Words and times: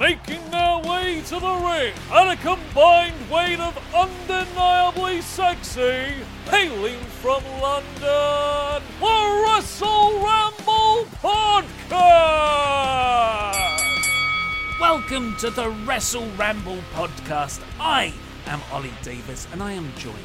Making 0.00 0.50
their 0.50 0.78
way 0.78 1.22
to 1.26 1.38
the 1.38 1.54
ring 1.54 1.94
at 2.12 2.32
a 2.32 2.36
combined 2.36 3.30
weight 3.30 3.60
of 3.60 3.78
undeniably 3.94 5.20
sexy, 5.20 6.14
hailing 6.50 6.98
from 7.22 7.42
London, 7.60 8.82
the 9.00 9.44
Wrestle 9.46 10.20
Ramble 10.20 11.06
Podcast! 11.22 12.64
Welcome 14.80 15.36
to 15.38 15.50
the 15.50 15.70
Wrestle 15.86 16.28
Ramble 16.36 16.78
podcast. 16.92 17.62
I 17.80 18.12
am 18.46 18.60
Ollie 18.72 18.92
Davis 19.02 19.46
and 19.52 19.62
I 19.62 19.72
am 19.72 19.90
joined 19.96 20.16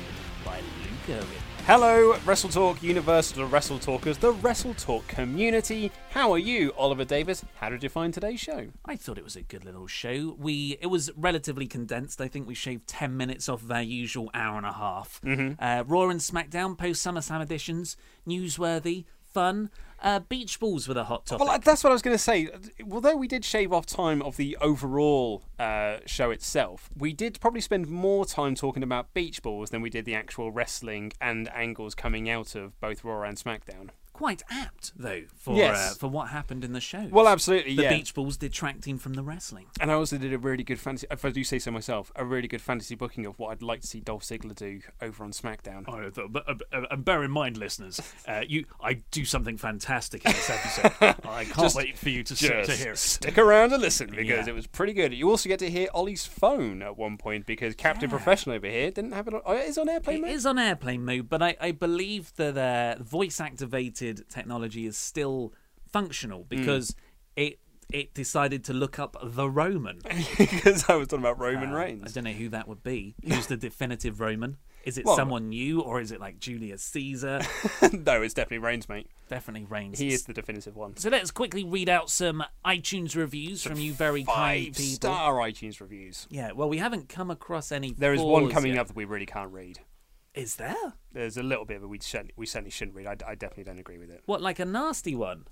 by 0.44 0.58
Luke 0.58 1.18
Irwin. 1.18 1.39
Hello, 1.70 2.18
Wrestle 2.26 2.50
Talk 2.50 2.82
universe, 2.82 3.32
the 3.32 3.46
Wrestle 3.46 3.78
Talkers, 3.78 4.18
the 4.18 4.32
Wrestle 4.32 4.74
Talk 4.74 5.08
community. 5.08 5.92
How 6.10 6.32
are 6.32 6.40
you, 6.40 6.74
Oliver 6.76 7.06
Davis? 7.06 7.46
How 7.58 7.70
did 7.70 7.84
you 7.84 7.90
find 7.90 8.12
today's 8.12 8.40
show? 8.40 8.70
I 8.86 8.96
thought 8.96 9.20
it 9.20 9.24
was 9.24 9.36
a 9.36 9.44
good 9.44 9.64
little 9.64 9.86
show. 9.86 10.36
We 10.40 10.80
it 10.82 10.88
was 10.88 11.12
relatively 11.16 11.68
condensed. 11.68 12.22
I 12.22 12.28
think 12.28 12.48
we 12.48 12.56
shaved 12.56 12.88
ten 12.88 13.16
minutes 13.16 13.48
off 13.48 13.62
of 13.62 13.70
our 13.70 13.84
usual 13.84 14.32
hour 14.34 14.58
and 14.58 14.66
a 14.66 14.74
half. 14.74 15.22
Mm-hmm. 15.24 15.64
Uh, 15.64 15.84
Raw 15.86 16.10
and 16.10 16.20
SmackDown 16.20 16.76
post 16.76 17.06
SummerSlam 17.06 17.44
editions, 17.44 17.96
newsworthy, 18.28 19.06
fun. 19.32 19.70
Uh, 20.02 20.20
beach 20.20 20.60
balls 20.60 20.88
were 20.88 20.94
the 20.94 21.06
hot 21.06 21.26
topic. 21.26 21.46
Well, 21.46 21.60
that's 21.60 21.84
what 21.84 21.90
I 21.90 21.94
was 21.94 22.02
going 22.02 22.16
to 22.16 22.24
say. 22.24 22.50
Although 22.90 23.16
we 23.16 23.28
did 23.28 23.44
shave 23.44 23.74
off 23.74 23.86
time 23.86 24.22
of 24.22 24.38
the 24.38 24.58
overall 24.62 25.44
uh, 25.58 25.98
show 26.06 26.32
itself, 26.32 26.90
we 26.98 27.14
did 27.14 27.40
probably 27.40 27.62
spend 27.62 27.88
more 27.88 28.26
time 28.26 28.56
talking 28.56 28.84
about 28.84 29.14
beach 29.14 29.42
balls 29.42 29.72
than 29.72 29.82
we 29.82 29.90
did 29.90 30.06
the 30.06 30.16
actual 30.16 30.52
wrestling 30.52 31.12
and 31.20 31.50
angles 31.54 31.96
coming 31.96 32.30
out 32.30 32.56
of 32.56 32.80
both 32.80 33.04
Raw 33.04 33.24
and 33.24 33.38
SmackDown. 33.38 33.90
Quite 34.20 34.44
apt 34.52 34.92
though 34.98 35.22
for 35.38 35.56
Yes. 35.56 35.94
uh, 35.94 35.96
for 35.96 36.08
what 36.10 36.28
happened 36.28 36.66
in 36.66 36.74
the 36.74 36.82
show. 36.82 37.08
Well, 37.10 37.26
absolutely, 37.28 37.76
the 37.76 37.84
yeah. 37.84 37.90
beach 37.90 38.14
balls 38.14 38.36
detracting 38.36 38.98
from 38.98 39.14
the 39.14 39.24
wrestling. 39.24 39.68
And 39.80 39.90
I 39.90 39.94
also 39.94 40.18
did 40.18 40.34
a 40.34 40.38
really 40.38 40.64
good 40.66 40.78
fantasy, 40.80 41.08
if 41.10 41.24
I 41.24 41.30
do 41.30 41.42
say 41.46 41.58
so 41.58 41.72
myself, 41.72 42.12
a 42.18 42.26
really 42.26 42.50
good 42.50 42.62
fantasy 42.62 42.96
booking 42.96 43.26
of 43.26 43.40
what 43.40 43.52
I'd 43.52 43.62
like 43.62 43.80
to 43.80 43.88
see 43.88 44.02
Dolph 44.02 44.24
Ziggler 44.24 44.54
do 44.56 44.82
over 45.02 45.24
on 45.24 45.32
SmackDown. 45.32 45.86
Oh, 45.88 46.28
but, 46.28 46.50
uh, 46.50 46.56
uh, 46.74 46.82
and 46.92 47.06
bear 47.06 47.24
in 47.24 47.32
mind, 47.32 47.56
listeners, 47.56 48.02
uh, 48.28 48.44
you, 48.46 48.66
I 48.84 48.96
do 49.12 49.24
something 49.24 49.56
fantastic 49.58 50.26
in 50.26 50.34
this 50.34 50.50
episode. 50.50 50.92
I 51.26 51.46
can't 51.46 51.56
Just- 51.56 51.78
wait 51.78 51.98
for 51.98 52.10
you 52.10 52.22
to, 52.24 52.36
to 52.36 52.76
hear 52.76 52.92
it. 52.92 52.98
stick 52.98 53.38
around 53.38 53.72
and 53.72 53.82
listen 53.82 54.10
because 54.10 54.28
Yeah. 54.28 54.50
it 54.50 54.54
was 54.54 54.68
pretty 54.68 54.92
good. 54.92 55.14
You 55.14 55.30
also 55.30 55.48
get 55.48 55.60
to 55.60 55.70
hear 55.70 55.88
Ollie's 55.94 56.26
phone 56.26 56.82
at 56.82 56.98
one 56.98 57.16
point 57.18 57.46
because 57.46 57.74
Captain 57.74 58.10
Professional 58.10 58.58
over 58.58 58.68
here 58.68 58.92
didn't 58.92 59.14
have 59.14 59.30
it. 59.30 59.34
On, 59.34 59.42
oh, 59.46 59.54
it 59.54 59.66
is 59.70 59.78
on 59.78 59.88
airplane 59.88 60.18
It 60.18 60.22
mode. 60.24 60.32
is 60.32 60.46
on 60.46 60.60
airplane 60.60 61.06
mode, 61.06 61.30
but 61.30 61.42
I, 61.42 61.56
I 61.62 61.72
believe 61.72 62.34
that 62.36 62.58
uh, 62.58 63.02
voice 63.02 63.40
activated 63.40 64.09
technology 64.14 64.86
is 64.86 64.98
still 64.98 65.54
functional 65.92 66.42
Hmm. 66.44 66.50
because 66.50 66.96
it 67.36 67.60
it 67.92 68.14
decided 68.14 68.64
to 68.66 68.72
look 68.72 69.00
up 69.00 69.18
the 69.24 69.50
Roman. 69.50 70.00
because 70.38 70.88
I 70.88 70.96
was 70.96 71.08
talking 71.08 71.24
about 71.26 71.40
Roman 71.40 71.74
Uh, 71.74 72.06
I 72.06 72.10
don't 72.12 72.24
know 72.24 72.32
who 72.32 72.50
that 72.50 72.68
would 72.68 72.84
be. 72.84 73.16
Who's 73.28 73.48
the 73.48 73.58
definitive 73.58 74.20
Roman? 74.20 74.58
Is 74.84 75.00
it 75.00 75.06
Well- 75.06 75.16
someone 75.16 75.50
new 75.50 75.82
or 75.82 76.00
is 76.00 76.12
it 76.12 76.20
like 76.20 76.40
Julius 76.40 76.84
Caesar? 76.84 77.42
no, 77.92 78.22
it's 78.22 78.36
definitely 78.36 78.60
Reigns, 78.60 78.88
mate. 78.88 79.08
Definitely 79.28 79.66
Reigns. 79.66 79.98
He 79.98 80.10
is 80.14 80.24
the 80.26 80.34
definitive 80.34 80.76
one. 80.76 80.98
So 80.98 81.10
let's 81.10 81.32
quickly 81.32 81.64
read 81.64 81.90
out 81.90 82.12
some 82.12 82.44
iTunes 82.64 83.16
reviews 83.16 83.64
from 83.64 83.80
you 83.80 83.92
very 83.94 84.24
kind 84.24 84.68
Five 84.68 84.76
people. 84.78 84.84
star 84.96 85.34
iTunes 85.38 85.82
reviews. 85.82 86.28
Yeah, 86.30 86.52
well, 86.52 86.70
we 86.70 86.78
haven't 86.78 87.10
come 87.10 87.32
across 87.32 87.72
any. 87.72 87.94
There 87.94 88.14
is 88.14 88.22
one 88.22 88.52
coming 88.52 88.74
yet. 88.74 88.82
up 88.82 88.88
that 88.90 88.96
we 88.96 89.06
really 89.06 89.26
can't 89.26 89.52
read. 89.52 89.80
Is 90.40 90.56
there? 90.56 90.94
There's 91.12 91.38
a 91.38 91.44
little 91.44 91.66
bit, 91.66 91.82
but 91.82 91.88
we 91.90 92.00
certainly, 92.00 92.34
we 92.38 92.46
certainly 92.46 92.72
shouldn't 92.72 92.96
read. 92.96 93.08
I, 93.08 93.16
I 93.32 93.36
definitely 93.36 93.66
don't 93.66 93.80
agree 93.80 93.98
with 93.98 94.10
it. 94.10 94.22
What, 94.26 94.42
like 94.42 94.60
a 94.60 94.66
nasty 94.66 95.16
one? 95.16 95.46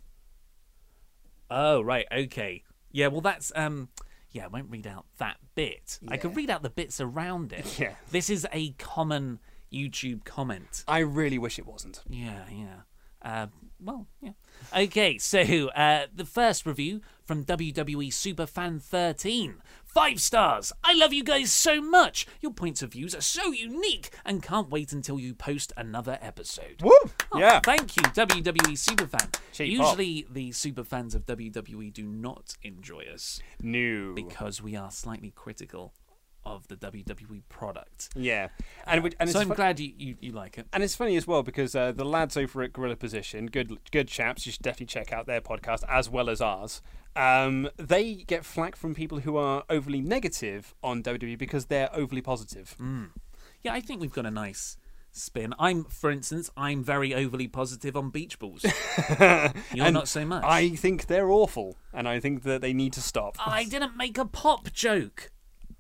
Oh, 1.50 1.82
right, 1.82 2.06
okay. 2.12 2.64
Yeah, 2.92 3.08
well, 3.08 3.22
that's 3.22 3.52
um, 3.56 3.90
yeah, 4.32 4.46
I 4.46 4.48
won't 4.48 4.70
read 4.70 4.88
out 4.88 5.06
that 5.18 5.38
bit. 5.56 6.00
I 6.08 6.18
could 6.18 6.32
Yeah. 6.32 6.38
read 6.38 6.50
out 6.50 6.64
the 6.64 6.70
bits 6.70 7.00
around 7.02 7.54
it. 7.54 7.80
Yeah. 7.80 7.96
This 8.12 8.30
is 8.30 8.46
a 8.52 8.72
common 8.74 9.40
YouTube 9.72 10.24
comment. 10.26 10.84
I 10.88 11.00
really 11.00 11.38
wish 11.38 11.60
it 11.60 11.66
wasn't. 11.66 12.02
Yeah, 12.10 12.44
yeah. 12.52 12.82
Uh, 13.28 13.48
well, 13.84 14.08
yeah. 14.22 14.32
Okay, 14.76 15.18
so 15.18 15.40
uh, 15.70 16.08
the 16.16 16.24
first 16.26 16.66
review 16.66 17.02
from 17.26 17.44
WWE 17.44 18.08
Superfan 18.08 18.82
13. 18.82 19.56
Five 19.86 20.22
stars. 20.22 20.72
I 20.84 20.94
love 20.94 21.12
you 21.12 21.24
guys 21.24 21.52
so 21.52 21.82
much. 21.82 22.26
Your 22.40 22.54
points 22.54 22.82
of 22.82 22.94
views 22.94 23.14
are 23.14 23.22
so 23.22 23.52
unique 23.52 24.12
and 24.26 24.42
can't 24.42 24.70
wait 24.70 24.94
until 24.94 25.20
you 25.20 25.34
post 25.34 25.74
another 25.76 26.18
episode. 26.22 26.82
Woo! 26.82 26.92
Oh, 27.32 27.40
yeah. 27.40 27.60
Thank 27.60 27.98
you, 27.98 28.04
WWE 28.04 28.78
Superfan. 28.78 29.36
Cheap 29.52 29.78
pop. 29.78 29.88
Usually, 29.88 30.26
the 30.32 30.52
superfans 30.52 31.14
of 31.14 31.26
WWE 31.26 31.92
do 31.92 32.06
not 32.06 32.56
enjoy 32.64 33.04
us 33.14 33.42
New. 33.62 34.14
because 34.16 34.62
we 34.62 34.76
are 34.76 34.92
slightly 34.92 35.32
critical 35.36 35.94
of 36.48 36.68
the 36.68 36.76
WWE 36.76 37.42
product. 37.50 38.10
Yeah. 38.16 38.50
And, 38.86 39.04
we, 39.04 39.12
and 39.20 39.30
so 39.30 39.40
it's 39.40 39.44
I'm 39.44 39.50
fu- 39.50 39.56
glad 39.56 39.80
you, 39.80 39.92
you, 39.98 40.16
you 40.20 40.32
like 40.32 40.58
it. 40.58 40.68
And 40.74 40.84
it's 40.84 40.96
funny 40.96 41.16
as 41.18 41.28
well 41.28 41.44
because 41.44 41.76
uh, 41.76 41.92
the 41.92 42.06
lads 42.06 42.38
over 42.38 42.64
at 42.64 42.74
Gorilla 42.74 42.96
Position, 42.96 43.48
good 43.48 43.78
good 43.92 44.08
chaps, 44.08 44.46
you 44.46 44.52
should 44.52 44.64
definitely 44.64 44.88
check 44.88 45.12
out 45.12 45.28
their 45.28 45.42
podcast 45.42 45.84
as 45.88 46.10
well 46.10 46.30
as 46.30 46.42
ours. 46.42 46.82
Um, 47.16 47.70
they 47.78 48.14
get 48.14 48.46
flack 48.46 48.76
from 48.76 48.94
people 48.94 49.20
who 49.20 49.38
are 49.38 49.64
overly 49.70 50.02
negative 50.02 50.76
on 50.84 51.02
WWE 51.02 51.38
because 51.38 51.66
they're 51.66 51.90
overly 51.94 52.22
positive. 52.22 52.76
Yeah, 53.64 53.74
I 53.74 53.82
think 53.82 54.02
we've 54.02 54.14
got 54.14 54.28
a 54.28 54.32
nice 54.32 54.78
spin. 55.12 55.54
I'm, 55.60 55.84
for 55.86 56.12
instance, 56.12 56.50
I'm 56.56 56.84
very 56.84 57.14
overly 57.14 57.48
positive 57.48 57.98
on 57.98 58.12
beach 58.12 58.40
balls. 58.40 58.64
You're 59.74 59.92
not 59.92 60.08
so 60.08 60.26
much. 60.26 60.44
I 60.46 60.70
think 60.70 61.08
they're 61.08 61.30
awful, 61.30 61.76
and 61.94 62.08
I 62.08 62.20
think 62.20 62.44
that 62.44 62.62
they 62.62 62.74
need 62.74 62.94
to 62.94 63.02
stop. 63.02 63.36
I 63.46 63.64
didn't 63.64 63.98
make 63.98 64.18
a 64.18 64.26
pop 64.26 64.72
joke. 64.72 65.32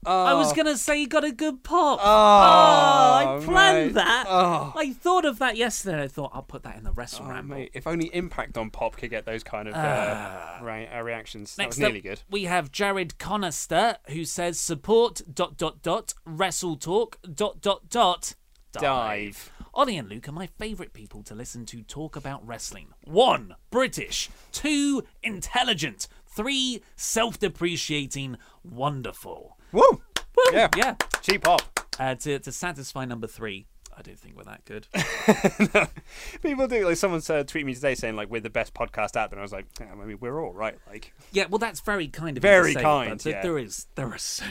I 0.07 0.33
was 0.33 0.53
gonna 0.53 0.77
say 0.77 0.99
you 1.01 1.07
got 1.07 1.23
a 1.23 1.31
good 1.31 1.63
pop. 1.63 1.99
Oh, 2.01 2.05
I 2.05 3.39
planned 3.43 3.87
mate. 3.87 3.93
that. 3.95 4.25
Oh. 4.27 4.73
I 4.75 4.93
thought 4.93 5.25
of 5.25 5.39
that 5.39 5.57
yesterday. 5.57 6.03
I 6.03 6.07
thought 6.07 6.31
I'll 6.33 6.41
put 6.41 6.63
that 6.63 6.75
in 6.77 6.83
the 6.83 6.89
Oh, 6.91 6.93
wrestle 6.95 7.25
ramble. 7.25 7.55
mate, 7.57 7.71
if 7.73 7.85
only 7.87 8.07
Impact 8.15 8.57
on 8.57 8.69
Pop 8.71 8.97
could 8.97 9.09
get 9.09 9.25
those 9.25 9.43
kind 9.43 9.67
of 9.67 9.73
uh, 9.75 10.59
right, 10.61 10.87
uh, 10.93 11.01
reactions. 11.01 11.55
That 11.55 11.67
was 11.67 11.79
nearly 11.79 12.01
good. 12.01 12.21
we 12.29 12.45
have 12.45 12.71
Jared 12.71 13.17
Conister 13.19 13.97
who 14.09 14.25
says 14.25 14.59
support 14.59 15.21
dot 15.33 15.57
dot 15.57 15.81
dot 15.81 16.13
wrestle 16.25 16.75
talk 16.75 17.19
dot 17.33 17.61
dot 17.61 17.89
dot 17.89 18.35
Dive. 18.71 19.51
Ollie 19.73 19.97
and 19.97 20.07
Luke 20.09 20.27
are 20.27 20.31
my 20.33 20.47
favourite 20.47 20.93
people 20.93 21.23
to 21.23 21.33
listen 21.35 21.65
to 21.67 21.81
talk 21.81 22.15
about 22.15 22.45
wrestling. 22.45 22.89
One, 23.05 23.55
British. 23.71 24.29
Two, 24.51 25.03
intelligent. 25.23 26.07
Three, 26.27 26.83
self 26.95 27.39
depreciating. 27.39 28.37
Wonderful. 28.63 29.57
Woo! 29.71 30.01
Woo, 30.37 30.43
Yeah. 30.53 30.69
yeah. 30.77 30.95
Cheap 31.21 31.43
Pop. 31.43 31.61
Uh, 31.99 32.15
to, 32.15 32.39
to 32.39 32.51
satisfy 32.51 33.05
number 33.05 33.25
three, 33.27 33.65
I 33.97 34.03
don't 34.03 34.19
think 34.19 34.35
we're 34.37 34.43
that 34.43 34.63
good. 34.65 34.87
People 36.43 36.67
do. 36.67 36.85
Like 36.85 36.97
someone 36.97 37.21
said, 37.21 37.47
tweet 37.47 37.65
me 37.65 37.73
today 37.73 37.95
saying 37.95 38.15
like 38.15 38.29
we're 38.29 38.41
the 38.41 38.49
best 38.51 38.73
podcast 38.75 39.15
out 39.15 39.31
there, 39.31 39.37
and 39.37 39.39
I 39.39 39.41
was 39.41 39.51
like, 39.51 39.65
yeah, 39.79 39.87
I 39.91 39.95
mean 40.05 40.17
we're 40.21 40.39
all 40.39 40.53
right. 40.53 40.77
Like 40.87 41.13
Yeah, 41.31 41.45
well, 41.49 41.57
that's 41.57 41.79
very 41.79 42.07
kind 42.07 42.37
of 42.37 42.43
you 42.43 42.47
Very 42.49 42.73
to 42.73 42.79
say, 42.79 42.83
kind, 42.83 43.25
yeah. 43.25 43.41
there 43.41 43.57
is 43.57 43.87
there 43.95 44.13
are 44.13 44.17
so 44.19 44.45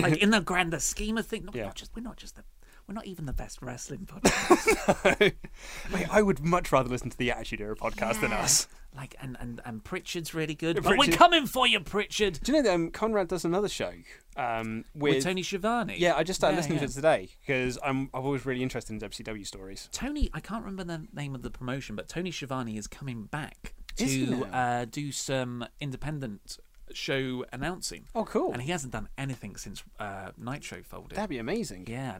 like 0.00 0.16
in 0.16 0.30
the 0.30 0.40
grander 0.40 0.80
scheme 0.80 1.16
of 1.16 1.26
things. 1.26 1.48
Yeah. 1.54 1.66
not 1.66 1.76
just 1.76 1.92
we're 1.94 2.02
not 2.02 2.16
just 2.16 2.34
the 2.36 2.42
We're 2.88 2.94
not 2.94 3.06
even 3.06 3.26
the 3.26 3.34
best 3.34 3.60
wrestling 3.60 4.06
podcast. 4.10 5.20
Mate, 5.92 6.06
I 6.10 6.22
would 6.22 6.40
much 6.40 6.72
rather 6.72 6.88
listen 6.88 7.10
to 7.10 7.18
the 7.18 7.30
Attitude 7.30 7.60
Era 7.60 7.76
podcast 7.76 8.22
than 8.22 8.32
us. 8.32 8.66
like, 8.96 9.14
and, 9.20 9.36
and, 9.38 9.60
and 9.66 9.84
Prichard's 9.84 10.32
really 10.32 10.54
good. 10.54 10.76
Yeah, 10.76 10.82
But 10.82 10.98
we're 10.98 11.14
coming 11.14 11.44
for 11.46 11.66
you, 11.66 11.80
Prichard. 11.80 12.40
Do 12.42 12.50
you 12.50 12.58
know 12.58 12.62
that 12.62 12.74
um, 12.74 12.90
Conrad 12.90 13.28
does 13.28 13.44
another 13.44 13.68
show 13.68 13.92
um, 14.38 14.86
with, 14.94 15.16
With, 15.16 15.24
Tony 15.24 15.42
Schiavone. 15.42 15.96
Yeah, 15.98 16.14
I 16.16 16.22
just 16.22 16.40
started 16.40 16.54
Yeah, 16.54 16.60
listening 16.60 16.78
yeah. 16.78 16.86
to 16.86 16.90
it 16.90 16.94
today 16.94 17.28
because 17.46 17.78
I'm 17.84 18.08
I'm 18.14 18.24
always 18.24 18.46
really 18.46 18.62
interested 18.62 18.94
in 18.94 19.00
WCW 19.06 19.46
stories. 19.46 19.90
Tony, 19.92 20.30
I 20.32 20.40
can't 20.40 20.64
remember 20.64 20.84
the 20.84 21.06
name 21.12 21.34
of 21.34 21.42
the 21.42 21.50
promotion, 21.50 21.94
but 21.94 22.08
Tony 22.08 22.30
Schiavone 22.30 22.78
is 22.78 22.86
coming 22.86 23.24
back 23.24 23.74
to 23.96 24.46
uh, 24.52 24.86
do 24.86 25.12
some 25.12 25.66
independent 25.78 26.58
show 26.92 27.44
announcing. 27.52 28.04
Oh, 28.14 28.24
cool. 28.24 28.52
And 28.52 28.62
he 28.62 28.70
hasn't 28.70 28.92
done 28.92 29.08
anything 29.16 29.56
since 29.56 29.82
uh, 29.98 30.30
Nitro 30.36 30.82
folded. 30.82 31.16
That'd 31.16 31.30
be 31.30 31.38
amazing. 31.38 31.86
yeah, 31.88 32.18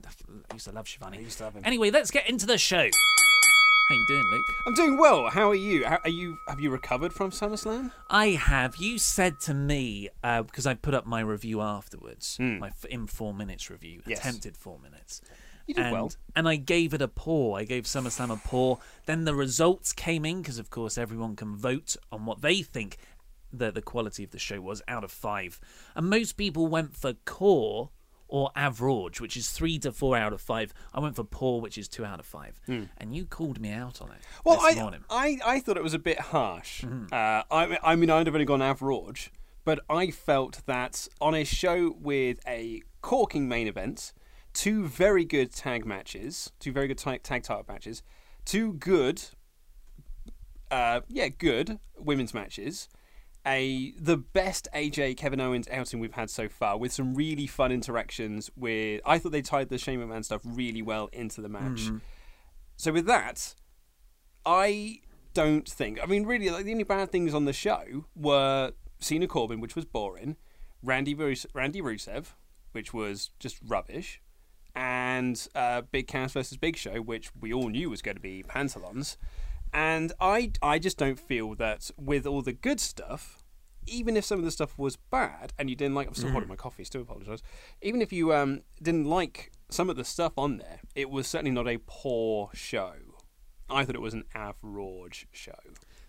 I 0.51 0.55
used 0.55 0.67
to 0.67 0.73
love 0.73 0.89
Schiavone. 0.89 1.19
I 1.19 1.21
used 1.21 1.39
to 1.39 1.45
love 1.45 1.55
him. 1.55 1.63
Anyway, 1.65 1.91
let's 1.91 2.11
get 2.11 2.29
into 2.29 2.47
the 2.47 2.59
show. 2.59 2.89
How 3.89 3.95
you 3.95 4.05
doing, 4.07 4.25
Luke? 4.31 4.45
I'm 4.67 4.75
doing 4.75 4.99
well. 4.99 5.31
How 5.31 5.49
are 5.49 5.55
you? 5.55 5.87
How, 5.87 5.99
are 6.05 6.11
you? 6.11 6.37
Have 6.47 6.61
you 6.61 6.69
recovered 6.69 7.13
from 7.15 7.31
SummerSlam? 7.31 7.91
I 8.11 8.29
have. 8.33 8.77
You 8.77 8.99
said 8.99 9.41
to 9.41 9.55
me 9.55 10.11
uh, 10.23 10.43
because 10.43 10.67
I 10.67 10.75
put 10.75 10.93
up 10.93 11.07
my 11.07 11.21
review 11.21 11.63
afterwards, 11.63 12.37
my 12.39 12.69
f- 12.69 12.85
in 12.85 13.07
four 13.07 13.33
minutes 13.33 13.71
review. 13.71 14.03
Yes. 14.07 14.19
attempted 14.19 14.59
four 14.59 14.79
minutes. 14.79 15.23
You 15.67 15.75
did 15.75 15.85
and, 15.87 15.93
well. 15.93 16.13
and 16.37 16.47
I 16.49 16.57
gave 16.57 16.93
it 16.93 17.01
a 17.01 17.09
paw. 17.09 17.57
I 17.57 17.65
gave 17.65 17.85
SummerSlam 17.85 18.31
a 18.31 18.37
paw. 18.37 18.77
Then 19.07 19.25
the 19.25 19.35
results 19.35 19.93
came 19.93 20.25
in 20.27 20.43
because, 20.43 20.59
of 20.59 20.69
course, 20.71 20.99
everyone 20.99 21.35
can 21.37 21.57
vote 21.57 21.97
on 22.13 22.27
what 22.27 22.43
they 22.43 22.61
think 22.63 22.99
the 23.53 23.71
the 23.71 23.83
quality 23.83 24.25
of 24.25 24.31
the 24.31 24.39
show 24.39 24.61
was 24.61 24.83
out 24.89 25.05
of 25.05 25.11
five, 25.11 25.61
and 25.95 26.09
most 26.09 26.37
people 26.37 26.67
went 26.67 26.97
for 26.97 27.15
core 27.25 27.91
or 28.29 28.51
average, 28.55 29.21
which 29.21 29.37
is 29.37 29.51
three 29.51 29.79
to 29.79 29.91
four 29.91 30.17
out 30.17 30.33
of 30.35 30.41
five. 30.41 30.75
I 30.93 31.01
went 31.01 31.17
for 31.17 31.25
poor, 31.25 31.61
which 31.61 31.79
is 31.79 31.89
two 31.89 32.05
out 32.05 32.21
of 32.21 32.27
five, 32.27 32.61
and 32.99 33.15
you 33.15 33.25
called 33.25 33.61
me 33.61 33.71
out 33.71 34.03
on 34.03 34.11
it. 34.11 34.19
Well, 34.45 34.61
this 34.61 34.77
I, 34.77 34.81
morning. 34.81 35.05
I 35.09 35.39
I 35.45 35.61
thought 35.61 35.77
it 35.77 35.83
was 35.83 35.95
a 35.95 35.99
bit 35.99 36.21
harsh. 36.21 36.85
Uh, 36.85 37.43
I 37.51 37.79
I 37.83 37.97
mean 37.97 38.11
I'd 38.11 38.27
have 38.27 38.35
only 38.35 38.45
gone 38.45 38.63
average, 38.63 39.33
but 39.65 39.81
I 39.89 40.11
felt 40.11 40.63
that 40.67 41.09
on 41.21 41.35
a 41.35 41.45
show 41.45 41.97
with 41.99 42.41
a 42.47 42.83
corking 43.01 43.49
main 43.49 43.67
event, 43.67 44.13
two 44.53 44.87
very 44.87 45.25
good 45.25 45.53
tag 45.53 45.87
matches, 45.87 46.53
two 46.59 46.73
very 46.73 46.89
good 46.89 46.99
tag, 46.99 47.23
tag 47.23 47.43
title 47.45 47.65
matches, 47.69 48.03
two 48.45 48.75
good, 48.75 49.23
uh, 50.71 51.01
yeah, 51.09 51.29
good 51.29 51.79
women's 51.97 52.35
matches. 52.35 52.89
A 53.49 53.95
the 53.99 54.19
best 54.19 54.69
AJ 54.75 55.17
Kevin 55.17 55.41
Owens 55.41 55.67
outing 55.73 56.01
we've 56.01 56.13
had 56.13 56.29
so 56.29 56.49
far, 56.49 56.77
with 56.79 56.93
some 56.93 57.15
really 57.15 57.47
fun 57.47 57.73
interactions. 57.73 58.51
With 58.57 59.01
I 59.07 59.19
thought 59.19 59.33
they 59.33 59.43
tied 59.43 59.71
the 59.71 59.79
Shane 59.79 60.01
McMahon 60.01 60.25
stuff 60.25 60.43
really 60.45 60.83
well 60.83 61.09
into 61.13 61.41
the 61.41 61.49
match. 61.49 61.89
So 62.77 62.93
with 62.93 63.07
that, 63.07 63.55
I 64.45 65.01
don't 65.35 65.69
think. 65.69 65.99
I 66.03 66.07
mean, 66.07 66.27
really, 66.27 66.51
like, 66.51 66.65
the 66.65 66.73
only 66.73 66.85
bad 66.85 67.11
things 67.11 67.35
on 67.35 67.45
the 67.45 67.53
show 67.53 68.05
were 68.15 68.73
Cena 69.01 69.27
Corbin, 69.27 69.61
which 69.61 69.75
was 69.75 69.85
boring, 69.85 70.37
Randy 70.83 71.15
Randy 71.15 71.81
Rusev, 71.81 72.35
which 72.73 72.93
was 72.93 73.31
just 73.39 73.59
rubbish, 73.67 74.21
and 74.75 75.49
uh, 75.55 75.83
Big 75.91 76.07
Cass 76.07 76.33
versus 76.33 76.57
Big 76.57 76.77
Show, 76.77 77.01
which 77.01 77.31
we 77.39 77.53
all 77.53 77.69
knew 77.69 77.91
was 77.91 78.03
going 78.03 78.17
to 78.17 78.21
be 78.21 78.43
pantalons. 78.43 79.17
And 79.73 80.13
I, 80.21 80.53
I 80.63 80.79
just 80.79 80.97
don't 80.97 81.19
feel 81.19 81.55
that 81.57 81.91
with 81.99 82.27
all 82.27 82.43
the 82.43 82.53
good 82.53 82.81
stuff, 82.81 83.38
even 83.89 84.17
if 84.17 84.25
some 84.25 84.39
of 84.39 84.45
the 84.45 84.51
stuff 84.51 84.79
was 84.79 84.97
bad 84.97 85.53
and 85.59 85.69
you 85.69 85.77
didn't 85.77 85.95
like, 85.95 86.07
I'm 86.09 86.15
still 86.15 86.31
holding 86.31 86.49
my 86.49 86.57
coffee, 86.57 86.85
still 86.85 87.03
apologise. 87.03 87.43
Even 87.83 88.03
if 88.03 88.13
you 88.13 88.35
um, 88.35 88.63
didn't 88.83 89.07
like 89.07 89.53
some 89.71 89.91
of 89.91 89.97
the 89.97 90.05
stuff 90.05 90.33
on 90.37 90.59
there, 90.59 90.81
it 90.95 91.11
was 91.11 91.27
certainly 91.27 91.51
not 91.51 91.69
a 91.69 91.79
poor 91.87 92.51
show. 92.55 92.95
I 93.71 93.85
thought 93.85 93.95
it 93.95 94.01
was 94.01 94.15
an 94.15 94.25
average 94.35 95.27
show. 95.33 95.53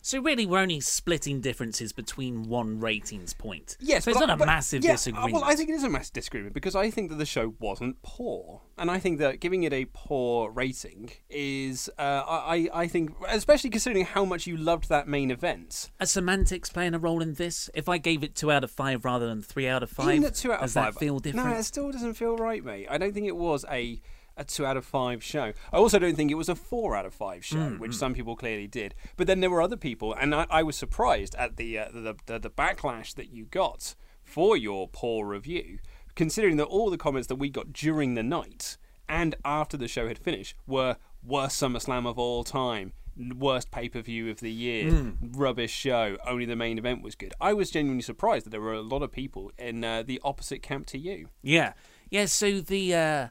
So 0.02 0.22
really, 0.22 0.46
we're 0.46 0.60
only 0.60 0.80
splitting 0.80 1.42
differences 1.42 1.92
between 1.92 2.44
one 2.44 2.80
ratings 2.80 3.34
point. 3.34 3.76
Yes, 3.80 4.06
so 4.06 4.12
it's 4.12 4.20
not 4.20 4.30
I- 4.30 4.34
a 4.36 4.46
massive 4.46 4.84
yeah, 4.84 4.94
disagreement. 4.94 5.34
Well, 5.34 5.44
I 5.44 5.56
think 5.56 5.70
it 5.70 5.74
is 5.74 5.84
a 5.84 5.90
massive 5.90 6.14
disagreement 6.14 6.54
because 6.54 6.76
I 6.76 6.90
think 6.90 7.10
that 7.10 7.18
the 7.18 7.26
show 7.26 7.54
wasn't 7.60 8.02
poor, 8.02 8.62
and 8.78 8.90
I 8.90 9.00
think 9.00 9.20
that 9.20 9.40
giving 9.40 9.64
it 9.64 9.74
a 9.74 9.86
poor 9.94 10.52
rating 10.52 11.12
is, 11.30 11.90
uh, 11.98 12.02
I, 12.02 12.70
I 12.74 12.80
I 12.84 12.88
think, 12.88 13.12
especially 13.28 13.70
considering 13.70 14.06
how 14.06 14.24
much 14.26 14.48
you 14.48 14.56
loved 14.56 14.88
that 14.90 15.08
main 15.08 15.32
event. 15.32 15.92
Are 16.00 16.06
semantics 16.06 16.70
playing 16.70 16.94
a 16.94 17.00
role 17.00 17.22
in 17.22 17.34
this? 17.34 17.70
If 17.74 17.90
I 17.90 17.98
gave 17.98 18.24
it 18.24 18.36
two 18.36 18.52
out 18.52 18.64
of 18.64 18.72
five 18.72 19.04
rather 19.04 19.28
than 19.28 19.42
three 19.42 19.68
out 19.68 19.84
of 19.84 19.90
five, 19.90 20.16
Even 20.16 20.32
two 20.32 20.52
out 20.52 20.60
of 20.60 20.62
does 20.62 20.74
five, 20.74 20.94
that 20.94 21.00
feel 21.00 21.20
different? 21.20 21.46
No, 21.50 21.56
it 21.56 21.64
still 21.64 21.92
doesn't 21.92 22.14
feel 22.14 22.38
right, 22.38 22.64
mate. 22.64 22.88
I 22.90 22.98
don't 22.98 23.14
think 23.14 23.28
it 23.28 23.36
was 23.36 23.66
a 23.70 24.02
a 24.40 24.44
two 24.44 24.66
out 24.66 24.78
of 24.78 24.86
five 24.86 25.24
show. 25.24 25.54
I 25.72 25.78
also 25.78 26.00
don't 26.00 26.16
think 26.16 26.32
it 26.32 26.36
was 26.36 26.50
a 26.50 26.56
four 26.56 26.96
out 26.96 27.06
of 27.06 27.14
five 27.14 27.44
show, 27.46 27.58
Mm, 27.58 27.80
which 27.80 27.94
some 27.94 28.14
people 28.16 28.36
clearly 28.36 28.66
did. 28.68 28.96
But 29.18 29.28
then 29.28 29.40
there 29.42 29.50
were 29.52 29.62
other 29.62 29.78
people, 29.78 30.14
and 30.14 30.34
I, 30.34 30.48
I 30.50 30.64
was 30.64 30.76
surprised 30.76 31.36
at 31.36 31.58
the, 31.58 31.78
uh, 31.78 31.86
the, 31.94 32.16
the 32.26 32.40
the 32.40 32.50
backlash 32.50 33.14
that 33.16 33.30
you 33.32 33.46
got 33.46 33.96
for 34.24 34.56
your 34.58 34.88
poor 34.88 35.28
review, 35.28 35.80
considering 36.16 36.58
that 36.58 36.66
all 36.66 36.90
the 36.90 36.98
comments 36.98 37.28
that 37.28 37.36
we 37.36 37.50
got 37.50 37.74
during 37.74 38.14
the 38.16 38.24
night 38.24 38.78
and 39.08 39.36
after 39.44 39.76
the 39.78 39.88
show 39.88 40.08
had 40.08 40.18
finished 40.18 40.56
were 40.68 40.96
worst 41.24 41.62
SummerSlam 41.62 42.08
of 42.08 42.18
all 42.18 42.44
time. 42.44 42.94
Worst 43.38 43.70
pay 43.72 43.90
per 43.90 44.02
view 44.02 44.30
of 44.30 44.40
the 44.40 44.52
year, 44.52 44.90
Hmm. 44.92 45.10
rubbish 45.34 45.72
show. 45.74 46.18
Only 46.26 46.46
the 46.46 46.56
main 46.56 46.78
event 46.78 47.02
was 47.04 47.16
good. 47.16 47.34
I 47.42 47.52
was 47.54 47.70
genuinely 47.72 48.04
surprised 48.04 48.46
that 48.46 48.52
there 48.52 48.62
were 48.62 48.74
a 48.76 48.82
lot 48.82 49.02
of 49.04 49.12
people 49.12 49.52
in 49.58 49.84
uh, 49.84 50.04
the 50.04 50.22
opposite 50.24 50.62
camp 50.62 50.86
to 50.88 50.98
you. 50.98 51.28
Yeah, 51.42 51.74
yeah. 52.10 52.26
So 52.28 52.62
the, 52.62 52.96
uh, 52.96 53.28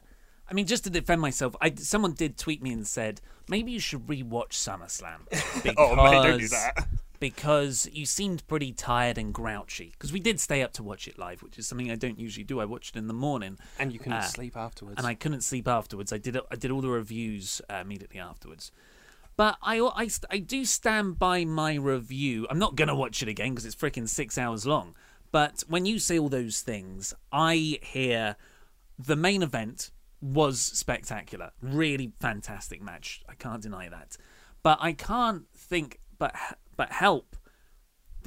I 0.49 0.53
mean, 0.53 0.65
just 0.65 0.83
to 0.85 0.89
defend 0.89 1.21
myself, 1.21 1.55
I 1.61 1.73
someone 1.75 2.13
did 2.13 2.37
tweet 2.37 2.61
me 2.63 2.71
and 2.71 2.87
said 2.87 3.21
maybe 3.47 3.71
you 3.71 3.79
should 3.79 4.07
rewatch 4.07 4.51
SummerSlam 4.53 5.29
because 5.63 5.75
Oh, 5.77 5.95
mate, 5.95 6.23
don't 6.27 6.39
do 6.39 6.47
that. 6.49 6.87
because 7.19 7.89
you 7.91 8.05
seemed 8.05 8.47
pretty 8.47 8.71
tired 8.71 9.17
and 9.17 9.33
grouchy. 9.33 9.89
Because 9.91 10.13
we 10.13 10.19
did 10.19 10.39
stay 10.39 10.61
up 10.63 10.71
to 10.73 10.83
watch 10.83 11.07
it 11.07 11.17
live, 11.19 11.43
which 11.43 11.59
is 11.59 11.67
something 11.67 11.91
I 11.91 11.95
don't 11.95 12.17
usually 12.17 12.45
do. 12.45 12.59
I 12.61 12.65
watched 12.65 12.95
it 12.95 12.99
in 12.99 13.07
the 13.07 13.13
morning, 13.13 13.57
And 13.77 13.91
you 13.91 13.99
couldn't 13.99 14.13
Uh, 14.13 14.21
sleep 14.23 14.55
afterwards. 14.55 14.95
and 14.97 15.05
I 15.05 15.13
couldn't 15.15 15.41
sleep 15.41 15.67
afterwards. 15.67 16.13
I 16.13 16.17
did 16.17 16.37
I 16.49 16.55
did 16.55 16.71
all 16.71 16.81
the 16.81 16.89
reviews 16.89 17.61
uh, 17.69 17.75
immediately 17.81 18.19
afterwards. 18.19 18.71
But 19.35 19.57
I, 19.61 19.79
I, 19.79 20.09
I 20.31 20.39
do 20.39 20.65
stand 20.65 21.17
by 21.17 21.45
my 21.45 21.75
review. 21.75 22.45
I'm 22.49 22.59
not 22.59 22.75
going 22.75 22.89
to 22.89 22.95
watch 22.95 23.21
it 23.21 23.29
again 23.29 23.51
because 23.51 23.65
it's 23.65 23.75
freaking 23.75 24.07
six 24.09 24.37
hours 24.37 24.65
long. 24.65 24.95
But 25.31 25.63
when 25.67 25.85
you 25.85 25.97
say 25.99 26.19
all 26.19 26.27
those 26.27 26.59
things, 26.61 27.13
I 27.31 27.79
hear 27.81 28.35
the 28.97 29.15
main 29.15 29.41
event 29.43 29.91
was 30.21 30.59
spectacular. 30.59 31.51
Really 31.61 32.11
fantastic 32.19 32.81
match. 32.81 33.23
I 33.27 33.35
can't 33.35 33.61
deny 33.61 33.89
that. 33.89 34.17
But 34.63 34.77
I 34.81 34.93
can't 34.93 35.45
think 35.55 35.99
but 36.17 36.35
but 36.75 36.91
help. 36.91 37.35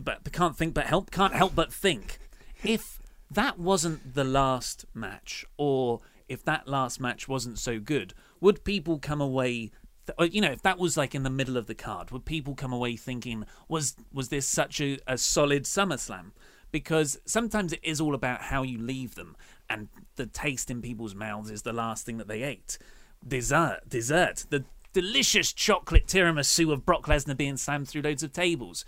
But 0.03 0.31
can't 0.33 0.57
think 0.57 0.75
but 0.75 0.87
help. 0.87 1.11
Can't 1.11 1.35
help 1.35 1.55
but 1.55 1.73
think. 1.73 2.19
If 2.65 3.01
that 3.31 3.59
wasn't 3.59 4.15
the 4.15 4.25
last 4.25 4.85
match, 4.95 5.45
or 5.57 6.01
if 6.29 6.45
that 6.45 6.69
last 6.69 7.01
match 7.01 7.29
wasn't 7.29 7.59
so 7.59 7.79
good, 7.79 8.15
would 8.41 8.65
people 8.65 8.99
come 8.99 9.21
away? 9.21 9.71
Th- 10.07 10.17
or, 10.19 10.27
you 10.27 10.41
know, 10.41 10.51
if 10.51 10.63
that 10.63 10.79
was 10.79 10.97
like 10.97 11.15
in 11.15 11.23
the 11.23 11.31
middle 11.31 11.57
of 11.57 11.67
the 11.67 11.75
card, 11.75 12.11
would 12.11 12.25
people 12.25 12.55
come 12.55 12.73
away 12.73 12.97
thinking 12.97 13.45
was 13.69 13.97
was 14.13 14.29
this 14.31 14.47
such 14.47 14.81
a, 14.81 14.99
a 15.07 15.19
solid 15.19 15.65
SummerSlam? 15.65 16.33
Because 16.73 17.21
sometimes 17.27 17.73
it 17.73 17.81
is 17.83 18.01
all 18.01 18.15
about 18.15 18.43
how 18.43 18.63
you 18.63 18.79
leave 18.79 19.15
them, 19.15 19.37
and 19.71 19.89
the 20.17 20.27
taste 20.27 20.71
in 20.71 20.83
people's 20.83 21.15
mouths 21.15 21.51
is 21.51 21.63
the 21.63 21.73
last 21.73 22.05
thing 22.05 22.17
that 22.17 22.29
they 22.29 22.43
ate. 22.43 22.79
Dessert, 23.27 23.81
dessert, 23.89 24.47
the 24.51 24.65
delicious 24.93 25.53
chocolate 25.53 26.07
tiramisu 26.07 26.73
of 26.73 26.85
Brock 26.85 27.07
Lesnar 27.07 27.37
being 27.37 27.57
slammed 27.57 27.89
through 27.89 28.03
loads 28.03 28.23
of 28.23 28.33
tables. 28.33 28.85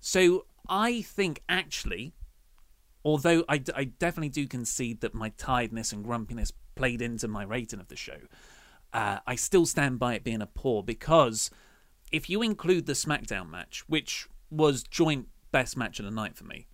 So 0.00 0.46
I 0.68 1.02
think 1.02 1.42
actually, 1.48 2.12
although 3.04 3.44
I, 3.48 3.62
I 3.74 3.84
definitely 3.84 4.28
do 4.30 4.46
concede 4.46 5.00
that 5.00 5.14
my 5.14 5.30
tiredness 5.30 5.92
and 5.92 6.04
grumpiness 6.04 6.52
played 6.74 7.02
into 7.02 7.28
my 7.28 7.42
rating 7.42 7.80
of 7.80 7.88
the 7.88 7.96
show, 7.96 8.18
uh, 8.92 9.18
I 9.26 9.34
still 9.34 9.66
stand 9.66 9.98
by 9.98 10.14
it 10.14 10.24
being 10.24 10.42
a 10.42 10.46
poor 10.46 10.82
because 10.82 11.50
if 12.12 12.28
you 12.28 12.42
include 12.42 12.86
the 12.86 12.94
SmackDown 12.94 13.50
match, 13.50 13.84
which 13.86 14.28
was 14.50 14.82
joint 14.82 15.28
best 15.52 15.76
match 15.76 15.98
of 15.98 16.04
the 16.04 16.10
night 16.10 16.36
for 16.36 16.44
me, 16.44 16.66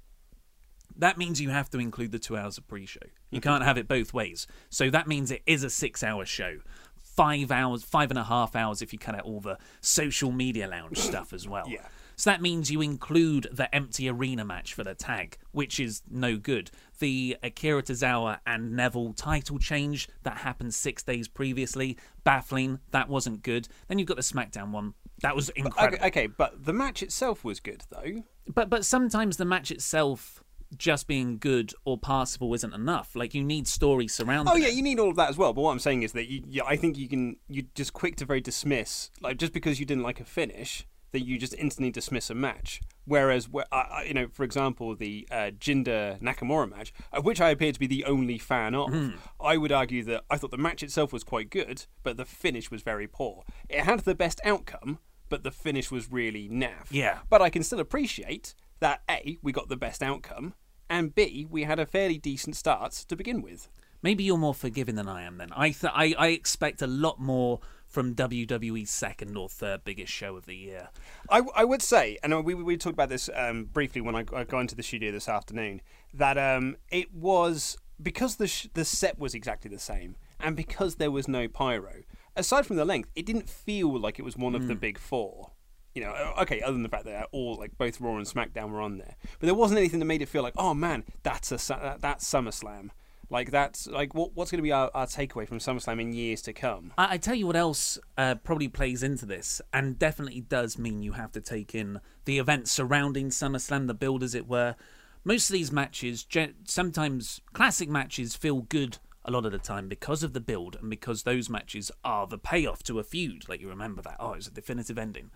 that 0.99 1.19
means 1.19 1.41
you 1.41 1.51
have 1.51 1.71
to 1.71 1.79
include 1.79 2.13
the 2.13 2.19
two 2.19 2.37
hours 2.37 2.59
of 2.59 2.67
pre-show. 2.69 3.01
You 3.31 3.41
can't 3.41 3.65
have 3.65 3.79
it 3.79 3.89
both 3.89 4.13
ways. 4.15 4.47
So 4.71 4.91
that 4.91 5.07
means 5.07 5.31
it 5.31 5.43
is 5.47 5.65
a 5.65 5.71
six-hour 5.71 6.25
show. 6.25 6.59
Five 6.97 7.51
hours, 7.51 7.83
five 7.83 8.11
and 8.11 8.19
a 8.19 8.25
half 8.25 8.55
hours 8.55 8.83
if 8.83 8.93
you 8.93 8.99
cut 8.99 9.15
out 9.15 9.23
all 9.23 9.41
the 9.41 9.59
social 9.81 10.33
media 10.33 10.69
lounge 10.69 10.99
stuff 11.11 11.33
as 11.33 11.49
well. 11.49 11.67
Yeah. 11.69 11.87
So 12.17 12.31
that 12.31 12.41
means 12.41 12.71
you 12.71 12.81
include 12.81 13.47
the 13.53 13.73
empty 13.75 14.09
arena 14.09 14.45
match 14.45 14.73
for 14.73 14.83
the 14.83 14.95
tag, 14.95 15.37
which 15.53 15.79
is 15.79 16.03
no 16.11 16.39
good. 16.39 16.71
The 16.99 17.37
Akira 17.43 17.83
Tozawa 17.83 18.41
and 18.47 18.73
Neville 18.75 19.13
title 19.13 19.59
change 19.59 20.09
that 20.23 20.39
happened 20.39 20.73
six 20.73 21.03
days 21.03 21.29
previously, 21.29 21.99
baffling. 22.25 22.81
That 22.91 23.11
wasn't 23.11 23.43
good. 23.43 23.69
Then 23.89 23.99
you've 23.99 24.09
got 24.09 24.17
the 24.17 24.23
SmackDown 24.23 24.71
one. 24.71 24.95
That 25.21 25.37
was 25.37 25.51
incredible. 25.51 25.99
Okay, 25.99 26.07
okay, 26.07 26.27
but 26.27 26.65
the 26.65 26.73
match 26.73 27.03
itself 27.03 27.45
was 27.45 27.61
good 27.61 27.85
though. 27.91 28.25
But 28.53 28.71
but 28.71 28.85
sometimes 28.85 29.37
the 29.37 29.45
match 29.45 29.71
itself 29.71 30.43
just 30.77 31.07
being 31.07 31.39
good 31.39 31.73
or 31.85 31.99
passable 31.99 32.53
isn't 32.55 32.73
enough. 32.75 33.15
Like 33.15 33.35
you 33.35 33.45
need 33.45 33.67
story 33.69 34.09
surrounding. 34.09 34.53
Oh 34.53 34.57
yeah, 34.57 34.69
it. 34.69 34.75
you 34.75 34.83
need 34.83 34.99
all 34.99 35.11
of 35.11 35.17
that 35.17 35.29
as 35.29 35.37
well. 35.37 35.53
But 35.53 35.63
what 35.63 35.71
I'm 35.73 35.79
saying 35.79 36.03
is 36.03 36.13
that 36.13 36.29
you, 36.29 36.43
you, 36.49 36.63
I 36.67 36.77
think 36.77 36.99
you 36.99 37.09
can 37.09 37.37
You're 37.49 37.65
just 37.75 37.93
quick 37.93 38.17
to 38.17 38.25
very 38.25 38.41
dismiss 38.41 39.11
like 39.21 39.37
just 39.39 39.53
because 39.53 39.79
you 39.81 39.87
didn't 39.87 40.03
like 40.03 40.21
a 40.21 40.25
finish 40.25 40.87
that 41.13 41.25
you 41.25 41.39
just 41.39 41.55
instantly 41.57 41.91
dismiss 41.91 42.29
a 42.31 42.35
match. 42.35 42.81
Whereas, 43.05 43.49
where, 43.49 43.65
I 43.71 43.77
I- 43.77 44.03
you 44.09 44.13
know, 44.15 44.27
for 44.33 44.43
example, 44.43 44.97
the 44.97 45.27
uh, 45.31 45.51
Jinder 45.59 46.21
Nakamura 46.21 46.69
match, 46.69 46.93
of 47.13 47.25
which 47.25 47.41
I 47.41 47.51
appear 47.51 47.71
to 47.73 47.79
be 47.79 47.87
the 47.87 48.05
only 48.05 48.37
fan 48.39 48.75
of, 48.75 48.91
Hmm. 48.93 49.11
I 49.41 49.57
would 49.57 49.71
argue 49.71 50.03
that 50.05 50.25
I 50.29 50.37
thought 50.37 50.51
the 50.51 50.59
match 50.59 50.83
itself 50.83 51.13
was 51.13 51.23
quite 51.23 51.49
good, 51.49 51.87
but 52.03 52.17
the 52.17 52.25
finish 52.25 52.71
was 52.73 52.83
very 52.83 53.07
poor. 53.07 53.45
It 53.69 53.83
had 53.85 54.01
the 54.01 54.17
best 54.17 54.41
outcome, 54.45 54.99
but 55.29 55.45
the 55.45 55.53
finish 55.53 55.91
was 55.93 56.11
really 56.11 56.49
naff. 56.49 56.89
Yeah. 56.91 57.19
But 57.31 57.41
I 57.41 57.51
can 57.51 57.63
still 57.63 57.81
appreciate 57.81 58.55
that 58.81 59.03
A, 59.09 59.39
we 59.43 59.53
got 59.53 59.69
the 59.69 59.77
best 59.77 60.03
outcome, 60.03 60.55
and 60.89 61.15
B, 61.15 61.47
we 61.49 61.65
had 61.65 61.79
a 61.79 61.87
fairly 61.87 62.19
decent 62.19 62.57
start 62.57 62.93
to 62.93 63.17
begin 63.17 63.43
with. 63.43 63.69
Maybe 64.03 64.25
you're 64.25 64.37
more 64.39 64.55
forgiving 64.55 64.95
than 64.95 65.09
I 65.09 65.23
am. 65.23 65.39
Then 65.39 65.51
I 65.57 65.71
th- 65.71 65.93
I, 65.95 66.15
I 66.19 66.29
expect 66.29 66.83
a 66.83 66.87
lot 66.87 67.19
more 67.19 67.61
from 67.87 68.15
WWE's 68.15 68.91
second 68.91 69.37
or 69.37 69.49
third 69.49 69.85
biggest 69.85 70.13
show 70.13 70.37
of 70.37 70.47
the 70.47 70.55
year. 70.55 70.89
I, 71.31 71.43
I 71.55 71.65
would 71.65 71.83
say, 71.83 72.19
and 72.23 72.45
we, 72.45 72.55
we 72.55 72.77
talked 72.77 72.95
about 72.95 73.09
this 73.09 73.31
um, 73.35 73.65
briefly 73.65 74.01
when 74.01 74.15
I, 74.15 74.25
I 74.33 74.45
got 74.45 74.61
into 74.61 74.77
the 74.77 74.83
studio 74.83 75.13
this 75.13 75.29
afternoon, 75.29 75.81
that 76.13 76.37
um, 76.37 76.77
it 76.91 77.15
was 77.15 77.79
because 78.01 78.37
the 78.37 78.47
sh- 78.47 78.69
the 78.75 78.85
set 78.85 79.19
was 79.19 79.35
exactly 79.35 79.71
the 79.71 79.79
same, 79.79 80.17
and 80.39 80.55
because 80.57 80.97
there 80.97 81.11
was 81.11 81.27
no 81.27 81.49
pyro. 81.49 82.03
Aside 82.37 82.67
from 82.67 82.77
the 82.77 82.85
length, 82.85 83.11
it 83.17 83.25
didn't 83.25 83.49
feel 83.49 83.99
like 83.99 84.19
it 84.19 84.23
was 84.25 84.37
one 84.37 84.55
of 84.55 84.69
the 84.69 84.75
big 84.75 84.99
four. 84.99 85.53
You 85.97 86.03
know, 86.03 86.11
uh, 86.11 86.43
okay, 86.43 86.61
other 86.61 86.75
than 86.75 86.83
the 86.83 86.91
fact 86.91 87.07
that 87.07 87.27
all 87.33 87.57
like 87.57 87.79
both 87.79 88.03
Raw 88.03 88.17
and 88.19 88.27
SmackDown 88.27 88.71
were 88.71 88.83
on 88.83 88.99
there, 88.99 89.17
but 89.41 89.47
there 89.47 89.55
wasn't 89.55 89.79
anything 89.79 89.99
that 90.01 90.05
made 90.05 90.21
it 90.21 90.29
feel 90.29 90.43
like, 90.43 90.53
oh 90.59 90.75
man, 90.75 91.05
that's 91.23 91.51
a 91.51 91.57
that- 91.73 92.03
that's 92.03 92.31
SummerSlam. 92.31 92.91
Like 93.31 93.51
that's 93.51 93.87
like 93.87 94.15
what, 94.15 94.35
what's 94.35 94.51
going 94.51 94.59
to 94.59 94.63
be 94.63 94.73
our, 94.73 94.91
our 94.93 95.07
takeaway 95.07 95.49
from 95.49 95.59
SummerSlam 95.59 95.99
in 95.99 96.13
years 96.13 96.43
to 96.43 96.53
come? 96.53 96.93
I, 96.99 97.15
I 97.15 97.17
tell 97.17 97.35
you 97.35 97.47
what 97.47 97.57
else 97.57 97.99
uh, 98.19 98.35
probably 98.35 98.69
plays 98.69 99.03
into 99.03 99.25
this, 99.25 99.63
and 99.73 99.99
definitely 99.99 100.43
does 100.43 100.79
mean 100.79 101.03
you 101.03 101.13
have 101.13 101.33
to 101.33 101.41
take 101.41 101.75
in 101.75 102.01
the 102.27 102.39
events 102.39 102.71
surrounding 102.71 103.31
SummerSlam, 103.31 103.87
the 103.87 103.95
build, 103.95 104.23
as 104.23 104.35
it 104.35 104.47
were. 104.47 104.77
Most 105.25 105.49
of 105.49 105.55
these 105.55 105.73
matches, 105.73 106.27
sometimes 106.65 107.41
classic 107.55 107.89
matches, 107.89 108.37
feel 108.37 108.61
good 108.61 108.99
a 109.25 109.31
lot 109.31 109.47
of 109.47 109.53
the 109.53 109.59
time 109.59 109.89
because 109.89 110.23
of 110.23 110.35
the 110.35 110.41
build 110.41 110.77
and 110.79 110.91
because 110.91 111.23
those 111.23 111.49
matches 111.49 111.91
are 112.05 112.27
the 112.27 112.39
payoff 112.39 112.83
to 112.85 112.99
a 112.99 113.03
feud. 113.03 113.49
Like 113.49 113.63
you 113.63 113.69
remember 113.69 114.03
that, 114.03 114.17
oh, 114.21 114.35
it's 114.35 114.47
a 114.47 114.53
definitive 114.53 114.99
ending. 114.99 115.31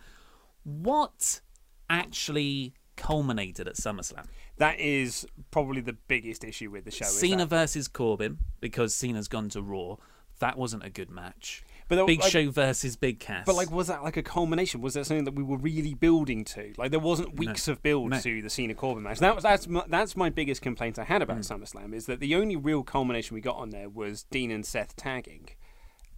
What 0.65 1.41
actually 1.89 2.75
culminated 2.97 3.67
at 3.69 3.77
SummerSlam? 3.77 4.27
That 4.59 4.79
is 4.79 5.27
probably 5.51 5.81
the 5.81 5.95
biggest 5.95 6.45
issue 6.45 6.71
with 6.71 6.85
the 6.85 6.91
show. 6.91 7.07
Cena 7.07 7.47
versus 7.47 7.89
Corbin 7.89 8.39
because 8.61 8.95
Cena's 8.95 9.29
gone 9.29 9.49
to 9.51 9.63
Raw. 9.63 9.97
That 10.41 10.57
wasn't 10.59 10.85
a 10.85 10.91
good 10.91 11.11
match. 11.11 11.63
But 11.89 11.97
there- 11.97 12.07
Big 12.07 12.21
like- 12.21 12.31
Show 12.31 12.51
versus 12.51 12.97
Big 12.97 13.19
Cass. 13.19 13.45
But 13.47 13.57
like, 13.57 13.71
was 13.71 13.89
that 13.89 14.03
like 14.05 14.17
a 14.17 14.23
culmination? 14.23 14.81
Was 14.81 14.95
that 14.95 15.07
something 15.07 15.25
that 15.25 15.35
we 15.35 15.43
were 15.43 15.57
really 15.57 15.93
building 15.95 16.45
to? 16.45 16.73
Like, 16.79 16.93
there 16.93 17.01
wasn't 17.01 17.37
weeks 17.37 17.67
of 17.69 17.83
build 17.83 18.11
No. 18.11 18.21
to 18.21 18.41
the 18.43 18.49
Cena 18.49 18.75
Corbin 18.75 19.03
match. 19.03 19.19
That 19.19 19.35
was 19.35 19.43
that's 19.43 19.67
my, 19.67 19.83
that's 19.89 20.15
my 20.17 20.31
biggest 20.31 20.63
complaint 20.63 20.99
I 20.99 21.05
had 21.05 21.21
about 21.21 21.39
Mm. 21.39 21.59
SummerSlam 21.61 21.93
is 21.93 22.07
that 22.07 22.21
the 22.21 22.35
only 22.37 22.55
real 22.55 22.85
culmination 22.85 23.35
we 23.35 23.41
got 23.41 23.57
on 23.57 23.71
there 23.71 23.89
was 23.89 24.23
Dean 24.25 24.51
and 24.51 24.65
Seth 24.65 24.95
tagging, 24.97 25.49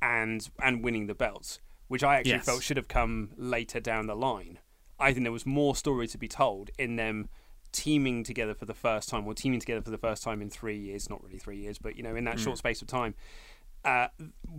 and 0.03 0.49
and 0.63 0.85
winning 0.85 1.07
the 1.07 1.15
belts, 1.15 1.59
which 1.93 2.03
I 2.03 2.17
actually 2.17 2.33
Yes. 2.33 2.45
felt 2.47 2.63
should 2.63 2.77
have 2.79 2.89
come 2.89 3.31
later 3.37 3.79
down 3.81 4.07
the 4.07 4.17
line. 4.17 4.59
I 4.99 5.13
think 5.13 5.25
there 5.25 5.33
was 5.33 5.45
more 5.47 5.77
story 5.77 6.07
to 6.09 6.19
be 6.19 6.29
told 6.29 6.71
in 6.79 6.97
them 6.97 7.29
teaming 7.71 8.23
together 8.25 8.55
for 8.55 8.65
the 8.67 8.75
first 8.75 9.09
time, 9.09 9.27
or 9.27 9.35
teaming 9.35 9.61
together 9.61 9.83
for 9.83 9.91
the 9.91 9.99
first 9.99 10.23
time 10.23 10.41
in 10.43 10.49
three 10.51 10.79
years. 10.79 11.09
Not 11.11 11.23
really 11.25 11.39
three 11.39 11.59
years, 11.59 11.79
but 11.79 11.97
you 11.97 12.03
know, 12.03 12.15
in 12.17 12.25
that 12.25 12.37
Mm. 12.37 12.45
short 12.45 12.59
space 12.59 12.81
of 12.83 12.89
time 12.89 13.15
uh, 13.85 14.07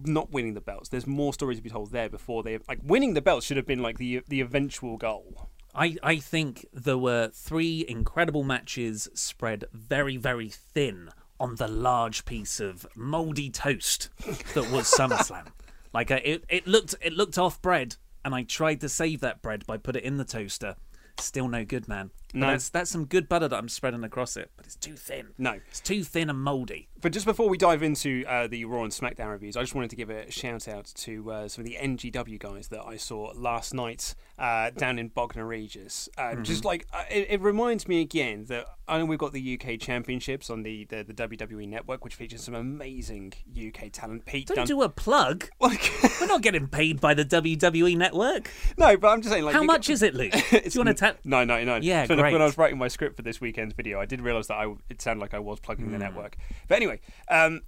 not 0.03 0.31
winning 0.31 0.53
the 0.53 0.59
belts. 0.59 0.89
There's 0.89 1.07
more 1.07 1.33
story 1.33 1.55
to 1.55 1.61
be 1.61 1.69
told 1.69 1.91
there 1.91 2.09
before 2.09 2.43
they 2.43 2.57
like 2.67 2.79
winning 2.83 3.13
the 3.13 3.21
belts 3.21 3.45
should 3.45 3.55
have 3.55 3.65
been 3.65 3.81
like 3.81 3.97
the 3.97 4.21
the 4.27 4.41
eventual 4.41 4.97
goal. 4.97 5.49
I, 5.73 5.95
I 6.03 6.17
think 6.17 6.65
there 6.73 6.97
were 6.97 7.29
three 7.33 7.83
incredible 7.87 8.43
matches 8.43 9.07
spread 9.15 9.63
very, 9.73 10.17
very 10.17 10.49
thin 10.49 11.09
on 11.39 11.55
the 11.55 11.67
large 11.69 12.25
piece 12.25 12.59
of 12.59 12.85
mouldy 12.95 13.49
toast 13.49 14.09
that 14.53 14.69
was 14.69 14.91
SummerSlam. 14.99 15.47
Like 15.93 16.11
uh, 16.11 16.19
it, 16.23 16.43
it 16.49 16.67
looked 16.67 16.95
it 17.01 17.13
looked 17.13 17.37
off 17.37 17.61
bread, 17.61 17.95
and 18.25 18.33
I 18.33 18.43
tried 18.43 18.81
to 18.81 18.89
save 18.89 19.19
that 19.21 19.41
bread 19.41 19.65
by 19.65 19.77
put 19.77 19.95
it 19.95 20.03
in 20.03 20.17
the 20.17 20.25
toaster. 20.25 20.75
Still 21.19 21.47
no 21.47 21.63
good, 21.63 21.87
man. 21.87 22.11
No. 22.33 22.47
that's 22.47 22.69
that's 22.69 22.89
some 22.91 23.05
good 23.05 23.29
butter 23.29 23.47
that 23.47 23.55
I'm 23.57 23.69
spreading 23.69 24.03
across 24.03 24.35
it, 24.37 24.51
but 24.57 24.65
it's 24.65 24.75
too 24.75 24.95
thin. 24.95 25.27
No. 25.37 25.59
it's 25.69 25.79
too 25.79 26.03
thin 26.03 26.29
and 26.29 26.39
mouldy. 26.39 26.89
But 27.01 27.11
just 27.11 27.25
before 27.25 27.49
we 27.49 27.57
dive 27.57 27.83
into 27.83 28.23
uh, 28.27 28.47
the 28.47 28.63
Raw 28.65 28.83
and 28.83 28.91
SmackDown 28.91 29.29
reviews, 29.29 29.57
I 29.57 29.61
just 29.61 29.75
wanted 29.75 29.89
to 29.89 29.95
give 29.97 30.09
a 30.09 30.31
shout 30.31 30.67
out 30.69 30.85
to 30.95 31.31
uh, 31.31 31.47
some 31.49 31.63
of 31.65 31.69
the 31.69 31.77
NGW 31.81 32.39
guys 32.39 32.69
that 32.69 32.81
I 32.81 32.95
saw 32.95 33.33
last 33.35 33.73
night 33.73 34.15
uh, 34.39 34.69
down 34.69 34.97
in 34.99 35.09
Bognor 35.09 35.45
Regis. 35.45 36.07
Uh, 36.17 36.35
Just 36.35 36.63
like 36.63 36.87
uh, 36.93 37.03
it, 37.11 37.27
it 37.29 37.41
reminds 37.41 37.87
me 37.89 37.99
again 37.99 38.45
that 38.45 38.65
I 38.87 38.97
know 38.99 39.05
we've 39.05 39.19
got 39.19 39.33
the 39.33 39.59
UK 39.61 39.79
Championships 39.79 40.49
on 40.49 40.63
the, 40.63 40.85
the, 40.85 41.03
the 41.03 41.13
WWE 41.13 41.67
network, 41.67 42.05
which 42.05 42.15
features 42.15 42.41
some 42.43 42.55
amazing 42.55 43.33
UK 43.55 43.89
talent. 43.91 44.25
Pete 44.25 44.47
Don't 44.47 44.55
Dunne. 44.57 44.67
do 44.67 44.81
a 44.81 44.87
plug. 44.89 45.49
We're 45.61 46.27
not 46.27 46.41
getting 46.41 46.67
paid 46.67 47.01
by 47.01 47.13
the 47.13 47.25
WWE 47.25 47.97
network. 47.97 48.49
no, 48.77 48.95
but 48.95 49.09
I'm 49.09 49.21
just 49.21 49.31
saying. 49.33 49.43
Like, 49.43 49.55
How 49.55 49.63
much 49.63 49.87
got- 49.87 49.93
is 49.93 50.03
it, 50.03 50.13
Luke? 50.13 50.31
Do 50.51 50.61
you 50.63 50.79
want 50.83 50.87
to 50.87 50.93
tell? 50.93 51.13
Nine 51.25 51.47
ninety 51.47 51.65
nine. 51.65 51.83
Yeah, 51.83 52.05
when 52.31 52.41
I 52.41 52.45
was 52.45 52.57
writing 52.57 52.77
my 52.77 52.87
script 52.87 53.17
for 53.17 53.21
this 53.23 53.41
weekend's 53.41 53.73
video, 53.73 53.99
I 53.99 54.05
did 54.05 54.21
realise 54.21 54.47
that 54.47 54.55
I 54.55 54.73
it 54.89 55.01
sounded 55.01 55.21
like 55.21 55.33
I 55.33 55.39
was 55.39 55.59
plugging 55.59 55.85
Hmm. 55.87 55.91
the 55.91 55.97
network. 55.99 56.37
But 56.67 56.75
anyway, 56.77 57.01
um, 57.29 57.61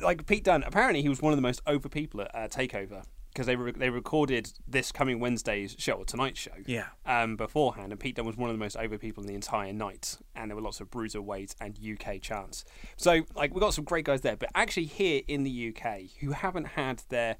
like 0.00 0.24
Pete 0.26 0.44
Dunne, 0.44 0.62
apparently 0.62 1.02
he 1.02 1.08
was 1.08 1.20
one 1.20 1.32
of 1.32 1.36
the 1.36 1.42
most 1.42 1.60
over 1.66 1.88
people 1.88 2.20
at 2.22 2.30
uh, 2.34 2.48
Takeover 2.48 3.04
because 3.32 3.46
they 3.46 3.56
re- 3.56 3.72
they 3.72 3.90
recorded 3.90 4.50
this 4.66 4.90
coming 4.90 5.20
Wednesday's 5.20 5.76
show 5.78 5.92
or 5.94 6.04
tonight's 6.04 6.40
show. 6.40 6.52
Yeah. 6.66 6.86
Um, 7.04 7.36
beforehand, 7.36 7.92
and 7.92 8.00
Pete 8.00 8.16
Dunne 8.16 8.24
was 8.26 8.36
one 8.36 8.48
of 8.50 8.54
the 8.54 8.58
most 8.60 8.76
over 8.76 8.96
people 8.96 9.22
in 9.22 9.28
the 9.28 9.34
entire 9.34 9.72
night, 9.72 10.16
and 10.34 10.50
there 10.50 10.56
were 10.56 10.62
lots 10.62 10.80
of 10.80 10.90
bruiserweight 10.90 11.54
and 11.60 11.78
UK 11.78 12.20
chants. 12.22 12.64
So 12.96 13.22
like 13.34 13.52
we 13.54 13.60
got 13.60 13.74
some 13.74 13.84
great 13.84 14.04
guys 14.06 14.22
there, 14.22 14.36
but 14.36 14.48
actually 14.54 14.86
here 14.86 15.22
in 15.28 15.42
the 15.44 15.68
UK 15.76 16.02
who 16.20 16.30
haven't 16.32 16.64
had 16.68 17.02
their 17.10 17.36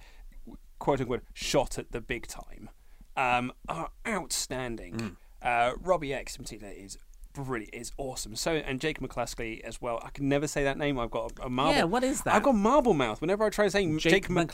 quote 0.79 1.01
unquote 1.01 1.23
shot 1.33 1.79
at 1.79 1.91
the 1.93 2.01
big 2.01 2.27
time 2.27 2.71
um, 3.17 3.53
are 3.69 3.91
outstanding. 4.07 4.95
Mm. 4.97 5.17
Uh, 5.43 5.73
Robbie 5.81 6.13
X 6.15 6.37
in 6.37 6.45
particular 6.45 6.73
is 6.73 6.99
brilliant, 7.33 7.73
is 7.75 7.93
awesome. 7.97 8.35
So 8.35 8.53
and 8.55 8.81
Jake 8.81 9.01
McCluskey 9.01 9.61
as 9.61 9.81
well. 9.81 10.01
I 10.05 10.11
can 10.11 10.29
never 10.29 10.47
say 10.49 10.65
that 10.65 10.77
name. 10.79 10.99
I've 10.99 11.11
got 11.11 11.33
a, 11.41 11.47
a 11.47 11.51
marble. 11.51 11.75
Yeah, 11.75 11.85
what 11.85 12.03
is 12.03 12.23
that? 12.23 12.35
I've 12.35 12.43
got 12.43 12.55
marble 12.57 12.95
mouth 12.95 13.21
whenever 13.21 13.45
I 13.45 13.51
try 13.51 13.67
to 13.67 13.71
say 13.71 13.85
Jake 13.99 14.01
Jake, 14.01 14.29
McCluskey. 14.29 14.49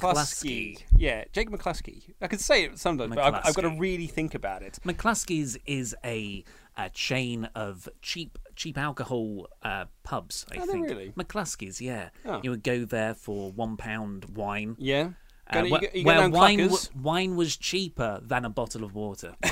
McCluskey. 0.78 0.82
Yeah, 0.96 1.24
Jake 1.32 1.50
McCluskey. 1.50 2.12
I 2.20 2.26
can 2.26 2.38
say 2.38 2.64
it 2.64 2.78
sometimes, 2.78 3.14
but 3.14 3.24
I've, 3.24 3.46
I've 3.46 3.54
got 3.54 3.62
to 3.62 3.76
really 3.78 4.06
think 4.06 4.34
about 4.34 4.62
it. 4.62 4.78
McCluskey's 4.84 5.56
is 5.66 5.96
a, 6.04 6.44
a 6.76 6.90
chain 6.90 7.48
of 7.54 7.88
cheap 8.02 8.38
cheap 8.56 8.76
alcohol 8.78 9.48
uh, 9.62 9.86
pubs. 10.04 10.46
I 10.52 10.58
think 10.66 10.88
really? 10.88 11.12
McCluskey's. 11.16 11.80
Yeah, 11.80 12.10
Oh. 12.26 12.40
you 12.42 12.50
would 12.50 12.62
go 12.62 12.84
there 12.84 13.14
for 13.14 13.50
one 13.50 13.76
pound 13.76 14.36
wine. 14.36 14.76
Yeah. 14.78 15.10
Uh, 15.50 15.62
where 15.66 15.80
where 16.02 16.28
wine, 16.30 16.58
w- 16.58 16.78
wine 17.00 17.36
was 17.36 17.56
cheaper 17.56 18.18
than 18.22 18.44
a 18.44 18.50
bottle 18.50 18.82
of 18.82 18.94
water. 18.94 19.34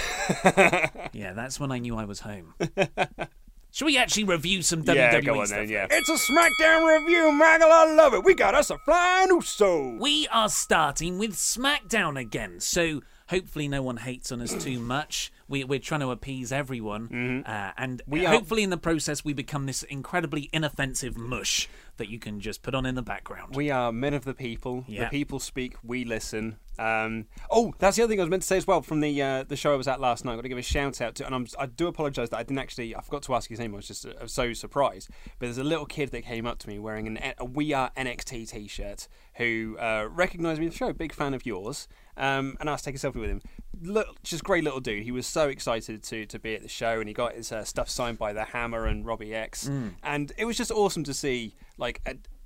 yeah, 1.12 1.32
that's 1.34 1.61
when 1.61 1.70
I 1.70 1.78
knew 1.78 1.96
I 1.96 2.04
was 2.04 2.20
home. 2.20 2.54
Should 3.75 3.87
we 3.87 3.96
actually 3.96 4.25
review 4.25 4.61
some 4.61 4.82
WWE 4.84 4.94
yeah, 4.94 5.20
go 5.22 5.40
on 5.40 5.46
stuff? 5.46 5.58
then. 5.61 5.68
Yeah, 5.70 5.87
it's 5.90 6.08
a 6.08 6.32
SmackDown 6.32 7.00
review, 7.00 7.30
Maggle. 7.42 7.70
I 7.70 7.94
love 7.94 8.12
it. 8.12 8.22
We 8.22 8.34
got 8.34 8.54
us 8.54 8.68
a 8.70 8.76
flying 8.78 9.28
Uso. 9.30 9.96
We 9.99 10.28
are 10.28 10.50
starting 10.50 11.18
with 11.18 11.32
SmackDown 11.32 12.20
again, 12.20 12.61
so 12.61 13.00
hopefully 13.30 13.68
no 13.68 13.82
one 13.82 13.96
hates 13.96 14.30
on 14.30 14.42
us 14.42 14.52
too 14.62 14.78
much. 14.78 15.32
We, 15.49 15.64
we're 15.64 15.78
trying 15.78 16.00
to 16.00 16.11
appease 16.11 16.52
everyone, 16.52 17.44
uh, 17.46 17.72
and 17.78 18.00
Mm-hmm. 18.02 18.11
We 18.11 18.26
are- 18.26 18.34
hopefully 18.34 18.62
in 18.62 18.68
the 18.70 18.76
process 18.76 19.25
we 19.25 19.32
become 19.32 19.64
this 19.64 19.82
incredibly 19.84 20.50
inoffensive 20.52 21.16
mush 21.16 21.66
that 22.02 22.11
you 22.11 22.18
can 22.18 22.40
just 22.40 22.62
put 22.62 22.75
on 22.75 22.85
in 22.85 22.97
the 22.97 23.02
background. 23.02 23.54
We 23.54 23.71
are 23.71 23.92
men 23.92 24.12
of 24.12 24.25
the 24.25 24.35
people. 24.35 24.85
Yeah. 24.88 25.04
The 25.04 25.11
people 25.11 25.38
speak. 25.38 25.76
We 25.85 26.04
listen. 26.04 26.56
Um, 26.80 27.26
oh, 27.49 27.73
that's 27.78 27.97
the 27.97 28.02
other 28.02 28.11
thing 28.11 28.18
I 28.18 28.25
was 28.25 28.30
meant 28.30 28.42
to 28.42 28.49
say 28.49 28.56
as 28.56 28.66
well 28.66 28.82
from 28.82 28.99
the 28.99 29.23
uh, 29.23 29.44
the 29.44 29.54
show 29.54 29.73
I 29.73 29.76
was 29.76 29.87
at 29.87 30.00
last 30.00 30.25
night. 30.25 30.32
I've 30.32 30.38
got 30.38 30.42
to 30.42 30.49
give 30.49 30.59
a 30.59 30.62
shout 30.62 31.00
out 31.00 31.14
to, 31.16 31.26
and 31.26 31.32
I'm, 31.32 31.47
I 31.61 31.66
do 31.66 31.87
apologise 31.87 32.30
that 32.30 32.38
I 32.38 32.42
didn't 32.42 32.59
actually. 32.59 32.97
I 32.97 33.00
forgot 33.02 33.23
to 33.25 33.35
ask 33.35 33.49
his 33.49 33.61
name. 33.61 33.73
I 33.73 33.76
was 33.76 33.87
just 33.87 34.04
uh, 34.04 34.26
so 34.26 34.52
surprised. 34.52 35.11
But 35.38 35.47
there's 35.47 35.59
a 35.59 35.64
little 35.64 35.87
kid 35.87 36.11
that 36.11 36.23
came 36.23 36.44
up 36.44 36.59
to 36.61 36.68
me 36.68 36.80
wearing 36.80 37.06
an, 37.06 37.35
a 37.38 37.44
We 37.44 37.73
Are 37.73 37.92
NXT 37.97 38.50
T-shirt 38.50 39.06
who 39.37 39.76
uh, 39.78 40.09
recognised 40.11 40.59
me 40.59 40.66
in 40.66 40.71
the 40.73 40.76
show. 40.76 40.92
Big 40.92 41.12
fan 41.12 41.35
of 41.35 41.47
yours. 41.47 41.87
Um, 42.16 42.59
and 42.61 42.68
asked 42.68 42.85
to 42.85 42.90
take 42.92 43.02
a 43.02 43.06
selfie 43.06 43.21
with 43.21 43.30
him. 43.30 43.40
Look, 43.80 44.23
just 44.23 44.44
great 44.44 44.64
little 44.64 44.80
dude. 44.80 45.02
He 45.02 45.12
was 45.12 45.26
so 45.26 45.49
excited 45.49 46.02
to 46.04 46.26
to 46.26 46.38
be 46.38 46.54
at 46.54 46.61
the 46.62 46.68
show, 46.68 47.00
and 47.00 47.09
he 47.09 47.14
got 47.14 47.35
his 47.35 47.50
uh, 47.52 47.64
stuff 47.64 47.88
signed 47.88 48.18
by 48.18 48.35
the 48.35 48.44
Hammer 48.44 48.85
and 48.87 49.06
Robbie 49.06 49.35
X, 49.35 49.66
and 50.02 50.30
it 50.37 50.44
was 50.44 50.56
just 50.59 50.71
awesome 50.71 51.04
to 51.04 51.14
see. 51.14 51.54
Like, 51.78 52.00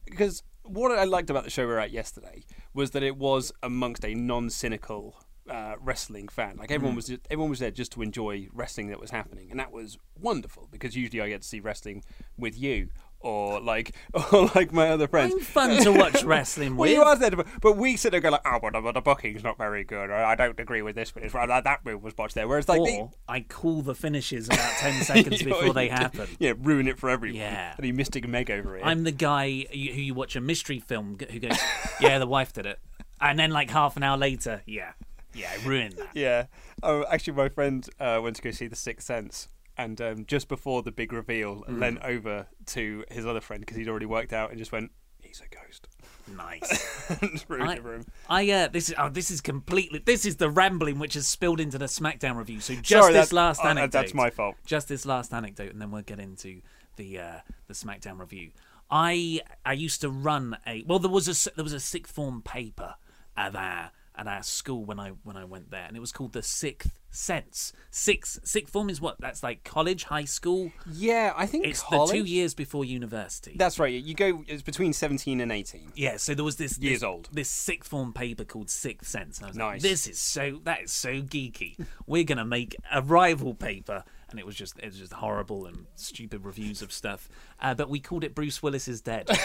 because 0.05 0.43
what 0.63 0.97
I 0.97 1.05
liked 1.05 1.31
about 1.31 1.45
the 1.45 1.51
show 1.51 1.63
we 1.63 1.73
were 1.73 1.81
at 1.81 1.91
yesterday 1.91 2.45
was 2.75 2.91
that 2.93 3.03
it 3.03 3.17
was 3.17 3.53
amongst 3.63 4.05
a 4.05 4.15
non-cynical 4.15 5.17
uh, 5.49 5.75
wrestling 5.81 6.29
fan. 6.29 6.57
Like 6.57 6.71
everyone 6.71 6.97
was, 6.97 7.07
just, 7.07 7.21
everyone 7.31 7.51
was 7.51 7.61
there 7.61 7.71
just 7.71 7.93
to 7.93 8.03
enjoy 8.03 8.49
wrestling 8.53 8.89
that 8.89 9.01
was 9.01 9.11
happening, 9.11 9.51
and 9.51 9.61
that 9.61 9.73
was 9.73 9.99
wonderful 10.19 10.69
because 10.71 10.97
usually 10.97 11.21
I 11.21 11.29
get 11.29 11.43
to 11.43 11.49
see 11.49 11.61
wrestling 11.61 12.03
with 12.37 12.59
you 12.59 12.89
or 13.27 13.61
like 13.61 13.95
or 14.33 14.51
like 14.55 14.73
my 14.73 14.89
other 14.89 15.09
friends. 15.09 15.35
I'm 15.35 15.41
fun 15.41 15.77
to 15.83 15.93
watch 15.93 16.23
wrestling 16.25 16.77
Well, 16.77 16.89
with. 16.89 16.97
you 16.97 17.03
are 17.03 17.17
there, 17.17 17.31
but, 17.61 17.77
we 17.77 17.97
sit 17.97 18.11
there 18.13 18.19
and 18.19 18.23
go 18.23 18.31
like, 18.31 18.43
oh, 18.47 18.59
but, 18.63 18.73
but 18.81 18.93
the 18.93 19.01
booking's 19.01 19.43
not 19.43 19.59
very 19.59 19.83
good. 19.85 20.11
I 20.11 20.35
don't 20.35 20.59
agree 20.61 20.83
with 20.83 20.95
this, 20.95 21.11
but 21.11 21.23
it's, 21.25 21.33
that, 21.35 21.65
that 21.65 21.85
move 21.85 22.03
was 22.03 22.15
botched 22.15 22.35
there. 22.35 22.47
Whereas 22.47 22.69
like, 22.69 22.81
or 22.81 22.87
the- 22.87 23.09
I 23.29 23.41
call 23.41 23.83
the 23.83 23.95
finishes 23.95 24.47
about 24.47 24.59
10 24.79 25.03
seconds 25.05 25.43
before 25.43 25.73
they 25.73 25.89
happen. 25.89 26.29
Yeah, 26.39 26.53
ruin 26.59 26.87
it 26.89 26.99
for 26.99 27.11
everyone. 27.11 27.41
Yeah. 27.41 27.75
And 27.77 27.85
he 27.85 27.93
Mystic 27.93 28.27
Meg 28.29 28.51
over 28.51 28.77
it. 28.77 28.83
I'm 28.85 29.03
the 29.05 29.13
guy 29.13 29.67
who 29.71 29.77
you 29.79 30.15
watch 30.15 30.37
a 30.37 30.41
mystery 30.41 30.79
film 30.79 31.17
who 31.31 31.41
goes, 31.41 31.59
"Yeah, 32.01 32.19
the 32.19 32.27
wife 32.27 32.53
did 32.53 32.67
it," 32.67 32.79
and 33.21 33.39
then 33.39 33.51
like 33.51 33.71
half 33.71 33.97
an 33.97 34.03
hour 34.03 34.17
later, 34.17 34.63
yeah, 34.67 34.93
yeah, 35.35 35.51
I 35.53 35.67
ruined 35.67 35.95
that. 35.95 36.11
Yeah. 36.15 36.45
Oh, 36.83 37.05
actually, 37.11 37.33
my 37.35 37.49
friend 37.49 37.89
uh, 37.99 38.21
went 38.23 38.37
to 38.37 38.43
go 38.43 38.51
see 38.51 38.67
The 38.69 38.77
Sixth 38.77 39.07
Sense, 39.07 39.49
and 39.77 40.01
um, 40.01 40.25
just 40.27 40.49
before 40.49 40.83
the 40.83 40.93
big 40.93 41.13
reveal, 41.13 41.63
Hmm. 41.67 41.81
leant 41.81 41.99
over 42.03 42.47
to 42.67 43.05
his 43.11 43.27
other 43.27 43.41
friend 43.41 43.61
because 43.61 43.77
he'd 43.77 43.89
already 43.89 44.07
worked 44.07 44.33
out 44.33 44.51
and 44.51 44.59
just 44.59 44.73
went, 44.73 44.91
"He's 45.23 45.41
a 45.41 45.49
ghost." 45.55 45.89
Nice. 46.29 47.11
and 47.21 47.33
just 47.33 47.47
I, 47.51 47.75
it. 47.75 48.07
I 48.29 48.51
uh, 48.51 48.69
this 48.69 48.89
is 48.89 48.95
oh, 48.99 49.09
this 49.09 49.31
is 49.31 49.41
completely 49.41 50.01
this 50.05 50.27
is 50.27 50.37
the 50.37 50.51
rambling 50.51 50.99
which 50.99 51.15
has 51.15 51.27
spilled 51.29 51.61
into 51.61 51.79
the 51.79 51.85
SmackDown 51.87 52.37
review. 52.37 52.61
So 52.61 52.75
just 52.75 52.89
Sorry, 52.89 53.13
this 53.13 53.33
last 53.33 53.61
oh, 53.63 53.69
anecdote. 53.69 53.93
that's 53.93 54.15
my 54.15 54.31
fault. 54.31 54.57
Just 54.65 54.89
this 54.89 55.07
last 55.07 55.33
anecdote, 55.33 55.73
and 55.73 55.81
then 55.81 55.91
we'll 55.91 56.03
get 56.03 56.19
into 56.19 56.63
the 56.97 57.19
uh, 57.21 57.41
the 57.69 57.75
SmackDown 57.75 58.19
review. 58.19 58.51
I 58.91 59.41
I 59.65 59.73
used 59.75 60.01
to 60.01 60.11
run 60.11 60.57
a 60.67 60.83
well. 60.87 60.99
There 60.99 61.11
was 61.11 61.29
a 61.29 61.51
there 61.55 61.65
was 61.65 61.73
a 61.73 61.81
sixth 61.81 62.13
form 62.13 62.43
paper 62.43 62.95
at 63.37 63.55
our 63.55 63.91
at 64.19 64.27
our 64.27 64.43
school 64.43 64.85
when 64.85 64.99
I 64.99 65.11
when 65.25 65.37
I 65.37 65.45
went 65.45 65.71
there, 65.71 65.85
and 65.87 65.97
it 65.97 66.01
was 66.01 66.13
called 66.13 66.33
the 66.33 66.43
Sixth 66.43 66.99
Sense. 67.11 67.73
Sixth 67.91 68.41
sixth 68.45 68.73
form 68.73 68.91
is 68.91 69.01
what 69.01 69.21
that's 69.21 69.43
like 69.43 69.65
college, 69.65 70.05
high 70.05 70.25
school. 70.25 70.73
Yeah, 70.91 71.33
I 71.37 71.47
think 71.47 71.67
It's 71.67 71.83
college. 71.83 72.11
the 72.11 72.19
two 72.19 72.25
years 72.25 72.55
before 72.55 72.85
university. 72.85 73.55
That's 73.57 73.79
right. 73.79 73.93
You 73.93 74.15
go. 74.15 74.45
It's 74.47 74.63
between 74.63 74.93
seventeen 74.93 75.41
and 75.41 75.51
eighteen. 75.53 75.93
Yeah, 75.95 76.17
so 76.19 76.35
there 76.35 76.45
was 76.45 76.57
this 76.57 76.79
Years 76.79 76.97
this, 77.01 77.03
old. 77.03 77.29
this 77.33 77.49
sixth 77.49 77.91
form 77.91 78.13
paper 78.13 78.45
called 78.45 78.69
Sixth 78.71 79.09
Sense. 79.09 79.41
Was 79.41 79.51
like, 79.51 79.57
Nice. 79.57 79.83
this 79.83 80.07
is 80.07 80.19
so 80.21 80.61
that 80.65 80.83
is 80.83 80.93
so 80.93 81.23
geeky. 81.23 81.79
We're 82.07 82.25
gonna 82.25 82.45
make 82.45 82.77
a 82.93 83.01
rival 83.03 83.55
paper, 83.55 84.05
and 84.31 84.39
it 84.39 84.45
was 84.47 84.55
just 84.57 84.79
it 84.79 84.87
was 84.87 84.99
just 84.99 85.13
horrible 85.15 85.67
and 85.67 85.87
stupid 85.95 86.45
reviews 86.45 86.83
of 86.83 86.93
stuff. 86.93 87.29
Uh, 87.61 87.75
but 87.75 87.89
we 87.89 88.01
called 88.01 88.25
it 88.25 88.35
Bruce 88.35 88.63
Willis 88.63 88.89
is 88.89 89.01
dead. 89.01 89.29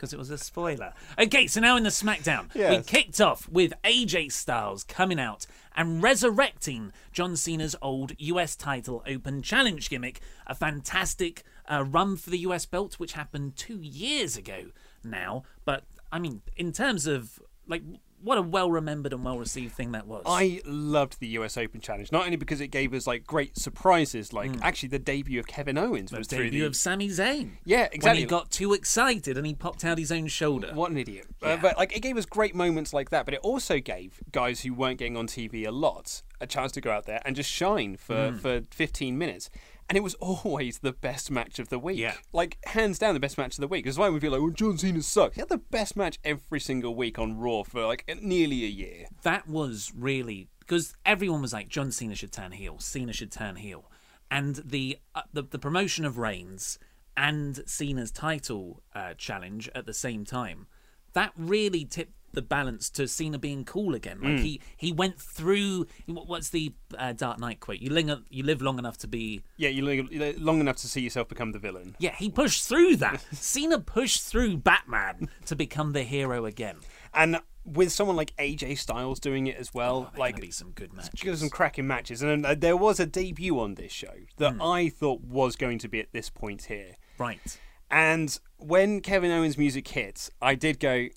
Because 0.00 0.14
it 0.14 0.18
was 0.18 0.30
a 0.30 0.38
spoiler. 0.38 0.94
Okay, 1.18 1.46
so 1.46 1.60
now 1.60 1.76
in 1.76 1.82
the 1.82 1.90
SmackDown, 1.90 2.48
we 2.70 2.82
kicked 2.82 3.20
off 3.20 3.46
with 3.50 3.74
AJ 3.84 4.32
Styles 4.32 4.82
coming 4.82 5.20
out 5.20 5.44
and 5.76 6.02
resurrecting 6.02 6.90
John 7.12 7.36
Cena's 7.36 7.76
old 7.82 8.12
US 8.16 8.56
title 8.56 9.02
Open 9.06 9.42
Challenge 9.42 9.90
gimmick. 9.90 10.20
A 10.46 10.54
fantastic 10.54 11.42
uh, 11.70 11.84
run 11.86 12.16
for 12.16 12.30
the 12.30 12.38
US 12.38 12.64
belt, 12.64 12.94
which 12.94 13.12
happened 13.12 13.56
two 13.56 13.82
years 13.82 14.38
ago 14.38 14.70
now. 15.04 15.42
But, 15.66 15.84
I 16.10 16.18
mean, 16.18 16.40
in 16.56 16.72
terms 16.72 17.06
of, 17.06 17.38
like, 17.68 17.82
what 18.22 18.38
a 18.38 18.42
well 18.42 18.70
remembered 18.70 19.12
and 19.12 19.24
well 19.24 19.38
received 19.38 19.72
thing 19.74 19.92
that 19.92 20.06
was. 20.06 20.22
I 20.26 20.60
loved 20.64 21.20
the 21.20 21.28
US 21.28 21.56
Open 21.56 21.80
Challenge, 21.80 22.10
not 22.12 22.24
only 22.24 22.36
because 22.36 22.60
it 22.60 22.68
gave 22.68 22.92
us 22.94 23.06
like 23.06 23.26
great 23.26 23.56
surprises, 23.58 24.32
like 24.32 24.50
actually 24.62 24.90
the 24.90 24.98
debut 24.98 25.40
of 25.40 25.46
Kevin 25.46 25.78
Owens 25.78 26.10
the 26.10 26.18
was 26.18 26.26
through 26.26 26.44
debut 26.44 26.60
the 26.60 26.66
of 26.66 26.76
Sami 26.76 27.08
Zayn. 27.08 27.52
Yeah, 27.64 27.84
exactly. 27.92 28.08
When 28.08 28.16
he 28.16 28.24
got 28.26 28.50
too 28.50 28.72
excited 28.72 29.36
and 29.36 29.46
he 29.46 29.54
popped 29.54 29.84
out 29.84 29.98
his 29.98 30.12
own 30.12 30.26
shoulder. 30.26 30.70
What 30.74 30.90
an 30.90 30.98
idiot! 30.98 31.26
Uh, 31.42 31.56
but 31.56 31.76
like, 31.78 31.96
it 31.96 32.00
gave 32.00 32.16
us 32.16 32.26
great 32.26 32.54
moments 32.54 32.92
like 32.92 33.10
that. 33.10 33.24
But 33.24 33.34
it 33.34 33.40
also 33.40 33.78
gave 33.78 34.20
guys 34.32 34.60
who 34.62 34.74
weren't 34.74 34.98
getting 34.98 35.16
on 35.16 35.26
TV 35.26 35.66
a 35.66 35.70
lot 35.70 36.22
a 36.40 36.46
chance 36.46 36.72
to 36.72 36.80
go 36.80 36.90
out 36.90 37.04
there 37.06 37.20
and 37.24 37.36
just 37.36 37.50
shine 37.50 37.96
for 37.96 38.30
Hmm. 38.30 38.36
for 38.36 38.62
15 38.70 39.16
minutes. 39.18 39.50
And 39.90 39.96
it 39.96 40.02
was 40.02 40.14
always 40.14 40.78
the 40.78 40.92
best 40.92 41.32
match 41.32 41.58
of 41.58 41.68
the 41.68 41.78
week. 41.78 41.98
Yeah. 41.98 42.14
Like 42.32 42.58
hands 42.64 42.98
down 42.98 43.12
the 43.14 43.20
best 43.20 43.36
match 43.36 43.58
of 43.58 43.60
the 43.60 43.66
week. 43.66 43.84
Because 43.84 43.98
why 43.98 44.08
we 44.08 44.20
feel 44.20 44.30
like, 44.30 44.40
well, 44.40 44.50
John 44.50 44.78
Cena 44.78 45.02
sucks. 45.02 45.34
He 45.34 45.40
had 45.40 45.48
the 45.48 45.58
best 45.58 45.96
match 45.96 46.18
every 46.24 46.60
single 46.60 46.94
week 46.94 47.18
on 47.18 47.36
Raw 47.36 47.64
for 47.64 47.84
like 47.86 48.08
nearly 48.22 48.64
a 48.64 48.68
year. 48.68 49.06
that 49.24 49.48
was 49.48 49.92
really 49.96 50.48
because 50.60 50.94
everyone 51.04 51.42
was 51.42 51.52
like 51.52 51.68
John 51.68 51.90
Cena 51.90 52.14
should 52.14 52.30
turn 52.30 52.52
heel, 52.52 52.78
Cena 52.78 53.12
should 53.12 53.32
turn 53.32 53.56
heel, 53.56 53.90
and 54.30 54.62
the 54.64 54.98
uh, 55.16 55.22
the, 55.32 55.42
the 55.42 55.58
promotion 55.58 56.04
of 56.04 56.16
Reigns 56.16 56.78
and 57.16 57.60
Cena's 57.66 58.12
title 58.12 58.80
uh, 58.94 59.14
challenge 59.14 59.68
at 59.74 59.84
the 59.86 59.92
same 59.92 60.24
time, 60.24 60.68
that 61.12 61.32
really 61.36 61.84
tipped 61.84 62.14
the 62.32 62.42
balance 62.42 62.90
to 62.90 63.06
Cena 63.08 63.38
being 63.38 63.64
cool 63.64 63.94
again. 63.94 64.20
Like 64.22 64.38
he 64.40 64.60
he 64.76 64.92
went 64.92 65.20
through 65.20 65.86
what's 66.06 66.50
the 66.50 66.72
uh, 66.98 67.12
Dark 67.12 67.38
Knight 67.38 67.60
quote? 67.60 67.78
You 67.80 67.90
live 67.90 68.22
you 68.30 68.42
live 68.44 68.62
long 68.62 68.78
enough 68.78 68.98
to 68.98 69.08
be. 69.08 69.42
Yeah, 69.56 69.68
you 69.70 69.82
live 69.84 70.40
long 70.40 70.60
enough 70.60 70.76
to 70.76 70.88
see 70.88 71.00
yourself 71.00 71.28
become 71.28 71.52
the 71.52 71.58
villain. 71.58 71.96
Yeah, 71.98 72.14
he 72.16 72.30
pushed 72.30 72.68
through 72.68 72.96
that. 72.96 73.24
Cena 73.32 73.78
pushed 73.80 74.22
through 74.22 74.58
Batman 74.58 75.28
to 75.46 75.56
become 75.56 75.92
the 75.92 76.02
hero 76.02 76.44
again. 76.46 76.76
And 77.12 77.40
with 77.64 77.92
someone 77.92 78.16
like 78.16 78.34
AJ 78.36 78.78
Styles 78.78 79.20
doing 79.20 79.46
it 79.46 79.56
as 79.56 79.74
well, 79.74 80.02
There's 80.02 80.18
like 80.18 80.40
be 80.40 80.50
some 80.50 80.70
good 80.70 80.92
matches. 80.92 81.40
Some 81.40 81.50
cracking 81.50 81.86
matches, 81.86 82.22
and 82.22 82.46
uh, 82.46 82.54
there 82.54 82.76
was 82.76 82.98
a 82.98 83.06
debut 83.06 83.58
on 83.60 83.74
this 83.74 83.92
show 83.92 84.14
that 84.38 84.54
Hmm. 84.54 84.62
I 84.62 84.88
thought 84.88 85.20
was 85.22 85.56
going 85.56 85.78
to 85.80 85.88
be 85.88 86.00
at 86.00 86.12
this 86.12 86.30
point 86.30 86.64
here. 86.64 86.96
Right. 87.18 87.58
And 87.90 88.38
when 88.56 89.00
Kevin 89.00 89.30
Owens' 89.30 89.58
music 89.58 89.86
hit, 89.88 90.30
I 90.40 90.54
did 90.54 90.78
go 90.80 91.08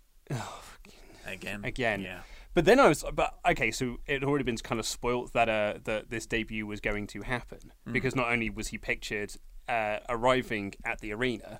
Again. 1.25 1.61
again. 1.63 2.01
Yeah. 2.01 2.21
But 2.53 2.65
then 2.65 2.79
I 2.79 2.87
was, 2.87 3.03
but 3.13 3.39
okay, 3.49 3.71
so 3.71 3.97
it 4.05 4.13
had 4.13 4.23
already 4.23 4.43
been 4.43 4.57
kind 4.57 4.79
of 4.79 4.85
spoilt 4.85 5.33
that 5.33 5.49
uh 5.49 5.79
that 5.85 6.09
this 6.09 6.25
debut 6.25 6.65
was 6.67 6.79
going 6.79 7.07
to 7.07 7.21
happen 7.23 7.71
Hmm. 7.85 7.93
because 7.93 8.15
not 8.15 8.31
only 8.31 8.49
was 8.49 8.67
he 8.67 8.77
pictured 8.77 9.33
uh, 9.67 9.99
arriving 10.09 10.73
at 10.85 10.99
the 10.99 11.11
arena, 11.13 11.59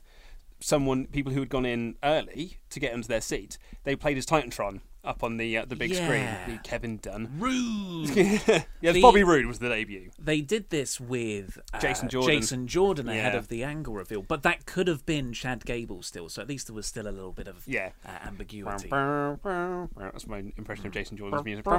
someone 0.60 1.08
people 1.08 1.32
who 1.32 1.40
had 1.40 1.50
gone 1.50 1.66
in 1.66 1.96
early 2.04 2.60
to 2.70 2.80
get 2.80 2.94
into 2.94 3.08
their 3.08 3.22
seat, 3.22 3.58
they 3.86 3.96
played 3.96 4.18
his 4.18 4.26
Titantron 4.26 4.82
up 5.04 5.24
on 5.24 5.38
the 5.38 5.58
uh, 5.58 5.66
the 5.66 5.76
big 5.76 5.92
Yeah. 5.92 6.06
screen. 6.06 6.56
The 6.56 6.62
Kevin 6.64 6.98
Dunn. 6.98 7.30
Rude. 7.38 8.10
yes, 8.16 8.66
The- 8.82 9.02
Bobby 9.02 9.24
Roode 9.24 9.46
was 9.46 9.60
the 9.60 9.70
debut. 9.70 10.12
they 10.18 10.42
did 10.42 10.70
this 10.70 11.00
with 11.00 11.58
uh, 11.74 11.80
Jason 11.80 12.10
Jordan. 12.10 12.40
Jason 12.40 12.68
Jordan 12.68 13.10
ahead 13.10 13.34
Yeah. 13.34 13.40
of 13.40 13.48
the 13.50 13.64
angle 13.64 13.94
reveal, 13.94 14.22
but 14.22 14.44
that 14.44 14.66
could 14.66 14.88
have 14.88 15.06
been 15.06 15.34
Chad 15.34 15.66
Gable 15.66 16.02
still. 16.04 16.30
So 16.30 16.42
at 16.42 16.48
least 16.48 16.68
there 16.68 16.76
was 16.76 16.86
still 16.88 17.08
a 17.08 17.12
little 17.12 17.34
bit 17.34 17.48
of 17.48 17.64
Yeah. 17.68 17.90
uh, 18.06 18.10
ambiguity. 18.26 18.90
That's 18.90 20.28
my 20.28 20.44
impression 20.58 20.88
of 20.88 20.94
Jason 20.94 21.18
Jordan's 21.18 21.44
music. 21.44 21.66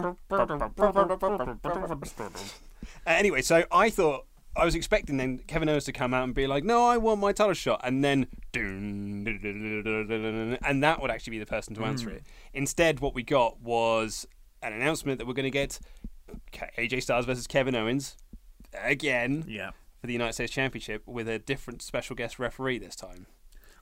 Uh, 3.07 3.11
anyway, 3.11 3.41
so 3.43 3.65
I 3.73 3.89
thought 3.91 4.27
I 4.57 4.65
was 4.65 4.75
expecting 4.75 5.17
then 5.17 5.39
Kevin 5.39 5.69
Owens 5.69 5.85
to 5.85 5.93
come 5.93 6.15
out 6.15 6.25
and 6.25 6.35
be 6.35 6.47
like, 6.47 6.65
"No, 6.65 6.85
I 6.85 6.97
want 6.97 7.21
my 7.21 7.33
title 7.33 7.55
shot," 7.55 7.81
and 7.83 8.05
then 8.05 8.27
and 8.55 9.27
that 10.83 11.01
would 11.01 11.11
actually 11.11 11.33
be 11.33 11.39
the 11.39 11.47
person 11.47 11.75
to 11.75 11.81
mm. 11.81 11.87
answer 11.87 12.11
it. 12.11 12.23
Instead, 12.53 13.01
what 13.01 13.15
we 13.15 13.23
got 13.23 13.61
was 13.61 14.27
an 14.63 14.73
announcement 14.73 15.19
that 15.19 15.27
we're 15.27 15.35
going 15.35 15.45
to 15.45 15.51
get 15.51 15.79
AJ 16.79 17.03
Styles 17.03 17.27
versus 17.27 17.47
Kevin 17.47 17.75
Owens 17.75 18.17
again 18.73 19.45
Yeah. 19.47 19.71
for 20.01 20.07
the 20.07 20.13
United 20.13 20.33
States 20.33 20.53
Championship 20.53 21.07
with 21.07 21.29
a 21.29 21.39
different 21.39 21.83
special 21.83 22.17
guest 22.17 22.39
referee 22.39 22.79
this 22.79 22.97
time. 22.97 23.27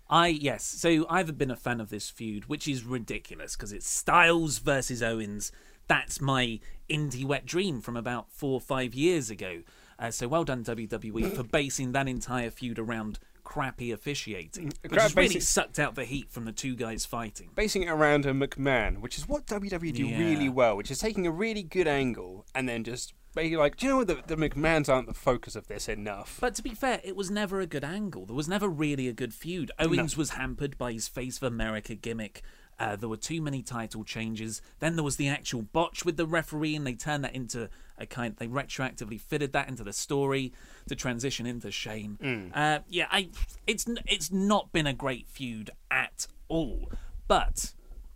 I 0.09 0.29
yes. 0.29 0.65
So 0.65 1.07
I've 1.09 1.39
been 1.39 1.51
a 1.51 1.57
fan 1.57 1.81
of 1.81 1.89
this 1.91 2.11
feud, 2.11 2.47
which 2.47 2.69
is 2.69 2.85
ridiculous 2.85 3.57
because 3.57 3.73
it's 3.73 3.89
Styles 3.89 4.59
versus 4.59 5.03
Owens. 5.03 5.53
That's 5.89 6.21
my 6.21 6.61
indie 6.89 7.25
wet 7.25 7.47
dream 7.47 7.81
from 7.81 7.97
about 7.97 8.31
four 8.31 8.55
or 8.55 8.61
five 8.61 8.95
years 8.95 9.31
ago. 9.31 9.63
Uh, 10.03 10.11
so 10.11 10.27
well 10.27 10.43
done 10.43 10.65
WWE 10.65 11.33
for 11.37 11.45
basing 11.45 11.93
that 11.93 12.09
entire 12.09 12.51
feud 12.51 12.77
around 12.81 13.21
crappy 13.45 13.93
officiating, 13.93 14.73
which 14.83 14.91
Crap 14.91 15.03
has 15.03 15.17
really 15.17 15.38
sucked 15.38 15.79
out 15.79 15.95
the 15.95 16.05
heat 16.05 16.29
from 16.29 16.45
the 16.45 16.51
two 16.51 16.75
guys 16.75 17.07
fighting. 17.07 17.51
basing 17.55 17.85
it 17.85 17.88
around 17.88 18.27
a 18.27 18.33
McMahon, 18.33 18.99
which 19.01 19.17
is 19.17 19.29
what 19.29 19.47
WWE 19.47 19.93
do 19.95 20.05
Yeah. 20.07 20.19
really 20.19 20.49
well, 20.49 20.77
which 20.77 20.91
is 20.91 20.99
taking 20.99 21.25
a 21.25 21.31
really 21.31 21.62
good 21.62 21.87
angle 21.87 22.45
and 22.53 22.69
then 22.69 22.83
just 22.83 23.15
being 23.37 23.55
like, 23.55 23.77
do 23.77 23.87
you 23.87 23.93
know 23.93 23.99
what? 23.99 24.09
The, 24.09 24.23
the 24.27 24.37
McMahons 24.37 24.88
aren't 24.88 25.07
the 25.07 25.15
focus 25.15 25.55
of 25.55 25.69
this 25.69 25.88
enough. 25.88 26.38
But 26.41 26.57
to 26.57 26.62
be 26.62 26.75
fair, 26.75 27.01
it 27.05 27.15
was 27.15 27.31
never 27.31 27.61
a 27.61 27.67
good 27.67 27.85
angle. 27.85 28.27
There 28.27 28.37
was 28.37 28.49
never 28.49 28.69
really 28.69 29.07
a 29.07 29.12
good 29.12 29.33
feud. 29.33 29.71
Owens 29.79 30.17
was 30.17 30.31
hampered 30.31 30.77
by 30.77 30.93
his 30.93 31.07
Face 31.07 31.37
of 31.37 31.45
America 31.45 31.95
gimmick. 31.95 32.43
Uh, 32.79 32.97
there 32.97 33.09
were 33.09 33.17
too 33.17 33.41
many 33.41 33.62
title 33.62 34.03
changes. 34.03 34.61
Then 34.81 34.97
there 34.97 35.05
was 35.05 35.17
the 35.17 35.29
actual 35.29 35.62
botch 35.62 36.05
with 36.05 36.17
the 36.17 36.27
referee, 36.27 36.75
and 36.75 36.87
they 36.87 36.95
turned 36.95 37.23
that 37.23 37.35
into 37.35 37.69
a 38.03 38.07
kind. 38.07 38.35
They 38.37 38.49
retroactively 38.49 39.21
fitted 39.21 39.53
that 39.53 39.69
into 39.69 39.85
the 39.85 39.93
story 39.93 40.53
to 40.88 40.95
transition 40.95 41.47
into 41.47 41.71
Shane. 41.71 42.19
Uh, 42.55 42.81
yeah, 42.88 43.07
I. 43.11 43.29
It's 43.67 43.87
it's 44.07 44.31
not 44.31 44.73
been 44.73 44.87
a 44.87 44.93
great 44.93 45.29
feud 45.29 45.71
at 45.91 46.27
all. 46.49 46.91
But 47.29 47.73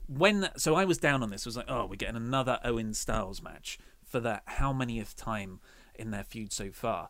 when 0.09 0.49
so 0.57 0.75
I 0.75 0.85
was 0.85 0.99
down 0.99 1.23
on 1.23 1.31
this. 1.31 1.47
I 1.47 1.49
was 1.49 1.57
like, 1.57 1.71
oh, 1.71 1.87
we're 1.87 1.97
getting 1.97 2.17
another 2.17 2.59
Owen 2.65 2.95
Styles 2.95 3.43
match 3.43 3.79
for 4.05 4.21
that 4.21 4.43
how 4.47 4.73
manyth 4.73 5.15
time 5.17 5.61
in 5.95 6.11
their 6.11 6.25
feud 6.25 6.53
so 6.53 6.71
far. 6.71 7.09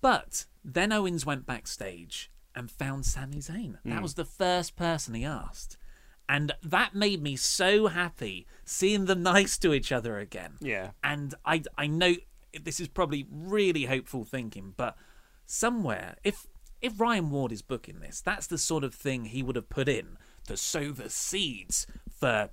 But 0.00 0.46
then 0.64 0.92
Owens 0.92 1.26
went 1.26 1.46
backstage 1.46 2.30
and 2.54 2.70
found 2.70 3.04
Sami 3.04 3.38
Zayn. 3.38 3.78
That 3.84 4.02
was 4.02 4.14
the 4.14 4.24
first 4.24 4.76
person 4.76 5.14
he 5.14 5.24
asked. 5.24 5.76
And 6.28 6.52
that 6.62 6.94
made 6.94 7.22
me 7.22 7.36
so 7.36 7.86
happy 7.86 8.46
seeing 8.64 9.06
them 9.06 9.22
nice 9.34 9.56
to 9.58 9.72
each 9.72 9.90
other 9.92 10.18
again. 10.18 10.52
Yeah. 10.60 10.90
And 11.02 11.34
I, 11.44 11.62
I 11.76 11.86
know 11.86 12.14
this 12.62 12.80
is 12.80 12.88
probably 12.88 13.26
really 13.30 13.86
hopeful 13.86 14.24
thinking, 14.24 14.74
but 14.76 14.96
somewhere, 15.46 16.16
if 16.24 16.46
if 16.80 17.00
Ryan 17.00 17.30
Ward 17.30 17.50
is 17.50 17.62
booking 17.62 18.00
this, 18.00 18.20
that's 18.20 18.46
the 18.46 18.58
sort 18.58 18.84
of 18.84 18.94
thing 18.94 19.24
he 19.26 19.42
would 19.42 19.56
have 19.56 19.68
put 19.68 19.88
in 19.88 20.16
to 20.46 20.56
sow 20.56 20.92
the 20.92 21.10
seeds 21.10 21.86
for 22.08 22.50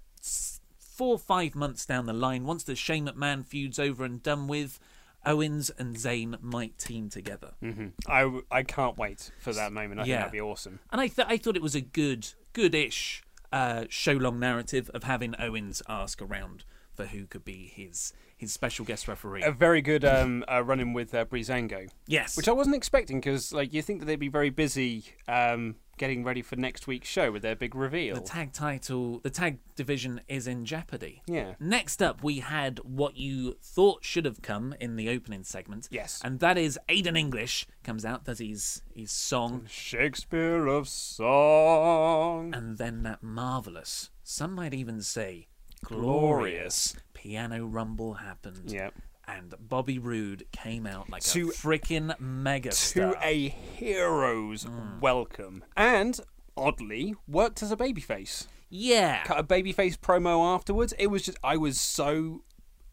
four 0.79 1.13
or 1.15 1.19
five 1.19 1.53
months 1.53 1.85
down 1.85 2.05
the 2.07 2.13
line. 2.13 2.43
Once 2.45 2.63
the 2.63 2.75
Shane 2.75 3.05
McMahon 3.07 3.45
feud's 3.45 3.77
over 3.77 4.03
and 4.03 4.23
done 4.23 4.47
with, 4.47 4.79
Owens 5.25 5.69
and 5.77 5.95
Zayn 5.95 6.41
might 6.41 6.77
team 6.79 7.09
together. 7.09 7.51
Mm-hmm. 7.61 7.87
I 8.07 8.39
I 8.51 8.63
can't 8.63 8.97
wait 8.97 9.31
for 9.39 9.53
that 9.53 9.71
moment. 9.71 9.99
I 9.99 10.03
think 10.03 10.09
Yeah. 10.11 10.17
that'd 10.19 10.31
be 10.31 10.41
awesome. 10.41 10.79
And 10.91 10.99
I 11.01 11.07
th- 11.07 11.27
I 11.29 11.37
thought 11.37 11.55
it 11.55 11.61
was 11.61 11.75
a 11.75 11.81
good, 11.81 12.27
good-ish 12.53 13.23
uh, 13.51 13.85
show 13.89 14.13
long 14.13 14.39
narrative 14.39 14.89
of 14.93 15.03
having 15.03 15.35
Owens 15.39 15.81
ask 15.87 16.21
around 16.21 16.63
for 16.93 17.07
who 17.07 17.25
could 17.25 17.45
be 17.45 17.71
his 17.73 18.13
his 18.37 18.51
special 18.53 18.83
guest 18.85 19.07
referee. 19.07 19.43
A 19.43 19.51
very 19.51 19.81
good 19.81 20.03
um, 20.03 20.43
uh, 20.51 20.61
run-in 20.63 20.93
with 20.93 21.13
uh, 21.13 21.25
Breezango. 21.25 21.89
yes, 22.07 22.35
Which 22.35 22.47
I 22.49 22.51
wasn't 22.51 22.75
expecting 22.75 23.19
because, 23.19 23.53
like, 23.53 23.73
you 23.73 23.81
think 23.81 23.99
that 24.01 24.05
they'd 24.05 24.17
be 24.19 24.27
very 24.27 24.49
busy 24.49 25.05
um, 25.27 25.75
getting 25.97 26.23
ready 26.25 26.41
for 26.41 26.57
next 26.57 26.85
week's 26.85 27.07
show 27.07 27.31
with 27.31 27.41
their 27.43 27.55
big 27.55 27.73
reveal. 27.73 28.15
the 28.15 28.21
tag 28.21 28.51
title, 28.51 29.19
the 29.19 29.29
tag 29.29 29.59
division 29.77 30.19
is 30.27 30.47
in 30.47 30.65
jeopardy. 30.65 31.21
Yeah. 31.27 31.53
Next 31.61 32.03
up, 32.03 32.21
we 32.23 32.39
had 32.39 32.79
what 32.83 33.15
you 33.15 33.55
thought 33.63 34.03
should 34.03 34.25
have 34.25 34.41
come 34.41 34.75
in 34.81 34.97
the 34.97 35.07
opening 35.09 35.45
segment. 35.45 35.87
Yes. 35.89 36.19
and 36.23 36.41
that 36.41 36.57
is 36.57 36.77
Aiden 36.89 37.17
English 37.17 37.65
comes 37.83 38.03
out, 38.03 38.25
does 38.25 38.39
his 38.39 38.81
his 38.93 39.11
song, 39.11 39.65
Shakespeare 39.69 40.67
of 40.67 40.89
song. 40.89 42.53
and 42.53 42.77
then 42.77 43.03
that 43.03 43.23
marvelous, 43.23 44.09
some 44.23 44.53
might 44.53 44.73
even 44.73 45.01
say 45.01 45.47
Glorious. 45.83 46.95
Piano 47.25 47.65
rumble 47.65 48.13
happened. 48.15 48.71
Yep. 48.71 48.93
And 49.27 49.55
Bobby 49.59 49.97
Roode 49.97 50.45
came 50.51 50.85
out 50.85 51.09
like 51.09 51.23
To- 51.23 51.49
a 51.49 51.53
freaking 51.53 52.13
mega 52.19 52.69
To 52.69 53.15
a 53.19 53.49
hero's 53.49 54.63
hmm. 54.63 54.99
welcome. 54.99 55.63
And, 55.75 56.19
oddly, 56.55 57.15
worked 57.27 57.63
as 57.63 57.71
a 57.71 57.77
babyface. 57.77 58.45
yeah. 58.69 59.23
Cut 59.23 59.39
a 59.39 59.43
babyface 59.43 59.97
promo 59.97 60.53
afterwards. 60.53 60.93
It 60.99 61.07
was 61.07 61.23
just, 61.23 61.39
I 61.43 61.57
was 61.57 61.79
so. 61.79 62.43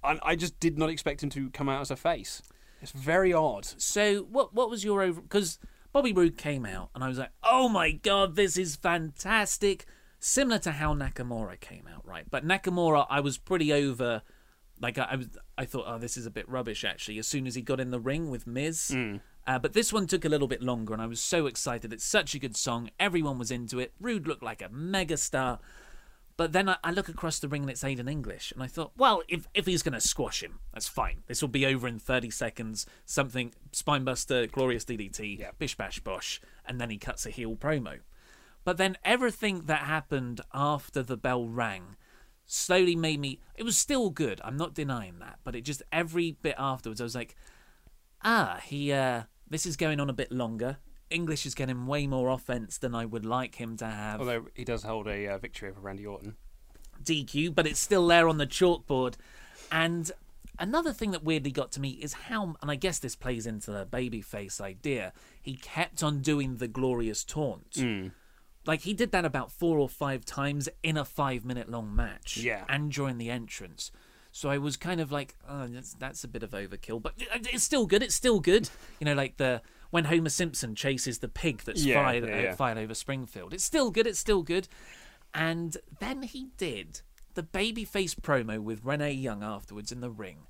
I, 0.03 0.19
I 0.23 0.37
just 0.37 0.59
did 0.59 0.79
not 0.79 0.89
expect 0.89 1.23
him 1.23 1.29
to 1.31 1.51
come 1.51 1.69
out 1.69 1.83
as 1.83 1.91
a 1.91 1.97
face. 1.97 2.43
It's 2.81 2.93
very 2.93 3.33
odd. 3.33 3.67
So 3.77 4.23
what 4.23 4.55
what 4.55 4.71
was 4.71 4.83
your 4.83 5.03
over? 5.03 5.21
Because 5.21 5.59
Bobby 5.93 6.13
Roode 6.13 6.37
came 6.37 6.65
out, 6.65 6.89
and 6.95 7.05
I 7.05 7.09
was 7.09 7.19
like, 7.19 7.31
oh 7.45 7.69
my 7.69 7.93
god, 7.93 8.35
this 8.35 8.57
is 8.57 8.75
fantastic. 8.77 9.85
Similar 10.25 10.61
to 10.61 10.71
how 10.71 10.95
Nakamura 10.95 11.59
came 11.59 11.89
out, 11.93 12.07
right? 12.07 12.25
But 12.31 12.47
Nakamura, 12.47 13.09
I 13.11 13.19
was 13.19 13.39
pretty 13.39 13.73
over. 13.73 14.23
Like 14.81 14.97
I, 14.97 15.09
I 15.11 15.17
was, 15.17 15.27
I 15.59 15.65
thought, 15.65 15.85
oh, 15.89 15.99
this 15.99 16.17
is 16.17 16.27
a 16.27 16.31
bit 16.31 16.49
rubbish. 16.49 16.85
Actually, 16.85 17.19
as 17.19 17.27
soon 17.27 17.45
as 17.45 17.57
he 17.57 17.61
got 17.61 17.81
in 17.81 17.91
the 17.91 17.99
ring 17.99 18.31
with 18.31 18.47
Miz, 18.47 18.95
uh, 19.49 19.59
but 19.59 19.73
this 19.73 19.93
one 19.93 20.07
took 20.07 20.25
a 20.25 20.29
little 20.29 20.47
bit 20.47 20.63
longer, 20.63 20.93
and 20.93 21.03
I 21.03 21.07
was 21.07 21.21
so 21.21 21.47
excited. 21.47 21.93
It's 21.93 22.05
such 22.05 22.37
a 22.37 22.39
good 22.39 22.57
song. 22.57 22.91
Everyone 23.01 23.37
was 23.37 23.51
into 23.51 23.81
it. 23.81 23.95
Roode 23.99 24.29
looked 24.29 24.45
like 24.45 24.63
a 24.63 24.69
megastar. 24.69 25.59
But 26.37 26.53
then 26.53 26.69
I, 26.69 26.77
I 26.85 26.93
look 26.93 27.09
across 27.09 27.41
the 27.41 27.49
ring 27.49 27.63
and 27.63 27.71
it's 27.71 27.83
Aiden 27.83 28.09
English, 28.09 28.53
and 28.53 28.63
I 28.63 28.69
thought, 28.69 28.93
well, 28.97 29.23
if 29.29 29.49
if 29.55 29.67
he's 29.67 29.83
going 29.83 29.95
to 29.95 30.01
squash 30.01 30.41
him, 30.41 30.61
that's 30.73 30.87
fine. 30.87 31.25
This 31.27 31.43
will 31.43 31.49
be 31.49 31.67
over 31.67 31.89
in 31.89 31.99
thirty 31.99 32.31
seconds. 32.31 32.87
Something 33.07 33.55
spinebuster, 33.73 34.49
glorious 34.53 34.85
DDT, 34.85 35.45
bish 35.59 35.77
bash 35.77 35.99
bosh, 35.99 36.41
and 36.65 36.81
then 36.81 36.91
he 36.91 36.97
cuts 36.97 37.27
a 37.27 37.31
heel 37.31 37.57
promo. 37.57 37.99
But 38.65 38.77
then 38.77 38.97
everything 39.05 39.63
that 39.63 39.81
happened 39.81 40.41
after 40.55 41.03
the 41.03 41.17
bell 41.17 41.49
rang 41.49 41.97
slowly 42.47 42.95
made 42.97 43.21
me. 43.21 43.41
It 43.55 43.65
was 43.65 43.77
still 43.77 44.11
good. 44.11 44.41
I'm 44.45 44.57
not 44.57 44.75
denying 44.75 45.19
that, 45.21 45.39
but 45.45 45.55
it 45.57 45.63
just 45.63 45.83
every 45.91 46.33
bit 46.43 46.55
afterwards, 46.59 47.01
I 47.01 47.05
was 47.05 47.15
like, 47.15 47.37
ah, 48.23 48.61
he. 48.65 48.93
uh 48.93 49.23
This 49.49 49.67
is 49.67 49.77
going 49.77 50.01
on 50.01 50.09
a 50.09 50.15
bit 50.15 50.31
longer. 50.31 50.79
English 51.11 51.45
is 51.45 51.55
getting 51.55 51.87
way 51.87 52.07
more 52.07 52.31
offense 52.31 52.79
than 52.79 52.95
I 52.95 53.05
would 53.05 53.27
like 53.27 53.57
him 53.57 53.77
to 53.79 53.87
have. 53.87 54.21
Although 54.21 54.47
he 54.55 54.65
does 54.65 54.83
hold 54.83 55.07
a 55.09 55.29
uh, 55.29 55.39
victory 55.39 55.69
over 55.69 55.81
Randy 55.81 56.07
Orton. 56.07 56.37
DQ, 57.05 57.55
but 57.55 57.67
it's 57.67 57.81
still 57.81 58.07
there 58.07 58.29
on 58.29 58.39
the 58.39 58.47
chalkboard. 58.47 59.17
And 59.71 60.11
another 60.59 60.93
thing 60.93 61.11
that 61.11 61.23
weirdly 61.25 61.51
got 61.51 61.73
to 61.73 61.81
me 61.81 61.91
is 61.91 62.13
how, 62.15 62.55
and 62.63 62.71
I 62.71 62.77
guess 62.77 62.99
this 62.99 63.17
plays 63.17 63.47
into 63.47 63.71
the 63.73 63.85
babyface 63.85 64.61
idea, 64.61 65.13
he 65.41 65.55
kept 65.57 66.03
on 66.03 66.21
doing 66.21 66.57
the 66.57 66.69
glorious 66.69 67.25
taunt. 67.25 67.77
Like 68.67 68.83
he 68.83 68.95
did 68.95 69.13
that 69.13 69.25
about 69.25 69.51
four 69.51 69.79
or 69.79 69.89
five 69.89 70.25
times 70.25 70.69
in 70.83 70.97
a 70.97 71.05
five 71.05 71.45
minute 71.45 71.69
long 71.69 71.95
match. 71.95 72.37
Yeah. 72.37 72.65
And 72.69 72.93
during 72.93 73.19
the 73.19 73.31
entrance. 73.31 73.91
So 74.31 74.49
I 74.49 74.57
was 74.59 74.77
kind 74.79 75.01
of 75.01 75.13
like, 75.13 75.35
oh, 75.47 75.67
that's, 75.67 75.93
that's 75.95 76.25
a 76.25 76.29
bit 76.29 76.43
of 76.43 76.53
overkill, 76.53 77.03
but 77.03 77.13
it's 77.19 77.65
still 77.65 77.87
good. 77.87 78.03
It's 78.03 78.15
still 78.15 78.41
good. 78.41 78.71
You 78.99 79.05
know, 79.05 79.15
like 79.15 79.37
the 79.37 79.61
when 79.91 80.05
Homer 80.05 80.31
Simpson 80.31 80.75
chases 80.75 81.19
the 81.19 81.29
pig 81.29 81.63
that's 81.65 81.85
Yeah, 81.85 82.03
fired, 82.03 82.27
yeah, 82.27 82.35
uh, 82.35 82.41
yeah. 82.41 82.55
fired 82.55 82.79
over 82.79 82.95
Springfield. 82.95 83.53
It's 83.53 83.65
still 83.65 83.91
good. 83.91 84.07
It's 84.07 84.19
still 84.19 84.43
good. 84.43 84.69
And 85.35 85.77
then 86.01 86.23
he 86.23 86.49
did 86.57 87.03
the 87.35 87.43
babyface 87.43 88.15
promo 88.15 88.59
with 88.59 88.85
Renee 88.85 89.13
Young 89.13 89.43
afterwards 89.43 89.93
in 89.93 90.01
the 90.01 90.11
ring. 90.11 90.47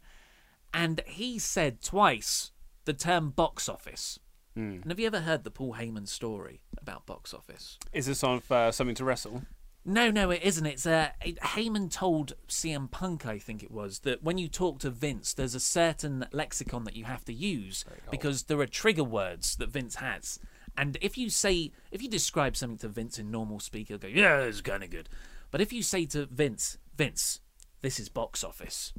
And 0.73 1.01
he 1.07 1.39
said 1.39 1.83
twice 1.83 2.53
the 2.85 2.93
term 2.93 3.31
box 3.31 3.69
office. 3.69 4.19
Hmm. 4.55 4.81
And 4.83 4.91
have 4.91 5.01
you 5.01 5.07
ever 5.07 5.21
heard 5.21 5.45
the 5.45 5.51
Paul 5.51 5.75
Heyman 5.75 6.07
story 6.07 6.61
about 6.81 7.07
box 7.07 7.33
office? 7.33 7.79
Is 7.93 8.07
this 8.07 8.23
on 8.23 8.43
uh, 8.51 8.71
something 8.71 8.97
to 8.97 9.05
wrestle? 9.05 9.43
No, 9.85 10.11
no, 10.11 10.31
it 10.31 10.43
isn't. 10.43 10.65
It's 10.65 10.87
uh, 10.87 11.11
it, 11.25 11.41
Heyman 11.41 11.91
told 11.91 12.35
CM 12.49 12.91
Punk, 12.91 13.27
I 13.27 13.39
think 13.39 13.63
it 13.63 13.71
was, 13.71 14.01
that 14.01 14.23
when 14.23 14.39
you 14.39 14.47
talk 14.47 14.79
to 14.81 14.91
Vince, 14.91 15.35
there's 15.35 15.57
a 15.57 15.61
certain 15.61 16.27
lexicon 16.33 16.85
that 16.85 16.95
you 16.95 17.05
have 17.05 17.25
to 17.25 17.33
use 17.33 17.85
because 18.11 18.45
there 18.45 18.61
are 18.61 18.67
trigger 18.67 19.03
words 19.03 19.57
that 19.57 19.71
Vince 19.71 19.97
has. 19.97 20.39
And 20.77 20.97
if 21.01 21.19
you 21.19 21.31
say, 21.31 21.73
if 21.91 22.01
you 22.01 22.09
describe 22.09 22.57
something 22.57 22.79
to 22.79 22.89
Vince 22.89 23.19
in 23.19 23.31
normal 23.31 23.59
speak, 23.59 23.89
he'll 23.89 23.99
go, 23.99 24.07
"Yeah, 24.09 24.39
it's 24.41 24.61
kind 24.61 24.85
of 24.85 24.91
good." 24.91 25.09
But 25.51 25.61
if 25.61 25.73
you 25.73 25.83
say 25.83 26.07
to 26.07 26.27
Vince, 26.27 26.79
"Vince, 26.97 27.41
this 27.83 27.99
is 27.99 28.09
box 28.09 28.45
office," 28.45 28.93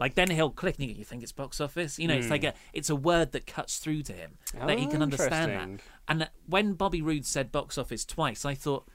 like 0.00 0.14
then 0.14 0.30
he'll 0.30 0.50
click 0.50 0.76
and 0.78 0.88
you, 0.88 1.04
think 1.04 1.22
it's 1.22 1.30
box 1.30 1.60
office. 1.60 1.98
You 1.98 2.08
know, 2.08 2.14
it's 2.14 2.30
like 2.30 2.40
hmm. 2.40 2.48
a, 2.48 2.54
it's 2.72 2.88
a 2.88 2.96
word 2.96 3.32
that 3.32 3.46
cuts 3.46 3.76
through 3.76 4.02
to 4.04 4.14
him 4.14 4.38
that 4.54 4.78
he 4.78 4.86
Oh, 4.86 4.88
can 4.88 5.02
understand 5.02 5.52
that. 5.52 5.84
And 6.08 6.30
when 6.46 6.72
Bobby 6.72 7.02
Roode 7.02 7.26
said 7.26 7.52
box 7.52 7.76
office 7.76 8.06
twice, 8.06 8.46
I 8.46 8.54
thought, 8.54 8.88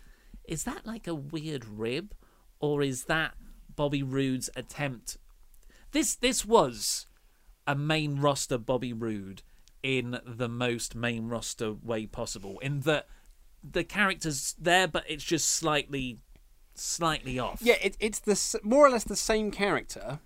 is 0.46 0.64
that 0.64 0.86
like 0.86 1.08
a 1.08 1.14
weird 1.14 1.64
rib, 1.64 2.16
or 2.60 2.82
is 2.82 3.04
that 3.04 3.36
Bobby 3.76 4.02
Roode's 4.02 4.50
attempt? 4.56 5.18
This 5.92 6.16
this 6.16 6.44
was 6.44 7.06
a 7.68 7.76
main 7.76 8.16
roster 8.20 8.58
Bobby 8.58 8.92
Roode 8.92 9.44
in 9.84 10.20
the 10.26 10.50
most 10.50 10.96
main 10.96 11.28
roster 11.28 11.72
way 11.72 12.08
possible. 12.08 12.58
In 12.60 12.80
that 12.82 13.06
the 13.64 13.84
character's 13.84 14.56
there, 14.60 14.88
but 14.88 15.04
it's 15.08 15.24
just 15.24 15.50
slightly 15.50 16.18
slightly 16.74 17.38
off. 17.38 17.60
Yeah, 17.62 17.76
it, 17.80 17.96
it's 18.00 18.20
the 18.20 18.60
more 18.64 18.88
or 18.88 18.90
less 18.90 19.04
the 19.04 19.16
same 19.16 19.52
character. 19.52 20.20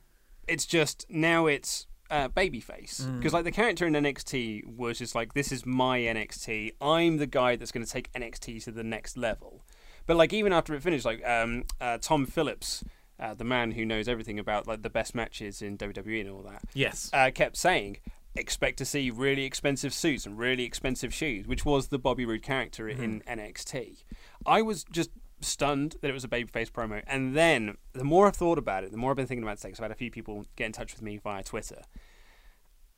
It's 0.49 0.65
just 0.65 1.05
now 1.09 1.45
it's 1.47 1.85
uh, 2.09 2.27
babyface 2.29 3.01
Mm. 3.03 3.19
because 3.19 3.33
like 3.33 3.43
the 3.43 3.51
character 3.51 3.85
in 3.85 3.93
NXT 3.93 4.65
was 4.65 4.97
just 4.97 5.13
like 5.13 5.33
this 5.33 5.51
is 5.51 5.65
my 5.65 5.99
NXT. 5.99 6.73
I'm 6.81 7.17
the 7.17 7.27
guy 7.27 7.55
that's 7.55 7.71
going 7.71 7.85
to 7.85 7.91
take 7.91 8.11
NXT 8.13 8.63
to 8.63 8.71
the 8.71 8.83
next 8.83 9.15
level. 9.17 9.63
But 10.07 10.17
like 10.17 10.33
even 10.33 10.51
after 10.51 10.73
it 10.73 10.81
finished, 10.81 11.05
like 11.05 11.23
um, 11.27 11.65
uh, 11.79 11.99
Tom 12.01 12.25
Phillips, 12.25 12.83
uh, 13.19 13.35
the 13.35 13.43
man 13.43 13.71
who 13.71 13.85
knows 13.85 14.07
everything 14.07 14.39
about 14.39 14.65
like 14.65 14.81
the 14.81 14.89
best 14.89 15.13
matches 15.13 15.61
in 15.61 15.77
WWE 15.77 16.21
and 16.21 16.29
all 16.31 16.41
that, 16.41 16.63
Yes. 16.73 17.11
uh, 17.13 17.29
kept 17.33 17.57
saying 17.57 17.97
expect 18.35 18.77
to 18.77 18.85
see 18.85 19.09
really 19.11 19.43
expensive 19.43 19.93
suits 19.93 20.25
and 20.25 20.37
really 20.37 20.63
expensive 20.63 21.13
shoes, 21.13 21.45
which 21.47 21.65
was 21.65 21.87
the 21.89 21.99
Bobby 21.99 22.25
Roode 22.25 22.41
character 22.43 22.87
in 22.89 23.21
NXT. 23.27 24.03
I 24.45 24.61
was 24.61 24.83
just 24.85 25.09
stunned 25.41 25.95
that 26.01 26.09
it 26.09 26.13
was 26.13 26.23
a 26.23 26.27
babyface 26.27 26.71
promo, 26.71 27.03
and 27.07 27.35
then 27.35 27.77
the 27.93 28.03
more 28.03 28.27
I've 28.27 28.35
thought 28.35 28.57
about 28.57 28.83
it, 28.83 28.91
the 28.91 28.97
more 28.97 29.11
I've 29.11 29.17
been 29.17 29.27
thinking 29.27 29.43
about 29.43 29.59
sex. 29.59 29.79
I've 29.79 29.83
had 29.83 29.91
a 29.91 29.95
few 29.95 30.11
people 30.11 30.45
get 30.55 30.65
in 30.65 30.71
touch 30.71 30.93
with 30.93 31.01
me 31.01 31.17
via 31.17 31.43
Twitter. 31.43 31.81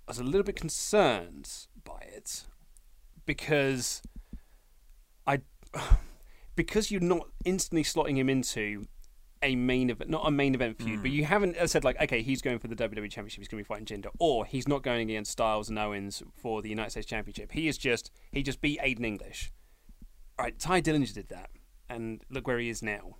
I 0.08 0.12
was 0.12 0.20
a 0.20 0.24
little 0.24 0.44
bit 0.44 0.56
concerned 0.56 1.50
by 1.84 2.00
it 2.02 2.46
because 3.26 4.02
I 5.26 5.42
because 6.56 6.92
you're 6.92 7.02
not 7.02 7.28
instantly 7.46 7.84
slotting 7.84 8.18
him 8.18 8.30
into 8.30 8.86
a 9.44 9.56
main 9.56 9.90
event, 9.90 10.10
not 10.10 10.28
a 10.28 10.32
main 10.32 10.54
event 10.54 10.78
feud, 10.78 11.02
but 11.02 11.10
you 11.10 11.26
haven't 11.26 11.58
uh, 11.58 11.66
said 11.66 11.84
like, 11.84 12.00
okay, 12.00 12.22
he's 12.22 12.42
going 12.42 12.60
for 12.60 12.68
the 12.68 12.76
WWE 12.76 13.10
Championship, 13.10 13.40
he's 13.40 13.48
going 13.48 13.64
to 13.64 13.68
be 13.68 13.74
fighting 13.74 13.86
Jinder, 13.86 14.12
or 14.20 14.46
he's 14.46 14.68
not 14.68 14.84
going 14.84 15.10
against 15.10 15.32
Styles 15.32 15.70
and 15.70 15.80
Owens 15.80 16.22
for 16.36 16.62
the 16.62 16.70
United 16.70 16.92
States 16.92 17.08
Championship. 17.08 17.52
He 17.52 17.68
is 17.68 17.78
just 17.78 18.12
he 18.32 18.44
just 18.44 18.62
beat 18.62 18.80
Aiden 18.82 19.06
English. 19.06 19.52
All 20.38 20.46
right, 20.46 20.58
Tye 20.60 20.82
Dillinger 20.82 21.14
did 21.14 21.30
that, 21.30 21.50
and 21.92 22.24
look 22.30 22.48
where 22.48 22.60
he 22.60 22.70
is 22.70 22.82
now. 22.82 23.18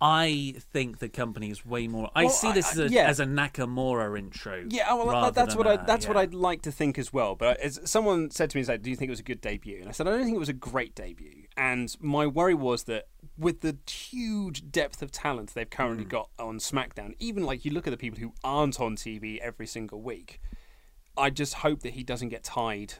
I 0.00 0.56
think 0.72 0.98
the 0.98 1.08
company 1.08 1.50
is 1.50 1.64
way 1.64 1.88
more. 1.88 2.10
I 2.14 2.24
Well, 2.24 2.32
see 2.32 2.48
I- 2.48 2.52
this 2.52 2.72
as 2.72 2.80
I- 2.80 2.84
a, 2.84 2.88
yeah. 2.88 3.06
as 3.06 3.20
a 3.20 3.24
Nakamura 3.24 4.18
intro. 4.18 4.66
Yeah, 4.68 4.92
well, 4.92 5.30
that's 5.30 5.56
what 5.56 5.66
I 5.66 5.74
a- 5.74 5.86
that's 5.86 6.06
what. 6.06 6.16
I'd 6.16 6.34
like 6.34 6.62
to 6.62 6.72
think 6.72 6.98
as 6.98 7.12
well. 7.12 7.34
But 7.36 7.58
as 7.60 7.80
someone 7.84 8.30
said 8.30 8.50
to 8.50 8.58
me, 8.58 8.64
like, 8.64 8.82
do 8.82 8.90
you 8.90 8.96
think 8.96 9.08
it 9.08 9.12
was 9.12 9.20
a 9.20 9.24
good 9.24 9.40
debut?" 9.40 9.78
And 9.80 9.88
I 9.88 9.92
said, 9.92 10.06
"I 10.06 10.10
don't 10.10 10.24
think 10.24 10.36
it 10.36 10.40
was 10.40 10.48
a 10.48 10.52
great 10.52 10.94
debut." 10.94 11.44
And 11.56 11.96
my 12.00 12.26
worry 12.26 12.54
was 12.54 12.82
that 12.84 13.06
with 13.38 13.60
the 13.60 13.78
huge 13.88 14.70
depth 14.70 15.00
of 15.00 15.10
talent 15.10 15.54
they've 15.54 15.70
currently 15.70 16.04
hmm. 16.04 16.10
got 16.10 16.28
on 16.38 16.58
SmackDown, 16.58 17.14
even 17.18 17.44
like 17.44 17.64
you 17.64 17.70
look 17.70 17.86
at 17.86 17.90
the 17.90 17.96
people 17.96 18.18
who 18.18 18.34
aren't 18.42 18.80
on 18.80 18.96
TV 18.96 19.38
every 19.38 19.66
single 19.66 20.02
week, 20.02 20.40
I 21.16 21.30
just 21.30 21.54
hope 21.54 21.80
that 21.80 21.94
he 21.94 22.02
doesn't 22.02 22.28
get 22.28 22.42
tied 22.42 22.94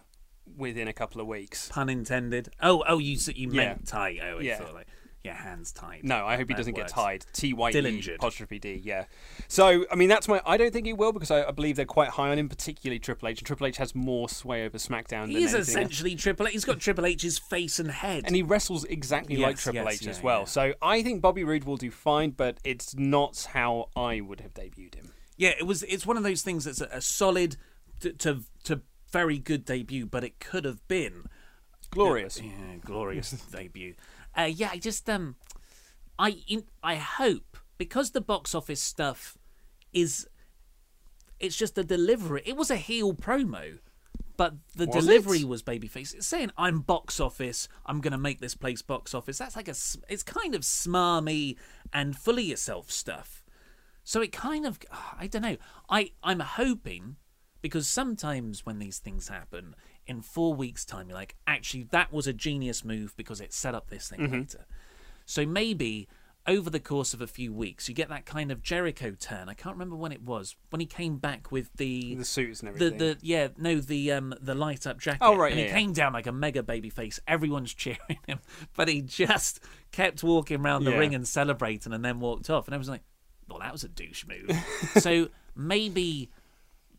within 0.57 0.89
a 0.89 0.93
couple 0.93 1.21
of 1.21 1.27
weeks. 1.27 1.69
Pun 1.69 1.89
intended. 1.89 2.51
Oh, 2.61 2.85
oh, 2.87 2.99
you 2.99 3.19
you 3.35 3.49
Yeah. 3.51 3.57
meant 3.69 3.87
tie. 3.87 4.19
Oh, 4.23 4.39
I 4.39 4.43
Yeah. 4.43 4.59
thought 4.59 4.75
like 4.75 4.87
yeah, 5.23 5.33
hands 5.33 5.73
tied. 5.73 6.05
No, 6.05 6.27
I 6.27 6.37
hope 6.37 6.49
he 6.49 6.53
That 6.53 6.59
doesn't 6.59 6.75
works. 6.77 6.93
get 6.93 7.01
tied. 7.01 7.25
T 7.33 7.55
Y 7.55 7.71
E 7.71 8.11
apostrophe 8.15 8.59
D. 8.59 8.83
Yeah. 8.85 9.07
So 9.49 9.87
I 9.91 9.95
mean, 9.95 10.11
that's 10.11 10.29
my. 10.29 10.43
I 10.45 10.59
don't 10.59 10.71
think 10.71 10.87
he 10.87 10.93
will 10.93 11.13
because 11.13 11.31
I, 11.31 11.45
I 11.45 11.51
believe 11.51 11.77
they're 11.77 11.87
quite 11.87 12.11
high 12.11 12.29
on 12.29 12.39
him, 12.39 12.51
particularly 12.51 12.99
Triple 12.99 13.29
H. 13.29 13.39
And 13.39 13.47
Triple 13.47 13.67
H 13.67 13.79
has 13.79 13.95
more 13.95 14.29
sway 14.29 14.67
over 14.67 14.77
SmackDown. 14.77 15.29
He 15.29 15.35
than 15.37 15.43
is 15.45 15.55
else. 15.55 15.69
essentially 15.69 16.15
Triple 16.15 16.47
H. 16.47 16.53
He's 16.53 16.67
got 16.67 16.79
Triple 16.79 17.07
H's 17.07 17.39
face 17.39 17.79
and 17.79 17.91
head. 17.91 18.25
and 18.27 18.37
he 18.37 18.43
wrestles 18.43 18.85
exactly 18.85 19.39
like 19.39 19.53
Yes, 19.55 19.63
Triple 19.63 19.85
yes, 19.85 20.03
H 20.03 20.09
as 20.09 20.23
well. 20.23 20.41
yeah. 20.41 20.45
So 20.45 20.75
I 20.83 21.03
think 21.03 21.23
Bobby 21.23 21.43
Roode 21.43 21.65
will 21.65 21.79
do 21.79 21.91
fine, 21.91 22.33
but 22.33 22.59
it's 22.63 22.95
not 22.95 23.49
how 23.55 23.89
I 23.97 24.21
would 24.21 24.41
have 24.43 24.53
debuted 24.53 24.95
him. 24.97 25.13
yeah, 25.39 25.55
it 25.59 25.67
was. 25.67 25.85
It's 25.85 26.05
one 26.05 26.19
of 26.19 26.23
those 26.23 26.43
things 26.43 26.65
that's 26.67 26.83
a, 26.83 26.89
a 26.93 27.01
solid 27.01 27.57
to, 28.01 28.13
to 28.13 28.41
to 28.65 28.83
very 29.15 29.39
good 29.39 29.65
debut, 29.65 30.07
but 30.07 30.25
it 30.25 30.41
could 30.41 30.65
have 30.65 30.87
been 30.89 31.27
Glorious. 31.91 32.41
Yeah, 32.41 32.77
glorious 32.85 33.31
debut. 33.53 33.95
Uh, 34.37 34.51
yeah, 34.53 34.71
I 34.73 34.79
just 34.79 35.09
um, 35.09 35.37
I 36.19 36.39
in, 36.49 36.65
I 36.83 36.97
hope 36.97 37.57
because 37.79 38.11
the 38.11 38.21
box 38.21 38.55
office 38.55 38.83
stuff 38.83 39.39
is, 39.93 40.27
it's 41.39 41.57
just 41.57 41.77
the 41.77 41.85
delivery. 41.85 42.43
It 42.45 42.57
was 42.57 42.71
a 42.71 42.77
heel 42.77 43.15
promo, 43.15 43.79
but 44.37 44.55
the 44.75 44.87
Was 44.87 45.05
delivery 45.05 45.41
it? 45.43 45.49
was 45.49 45.63
babyface. 45.63 46.15
It's 46.15 46.27
saying 46.27 46.51
I'm 46.59 46.81
box 46.81 47.21
office. 47.21 47.69
I'm 47.87 48.01
gonna 48.01 48.19
make 48.19 48.41
this 48.41 48.57
place 48.57 48.83
box 48.83 49.15
office. 49.15 49.39
That's 49.39 49.55
like 49.55 49.69
a 49.69 49.77
It's 50.09 50.25
kind 50.25 50.55
of 50.57 50.63
smarmy 50.63 51.57
and 51.93 52.17
full 52.17 52.39
of 52.39 52.45
yourself 52.45 52.91
stuff. 52.91 53.45
So 54.03 54.21
it 54.21 54.33
kind 54.33 54.67
of, 54.67 54.79
I 55.19 55.29
don't 55.29 55.43
know. 55.43 55.57
I 55.89 56.11
I'm 56.25 56.41
hoping 56.41 57.17
because 57.65 57.89
sometimes 57.89 58.67
when 58.67 58.79
these 58.79 58.99
things 58.99 59.29
happen, 59.29 59.75
in 60.07 60.21
four 60.21 60.53
weeks' 60.53 60.85
time, 60.85 61.09
you're 61.09 61.17
like, 61.17 61.35
actually, 61.47 61.85
that 61.93 62.13
was 62.13 62.27
a 62.27 62.33
genius 62.35 62.85
move 62.85 63.17
because 63.17 63.41
it 63.41 63.55
set 63.55 63.75
up 63.75 63.89
this 63.89 64.11
thing 64.11 64.21
Mm-hmm. 64.21 64.35
later. 64.41 64.67
So 65.25 65.47
maybe 65.47 66.07
over 66.47 66.69
the 66.69 66.79
course 66.79 67.15
of 67.15 67.23
a 67.23 67.27
few 67.27 67.55
weeks, 67.55 67.89
you 67.89 67.95
get 67.95 68.11
that 68.11 68.27
kind 68.27 68.53
of 68.53 68.63
Jericho 68.63 69.13
turn. 69.19 69.49
I 69.49 69.55
can't 69.55 69.75
remember 69.77 69.97
when 69.97 70.13
it 70.13 70.21
was 70.21 70.57
when 70.69 70.81
he 70.81 70.85
came 70.87 71.17
back 71.17 71.51
with 71.51 71.71
the 71.79 72.17
The 72.17 72.25
suits 72.27 72.61
and 72.61 72.69
the 72.75 72.85
everything. 72.85 72.99
the 72.99 73.17
yeah 73.23 73.49
no 73.57 73.77
the 73.81 74.13
um 74.13 74.35
the 74.43 74.55
light 74.55 74.87
up 74.87 75.01
jacket. 75.01 75.23
Oh, 75.23 75.35
right, 75.39 75.53
and 75.53 75.59
he 75.59 75.65
yeah, 75.65 75.73
yeah. 75.73 75.79
came 75.79 75.95
down 75.95 76.13
like 76.13 76.27
a 76.27 76.33
mega 76.33 76.63
baby 76.63 76.91
face. 76.91 77.19
Everyone's 77.27 77.73
cheering 77.83 78.19
him, 78.27 78.41
but 78.77 78.89
he 78.89 79.01
just 79.01 79.61
kept 79.91 80.23
walking 80.23 80.61
around 80.61 80.85
the 80.85 80.91
Yeah. 80.91 80.99
ring 80.99 81.15
and 81.15 81.27
celebrating, 81.27 81.95
and 81.95 82.05
then 82.05 82.21
walked 82.21 82.51
off. 82.51 82.69
And 82.69 82.75
I 82.75 82.79
was 82.79 82.91
like, 82.91 83.05
well, 83.49 83.61
that 83.61 83.73
was 83.73 83.83
a 83.85 83.89
douche 83.89 84.27
move. 84.27 84.51
so 84.99 85.29
maybe. 85.57 86.29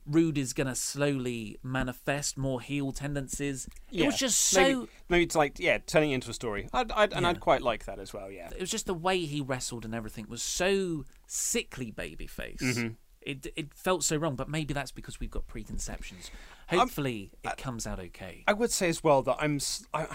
Roode 0.06 0.38
is 0.38 0.54
going 0.54 0.68
to 0.68 0.76
slowly 0.76 1.58
manifest 1.64 2.38
more 2.38 2.62
heel 2.62 2.92
tendencies. 2.92 3.68
Yeah. 3.90 4.04
It 4.04 4.08
was 4.08 4.18
just 4.18 4.40
so. 4.40 4.62
maybe, 4.62 4.88
maybe 5.10 5.24
it's 5.24 5.36
like 5.36 5.60
yeah, 5.60 5.80
turning 5.86 6.12
into 6.12 6.30
a 6.30 6.34
story. 6.34 6.70
I'd, 6.74 6.92
I'd, 6.92 7.14
and 7.14 7.24
Yeah. 7.24 7.30
I'd 7.30 7.40
quite 7.40 7.62
like 7.62 7.86
that 7.86 8.00
as 8.00 8.14
well. 8.14 8.30
Yeah. 8.30 8.50
It 8.50 8.60
was 8.62 8.70
just 8.70 8.86
the 8.86 8.94
way 8.94 9.20
he 9.20 9.42
wrestled 9.42 9.86
and 9.86 9.96
everything 9.96 10.28
was 10.30 10.42
so 10.44 11.06
sickly 11.28 11.92
babyface. 11.92 12.62
Mm-hmm. 12.62 12.88
It 13.22 13.48
it 13.56 13.74
felt 13.74 14.04
so 14.04 14.18
wrong, 14.18 14.36
but 14.36 14.48
maybe 14.48 14.74
that's 14.76 14.92
because 14.92 15.20
we've 15.20 15.32
got 15.32 15.48
preconceptions. 15.48 16.30
Hopefully, 16.70 17.32
it 17.44 17.58
comes 17.58 17.88
out 17.88 18.00
okay. 18.00 18.44
I 18.48 18.54
would 18.54 18.72
say 18.72 18.88
as 18.88 19.04
well 19.04 19.24
that 19.24 19.38
I'm 19.40 19.60
I, 19.94 20.06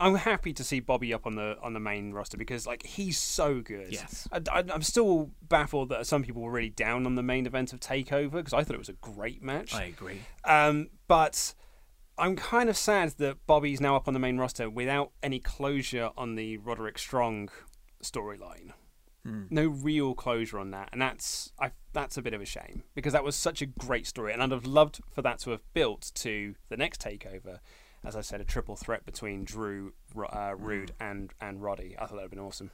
I'm 0.00 0.16
happy 0.16 0.52
to 0.54 0.64
see 0.64 0.80
Bobby 0.80 1.14
up 1.14 1.26
on 1.26 1.36
the 1.36 1.56
on 1.62 1.72
the 1.72 1.80
main 1.80 2.12
roster 2.12 2.36
because 2.36 2.66
like 2.66 2.84
he's 2.84 3.18
so 3.18 3.60
good. 3.60 3.92
Yes. 3.92 4.28
I, 4.32 4.64
am 4.68 4.82
still 4.82 5.30
baffled 5.42 5.90
that 5.90 6.06
some 6.06 6.22
people 6.22 6.42
were 6.42 6.50
really 6.50 6.70
down 6.70 7.06
on 7.06 7.14
the 7.14 7.22
main 7.22 7.46
event 7.46 7.72
of 7.72 7.80
Takeover 7.80 8.32
because 8.32 8.52
I 8.52 8.64
thought 8.64 8.74
it 8.74 8.78
was 8.78 8.88
a 8.88 8.94
great 8.94 9.42
match. 9.42 9.74
I 9.74 9.84
agree. 9.84 10.20
Um, 10.44 10.90
but 11.06 11.54
I'm 12.18 12.36
kind 12.36 12.68
of 12.68 12.76
sad 12.76 13.10
that 13.18 13.46
Bobby's 13.46 13.80
now 13.80 13.96
up 13.96 14.08
on 14.08 14.14
the 14.14 14.20
main 14.20 14.38
roster 14.38 14.70
without 14.70 15.12
any 15.22 15.40
closure 15.40 16.10
on 16.16 16.34
the 16.36 16.58
Roderick 16.58 16.98
Strong 16.98 17.50
storyline. 18.02 18.72
No 19.50 19.66
real 19.66 20.14
closure 20.14 20.58
on 20.58 20.70
that, 20.72 20.90
and 20.92 21.00
that's 21.00 21.50
I, 21.58 21.70
that's 21.94 22.18
a 22.18 22.22
bit 22.22 22.34
of 22.34 22.42
a 22.42 22.44
shame 22.44 22.84
because 22.94 23.14
that 23.14 23.24
was 23.24 23.34
such 23.34 23.62
a 23.62 23.66
great 23.66 24.06
story, 24.06 24.34
and 24.34 24.42
I'd 24.42 24.50
have 24.50 24.66
loved 24.66 25.00
for 25.10 25.22
that 25.22 25.38
to 25.40 25.50
have 25.50 25.62
built 25.72 26.12
to 26.16 26.54
the 26.68 26.76
next 26.76 27.00
takeover. 27.00 27.60
As 28.04 28.16
I 28.16 28.20
said, 28.20 28.40
a 28.40 28.44
triple 28.44 28.76
threat 28.76 29.06
between 29.06 29.44
Drew, 29.44 29.92
uh, 30.16 30.54
Roode, 30.56 30.92
and 31.00 31.32
and 31.40 31.62
Roddy. 31.62 31.96
I 31.98 32.02
thought 32.02 32.08
that 32.08 32.14
would 32.14 32.22
have 32.22 32.30
been 32.30 32.40
awesome. 32.40 32.70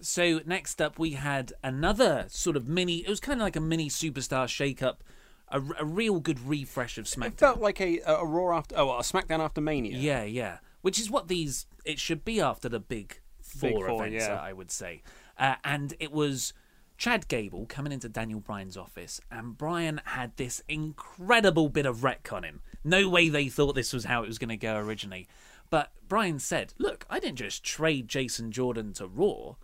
So 0.00 0.40
next 0.44 0.82
up, 0.82 0.98
we 0.98 1.12
had 1.12 1.52
another 1.62 2.26
sort 2.28 2.56
of 2.56 2.66
mini. 2.66 2.98
It 2.98 3.08
was 3.08 3.20
kind 3.20 3.40
of 3.40 3.44
like 3.44 3.54
a 3.54 3.60
mini 3.60 3.88
superstar 3.88 4.48
shake-up, 4.48 5.04
a, 5.48 5.62
a 5.78 5.84
real 5.84 6.18
good 6.18 6.40
refresh 6.40 6.98
of 6.98 7.04
SmackDown. 7.04 7.26
It 7.26 7.38
felt 7.38 7.60
like 7.60 7.80
a, 7.80 8.00
a 8.06 8.26
Raw 8.26 8.58
after, 8.58 8.76
oh, 8.76 8.90
a 8.90 9.02
SmackDown 9.02 9.38
after 9.38 9.60
Mania. 9.60 9.96
Yeah, 9.96 10.24
yeah. 10.24 10.58
Which 10.80 10.98
is 10.98 11.08
what 11.08 11.28
these 11.28 11.66
it 11.84 12.00
should 12.00 12.24
be 12.24 12.40
after 12.40 12.68
the 12.68 12.80
big 12.80 13.20
four, 13.40 13.70
Big 13.70 13.86
four, 13.86 14.06
events, 14.06 14.26
yeah. 14.26 14.40
I 14.40 14.52
would 14.52 14.72
say. 14.72 15.02
Uh, 15.38 15.54
and 15.62 15.94
it 16.00 16.10
was 16.10 16.52
Chad 16.98 17.28
Gable 17.28 17.66
coming 17.66 17.92
into 17.92 18.08
Daniel 18.08 18.40
Bryan's 18.40 18.76
office, 18.76 19.20
and 19.30 19.56
Bryan 19.56 20.00
had 20.04 20.36
this 20.36 20.62
incredible 20.68 21.68
bit 21.68 21.86
of 21.86 21.98
retconning. 21.98 22.58
No 22.84 23.08
way 23.08 23.28
they 23.28 23.48
thought 23.48 23.74
this 23.74 23.92
was 23.92 24.04
how 24.04 24.22
it 24.22 24.28
was 24.28 24.38
going 24.38 24.48
to 24.48 24.56
go 24.56 24.76
originally. 24.76 25.28
But 25.70 25.92
Bryan 26.06 26.38
said, 26.38 26.74
"Look, 26.78 27.06
I 27.08 27.18
didn't 27.20 27.38
just 27.38 27.64
trade 27.64 28.08
Jason 28.08 28.52
Jordan 28.52 28.92
to 28.94 29.06
Raw. 29.06 29.54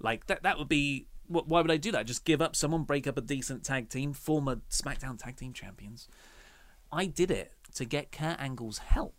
Like 0.00 0.26
that. 0.26 0.42
That 0.42 0.58
would 0.58 0.68
be." 0.68 1.06
wh- 1.28 1.46
Why 1.46 1.60
would 1.60 1.70
I 1.70 1.76
do 1.76 1.92
that? 1.92 2.06
Just 2.06 2.24
give 2.24 2.42
up 2.42 2.56
someone, 2.56 2.82
break 2.84 3.06
up 3.06 3.16
a 3.16 3.20
decent 3.22 3.64
tag 3.64 3.88
team, 3.88 4.12
former 4.12 4.56
SmackDown 4.70 5.18
tag 5.18 5.36
team 5.36 5.52
champions. 5.52 6.08
I 6.90 7.06
did 7.06 7.30
it 7.30 7.52
to 7.74 7.84
get 7.84 8.12
Kurt 8.12 8.40
Angle's 8.40 8.78
help 8.78 9.14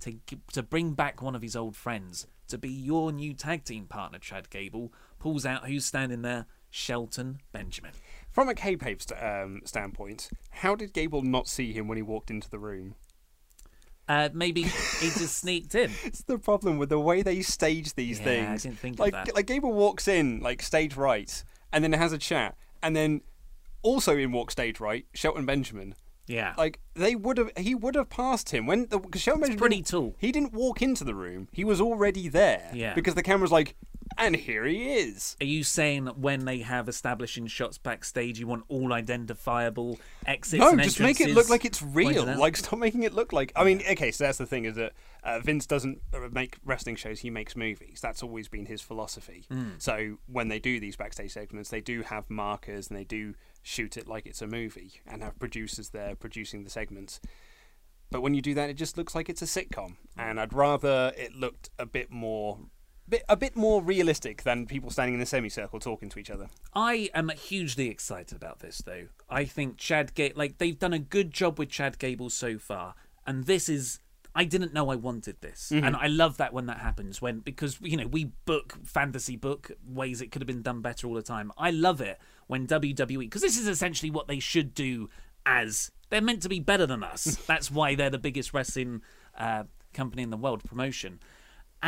to 0.00 0.16
to 0.52 0.62
bring 0.62 0.92
back 0.92 1.22
one 1.22 1.34
of 1.34 1.42
his 1.42 1.56
old 1.56 1.76
friends 1.76 2.26
to 2.48 2.58
be 2.58 2.68
your 2.70 3.12
new 3.12 3.32
tag 3.34 3.64
team 3.64 3.86
partner. 3.86 4.18
Chad 4.18 4.50
Gable 4.50 4.92
pulls 5.18 5.46
out 5.46 5.66
who's 5.66 5.84
standing 5.84 6.22
there, 6.22 6.46
Shelton 6.70 7.40
Benjamin. 7.52 7.92
From 8.36 8.50
a 8.50 8.54
kayfabe 8.54 9.00
st- 9.00 9.18
um, 9.18 9.62
standpoint, 9.64 10.28
how 10.50 10.74
did 10.74 10.92
Gable 10.92 11.22
not 11.22 11.48
see 11.48 11.72
him 11.72 11.88
when 11.88 11.96
he 11.96 12.02
walked 12.02 12.30
into 12.30 12.50
the 12.50 12.58
room? 12.58 12.94
Uh, 14.06 14.28
maybe 14.34 14.60
he 14.64 14.68
just 15.06 15.38
sneaked 15.42 15.74
in. 15.74 15.90
It's 16.04 16.22
the 16.22 16.36
problem 16.38 16.76
with 16.76 16.90
the 16.90 17.00
way 17.00 17.22
they 17.22 17.40
stage 17.40 17.94
these 17.94 18.18
Yeah, 18.18 18.24
things. 18.26 18.66
I 18.66 18.68
didn't 18.68 18.78
think 18.80 18.96
of 18.96 19.00
like, 19.00 19.12
that. 19.14 19.34
Like 19.34 19.46
Gable 19.46 19.72
walks 19.72 20.06
in, 20.06 20.40
like 20.40 20.60
stage 20.60 20.96
right, 20.98 21.42
and 21.72 21.82
then 21.82 21.94
has 21.94 22.12
a 22.12 22.18
chat, 22.18 22.56
and 22.82 22.94
then 22.94 23.22
also 23.80 24.18
in 24.18 24.32
walk 24.32 24.50
stage 24.50 24.80
right, 24.80 25.06
Shelton 25.14 25.46
Benjamin. 25.46 25.94
Yeah, 26.26 26.52
Like 26.58 26.78
they 26.92 27.14
would 27.14 27.38
have, 27.38 27.52
he 27.56 27.74
would 27.74 27.94
have 27.94 28.10
passed 28.10 28.50
him 28.50 28.66
when 28.66 28.84
because 28.84 29.22
Shelton 29.22 29.40
Benjamin 29.40 29.58
pretty 29.58 29.82
tall. 29.82 30.14
He 30.18 30.30
didn't 30.30 30.52
walk 30.52 30.82
into 30.82 31.04
the 31.04 31.14
room; 31.14 31.48
he 31.52 31.64
was 31.64 31.80
already 31.80 32.28
there. 32.28 32.70
Yeah. 32.74 32.92
because 32.92 33.14
the 33.14 33.22
camera's 33.22 33.50
like, 33.52 33.76
and 34.18 34.36
here 34.36 34.64
he 34.64 34.94
is. 34.94 35.36
Are 35.40 35.46
you 35.46 35.64
saying 35.64 36.04
that 36.04 36.18
when 36.18 36.44
they 36.44 36.58
have 36.58 36.88
establishing 36.88 37.46
shots 37.46 37.78
backstage, 37.78 38.38
you 38.38 38.46
want 38.46 38.64
all 38.68 38.92
identifiable 38.92 39.98
exits? 40.26 40.60
No, 40.60 40.76
just 40.76 41.00
make 41.00 41.20
it 41.20 41.30
look 41.30 41.48
like 41.50 41.64
it's 41.64 41.82
real. 41.82 42.24
Like, 42.24 42.56
stop 42.56 42.78
making 42.78 43.02
it 43.02 43.14
look 43.14 43.32
like. 43.32 43.52
I 43.56 43.64
mean, 43.64 43.82
okay, 43.90 44.10
so 44.10 44.24
that's 44.24 44.38
the 44.38 44.46
thing 44.46 44.64
is 44.64 44.76
that 44.76 44.92
uh, 45.22 45.40
Vince 45.40 45.66
doesn't 45.66 46.00
uh, 46.14 46.28
make 46.30 46.56
wrestling 46.64 46.96
shows; 46.96 47.20
he 47.20 47.30
makes 47.30 47.56
movies. 47.56 48.00
That's 48.00 48.22
always 48.22 48.48
been 48.48 48.66
his 48.66 48.80
philosophy. 48.80 49.46
Hmm. 49.50 49.70
So 49.78 50.18
when 50.26 50.48
they 50.48 50.58
do 50.58 50.80
these 50.80 50.96
backstage 50.96 51.32
segments, 51.32 51.70
they 51.70 51.80
do 51.80 52.02
have 52.02 52.30
markers 52.30 52.88
and 52.88 52.98
they 52.98 53.04
do 53.04 53.34
shoot 53.62 53.96
it 53.96 54.06
like 54.06 54.26
it's 54.26 54.42
a 54.42 54.46
movie 54.46 55.00
and 55.06 55.22
have 55.22 55.38
producers 55.38 55.88
there 55.88 56.14
producing 56.14 56.62
the 56.62 56.70
segments. 56.70 57.20
But 58.10 58.20
when 58.20 58.34
you 58.34 58.42
do 58.42 58.54
that, 58.54 58.70
it 58.70 58.74
just 58.74 58.96
looks 58.96 59.14
like 59.14 59.28
it's 59.28 59.42
a 59.42 59.46
sitcom, 59.46 59.96
and 60.16 60.38
I'd 60.38 60.52
rather 60.52 61.12
it 61.16 61.34
looked 61.34 61.70
a 61.78 61.86
bit 61.86 62.10
more. 62.10 62.58
Bit, 63.08 63.22
a 63.28 63.36
bit 63.36 63.54
more 63.54 63.82
realistic 63.82 64.42
than 64.42 64.66
people 64.66 64.90
standing 64.90 65.14
in 65.14 65.20
a 65.20 65.26
semicircle 65.26 65.78
talking 65.78 66.08
to 66.08 66.18
each 66.18 66.30
other. 66.30 66.48
I 66.74 67.08
am 67.14 67.28
hugely 67.28 67.88
excited 67.88 68.34
about 68.36 68.58
this, 68.58 68.78
though. 68.78 69.06
I 69.30 69.44
think 69.44 69.76
Chad 69.76 70.12
Gable, 70.14 70.36
like 70.36 70.58
they've 70.58 70.78
done 70.78 70.92
a 70.92 70.98
good 70.98 71.30
job 71.32 71.58
with 71.58 71.68
Chad 71.68 71.98
Gable 72.00 72.30
so 72.30 72.58
far, 72.58 72.94
and 73.26 73.44
this 73.46 73.68
is. 73.68 74.00
I 74.38 74.44
didn't 74.44 74.74
know 74.74 74.90
I 74.90 74.96
wanted 74.96 75.40
this, 75.40 75.70
Mm-hmm. 75.72 75.86
and 75.86 75.96
I 75.96 76.08
love 76.08 76.36
that 76.36 76.52
when 76.52 76.66
that 76.66 76.80
happens. 76.80 77.22
When 77.22 77.38
because 77.38 77.78
you 77.80 77.96
know 77.96 78.06
we 78.06 78.32
book 78.44 78.76
fantasy 78.84 79.36
book 79.36 79.70
ways 79.86 80.20
it 80.20 80.30
could 80.32 80.42
have 80.42 80.46
been 80.46 80.62
done 80.62 80.82
better 80.82 81.06
all 81.06 81.14
the 81.14 81.22
time. 81.22 81.52
I 81.56 81.70
love 81.70 82.00
it 82.00 82.18
when 82.48 82.66
WWE 82.66 83.20
because 83.20 83.40
this 83.42 83.56
is 83.56 83.66
essentially 83.68 84.10
what 84.10 84.26
they 84.26 84.38
should 84.40 84.74
do. 84.74 85.08
As 85.46 85.92
they're 86.10 86.20
meant 86.20 86.42
to 86.42 86.48
be 86.48 86.58
better 86.58 86.86
than 86.86 87.04
us. 87.04 87.36
That's 87.46 87.70
why 87.70 87.94
they're 87.94 88.10
the 88.10 88.18
biggest 88.18 88.52
wrestling 88.52 89.00
uh, 89.38 89.62
company 89.94 90.22
in 90.24 90.30
the 90.30 90.36
world 90.36 90.64
promotion 90.64 91.20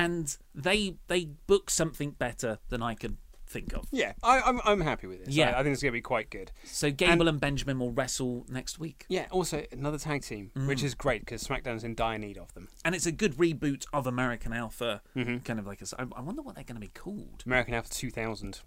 and 0.06 0.36
they 0.54 0.96
they 1.08 1.26
book 1.46 1.70
something 1.70 2.12
better 2.12 2.58
than 2.68 2.82
I 2.82 2.94
could 2.94 3.16
think 3.46 3.72
of. 3.72 3.86
Yeah, 3.90 4.12
I, 4.22 4.40
I'm 4.40 4.60
I'm 4.64 4.80
happy 4.82 5.06
with 5.06 5.24
this. 5.24 5.34
Yeah. 5.34 5.50
I, 5.56 5.60
I 5.60 5.62
think 5.62 5.72
it's 5.72 5.82
going 5.82 5.92
to 5.92 5.96
be 5.96 6.02
quite 6.02 6.28
good. 6.30 6.52
So 6.64 6.90
Gable 6.90 7.28
and, 7.28 7.40
Benjamin 7.40 7.78
will 7.78 7.92
wrestle 7.92 8.44
next 8.48 8.78
week. 8.78 9.06
Yeah. 9.08 9.26
Also, 9.30 9.64
another 9.72 9.96
tag 9.98 10.22
team, 10.22 10.50
Mm. 10.54 10.66
which 10.68 10.82
is 10.82 10.94
great 10.94 11.22
because 11.22 11.42
SmackDown's 11.42 11.82
in 11.82 11.94
dire 11.94 12.18
need 12.18 12.36
of 12.38 12.52
them. 12.54 12.68
And 12.84 12.94
it's 12.94 13.06
a 13.06 13.12
good 13.12 13.34
reboot 13.36 13.86
of 13.92 14.06
American 14.06 14.52
Alpha, 14.52 15.00
Mm-hmm. 15.16 15.38
kind 15.38 15.58
of 15.58 15.66
like 15.66 15.80
a. 15.82 15.86
I 15.98 16.06
I 16.16 16.20
wonder 16.20 16.42
what 16.42 16.54
they're 16.56 16.64
going 16.64 16.76
to 16.80 16.86
be 16.86 16.92
called. 16.92 17.42
American 17.46 17.74
Alpha 17.74 17.88
2000. 17.90 18.60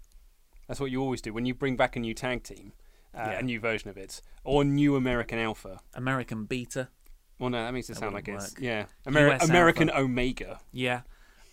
That's 0.68 0.80
what 0.80 0.90
you 0.90 1.00
always 1.00 1.20
do 1.22 1.32
when 1.32 1.46
you 1.46 1.54
bring 1.54 1.76
back 1.76 1.96
a 1.96 2.00
new 2.00 2.14
tag 2.14 2.42
team, 2.42 2.72
uh, 3.14 3.18
Yeah. 3.30 3.38
a 3.38 3.42
new 3.42 3.60
version 3.60 3.88
of 3.90 3.96
it, 3.96 4.20
or 4.44 4.64
new 4.64 4.96
American 4.96 5.38
Alpha. 5.38 5.80
American 5.94 6.44
Beta. 6.44 6.88
Well, 7.38 7.50
no, 7.50 7.64
that 7.64 7.72
makes 7.72 7.88
it 7.90 7.94
That 7.94 8.00
sound 8.00 8.14
like 8.14 8.26
wouldn't 8.28 8.52
it's 8.52 8.60
yeah, 8.60 8.86
Ameri- 9.06 9.42
American 9.48 9.90
Alpha. 9.90 10.02
Omega. 10.02 10.60
Yeah. 10.72 11.00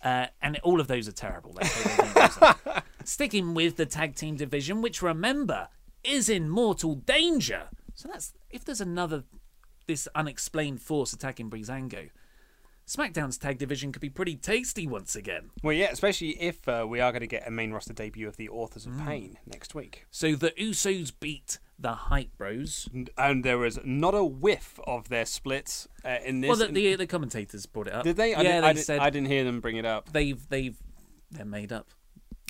Uh, 0.02 0.26
and 0.40 0.58
all 0.62 0.80
of 0.80 0.86
those 0.88 1.06
are 1.08 1.12
terrible. 1.12 1.52
Let's 1.54 1.72
hope 1.82 1.96
they 1.96 2.12
don't 2.14 2.26
use 2.26 2.36
them. 2.64 2.82
Sticking 3.04 3.54
with 3.54 3.76
the 3.76 3.86
tag 3.86 4.14
team 4.14 4.36
division, 4.36 4.80
which 4.82 5.02
remember 5.02 5.68
is 6.02 6.28
in 6.28 6.48
mortal 6.48 6.94
danger. 6.94 7.68
So 7.94 8.08
that's 8.10 8.32
if 8.50 8.64
there's 8.64 8.80
another 8.80 9.24
this 9.86 10.08
unexplained 10.14 10.80
force 10.80 11.12
attacking 11.12 11.50
Breezango. 11.50 12.10
SmackDown's 12.86 13.38
tag 13.38 13.58
division 13.58 13.92
could 13.92 14.00
be 14.02 14.08
pretty 14.10 14.34
tasty 14.36 14.86
once 14.86 15.14
again. 15.14 15.50
Well, 15.62 15.72
yeah, 15.72 15.90
especially 15.92 16.30
if 16.40 16.66
uh, 16.66 16.86
we 16.88 16.98
are 17.00 17.12
going 17.12 17.20
to 17.20 17.26
get 17.28 17.46
a 17.46 17.50
main 17.50 17.70
roster 17.72 17.92
debut 17.92 18.26
of 18.26 18.36
the 18.36 18.48
Authors 18.48 18.86
Mm. 18.86 19.00
of 19.00 19.06
Pain 19.06 19.38
next 19.46 19.74
week. 19.74 20.06
So 20.10 20.34
the 20.34 20.50
Usos 20.52 21.12
beat 21.20 21.58
the 21.80 21.92
Hype 21.92 22.36
Bros. 22.36 22.88
And, 23.16 23.44
there 23.44 23.58
was 23.58 23.78
not 23.84 24.14
a 24.14 24.24
whiff 24.24 24.78
of 24.86 25.08
their 25.08 25.24
splits 25.24 25.88
uh, 26.04 26.18
in 26.24 26.40
this. 26.42 26.48
Well, 26.48 26.58
the, 26.58 26.72
the 26.72 26.96
the 26.96 27.06
commentators 27.06 27.66
brought 27.66 27.86
it 27.86 27.94
up. 27.94 28.04
did 28.04 28.16
they? 28.16 28.34
I 28.34 28.42
yeah, 28.42 28.42
didn't, 28.42 28.62
they 28.62 28.68
I, 28.68 28.72
didn't, 28.72 28.84
said 28.84 28.98
I 29.00 29.10
didn't 29.10 29.28
hear 29.28 29.44
them 29.44 29.60
bring 29.60 29.76
it 29.76 29.86
up. 29.86 30.12
they've 30.12 30.48
they've 30.48 30.76
they're 31.30 31.44
made 31.44 31.72
up. 31.72 31.88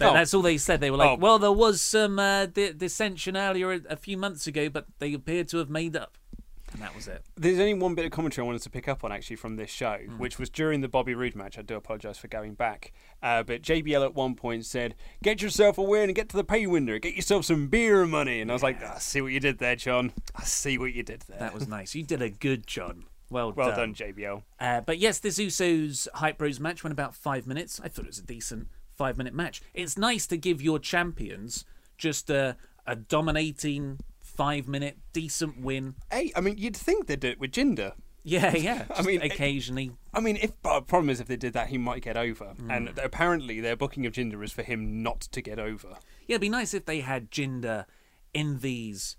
Oh. 0.02 0.14
That's 0.14 0.32
all 0.32 0.42
they 0.42 0.56
said. 0.56 0.80
They 0.80 0.90
were 0.90 0.96
like, 0.96 1.10
Oh. 1.10 1.20
"Well, 1.20 1.38
there 1.38 1.52
was 1.52 1.80
some 1.82 2.18
uh, 2.18 2.46
di- 2.46 2.72
dissension 2.72 3.36
earlier 3.36 3.72
a, 3.72 3.80
a 3.90 3.96
few 3.96 4.16
months 4.16 4.46
ago, 4.46 4.68
but 4.70 4.86
they 4.98 5.12
appeared 5.12 5.48
to 5.48 5.58
have 5.58 5.68
made 5.70 5.94
up." 5.94 6.16
And 6.72 6.80
that 6.83 6.94
was 6.94 7.09
it. 7.09 7.24
There's 7.37 7.59
only 7.59 7.74
one 7.74 7.94
bit 7.94 8.04
of 8.04 8.12
commentary 8.12 8.44
I 8.44 8.46
wanted 8.46 8.62
to 8.62 8.70
pick 8.70 8.87
up 8.87 9.02
on 9.02 9.11
actually 9.12 9.37
from 9.37 9.56
this 9.56 9.70
show, 9.70 9.98
Hmm. 10.06 10.18
which 10.18 10.38
was 10.38 10.48
during 10.50 10.80
the 10.83 10.88
Bobby 10.88 11.14
Roode 11.14 11.35
match. 11.35 11.59
I 11.59 11.62
do 11.62 11.74
apologise 11.76 12.16
for 12.18 12.28
going 12.28 12.54
back, 12.54 12.92
uh, 13.22 13.42
but 13.42 13.62
JBL 13.62 14.04
at 14.04 14.14
one 14.14 14.35
point 14.37 14.64
said, 14.66 14.94
"Get 15.22 15.42
yourself 15.42 15.78
a 15.78 15.83
win 15.83 16.04
and 16.04 16.14
get 16.14 16.28
to 16.30 16.37
the 16.37 16.44
pay 16.44 16.66
window. 16.66 16.98
Get 16.98 17.14
yourself 17.14 17.44
some 17.44 17.66
beer 17.68 18.06
money." 18.06 18.40
And 18.40 18.50
I 18.50 18.54
was 18.54 18.62
like, 18.62 18.83
"I 18.83 18.98
see 18.98 19.20
what 19.20 19.33
you 19.33 19.40
did 19.40 19.59
there, 19.59 19.74
John. 19.76 20.12
I 20.37 20.44
see 20.44 20.78
what 20.78 20.92
you 20.94 21.02
did 21.02 21.22
there. 21.28 21.38
That 21.40 21.54
was 21.54 21.66
nice. 21.66 21.94
You 21.94 22.04
did 22.04 22.22
a 22.22 22.30
good 22.30 22.66
John. 22.66 23.04
Well, 23.30 23.52
well 23.52 23.68
done. 23.70 23.92
done, 23.92 23.94
JBL." 23.94 24.42
Uh, 24.61 24.80
but 24.80 24.98
yes, 24.98 25.18
this 25.18 25.38
Usos 25.38 26.06
Hype 26.14 26.38
Bros 26.38 26.61
match 26.61 26.83
went 26.85 26.92
about 26.92 27.14
five 27.14 27.46
minutes. 27.46 27.80
I 27.83 27.88
thought 27.88 28.04
it 28.04 28.09
was 28.09 28.18
a 28.18 28.22
decent 28.24 28.68
five 28.96 29.16
minute 29.18 29.35
match. 29.35 29.61
It's 29.74 29.96
nice 29.98 30.26
to 30.28 30.37
give 30.37 30.61
your 30.62 30.78
champions 30.78 31.64
just 31.98 32.30
a, 32.30 32.56
a 32.87 32.96
dominating 32.96 33.98
five 34.36 34.66
minute 34.68 34.98
decent 35.12 35.60
win. 35.60 35.94
Hey, 36.10 36.32
I 36.36 36.40
mean, 36.40 36.56
you'd 36.58 36.76
think 36.76 37.06
they'd 37.06 37.20
do 37.20 37.28
it 37.28 37.40
with 37.40 37.52
Jinder. 37.52 37.92
Yeah, 38.22 38.54
yeah. 38.54 38.84
I 38.94 39.02
mean, 39.02 39.22
it- 39.22 39.32
occasionally. 39.32 39.92
I 40.12 40.20
mean, 40.20 40.36
if 40.36 40.52
but 40.62 40.80
the 40.80 40.86
problem 40.86 41.08
is 41.10 41.20
if 41.20 41.26
they 41.28 41.36
did 41.36 41.52
that, 41.54 41.68
he 41.68 41.78
might 41.78 42.02
get 42.02 42.16
over. 42.16 42.46
Hmm. 42.58 42.70
And 42.70 42.98
apparently, 42.98 43.60
their 43.60 43.76
booking 43.76 44.04
of 44.06 44.12
Jinder 44.12 44.42
is 44.44 44.52
for 44.52 44.62
him 44.62 45.02
not 45.02 45.20
to 45.22 45.40
get 45.40 45.58
over. 45.58 45.96
Yeah, 46.26 46.34
it'd 46.34 46.40
be 46.42 46.48
nice 46.48 46.74
if 46.74 46.84
they 46.86 47.00
had 47.00 47.30
Jinder 47.30 47.86
in 48.34 48.58
these 48.60 49.16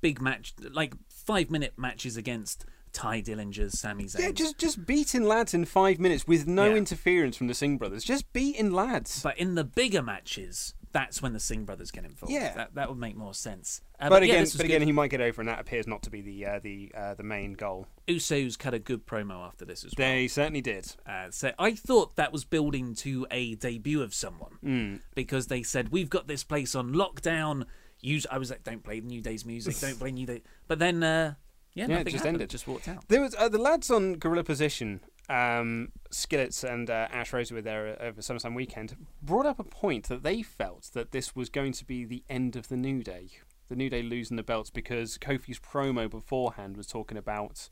big 0.00 0.20
match, 0.20 0.54
like 0.72 0.94
five 1.08 1.50
minute 1.50 1.74
matches 1.76 2.16
against 2.16 2.64
Tye 2.92 3.22
Dillingers, 3.22 3.72
Sami 3.72 4.04
Zayn. 4.04 4.20
Yeah, 4.20 4.30
just 4.32 4.58
just 4.58 4.84
beating 4.84 5.24
lads 5.24 5.54
in 5.54 5.64
five 5.64 5.98
minutes 5.98 6.26
with 6.26 6.46
no 6.46 6.70
Yeah. 6.70 6.76
interference 6.76 7.36
from 7.36 7.46
the 7.46 7.54
Singh 7.54 7.78
brothers. 7.78 8.04
Just 8.04 8.30
beating 8.32 8.72
lads. 8.72 9.22
But 9.22 9.38
in 9.38 9.54
the 9.54 9.64
bigger 9.64 10.02
matches, 10.02 10.74
that's 10.92 11.20
when 11.22 11.32
the 11.32 11.40
Singh 11.40 11.64
brothers 11.64 11.90
get 11.90 12.04
involved. 12.04 12.32
Yeah. 12.32 12.52
that, 12.54 12.74
that 12.74 12.88
would 12.88 12.98
make 12.98 13.16
more 13.16 13.34
sense. 13.34 13.80
Uh, 13.98 14.08
but, 14.08 14.22
yeah, 14.22 14.28
again, 14.34 14.40
was 14.42 14.54
but 14.56 14.64
again, 14.66 14.80
good. 14.80 14.86
he 14.86 14.92
might 14.92 15.08
get 15.10 15.20
over, 15.20 15.40
and 15.40 15.48
that 15.48 15.58
appears 15.60 15.86
not 15.86 16.02
to 16.02 16.10
be 16.10 16.20
the 16.20 16.44
uh, 16.46 16.58
the 16.62 16.92
uh, 16.94 17.14
the 17.14 17.22
main 17.22 17.54
goal. 17.54 17.86
Usos 18.08 18.58
cut 18.58 18.74
a 18.74 18.78
good 18.78 19.06
promo 19.06 19.46
after 19.46 19.64
this 19.64 19.84
as 19.84 19.92
well. 19.96 20.06
They 20.08 20.28
certainly 20.28 20.60
did. 20.60 20.94
Uh, 21.06 21.30
so 21.30 21.52
I 21.58 21.74
thought 21.74 22.16
that 22.16 22.32
was 22.32 22.44
building 22.44 22.94
to 22.96 23.26
a 23.30 23.54
debut 23.54 24.02
of 24.02 24.12
someone 24.14 24.52
Hmm. 24.62 24.96
because 25.14 25.46
they 25.46 25.62
said 25.62 25.90
we've 25.90 26.10
got 26.10 26.26
this 26.28 26.44
place 26.44 26.74
on 26.74 26.92
lockdown. 26.92 27.64
Use 28.00 28.26
I 28.30 28.38
was 28.38 28.50
like, 28.50 28.64
don't 28.64 28.82
play 28.82 29.00
New 29.00 29.20
Day's 29.20 29.44
music, 29.46 29.78
don't 29.78 29.98
play 29.98 30.10
New 30.10 30.26
Day. 30.26 30.42
But 30.66 30.80
then, 30.80 31.02
uh, 31.04 31.34
yeah, 31.74 31.86
Yeah, 31.88 31.98
it 32.00 32.04
just 32.04 32.16
happened. 32.16 32.34
ended. 32.36 32.50
Just 32.50 32.66
walked 32.66 32.88
out. 32.88 33.06
There 33.08 33.20
was 33.22 33.34
uh, 33.36 33.48
the 33.48 33.58
lads 33.58 33.90
on 33.92 34.14
Gorilla 34.14 34.42
Position, 34.42 35.00
um, 35.32 35.88
Skillets 36.10 36.62
and 36.62 36.90
uh, 36.90 37.08
Ash 37.10 37.32
Rose 37.32 37.50
were 37.50 37.62
there 37.62 37.96
over 38.00 38.20
SummerSlam 38.20 38.54
weekend. 38.54 38.96
Brought 39.22 39.46
up 39.46 39.58
a 39.58 39.64
point 39.64 40.08
that 40.08 40.22
they 40.22 40.42
felt 40.42 40.90
that 40.92 41.12
this 41.12 41.34
was 41.34 41.48
going 41.48 41.72
to 41.72 41.86
be 41.86 42.04
the 42.04 42.22
end 42.28 42.54
of 42.54 42.68
the 42.68 42.76
New 42.76 43.02
Day, 43.02 43.30
the 43.68 43.76
New 43.76 43.88
Day 43.88 44.02
losing 44.02 44.36
the 44.36 44.42
belts 44.42 44.68
because 44.70 45.16
Kofi's 45.16 45.58
promo 45.58 46.10
beforehand 46.10 46.76
was 46.76 46.86
talking 46.86 47.16
about. 47.16 47.68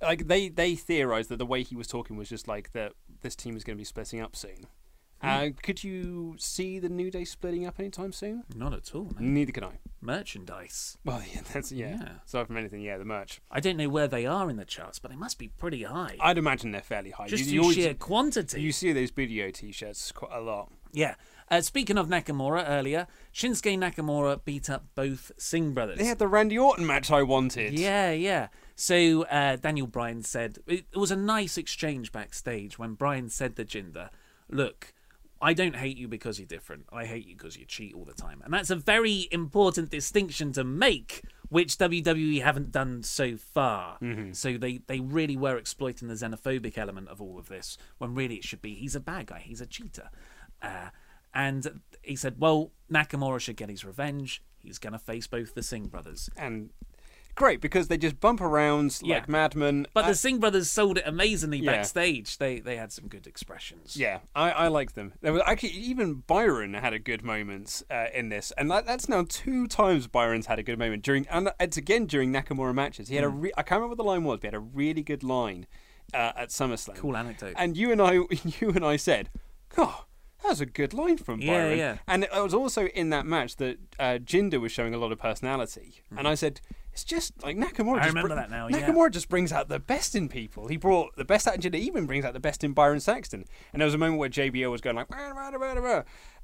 Like 0.00 0.28
they, 0.28 0.48
they 0.48 0.76
theorized 0.76 1.28
that 1.30 1.38
the 1.38 1.46
way 1.46 1.64
he 1.64 1.74
was 1.74 1.88
talking 1.88 2.16
was 2.16 2.28
just 2.28 2.46
like 2.46 2.72
that 2.72 2.92
this 3.22 3.34
team 3.34 3.56
is 3.56 3.64
going 3.64 3.76
to 3.76 3.80
be 3.80 3.84
splitting 3.84 4.20
up 4.20 4.36
soon. 4.36 4.66
Uh, 5.22 5.48
could 5.62 5.84
you 5.84 6.34
see 6.38 6.78
the 6.78 6.88
New 6.88 7.10
Day 7.10 7.24
splitting 7.24 7.66
up 7.66 7.78
anytime 7.78 8.12
soon? 8.12 8.44
Not 8.54 8.72
at 8.72 8.94
all, 8.94 9.10
man. 9.18 9.34
Neither 9.34 9.52
can 9.52 9.64
I. 9.64 9.78
Merchandise. 10.00 10.98
Well, 11.04 11.22
yeah, 11.34 11.40
that's 11.52 11.70
yeah. 11.72 11.96
Yeah. 12.00 12.08
Aside 12.26 12.46
from 12.46 12.56
anything, 12.56 12.80
yeah, 12.80 12.98
the 12.98 13.04
merch. 13.04 13.40
I 13.50 13.60
don't 13.60 13.76
know 13.76 13.88
where 13.88 14.08
they 14.08 14.26
are 14.26 14.50
in 14.50 14.56
the 14.56 14.64
charts, 14.64 14.98
but 14.98 15.10
they 15.10 15.16
must 15.16 15.38
be 15.38 15.48
pretty 15.48 15.84
high. 15.84 16.16
I'd 16.20 16.38
imagine 16.38 16.72
they're 16.72 16.80
fairly 16.80 17.10
high. 17.10 17.28
just 17.28 17.44
you, 17.44 17.46
through 17.46 17.54
you 17.54 17.60
always- 17.62 17.76
sheer 17.76 17.94
quantity. 17.94 18.60
You 18.60 18.72
see 18.72 18.92
those 18.92 19.10
video 19.10 19.50
T-shirts 19.50 20.12
quite 20.12 20.32
a 20.32 20.40
lot. 20.40 20.72
Yeah. 20.92 21.14
Uh, 21.50 21.60
speaking 21.60 21.98
of 21.98 22.08
Nakamura 22.08 22.64
earlier, 22.68 23.06
Shinsuke 23.34 23.76
Nakamura 23.78 24.42
beat 24.44 24.70
up 24.70 24.86
both 24.94 25.32
Singh 25.36 25.72
brothers. 25.74 25.98
They 25.98 26.04
had 26.04 26.18
the 26.18 26.28
Randy 26.28 26.58
Orton 26.58 26.86
match 26.86 27.10
I 27.10 27.22
wanted. 27.22 27.78
Yeah, 27.78 28.12
yeah. 28.12 28.48
So 28.74 29.24
uh, 29.24 29.56
Daniel 29.56 29.86
Bryan 29.86 30.22
said 30.22 30.58
it, 30.66 30.86
it 30.92 30.96
was 30.98 31.10
a 31.10 31.16
nice 31.16 31.58
exchange 31.58 32.10
backstage 32.12 32.78
when 32.78 32.94
Bryan 32.94 33.28
said 33.28 33.56
to 33.56 33.64
Jinder, 33.64 34.08
"Look, 34.50 34.94
I 35.42 35.52
don't 35.52 35.76
hate 35.76 35.98
you 35.98 36.08
because 36.08 36.38
you're 36.38 36.46
different. 36.46 36.86
I 36.92 37.04
hate 37.04 37.26
you 37.26 37.36
because 37.36 37.56
you 37.58 37.66
cheat 37.66 37.94
all 37.94 38.04
the 38.04 38.14
time." 38.14 38.40
And 38.44 38.54
that's 38.54 38.70
a 38.70 38.76
very 38.76 39.28
important 39.30 39.90
distinction 39.90 40.52
to 40.52 40.64
make, 40.64 41.22
which 41.48 41.76
WWE 41.76 42.40
haven't 42.42 42.70
done 42.70 43.02
so 43.02 43.36
far. 43.36 43.98
So 44.32 44.56
they 44.56 44.78
they 44.86 45.00
really 45.00 45.36
were 45.36 45.58
exploiting 45.58 46.08
the 46.08 46.14
xenophobic 46.14 46.78
element 46.78 47.08
of 47.08 47.20
all 47.20 47.38
of 47.38 47.48
this 47.48 47.76
when 47.98 48.14
really 48.14 48.36
it 48.36 48.44
should 48.44 48.62
be 48.62 48.74
he's 48.74 48.94
a 48.94 49.00
bad 49.00 49.26
guy, 49.26 49.40
he's 49.44 49.60
a 49.60 49.66
cheater. 49.66 50.08
Uh, 50.62 50.90
and 51.34 51.80
he 52.02 52.14
said, 52.16 52.36
"Well, 52.38 52.70
Nakamura 52.90 53.40
should 53.40 53.56
get 53.56 53.68
his 53.68 53.84
revenge. 53.84 54.42
He's 54.58 54.78
going 54.78 54.92
to 54.92 54.98
face 54.98 55.26
both 55.26 55.54
the 55.54 55.62
Singh 55.62 55.88
brothers." 55.88 56.30
And 56.36 56.70
great 57.34 57.60
because 57.60 57.88
they 57.88 57.96
just 57.96 58.20
bump 58.20 58.40
around 58.40 58.98
Yeah. 59.02 59.16
like 59.16 59.28
madmen. 59.28 59.86
But 59.94 60.04
I- 60.04 60.08
the 60.08 60.14
Singh 60.14 60.38
brothers 60.38 60.70
sold 60.70 60.98
it 60.98 61.04
amazingly 61.06 61.58
Yeah. 61.58 61.72
backstage. 61.72 62.38
They 62.38 62.60
they 62.60 62.76
had 62.76 62.92
some 62.92 63.08
good 63.08 63.26
expressions. 63.26 63.96
yeah, 63.96 64.18
I, 64.34 64.50
I 64.50 64.68
like 64.68 64.92
them. 64.94 65.14
There 65.20 65.32
was 65.32 65.42
actually 65.46 65.70
even 65.70 66.22
Byron 66.26 66.74
had 66.74 66.92
a 66.92 66.98
good 66.98 67.22
moment 67.24 67.82
uh, 67.90 68.06
in 68.14 68.28
this, 68.28 68.52
and 68.58 68.70
that, 68.70 68.86
that's 68.86 69.08
now 69.08 69.24
two 69.28 69.66
times 69.66 70.06
Byron's 70.06 70.46
had 70.46 70.58
a 70.58 70.62
good 70.62 70.78
moment 70.78 71.02
during, 71.02 71.26
and 71.28 71.50
it's 71.58 71.76
again 71.76 72.06
during 72.06 72.32
Nakamura 72.32 72.74
matches. 72.74 73.08
He 73.08 73.14
had 73.16 73.24
a 73.24 73.30
Hmm. 73.30 73.40
re- 73.40 73.52
I 73.56 73.62
can't 73.62 73.80
remember 73.80 73.88
what 73.92 73.98
the 73.98 74.04
line 74.04 74.24
was, 74.24 74.38
but 74.40 74.42
he 74.42 74.46
had 74.48 74.54
a 74.54 74.60
really 74.60 75.02
good 75.02 75.22
line 75.22 75.66
uh, 76.14 76.32
at 76.36 76.50
SummerSlam. 76.50 76.96
Cool 76.96 77.16
anecdote. 77.16 77.54
And 77.56 77.76
you 77.76 77.90
and 77.92 78.02
I, 78.02 78.12
you 78.60 78.70
and 78.74 78.84
I 78.84 78.96
said, 78.96 79.30
"Oh, 79.78 80.04
that 80.42 80.48
was 80.50 80.60
a 80.60 80.66
good 80.66 80.92
line 80.92 81.16
from 81.16 81.40
Byron." 81.40 81.78
yeah. 81.78 81.92
yeah. 81.92 81.98
And 82.06 82.24
it 82.24 82.30
was 82.34 82.52
also 82.52 82.86
in 82.88 83.08
that 83.10 83.24
match 83.24 83.56
that 83.56 83.78
uh, 83.98 84.18
Jinder 84.22 84.60
was 84.60 84.72
showing 84.72 84.92
a 84.92 84.98
lot 84.98 85.12
of 85.12 85.18
personality, 85.18 86.02
and 86.16 86.28
I 86.28 86.34
said. 86.34 86.60
It's 86.92 87.04
just 87.04 87.42
like 87.42 87.56
Nakamura. 87.56 87.96
I 87.96 88.04
just 88.04 88.08
remember 88.08 88.28
br- 88.28 88.34
that 88.34 88.50
now, 88.50 88.68
yeah. 88.68 88.80
Nakamura 88.80 89.10
just 89.10 89.28
brings 89.28 89.50
out 89.52 89.68
the 89.68 89.78
best 89.78 90.14
in 90.14 90.28
people. 90.28 90.68
He 90.68 90.76
brought 90.76 91.16
the 91.16 91.24
best 91.24 91.48
out 91.48 91.54
in 91.54 91.60
Jinder, 91.60 91.78
even 91.78 92.06
brings 92.06 92.24
out 92.24 92.34
the 92.34 92.40
best 92.40 92.62
in 92.62 92.72
Byron 92.72 93.00
Saxton. 93.00 93.44
And 93.72 93.80
there 93.80 93.86
was 93.86 93.94
a 93.94 93.98
moment 93.98 94.18
where 94.18 94.28
JBL 94.28 94.70
was 94.70 94.80
going 94.80 94.96
like, 94.96 95.06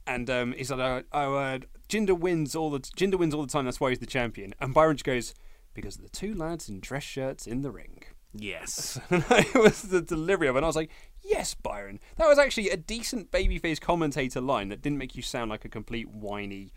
and 0.06 0.30
um, 0.30 0.52
he's 0.56 0.70
like, 0.70 1.04
"Oh, 1.12 1.34
uh, 1.34 1.58
Jinder 1.88 2.18
wins 2.18 2.54
all 2.54 2.70
the 2.70 2.80
Jinder 2.80 3.18
wins 3.18 3.34
all 3.34 3.42
the 3.42 3.52
time. 3.52 3.66
That's 3.66 3.80
why 3.80 3.90
he's 3.90 3.98
the 3.98 4.06
champion." 4.06 4.54
And 4.58 4.72
Byron 4.72 4.96
just 4.96 5.04
goes, 5.04 5.34
"Because 5.74 5.96
of 5.96 6.02
the 6.02 6.08
two 6.08 6.34
lads 6.34 6.68
in 6.68 6.80
dress 6.80 7.02
shirts 7.02 7.46
in 7.46 7.61
the 7.61 7.70
ring." 7.70 8.04
Yes. 8.34 9.00
it 9.11 9.54
was 9.54 9.82
the 9.82 10.02
delivery 10.02 10.48
of 10.48 10.56
it. 10.56 10.58
And 10.58 10.64
I 10.64 10.68
was 10.68 10.76
like, 10.76 10.90
yes, 11.22 11.54
Byron. 11.54 11.98
That 12.16 12.28
was 12.28 12.38
actually 12.38 12.70
a 12.70 12.76
decent 12.76 13.30
babyface 13.30 13.80
commentator 13.80 14.40
line 14.40 14.68
that 14.68 14.82
didn't 14.82 14.98
make 14.98 15.16
you 15.16 15.22
sound 15.22 15.50
like 15.50 15.64
a 15.64 15.68
complete 15.68 16.08
whiny 16.11 16.72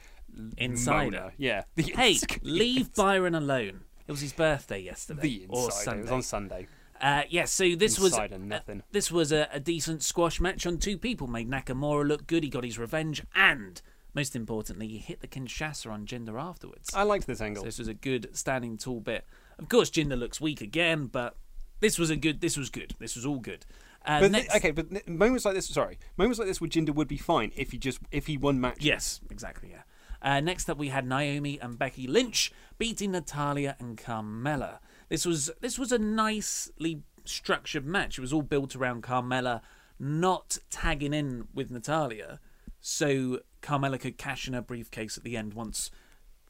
Insider. 0.58 1.34
Yeah. 1.38 1.63
The 1.76 1.84
hey, 1.84 2.12
ins- 2.12 2.26
leave 2.44 2.94
Byron 2.94 3.36
alone. 3.36 3.82
It 4.08 4.12
was 4.12 4.22
his 4.22 4.34
birthday 4.34 4.80
yesterday 4.80 5.22
the 5.22 5.46
or 5.50 5.65
insider. 5.65 5.84
Sunday. 5.84 6.00
It 6.00 6.04
was 6.04 6.12
on 6.12 6.22
Sunday. 6.24 6.67
Uh, 7.00 7.24
yeah, 7.30 7.46
so 7.46 7.76
this 7.76 7.98
was 8.00 8.15
nothing. 8.39 8.80
uh, 8.82 8.84
this 8.91 9.12
was 9.12 9.32
a, 9.32 9.48
a 9.52 9.60
decent 9.60 10.04
squash 10.04 10.39
match 10.39 10.65
on 10.67 10.78
two 10.78 10.98
people. 10.98 11.26
Made 11.28 11.50
Nakamura 11.50 12.08
look 12.08 12.28
good. 12.28 12.44
He 12.44 12.50
got 12.50 12.63
his 12.63 12.78
revenge, 12.78 13.24
and 13.34 13.82
most 14.13 14.36
importantly, 14.36 14.88
he 14.88 14.98
hit 15.00 15.22
the 15.22 15.28
Kinshasa 15.28 15.89
on 15.91 16.06
Jinder 16.06 16.39
afterwards. 16.39 16.89
I 16.94 17.04
liked 17.04 17.26
this 17.26 17.41
angle. 17.41 17.63
So 17.63 17.65
this 17.65 17.80
was 17.80 17.88
a 17.88 17.96
good 17.96 18.30
standing 18.38 18.78
tall 18.78 19.00
bit. 19.00 19.26
Of 19.58 19.67
course, 19.70 19.89
Jinder 19.89 20.17
looks 20.20 20.39
weak 20.39 20.62
again, 20.62 21.08
but 21.08 21.38
this 21.80 21.98
was 21.98 22.12
a 22.12 22.15
good. 22.15 22.39
This 22.41 22.56
was 22.56 22.70
good. 22.70 22.94
This 23.00 23.15
was 23.15 23.26
all 23.26 23.39
good. 23.39 23.65
Uh, 24.06 24.20
But 24.20 24.32
next, 24.32 24.56
okay, 24.56 24.72
but 24.72 25.08
moments 25.08 25.46
like 25.46 25.54
this, 25.56 25.67
sorry, 25.67 25.98
moments 26.17 26.38
like 26.39 26.48
this 26.48 26.60
with 26.62 26.72
Jinder 26.72 26.94
would 26.94 27.08
be 27.08 27.17
fine 27.17 27.52
if 27.56 27.72
he 27.72 27.78
just 27.80 28.00
if 28.12 28.28
he 28.28 28.38
won 28.38 28.60
matches. 28.62 28.86
Yes, 28.86 29.22
exactly. 29.32 29.70
Yeah. 29.72 29.82
Uh, 30.22 30.39
next 30.39 30.69
up, 30.69 30.78
we 30.78 30.89
had 30.89 31.07
Naomi 31.07 31.59
and 31.59 31.80
Becky 31.80 32.07
Lynch 32.07 32.51
beating 32.78 33.11
Natalya 33.11 33.76
and 33.80 33.97
Carmella. 33.97 34.80
This 35.09 35.26
was 35.26 35.51
this 35.61 35.80
was 35.80 35.91
a 35.91 35.97
nicely 35.97 37.01
structured 37.26 37.86
match. 37.86 38.17
It 38.17 38.22
was 38.22 38.34
all 38.34 38.41
built 38.41 38.76
around 38.76 39.03
Carmella 39.03 39.61
not 39.99 40.57
tagging 40.69 41.13
in 41.13 41.47
with 41.53 41.69
Natalya, 41.69 42.39
so 42.80 43.39
Carmella 43.61 43.99
could 43.99 44.17
cash 44.17 44.47
in 44.47 44.53
her 44.53 44.61
briefcase 44.61 45.17
at 45.17 45.24
the 45.24 45.38
end 45.38 45.53
once 45.53 45.91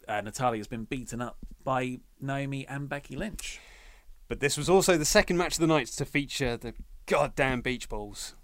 uh, 0.07 0.21
Natalya's 0.21 0.67
been 0.67 0.85
beaten 0.85 1.21
up 1.21 1.37
by 1.63 1.99
Naomi 2.19 2.67
and 2.67 2.89
Becky 2.89 3.15
Lynch. 3.15 3.59
But 4.27 4.39
this 4.39 4.57
was 4.57 4.69
also 4.69 4.97
the 4.97 5.05
second 5.05 5.37
match 5.37 5.53
of 5.55 5.59
the 5.59 5.67
night 5.67 5.87
to 5.87 6.05
feature 6.05 6.55
the 6.55 6.73
goddamn 7.05 7.61
beach 7.61 7.89
balls. 7.89 8.35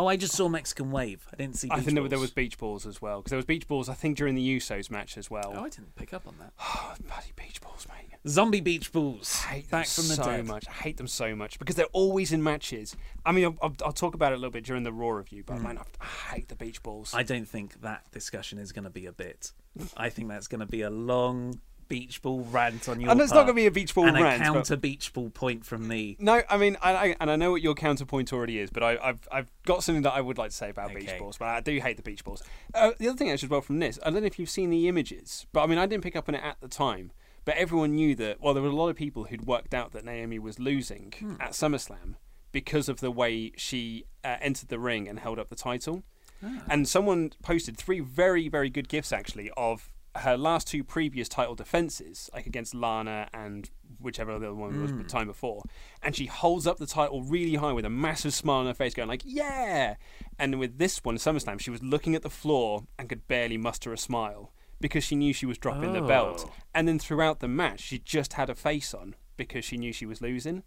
Oh, 0.00 0.06
I 0.06 0.16
just 0.16 0.34
saw 0.34 0.48
Mexican 0.48 0.90
Wave. 0.90 1.26
I 1.30 1.36
didn't 1.36 1.56
see. 1.56 1.68
I 1.70 1.80
think 1.80 1.94
there, 1.94 2.08
there 2.08 2.18
was 2.18 2.30
beach 2.30 2.56
balls 2.56 2.86
as 2.86 3.02
well 3.02 3.18
because 3.18 3.28
there 3.28 3.36
was 3.36 3.44
beach 3.44 3.68
balls. 3.68 3.90
I 3.90 3.92
think 3.92 4.16
during 4.16 4.34
the 4.34 4.56
Usos 4.56 4.90
match 4.90 5.18
as 5.18 5.30
well. 5.30 5.52
Oh, 5.54 5.64
I 5.64 5.68
didn't 5.68 5.94
pick 5.94 6.14
up 6.14 6.26
on 6.26 6.36
that. 6.40 6.54
Oh, 6.58 6.94
bloody 7.06 7.32
beach 7.36 7.60
balls, 7.60 7.86
mate. 7.86 8.10
Zombie 8.26 8.60
Beach 8.60 8.92
Balls. 8.92 9.42
I 9.46 9.54
hate 9.54 9.70
back 9.70 9.86
them 9.86 10.04
from 10.04 10.08
the 10.08 10.14
so 10.14 10.24
dead. 10.24 10.46
much. 10.46 10.66
I 10.68 10.72
hate 10.72 10.96
them 10.96 11.06
so 11.06 11.34
much 11.34 11.58
because 11.58 11.76
they're 11.76 11.86
always 11.86 12.32
in 12.32 12.42
matches. 12.42 12.96
I 13.24 13.32
mean, 13.32 13.44
I'll, 13.44 13.56
I'll, 13.62 13.76
I'll 13.86 13.92
talk 13.92 14.14
about 14.14 14.32
it 14.32 14.36
a 14.36 14.38
little 14.38 14.50
bit 14.50 14.64
during 14.64 14.82
the 14.82 14.92
Raw 14.92 15.10
review, 15.10 15.42
but 15.44 15.56
hmm. 15.56 15.64
man, 15.64 15.78
I, 15.78 15.82
I 16.00 16.34
hate 16.34 16.48
the 16.48 16.56
beach 16.56 16.82
balls. 16.82 17.14
I 17.14 17.22
don't 17.22 17.48
think 17.48 17.80
that 17.82 18.10
discussion 18.10 18.58
is 18.58 18.72
going 18.72 18.84
to 18.84 18.90
be 18.90 19.06
a 19.06 19.12
bit. 19.12 19.52
I 19.96 20.08
think 20.08 20.28
that's 20.28 20.48
going 20.48 20.60
to 20.60 20.66
be 20.66 20.82
a 20.82 20.90
long 20.90 21.60
beach 21.90 22.22
ball 22.22 22.40
rant 22.50 22.88
on 22.88 22.98
your 23.00 23.10
own. 23.10 23.12
And 23.12 23.20
it's 23.20 23.32
not 23.34 23.42
gonna 23.42 23.52
be 23.52 23.66
a 23.66 23.70
beach 23.70 23.94
ball 23.94 24.06
and 24.06 24.16
rant, 24.18 24.40
a 24.42 24.46
but- 24.46 24.54
counter 24.54 24.76
beach 24.76 25.12
ball 25.12 25.28
point 25.28 25.66
from 25.66 25.86
me. 25.86 26.16
No, 26.18 26.40
I 26.48 26.56
mean, 26.56 26.78
I, 26.80 26.92
I, 26.94 27.16
and 27.20 27.30
I 27.30 27.36
know 27.36 27.50
what 27.50 27.60
your 27.60 27.74
counterpoint 27.74 28.32
already 28.32 28.58
is, 28.58 28.70
but 28.70 28.82
I, 28.82 28.96
I've 29.02 29.28
I've 29.30 29.50
got 29.66 29.84
something 29.84 30.02
that 30.04 30.14
I 30.14 30.22
would 30.22 30.38
like 30.38 30.50
to 30.50 30.56
say 30.56 30.70
about 30.70 30.94
beach 30.94 31.10
balls. 31.18 31.36
But 31.36 31.48
I 31.48 31.60
do 31.60 31.78
hate 31.78 31.98
the 31.98 32.02
beach 32.02 32.24
balls. 32.24 32.42
Uh, 32.74 32.92
the 32.98 33.08
other 33.08 33.18
thing 33.18 33.30
actually 33.30 33.48
as 33.48 33.50
well 33.50 33.60
from 33.60 33.80
this, 33.80 33.98
I 34.02 34.10
don't 34.10 34.22
know 34.22 34.26
if 34.26 34.38
you've 34.38 34.48
seen 34.48 34.70
the 34.70 34.88
images, 34.88 35.46
but 35.52 35.62
I 35.62 35.66
mean, 35.66 35.76
I 35.78 35.84
didn't 35.84 36.02
pick 36.02 36.16
up 36.16 36.28
on 36.30 36.34
it 36.34 36.42
at 36.42 36.58
the 36.62 36.68
time. 36.68 37.12
But 37.44 37.56
everyone 37.56 37.94
knew 37.94 38.14
that. 38.16 38.40
Well, 38.40 38.54
there 38.54 38.62
were 38.62 38.68
a 38.68 38.74
lot 38.74 38.90
of 38.90 38.96
people 38.96 39.24
who'd 39.24 39.46
worked 39.46 39.74
out 39.74 39.92
that 39.92 40.04
Naomi 40.04 40.38
was 40.38 40.58
losing 40.58 41.12
Hmm. 41.18 41.34
at 41.40 41.52
SummerSlam 41.52 42.14
because 42.52 42.88
of 42.88 43.00
the 43.00 43.10
way 43.10 43.52
she 43.56 44.04
uh, 44.22 44.36
entered 44.40 44.68
the 44.68 44.78
ring 44.78 45.08
and 45.08 45.18
held 45.18 45.38
up 45.38 45.48
the 45.48 45.56
title. 45.56 46.02
Ah. 46.44 46.62
And 46.68 46.86
someone 46.88 47.32
posted 47.42 47.76
three 47.76 48.00
very 48.00 48.48
very 48.48 48.68
good 48.70 48.88
gifs 48.88 49.12
actually 49.12 49.50
of 49.56 49.90
her 50.16 50.36
last 50.36 50.66
two 50.66 50.82
previous 50.82 51.28
title 51.28 51.54
defenses, 51.54 52.28
like 52.34 52.46
against 52.46 52.74
Lana 52.74 53.28
and 53.32 53.70
whichever 54.00 54.32
other 54.32 54.54
one 54.54 54.80
was 54.82 54.92
the 54.92 55.04
time 55.04 55.26
before. 55.26 55.62
And 56.02 56.16
she 56.16 56.26
holds 56.26 56.66
up 56.66 56.78
the 56.78 56.86
title 56.86 57.22
really 57.22 57.54
high 57.54 57.72
with 57.72 57.84
a 57.84 57.90
massive 57.90 58.34
smile 58.34 58.58
on 58.58 58.66
her 58.66 58.74
face, 58.74 58.94
going 58.94 59.08
like, 59.08 59.22
"Yeah!" 59.24 59.96
And 60.38 60.58
with 60.58 60.78
this 60.78 61.04
one, 61.04 61.16
SummerSlam, 61.16 61.60
she 61.60 61.70
was 61.70 61.82
looking 61.82 62.14
at 62.14 62.22
the 62.22 62.30
floor 62.30 62.84
and 62.98 63.08
could 63.08 63.28
barely 63.28 63.56
muster 63.56 63.92
a 63.92 63.98
smile 63.98 64.52
because 64.80 65.04
she 65.04 65.14
knew 65.14 65.32
she 65.32 65.46
was 65.46 65.58
dropping 65.58 65.92
the 65.92 66.00
belt. 66.00 66.44
Oh. 66.46 66.52
And 66.74 66.88
then 66.88 66.98
throughout 66.98 67.40
the 67.40 67.48
match, 67.48 67.80
she 67.80 67.98
just 67.98 68.32
had 68.32 68.50
a 68.50 68.54
face 68.54 68.94
on 68.94 69.14
because 69.36 69.64
she 69.64 69.76
knew 69.76 69.92
she 69.92 70.06
was 70.06 70.20
losing. 70.20 70.62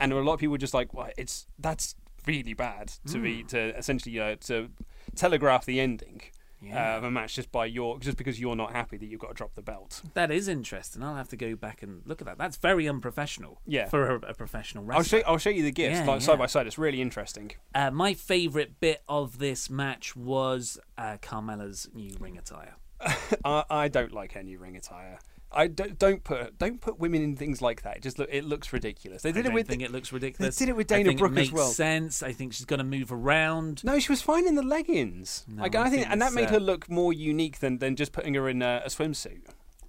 And 0.00 0.10
there 0.10 0.16
were 0.16 0.22
a 0.22 0.26
lot 0.26 0.34
of 0.34 0.40
people 0.40 0.56
just 0.58 0.74
like, 0.74 0.92
"Well, 0.92 1.10
it's 1.16 1.46
that's 1.58 1.94
really 2.26 2.54
bad 2.54 2.92
to 3.06 3.18
be 3.18 3.42
to 3.44 3.76
essentially 3.76 4.20
uh, 4.20 4.36
to 4.42 4.70
telegraph 5.14 5.64
the 5.64 5.80
ending." 5.80 6.22
Yeah. 6.62 6.94
uh, 6.94 6.98
of 6.98 7.04
a 7.04 7.10
match 7.10 7.34
just 7.34 7.50
by 7.50 7.66
your 7.66 7.98
just 7.98 8.16
because 8.16 8.40
you're 8.40 8.56
not 8.56 8.72
happy 8.72 8.96
that 8.96 9.06
you've 9.06 9.20
got 9.20 9.28
to 9.28 9.34
drop 9.34 9.54
the 9.54 9.62
belt. 9.62 10.02
That 10.14 10.30
is 10.30 10.48
interesting. 10.48 11.02
I'll 11.02 11.16
have 11.16 11.28
to 11.28 11.36
go 11.36 11.56
back 11.56 11.82
and 11.82 12.02
look 12.06 12.20
at 12.20 12.26
that. 12.26 12.38
That's 12.38 12.56
very 12.56 12.88
unprofessional. 12.88 13.60
Yeah. 13.66 13.88
For 13.88 14.08
a, 14.10 14.14
a 14.30 14.34
professional 14.34 14.84
I'll 14.84 15.02
show 15.02 15.18
wrestler. 15.18 15.30
I'll 15.32 15.38
show 15.38 15.50
you 15.50 15.62
the 15.62 15.72
gifts 15.72 15.98
Yeah, 16.00 16.06
like 16.06 16.20
side 16.20 16.38
by 16.38 16.46
side. 16.46 16.66
It's 16.66 16.78
really 16.78 17.00
interesting. 17.00 17.52
Uh, 17.74 17.90
my 17.90 18.14
favourite 18.14 18.80
bit 18.80 19.02
of 19.08 19.38
this 19.38 19.68
match 19.68 20.14
was 20.16 20.78
uh, 20.96 21.16
Carmella's 21.20 21.88
new 21.94 22.14
ring 22.20 22.38
attire. 22.38 22.76
I, 23.44 23.64
I 23.68 23.88
don't 23.88 24.12
like 24.12 24.32
her 24.34 24.42
new 24.42 24.58
ring 24.58 24.76
attire. 24.76 25.18
I 25.54 25.66
don't, 25.66 25.98
don't 25.98 26.24
put 26.24 26.58
don't 26.58 26.80
put 26.80 26.98
women 26.98 27.22
in 27.22 27.36
things 27.36 27.60
like 27.60 27.82
that. 27.82 27.98
It 27.98 28.02
just 28.02 28.18
look 28.18 28.28
it 28.30 28.44
looks 28.44 28.72
ridiculous. 28.72 29.22
They 29.22 29.30
I 29.30 29.32
did 29.32 29.46
it 29.46 29.52
with 29.52 29.68
think 29.68 29.82
it 29.82 29.90
looks 29.92 30.12
ridiculous. 30.12 30.56
They 30.56 30.66
did 30.66 30.70
it 30.70 30.76
with 30.76 30.90
I 30.90 30.96
Dana 30.96 31.08
think 31.10 31.18
Brooke 31.18 31.32
it 31.32 31.38
as 31.38 31.46
makes 31.48 31.52
well. 31.52 31.68
sense. 31.68 32.22
I 32.22 32.32
think 32.32 32.52
she's 32.52 32.66
going 32.66 32.78
to 32.78 32.84
move 32.84 33.12
around. 33.12 33.84
No, 33.84 33.98
she 33.98 34.10
was 34.10 34.22
fine 34.22 34.46
in 34.46 34.54
the 34.54 34.62
leggings. 34.62 35.44
No, 35.48 35.62
like 35.62 35.74
I 35.74 35.84
I 35.84 35.90
think, 35.90 36.08
and 36.08 36.20
that 36.22 36.32
made 36.32 36.48
uh, 36.48 36.52
her 36.52 36.60
look 36.60 36.88
more 36.88 37.12
unique 37.12 37.60
than, 37.60 37.78
than 37.78 37.96
just 37.96 38.12
putting 38.12 38.34
her 38.34 38.48
in 38.48 38.62
a, 38.62 38.82
a 38.84 38.88
swimsuit. 38.88 39.42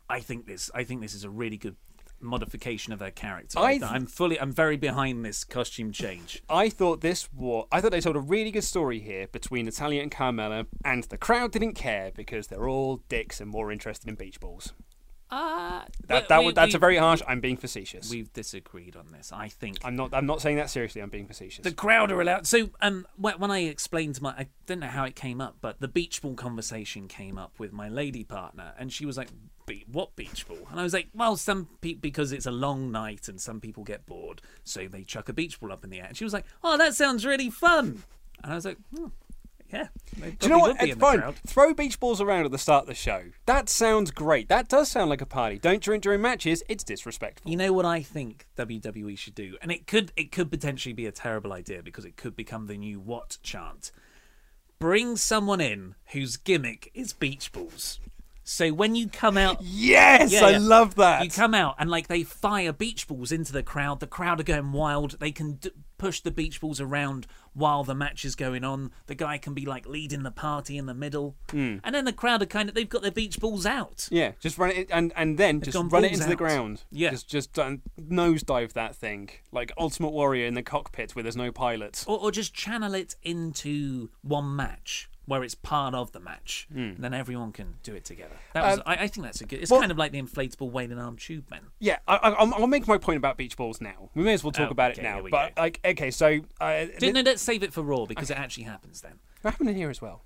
I 0.10 0.20
think 0.20 0.46
this. 0.46 0.70
I 0.74 0.84
think 0.84 1.02
this 1.02 1.14
is 1.14 1.24
a 1.24 1.30
really 1.30 1.58
good 1.58 1.76
modification 2.24 2.94
of 2.94 3.00
her 3.00 3.12
character. 3.12 3.60
I 3.60 3.80
I'm 3.84 4.06
fully. 4.06 4.40
I'm 4.40 4.52
very 4.52 4.78
behind 4.78 5.26
this 5.26 5.44
costume 5.44 5.92
change. 5.92 6.42
I 6.50 6.70
thought 6.70 7.02
this 7.02 7.32
was. 7.34 7.68
I 7.72 7.82
thought 7.82 7.92
they 7.92 8.02
told 8.02 8.16
a 8.16 8.22
really 8.22 8.52
good 8.52 8.64
story 8.64 9.00
here 9.00 9.28
between 9.28 9.66
Natalya 9.66 10.02
and 10.02 10.12
Carmella, 10.12 10.66
and 10.84 11.04
the 11.06 11.18
crowd 11.18 11.52
didn't 11.52 11.74
care 11.74 12.12
because 12.16 12.48
they're 12.48 12.68
all 12.68 12.98
dicks 13.10 13.42
and 13.42 13.50
more 13.50 13.72
interested 13.72 14.10
in 14.10 14.16
beach 14.16 14.40
balls. 14.40 14.74
Uh, 15.34 15.82
That, 16.08 16.28
that 16.30 16.44
would, 16.44 16.54
that's 16.56 16.76
a 16.76 16.78
very 16.80 16.98
harsh. 16.98 17.22
I'm 17.28 17.40
being 17.40 17.58
facetious. 17.58 18.10
We've 18.10 18.32
disagreed 18.34 18.96
on 18.96 19.08
this. 19.12 19.32
I 19.32 19.48
think 19.50 19.80
I'm 19.84 19.96
not. 19.96 20.14
I'm 20.14 20.26
not 20.26 20.42
saying 20.42 20.58
that 20.58 20.70
seriously. 20.70 21.02
I'm 21.02 21.10
being 21.10 21.28
facetious. 21.28 21.64
the 21.64 21.72
crowd 21.74 22.12
are 22.12 22.22
allowed. 22.22 22.46
So, 22.46 22.70
um, 22.82 23.08
when, 23.16 23.40
when 23.40 23.50
I 23.52 23.60
explained 23.62 24.16
to 24.16 24.24
my, 24.24 24.30
I 24.32 24.48
don't 24.68 24.80
know 24.80 24.88
how 24.88 25.06
it 25.06 25.16
came 25.16 25.42
up, 25.42 25.56
but 25.62 25.80
the 25.80 25.88
beach 25.88 26.22
ball 26.22 26.36
conversation 26.36 27.08
came 27.08 27.38
up 27.38 27.54
with 27.58 27.74
my 27.74 27.90
lady 27.90 28.24
partner, 28.24 28.74
and 28.78 28.94
she 28.94 29.06
was 29.06 29.18
like, 29.18 29.30
"Be- 29.66 29.86
"What 29.92 30.16
beach 30.16 30.48
ball?" 30.48 30.68
And 30.70 30.80
I 30.80 30.84
was 30.84 30.94
like, 30.94 31.08
"Well, 31.16 31.36
some 31.36 31.68
people 31.82 32.02
because 32.02 32.32
it's 32.32 32.46
a 32.46 32.52
long 32.52 32.92
night 32.92 33.28
and 33.28 33.42
some 33.42 33.60
people 33.60 33.84
get 33.84 34.06
bored, 34.06 34.42
so 34.64 34.88
they 34.88 35.04
chuck 35.04 35.30
a 35.30 35.34
beach 35.34 35.60
ball 35.60 35.72
up 35.72 35.84
in 35.84 35.90
the 35.90 36.00
air." 36.00 36.06
And 36.10 36.16
she 36.18 36.24
was 36.26 36.34
like, 36.34 36.46
"Oh, 36.64 36.78
that 36.78 36.94
sounds 36.94 37.26
really 37.26 37.50
fun." 37.50 38.04
And 38.44 38.52
I 38.52 38.56
was 38.56 38.66
like, 38.66 38.78
hmm, 38.94 39.06
"Yeah." 39.74 39.88
Do 40.20 40.32
you 40.42 40.50
know 40.50 40.60
what? 40.60 40.82
It's 40.82 40.96
fine. 41.00 41.20
crowd. 41.20 41.36
Throw 41.48 41.74
beach 41.74 42.00
balls 42.00 42.22
around 42.22 42.46
at 42.46 42.52
the 42.52 42.58
start 42.58 42.84
of 42.84 42.88
the 42.88 42.96
show. 42.96 43.24
That 43.46 43.68
sounds 43.70 44.12
great. 44.12 44.48
That 44.50 44.70
does 44.70 44.90
sound 44.90 45.10
like 45.10 45.22
a 45.22 45.26
party. 45.26 45.58
Don't 45.58 45.82
drink 45.82 46.04
during 46.04 46.22
matches. 46.22 46.64
It's 46.70 46.84
disrespectful. 46.84 47.50
You 47.50 47.58
know 47.58 47.74
what 47.74 47.86
I 47.86 48.02
think 48.02 48.48
WWE 48.58 49.18
should 49.18 49.36
do, 49.36 49.58
and 49.62 49.72
it 49.72 49.88
could 49.88 50.12
it 50.16 50.32
could 50.32 50.52
potentially 50.52 50.94
be 50.94 51.06
a 51.06 51.12
terrible 51.12 51.52
idea 51.54 51.82
because 51.82 52.06
it 52.06 52.16
could 52.16 52.36
become 52.36 52.68
the 52.68 52.78
new 52.78 53.00
what 53.00 53.38
chant. 53.44 53.92
Bring 54.80 55.16
someone 55.16 55.62
in 55.62 55.96
whose 56.08 56.38
gimmick 56.38 56.92
is 56.94 57.14
beach 57.14 57.52
balls. 57.52 58.00
So 58.44 58.72
when 58.74 58.96
you 58.96 59.08
come 59.08 59.38
out, 59.38 59.58
Yes, 59.62 60.32
Yeah, 60.32 60.46
I 60.46 60.50
yeah. 60.52 60.58
love 60.60 60.96
that. 60.96 61.24
you 61.24 61.30
come 61.32 61.54
out 61.54 61.76
and 61.80 61.90
like 61.90 62.08
they 62.08 62.24
fire 62.24 62.74
beach 62.74 63.08
balls 63.08 63.32
into 63.32 63.54
the 63.54 63.64
crowd. 63.64 64.00
The 64.00 64.08
crowd 64.08 64.40
are 64.40 64.44
going 64.44 64.72
wild. 64.72 65.20
They 65.20 65.32
can 65.32 65.54
d- 65.54 65.72
push 65.98 66.20
the 66.20 66.32
beach 66.32 66.60
balls 66.60 66.82
around 66.82 67.26
while 67.54 67.84
the 67.86 67.96
match 67.96 68.26
is 68.26 68.36
going 68.36 68.64
on. 68.66 68.92
The 69.08 69.16
guy 69.16 69.38
can 69.38 69.54
be 69.54 69.66
like 69.66 69.88
leading 69.88 70.24
the 70.24 70.32
party 70.32 70.78
in 70.78 70.86
the 70.88 70.94
middle, 70.94 71.38
and 71.54 71.80
then 71.84 72.04
the 72.04 72.12
crowd 72.12 72.42
are 72.42 72.46
kind 72.48 72.68
of 72.68 72.76
they've 72.76 72.90
got 72.90 73.02
their 73.04 73.12
beach 73.12 73.40
balls 73.40 73.66
out. 73.66 74.08
yeah, 74.12 74.32
just 74.40 74.58
run 74.58 74.72
it 74.72 74.90
and 74.92 75.14
and 75.16 75.38
then 75.38 75.62
just 75.62 75.78
run 75.78 76.04
it 76.04 76.12
into 76.12 76.28
the 76.28 76.36
ground. 76.36 76.84
Yeah. 76.92 77.12
just 77.12 77.30
just 77.30 77.58
um, 77.60 77.82
nosedive 78.00 78.74
that 78.74 78.96
thing 78.96 79.30
like 79.52 79.72
Ultimate 79.78 80.12
Warrior 80.12 80.46
in 80.46 80.54
the 80.56 80.64
cockpit 80.64 81.16
where 81.16 81.24
there's 81.24 81.38
no 81.38 81.52
pilot. 81.52 82.04
or, 82.08 82.20
or 82.20 82.32
just 82.32 82.54
channel 82.54 82.94
it 82.94 83.16
into 83.24 84.10
one 84.22 84.56
match 84.56 85.10
where 85.26 85.44
it's 85.44 85.56
part 85.56 85.94
of 85.96 86.12
the 86.12 86.20
match. 86.20 86.68
Then 86.70 87.14
everyone 87.14 87.52
can 87.52 87.76
do 87.84 87.94
it 87.96 88.04
together. 88.06 88.36
That 88.54 88.64
was, 88.64 88.78
Um, 88.80 88.84
I, 88.86 88.94
I 89.04 89.08
think 89.08 89.26
that's 89.26 89.42
a 89.42 89.46
good. 89.46 89.62
It's 89.62 89.72
well- 89.72 89.80
kind 89.80 89.92
of 89.92 89.98
like 89.98 90.12
the 90.12 90.22
inflatable 90.22 90.72
wailing 90.72 91.00
arm 91.00 91.18
tube 91.18 91.50
men. 91.50 91.62
Yeah, 91.80 92.00
I, 92.08 92.16
I, 92.18 92.30
I'll, 92.32 92.54
I'll 92.56 92.68
make 92.68 92.88
my 92.88 92.98
point 92.98 93.18
about 93.18 93.38
beach 93.38 93.56
balls 93.56 93.80
now. 93.80 94.10
We 94.16 94.24
may 94.24 94.34
as 94.34 94.44
well 94.44 94.52
talk 94.52 94.68
Oh, 94.68 94.72
about 94.72 94.92
okay, 94.92 95.02
it 95.02 95.04
now. 95.04 95.22
But 95.30 95.56
go. 95.56 95.62
like, 95.62 95.80
okay, 95.86 96.12
so 96.12 96.40
uh, 96.60 96.86
it? 97.02 97.26
Let's 97.26 97.42
save 97.42 97.64
it 97.64 97.72
for 97.74 97.82
Raw 97.84 98.06
because 98.06 98.30
it 98.30 98.38
actually 98.38 98.64
happens 98.66 99.02
then. 99.02 99.20
It 99.44 99.50
happened 99.50 99.70
in 99.70 99.76
here 99.76 99.90
as 99.90 100.02
well? 100.02 100.24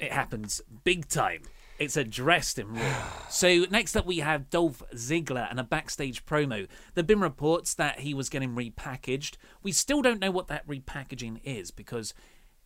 It 0.00 0.12
happens 0.12 0.60
big 0.84 1.08
time. 1.08 1.42
It's 1.78 1.96
addressed 1.96 2.58
in 2.58 2.74
Raw. 2.74 2.94
so 3.30 3.64
next 3.70 3.96
up 3.96 4.06
we 4.06 4.18
have 4.18 4.50
Dolph 4.50 4.82
Ziggler 4.94 5.48
and 5.50 5.58
a 5.58 5.64
backstage 5.64 6.24
promo. 6.26 6.68
There've 6.94 7.06
been 7.06 7.20
reports 7.20 7.74
that 7.74 8.00
he 8.00 8.14
was 8.14 8.28
getting 8.28 8.54
repackaged. 8.54 9.36
We 9.62 9.72
still 9.72 10.02
don't 10.02 10.20
know 10.20 10.30
what 10.30 10.48
that 10.48 10.66
repackaging 10.66 11.40
is 11.44 11.70
because 11.70 12.14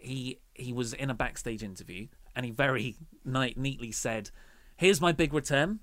he 0.06 0.40
he 0.54 0.72
was 0.72 0.92
in 0.92 1.10
a 1.10 1.14
backstage 1.14 1.62
interview 1.62 2.06
and 2.34 2.46
he 2.46 2.52
very 2.52 2.96
neatly 3.24 3.92
said, 3.92 4.30
"Here's 4.76 5.00
my 5.00 5.12
big 5.12 5.32
return." 5.32 5.80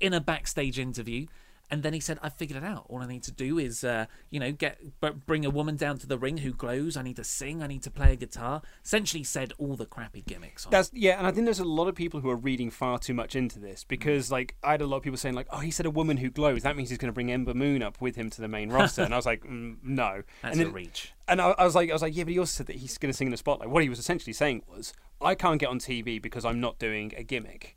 In 0.00 0.12
a 0.12 0.20
backstage 0.20 0.78
interview, 0.78 1.26
and 1.74 1.82
then 1.82 1.92
he 1.92 1.98
said, 1.98 2.20
"I 2.22 2.28
figured 2.28 2.62
it 2.62 2.64
out. 2.64 2.86
All 2.88 3.02
I 3.02 3.06
need 3.06 3.24
to 3.24 3.32
do 3.32 3.58
is, 3.58 3.82
uh, 3.82 4.06
you 4.30 4.38
know, 4.38 4.52
get 4.52 4.78
bring 5.26 5.44
a 5.44 5.50
woman 5.50 5.74
down 5.74 5.98
to 5.98 6.06
the 6.06 6.16
ring 6.16 6.38
who 6.38 6.52
glows. 6.52 6.96
I 6.96 7.02
need 7.02 7.16
to 7.16 7.24
sing. 7.24 7.64
I 7.64 7.66
need 7.66 7.82
to 7.82 7.90
play 7.90 8.12
a 8.12 8.16
guitar." 8.16 8.62
Essentially, 8.84 9.24
said 9.24 9.52
all 9.58 9.74
the 9.74 9.84
crappy 9.84 10.22
gimmicks. 10.24 10.64
On. 10.64 10.70
That's 10.70 10.90
yeah, 10.92 11.18
and 11.18 11.26
I 11.26 11.32
think 11.32 11.46
there's 11.46 11.58
a 11.58 11.64
lot 11.64 11.88
of 11.88 11.96
people 11.96 12.20
who 12.20 12.30
are 12.30 12.36
reading 12.36 12.70
far 12.70 13.00
too 13.00 13.12
much 13.12 13.34
into 13.34 13.58
this 13.58 13.82
because 13.82 14.30
like 14.30 14.54
I 14.62 14.70
had 14.70 14.82
a 14.82 14.86
lot 14.86 14.98
of 14.98 15.02
people 15.02 15.16
saying 15.16 15.34
like, 15.34 15.48
oh, 15.50 15.58
he 15.58 15.72
said 15.72 15.84
a 15.84 15.90
woman 15.90 16.16
who 16.16 16.30
glows. 16.30 16.62
That 16.62 16.76
means 16.76 16.90
he's 16.90 16.98
going 16.98 17.08
to 17.08 17.12
bring 17.12 17.32
Ember 17.32 17.54
Moon 17.54 17.82
up 17.82 18.00
with 18.00 18.14
him 18.14 18.30
to 18.30 18.40
the 18.40 18.48
main 18.48 18.70
roster, 18.70 19.02
and 19.02 19.12
I 19.12 19.16
was 19.16 19.26
like, 19.26 19.42
mm, 19.44 19.76
no. 19.82 20.22
That's 20.42 20.56
and 20.56 20.68
a 20.68 20.70
reach. 20.70 21.12
And 21.26 21.40
I, 21.40 21.50
I 21.58 21.64
was 21.64 21.74
like, 21.74 21.90
I 21.90 21.92
was 21.92 22.02
like, 22.02 22.16
yeah, 22.16 22.22
but 22.22 22.32
he 22.32 22.38
also 22.38 22.52
said 22.52 22.66
that 22.66 22.76
he's 22.76 22.98
going 22.98 23.10
to 23.10 23.16
sing 23.16 23.26
in 23.26 23.32
the 23.32 23.36
spotlight. 23.36 23.70
What 23.70 23.82
he 23.82 23.88
was 23.88 23.98
essentially 23.98 24.32
saying 24.32 24.62
was, 24.68 24.92
I 25.20 25.34
can't 25.34 25.58
get 25.58 25.70
on 25.70 25.80
TV 25.80 26.22
because 26.22 26.44
I'm 26.44 26.60
not 26.60 26.78
doing 26.78 27.12
a 27.16 27.24
gimmick. 27.24 27.74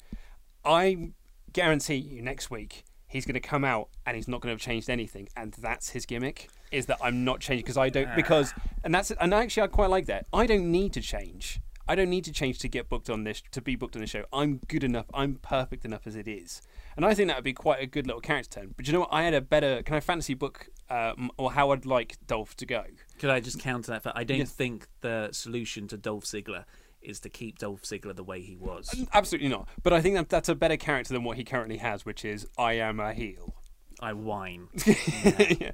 I 0.63 1.13
guarantee 1.53 1.95
you, 1.95 2.21
next 2.21 2.51
week 2.51 2.83
he's 3.07 3.25
going 3.25 3.33
to 3.33 3.39
come 3.39 3.63
out 3.63 3.89
and 4.05 4.15
he's 4.15 4.27
not 4.27 4.41
going 4.41 4.49
to 4.49 4.53
have 4.53 4.61
changed 4.61 4.89
anything, 4.89 5.27
and 5.35 5.53
that's 5.53 5.89
his 5.89 6.05
gimmick. 6.05 6.49
Is 6.71 6.87
that 6.87 6.97
I'm 7.01 7.23
not 7.23 7.39
changing 7.39 7.63
because 7.63 7.77
I 7.77 7.89
don't 7.89 8.13
because 8.15 8.53
and 8.83 8.93
that's 8.93 9.11
and 9.11 9.33
actually 9.33 9.63
I 9.63 9.67
quite 9.67 9.89
like 9.89 10.05
that. 10.07 10.25
I 10.33 10.45
don't 10.45 10.69
need 10.71 10.93
to 10.93 11.01
change. 11.01 11.61
I 11.89 11.95
don't 11.95 12.09
need 12.09 12.25
to 12.25 12.33
change 12.33 12.59
to 12.59 12.67
get 12.67 12.89
booked 12.89 13.09
on 13.09 13.23
this 13.23 13.41
to 13.51 13.61
be 13.61 13.77
booked 13.77 13.95
on 13.95 14.01
the 14.01 14.07
show. 14.07 14.25
I'm 14.33 14.59
good 14.67 14.83
enough. 14.83 15.05
I'm 15.13 15.35
perfect 15.35 15.85
enough 15.85 16.05
as 16.05 16.17
it 16.17 16.27
is, 16.27 16.61
and 16.97 17.05
I 17.05 17.13
think 17.13 17.29
that 17.29 17.37
would 17.37 17.45
be 17.45 17.53
quite 17.53 17.81
a 17.81 17.85
good 17.85 18.05
little 18.05 18.19
character 18.21 18.59
turn. 18.59 18.73
But 18.75 18.85
you 18.87 18.91
know 18.93 18.99
what? 19.01 19.09
I 19.13 19.23
had 19.23 19.33
a 19.33 19.39
better. 19.39 19.81
Can 19.83 19.95
I 19.95 20.01
fantasy 20.01 20.33
book 20.33 20.67
uh, 20.89 21.13
m- 21.17 21.29
or 21.37 21.53
how 21.53 21.71
I'd 21.71 21.85
like 21.85 22.17
Dolph 22.27 22.57
to 22.57 22.65
go? 22.65 22.83
Could 23.19 23.29
I 23.29 23.39
just 23.39 23.59
counter 23.61 23.91
that? 23.93 24.03
For, 24.03 24.11
I 24.13 24.25
don't 24.25 24.39
Yes. 24.39 24.51
think 24.51 24.87
the 24.99 25.29
solution 25.31 25.87
to 25.87 25.95
Dolph 25.97 26.25
Ziggler 26.25 26.65
is 27.01 27.19
to 27.21 27.29
keep 27.29 27.59
Dolph 27.59 27.83
Ziggler 27.83 28.15
the 28.15 28.23
way 28.23 28.41
he 28.41 28.55
was. 28.55 29.05
Absolutely 29.13 29.49
not. 29.49 29.67
But 29.83 29.93
I 29.93 30.01
think 30.01 30.15
that 30.15 30.29
that's 30.29 30.49
a 30.49 30.55
better 30.55 30.77
character 30.77 31.13
than 31.13 31.23
what 31.23 31.37
he 31.37 31.43
currently 31.43 31.77
has, 31.77 32.05
which 32.05 32.25
is 32.25 32.47
I 32.57 32.73
am 32.73 32.99
a 32.99 33.13
heel. 33.13 33.55
I 33.99 34.13
whine. 34.13 34.67
yeah. 34.85 35.71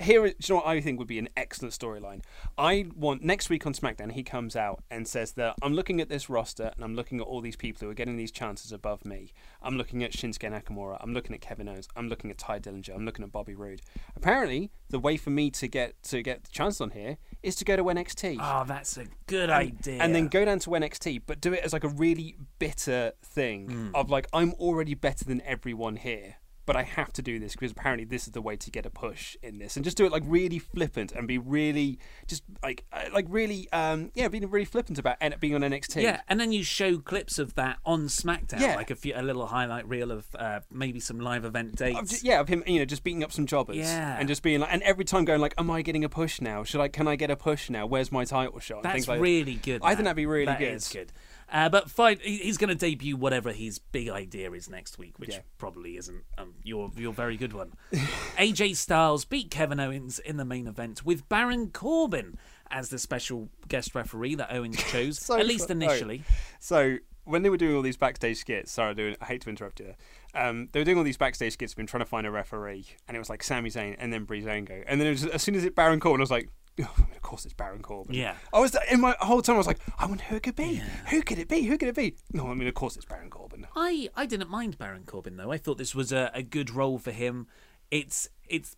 Here, 0.00 0.24
is- 0.26 0.34
do 0.34 0.52
you 0.52 0.54
know 0.54 0.64
what 0.64 0.66
I 0.66 0.80
think 0.80 0.98
would 0.98 1.08
be 1.08 1.18
an 1.18 1.28
excellent 1.36 1.74
storyline? 1.74 2.22
I 2.56 2.86
want 2.94 3.22
next 3.22 3.50
week 3.50 3.66
on 3.66 3.72
SmackDown, 3.74 4.12
he 4.12 4.22
comes 4.22 4.54
out 4.54 4.82
and 4.90 5.08
says 5.08 5.32
that 5.32 5.56
I'm 5.62 5.74
looking 5.74 6.00
at 6.00 6.08
this 6.08 6.30
roster 6.30 6.70
and 6.76 6.84
I'm 6.84 6.94
looking 6.94 7.18
at 7.20 7.26
all 7.26 7.40
these 7.40 7.56
people 7.56 7.84
who 7.84 7.90
are 7.90 7.94
getting 7.94 8.16
these 8.16 8.30
chances 8.30 8.70
above 8.72 9.04
me. 9.04 9.32
I'm 9.62 9.76
looking 9.76 10.04
at 10.04 10.12
Shinsuke 10.12 10.50
Nakamura. 10.52 10.98
I'm 11.00 11.12
looking 11.14 11.34
at 11.34 11.40
Kevin 11.40 11.68
Owens. 11.68 11.88
I'm 11.96 12.08
looking 12.08 12.30
at 12.30 12.38
Tye 12.38 12.60
Dillinger. 12.60 12.94
I'm 12.94 13.04
looking 13.04 13.24
at 13.24 13.32
Bobby 13.32 13.54
Roode. 13.54 13.82
Apparently, 14.14 14.70
the 14.90 14.98
way 15.00 15.16
for 15.16 15.30
me 15.30 15.50
to 15.50 15.66
get 15.66 16.00
to 16.04 16.22
get 16.22 16.44
the 16.44 16.50
chance 16.50 16.80
on 16.80 16.90
here 16.90 17.16
is 17.42 17.56
to 17.56 17.64
go 17.64 17.74
to 17.76 17.82
NXT. 17.82 18.38
Oh, 18.40 18.64
that's 18.66 18.96
a 18.96 19.06
good 19.26 19.50
idea. 19.50 20.00
And 20.00 20.14
then 20.14 20.28
go 20.28 20.44
down 20.44 20.60
to 20.60 20.70
NXT, 20.70 21.22
but 21.26 21.40
do 21.40 21.52
it 21.52 21.60
as 21.64 21.72
like 21.72 21.84
a 21.84 21.88
really 21.88 22.36
bitter 22.58 23.12
thing 23.22 23.68
Hmm. 23.70 23.88
of 23.94 24.10
like 24.10 24.26
I'm 24.32 24.52
already 24.54 24.94
better 24.94 25.24
than 25.24 25.40
everyone 25.42 25.96
here, 25.96 26.36
but 26.66 26.76
I 26.76 26.82
have 26.82 27.12
to 27.14 27.22
do 27.22 27.38
this 27.38 27.52
because 27.52 27.72
apparently 27.72 28.04
this 28.04 28.26
is 28.26 28.32
the 28.32 28.40
way 28.42 28.56
to 28.56 28.70
get 28.70 28.86
a 28.86 28.90
push 28.90 29.36
in 29.42 29.58
this, 29.58 29.76
and 29.76 29.84
just 29.84 29.96
do 29.96 30.04
it 30.06 30.12
like 30.12 30.22
really 30.26 30.58
flippant 30.58 31.12
and 31.12 31.26
be 31.28 31.38
really 31.38 31.98
just 32.26 32.42
like 32.62 32.84
uh, 32.92 33.04
like 33.12 33.26
really 33.28 33.68
um 33.72 34.10
yeah 34.14 34.28
being 34.28 34.48
really 34.50 34.64
flippant 34.64 34.98
about 34.98 35.16
en- 35.20 35.34
being 35.40 35.54
on 35.54 35.60
NXT. 35.62 36.02
Yeah, 36.02 36.20
and 36.28 36.40
then 36.40 36.52
you 36.52 36.62
show 36.62 36.98
clips 36.98 37.38
of 37.38 37.54
that 37.54 37.78
on 37.84 38.06
SmackDown, 38.06 38.60
Yeah. 38.60 38.76
like 38.76 38.90
a 38.90 38.94
few, 38.96 39.12
a 39.16 39.22
little 39.22 39.46
highlight 39.46 39.88
reel 39.88 40.10
of 40.10 40.26
uh, 40.38 40.60
maybe 40.70 41.00
some 41.00 41.20
live 41.20 41.44
event 41.44 41.76
dates. 41.76 41.98
Of 41.98 42.08
ju- 42.08 42.26
yeah, 42.26 42.40
of 42.40 42.48
him, 42.48 42.62
you 42.66 42.78
know, 42.78 42.84
just 42.84 43.04
beating 43.04 43.24
up 43.24 43.32
some 43.32 43.46
jobbers, 43.46 43.76
Yeah. 43.76 44.16
and 44.18 44.28
just 44.28 44.42
being 44.42 44.60
like, 44.60 44.72
and 44.72 44.82
every 44.82 45.04
time 45.04 45.24
going 45.24 45.40
like, 45.40 45.54
"Am 45.58 45.70
I 45.70 45.82
getting 45.82 46.04
a 46.04 46.08
push 46.08 46.40
now? 46.40 46.64
Should 46.64 46.80
I? 46.80 46.88
Can 46.88 47.06
I 47.08 47.16
get 47.16 47.30
a 47.30 47.36
push 47.36 47.70
now? 47.70 47.86
Where's 47.86 48.10
my 48.12 48.24
title 48.24 48.58
shot?" 48.60 48.84
and 48.84 48.94
That's 48.94 49.08
like 49.08 49.20
really 49.20 49.54
good. 49.56 49.80
I 49.84 49.94
think 49.94 50.04
that'd 50.04 50.16
be 50.16 50.26
really 50.26 50.46
That 50.46 50.58
good. 50.58 50.74
is 50.74 50.88
good. 50.88 51.12
Uh, 51.52 51.68
but 51.68 51.90
fine, 51.90 52.18
he's 52.22 52.56
going 52.56 52.68
to 52.68 52.74
debut 52.74 53.16
whatever 53.16 53.52
his 53.52 53.78
big 53.78 54.08
idea 54.08 54.50
is 54.52 54.68
next 54.68 54.98
week, 54.98 55.18
which 55.18 55.30
Yeah. 55.30 55.40
probably 55.58 55.96
isn't 55.96 56.24
um, 56.38 56.54
your 56.62 56.90
your 56.96 57.12
very 57.12 57.36
good 57.36 57.52
one. 57.52 57.72
AJ 58.38 58.76
Styles 58.76 59.24
beat 59.24 59.50
Kevin 59.50 59.78
Owens 59.80 60.18
in 60.18 60.36
the 60.36 60.44
main 60.44 60.66
event 60.66 61.04
with 61.04 61.28
Baron 61.28 61.70
Corbin 61.70 62.38
as 62.70 62.88
the 62.88 62.98
special 62.98 63.50
guest 63.68 63.94
referee 63.94 64.34
that 64.36 64.52
Owens 64.52 64.82
chose, 64.90 65.18
So 65.18 65.38
at 65.38 65.46
least 65.46 65.70
initially. 65.70 66.24
oh, 66.28 66.34
So 66.60 66.96
when 67.24 67.42
they 67.42 67.50
were 67.50 67.56
doing 67.56 67.74
all 67.76 67.82
these 67.82 67.96
backstage 67.96 68.38
skits, 68.38 68.72
sorry, 68.72 69.16
I, 69.20 69.24
I 69.24 69.26
hate 69.26 69.42
to 69.42 69.50
interrupt 69.50 69.80
you. 69.80 69.94
Um, 70.34 70.68
they 70.72 70.80
were 70.80 70.84
doing 70.84 70.98
all 70.98 71.04
these 71.04 71.16
backstage 71.16 71.52
skits, 71.52 71.74
been 71.74 71.86
trying 71.86 72.02
to 72.02 72.06
find 72.08 72.26
a 72.26 72.30
referee, 72.30 72.86
and 73.06 73.16
it 73.16 73.20
was 73.20 73.30
like 73.30 73.42
Sami 73.42 73.70
Zayn 73.70 73.94
and 73.98 74.12
then 74.12 74.26
Breezango, 74.26 74.82
and 74.86 75.00
then 75.00 75.06
it 75.06 75.10
was, 75.12 75.26
as 75.26 75.42
soon 75.42 75.54
as 75.54 75.64
it 75.64 75.74
Baron 75.76 76.00
Corbin, 76.00 76.20
I 76.20 76.24
was 76.24 76.30
like, 76.30 76.48
oh, 76.82 76.94
of 76.98 77.22
course 77.22 77.44
it's 77.44 77.54
Baron 77.54 77.82
Corbin. 77.82 78.14
Yeah. 78.14 78.34
I 78.52 78.60
was 78.60 78.76
in 78.90 79.00
my 79.00 79.16
whole 79.20 79.42
time. 79.42 79.54
I 79.54 79.58
was 79.58 79.66
like, 79.66 79.80
I 79.98 80.06
wonder 80.06 80.24
who 80.24 80.36
it 80.36 80.42
could 80.42 80.56
be. 80.56 80.82
Who 81.10 81.22
could 81.22 81.38
it 81.38 81.48
be? 81.48 81.62
Who 81.62 81.78
could 81.78 81.88
it 81.88 81.94
be? 81.94 82.16
No, 82.32 82.48
I 82.48 82.54
mean, 82.54 82.68
of 82.68 82.74
course 82.74 82.96
it's 82.96 83.04
Baron 83.04 83.30
Corbin. 83.30 83.66
I, 83.76 84.08
I 84.16 84.26
didn't 84.26 84.50
mind 84.50 84.78
Baron 84.78 85.04
Corbin 85.04 85.36
though. 85.36 85.52
I 85.52 85.58
thought 85.58 85.78
this 85.78 85.94
was 85.94 86.12
a, 86.12 86.30
a 86.34 86.42
good 86.42 86.70
role 86.70 86.98
for 86.98 87.12
him. 87.12 87.46
It's 87.90 88.28
it's 88.48 88.76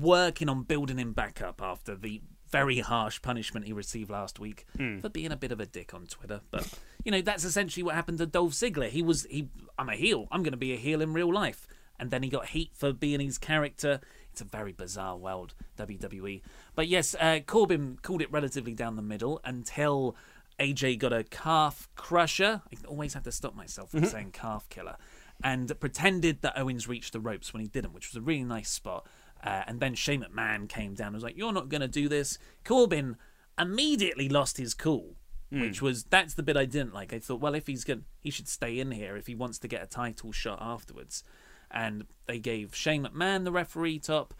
working 0.00 0.48
on 0.48 0.62
building 0.62 0.98
him 0.98 1.12
back 1.12 1.40
up 1.40 1.62
after 1.62 1.94
the 1.94 2.20
very 2.50 2.80
harsh 2.80 3.20
punishment 3.20 3.66
he 3.66 3.72
received 3.72 4.10
last 4.10 4.38
week 4.38 4.66
hmm. 4.76 5.00
for 5.00 5.08
being 5.08 5.32
a 5.32 5.36
bit 5.36 5.52
of 5.52 5.60
a 5.60 5.66
dick 5.66 5.92
on 5.94 6.06
Twitter. 6.06 6.40
But 6.50 6.68
you 7.04 7.12
know 7.12 7.20
that's 7.20 7.44
essentially 7.44 7.82
what 7.82 7.94
happened 7.94 8.18
to 8.18 8.26
Dolph 8.26 8.52
Ziggler. 8.52 8.88
He 8.88 9.02
was 9.02 9.26
he 9.30 9.48
I'm 9.78 9.88
a 9.88 9.96
heel. 9.96 10.26
I'm 10.30 10.42
going 10.42 10.52
to 10.52 10.58
be 10.58 10.72
a 10.72 10.76
heel 10.76 11.00
in 11.00 11.12
real 11.12 11.32
life. 11.32 11.66
And 12.00 12.10
then 12.12 12.22
he 12.22 12.28
got 12.28 12.46
heat 12.46 12.70
for 12.74 12.92
being 12.92 13.18
his 13.18 13.38
character. 13.38 14.00
It's 14.38 14.54
a 14.54 14.56
very 14.56 14.70
bizarre 14.70 15.16
world, 15.16 15.54
WWE. 15.78 16.42
But 16.76 16.86
yes, 16.86 17.16
uh, 17.18 17.40
Corbin 17.44 17.98
called 18.02 18.22
it 18.22 18.30
relatively 18.30 18.72
down 18.72 18.94
the 18.94 19.02
middle 19.02 19.40
until 19.44 20.14
AJ 20.60 21.00
got 21.00 21.12
a 21.12 21.24
calf 21.24 21.88
crusher. 21.96 22.62
I 22.72 22.76
always 22.86 23.14
have 23.14 23.24
to 23.24 23.32
stop 23.32 23.56
myself 23.56 23.90
from 23.90 24.04
saying 24.04 24.30
calf 24.30 24.68
killer. 24.68 24.96
And 25.42 25.72
pretended 25.80 26.42
that 26.42 26.56
Owens 26.56 26.86
reached 26.86 27.12
the 27.12 27.18
ropes 27.18 27.52
when 27.52 27.62
he 27.62 27.66
didn't, 27.66 27.92
which 27.92 28.10
was 28.10 28.16
a 28.16 28.20
really 28.20 28.44
nice 28.44 28.70
spot. 28.70 29.08
Uh, 29.42 29.64
and 29.66 29.80
then 29.80 29.96
Shane 29.96 30.22
McMahon 30.22 30.68
came 30.68 30.94
down 30.94 31.08
and 31.08 31.16
was 31.16 31.24
like, 31.24 31.36
You're 31.36 31.52
not 31.52 31.68
going 31.68 31.80
to 31.80 31.88
do 31.88 32.08
this. 32.08 32.38
Corbin 32.64 33.16
immediately 33.58 34.28
lost 34.28 34.56
his 34.56 34.72
cool, 34.72 35.16
which 35.50 35.82
was 35.82 36.04
that's 36.04 36.34
the 36.34 36.44
bit 36.44 36.56
I 36.56 36.64
didn't 36.64 36.94
like. 36.94 37.12
I 37.12 37.18
thought, 37.18 37.40
well, 37.40 37.56
if 37.56 37.66
he's 37.66 37.82
going 37.82 38.04
he 38.20 38.30
should 38.30 38.46
stay 38.46 38.78
in 38.78 38.92
here 38.92 39.16
if 39.16 39.26
he 39.26 39.34
wants 39.34 39.58
to 39.58 39.66
get 39.66 39.82
a 39.82 39.86
title 39.86 40.30
shot 40.30 40.58
afterwards. 40.60 41.24
And 41.70 42.06
they 42.26 42.38
gave 42.38 42.74
Shane 42.74 43.04
McMahon 43.04 43.44
the 43.44 43.52
referee 43.52 43.98
top. 43.98 44.34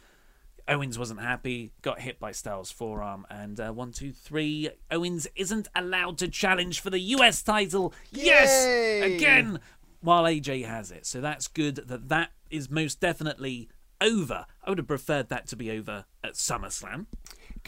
Owens 0.69 0.99
wasn't 0.99 1.21
happy, 1.21 1.73
got 1.81 2.01
hit 2.01 2.21
by 2.21 2.31
Styles' 2.31 2.71
forearm, 2.71 3.27
and 3.31 3.59
uh, 3.59 3.73
one, 3.73 3.91
two, 3.91 4.13
three. 4.13 4.69
Owens 4.91 5.27
isn't 5.35 5.67
allowed 5.75 6.19
to 6.19 6.29
challenge 6.29 6.81
for 6.81 6.91
the 6.91 6.99
US 6.99 7.43
title. 7.43 7.95
Yes! 8.11 8.67
Again, 9.03 9.61
while 10.01 10.25
AJ 10.25 10.67
has 10.67 10.91
it. 10.91 11.07
So 11.07 11.21
that's 11.23 11.49
good 11.49 11.77
that 11.77 12.11
that 12.11 12.33
is 12.51 12.71
most 12.71 13.01
definitely 13.01 13.71
over. 14.01 14.45
I 14.63 14.71
would 14.71 14.79
have 14.79 14.87
preferred 14.87 15.31
that 15.31 15.47
to 15.49 15.57
be 15.57 15.71
over 15.71 16.05
at 16.23 16.35
SummerSlam. 16.35 17.07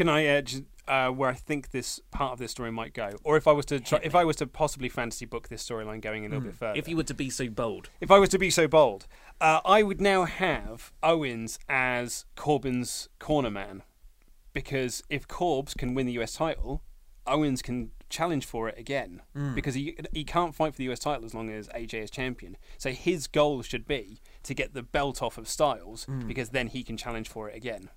Can 0.01 0.09
I 0.09 0.24
edge 0.24 0.62
uh, 0.88 1.11
where 1.11 1.28
I 1.28 1.34
think 1.34 1.72
this 1.72 2.01
part 2.11 2.32
of 2.32 2.38
this 2.38 2.53
story 2.53 2.72
might 2.72 2.94
go, 2.94 3.11
or 3.22 3.36
if 3.36 3.46
I 3.46 3.53
was 3.53 3.66
to 3.66 3.80
try, 3.80 4.01
if 4.03 4.14
I 4.14 4.24
was 4.24 4.36
to 4.36 4.46
possibly 4.46 4.88
fantasy 4.88 5.26
book 5.26 5.51
this 5.51 5.62
storyline 5.62 6.01
going 6.01 6.24
a 6.24 6.28
little 6.30 6.40
bit 6.40 6.55
further, 6.55 6.78
If 6.78 6.88
you 6.88 6.96
were 6.96 7.03
to 7.03 7.12
be 7.12 7.28
so 7.28 7.51
bold. 7.51 7.90
if 8.01 8.11
I 8.11 8.18
was 8.18 8.30
to 8.30 8.38
be 8.38 8.48
so 8.48 8.66
bold, 8.66 9.07
uh, 9.42 9.61
I 9.62 9.82
would 9.82 10.01
now 10.01 10.24
have 10.24 10.90
Owens 11.03 11.59
as 11.68 12.24
Corbin's 12.34 13.11
corner 13.18 13.51
man, 13.51 13.82
because 14.55 15.03
if 15.11 15.28
Corbs 15.28 15.74
can 15.74 15.92
win 15.92 16.07
the 16.07 16.14
US 16.14 16.32
title, 16.32 16.82
Owens 17.26 17.61
can 17.61 17.90
challenge 18.09 18.46
for 18.46 18.66
it 18.70 18.78
again. 18.78 19.20
Because 19.55 19.74
he 19.74 19.98
he 20.14 20.24
can't 20.24 20.55
fight 20.55 20.72
for 20.72 20.78
the 20.78 20.90
US 20.90 21.01
title 21.01 21.26
as 21.26 21.34
long 21.34 21.51
as 21.51 21.68
AJ 21.74 22.05
is 22.05 22.11
champion. 22.11 22.57
So 22.78 22.92
his 22.92 23.26
goal 23.26 23.61
should 23.61 23.86
be 23.86 24.22
to 24.44 24.55
get 24.55 24.72
the 24.72 24.82
belt 24.82 25.20
off 25.20 25.36
of 25.36 25.46
Styles 25.46 26.07
because 26.26 26.48
then 26.48 26.68
he 26.68 26.82
can 26.84 26.96
challenge 26.96 27.28
for 27.28 27.51
it 27.51 27.55
again. 27.55 27.90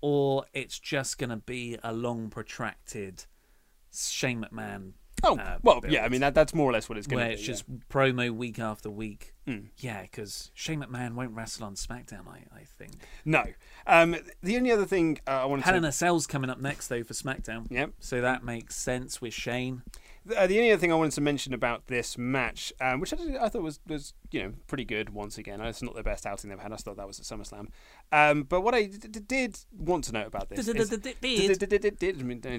Or 0.00 0.44
it's 0.52 0.78
just 0.78 1.18
going 1.18 1.30
to 1.30 1.36
be 1.36 1.78
a 1.82 1.92
long, 1.92 2.30
protracted 2.30 3.24
Shane 3.92 4.44
McMahon. 4.44 4.92
Oh 5.22 5.38
uh, 5.38 5.58
well, 5.62 5.80
build. 5.80 5.92
yeah. 5.92 6.04
I 6.04 6.10
mean 6.10 6.20
that 6.20 6.34
that's 6.34 6.54
more 6.54 6.68
or 6.68 6.72
less 6.72 6.88
what 6.88 6.98
it's 6.98 7.06
going 7.06 7.22
to 7.22 7.28
be. 7.28 7.34
it's 7.34 7.42
yeah. 7.42 7.46
just 7.46 7.88
promo 7.88 8.30
week 8.30 8.58
after 8.58 8.90
week. 8.90 9.34
Mm. 9.46 9.68
Yeah, 9.78 10.02
because 10.02 10.50
Shane 10.54 10.82
McMahon 10.82 11.14
won't 11.14 11.34
wrestle 11.34 11.64
on 11.64 11.74
SmackDown. 11.74 12.28
I, 12.28 12.44
I 12.54 12.64
think. 12.64 12.92
No. 13.24 13.44
Um, 13.86 14.16
the 14.42 14.56
only 14.56 14.70
other 14.70 14.84
thing 14.84 15.18
uh, 15.26 15.30
I 15.30 15.58
Hell 15.60 15.74
in 15.74 15.82
to 15.82 15.88
a 15.88 15.92
Cell's 15.92 16.26
coming 16.26 16.50
up 16.50 16.60
next 16.60 16.88
though 16.88 17.02
for 17.02 17.14
SmackDown. 17.14 17.66
Yep. 17.70 17.92
So 17.98 18.20
that 18.20 18.44
makes 18.44 18.76
sense 18.76 19.20
with 19.20 19.32
Shane. 19.32 19.82
Uh, 20.34 20.46
the 20.46 20.58
only 20.58 20.72
other 20.72 20.80
thing 20.80 20.90
I 20.92 20.94
wanted 20.96 21.12
to 21.12 21.20
mention 21.20 21.52
about 21.54 21.86
this 21.88 22.16
match, 22.16 22.72
um, 22.80 23.00
which 23.00 23.12
I, 23.12 23.16
did- 23.16 23.36
I 23.36 23.48
thought 23.48 23.62
was, 23.62 23.80
was 23.86 24.14
you 24.30 24.42
know 24.42 24.52
pretty 24.66 24.84
good 24.84 25.10
once 25.10 25.36
again. 25.38 25.60
It's 25.60 25.82
not 25.82 25.94
the 25.94 26.02
best 26.02 26.26
outing 26.26 26.50
they've 26.50 26.58
had. 26.58 26.72
I 26.72 26.76
thought 26.76 26.96
that 26.96 27.06
was 27.06 27.20
at 27.20 27.26
SummerSlam. 27.26 27.68
Um, 28.12 28.42
but 28.44 28.62
what 28.62 28.74
I 28.74 28.86
d- 28.86 29.08
d- 29.08 29.20
did 29.20 29.58
want 29.76 30.04
to 30.04 30.12
know 30.12 30.26
about 30.26 30.48
this 30.48 30.56
is- 30.76 30.88
Did. 31.38 31.50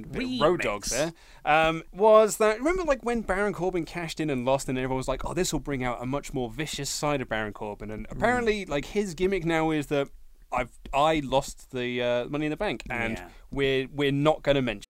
I 0.05 0.17
mean, 0.19 0.41
road 0.41 0.61
dogs 0.61 0.89
there 0.89 1.13
um, 1.45 1.83
was 1.93 2.37
that 2.37 2.59
remember 2.59 2.83
like 2.83 3.03
when 3.03 3.21
Baron 3.21 3.53
Corbin 3.53 3.85
cashed 3.85 4.19
in 4.19 4.29
and 4.29 4.45
lost 4.45 4.69
and 4.69 4.77
everyone 4.77 4.97
was 4.97 5.07
like 5.07 5.25
oh 5.25 5.33
this 5.33 5.51
will 5.51 5.59
bring 5.59 5.83
out 5.83 6.01
a 6.01 6.05
much 6.05 6.33
more 6.33 6.49
vicious 6.49 6.89
side 6.89 7.21
of 7.21 7.29
Baron 7.29 7.53
Corbin 7.53 7.91
and 7.91 8.05
apparently 8.09 8.65
like 8.65 8.85
his 8.85 9.13
gimmick 9.13 9.45
now 9.45 9.71
is 9.71 9.87
that 9.87 10.07
I've 10.51 10.71
I 10.93 11.21
lost 11.25 11.71
the 11.71 12.01
uh, 12.01 12.25
Money 12.29 12.45
in 12.45 12.49
the 12.51 12.57
Bank 12.57 12.83
and 12.89 13.17
Yeah. 13.17 13.27
we're 13.51 13.87
we're 13.93 14.11
not 14.13 14.43
going 14.43 14.55
to 14.55 14.61
mention 14.61 14.89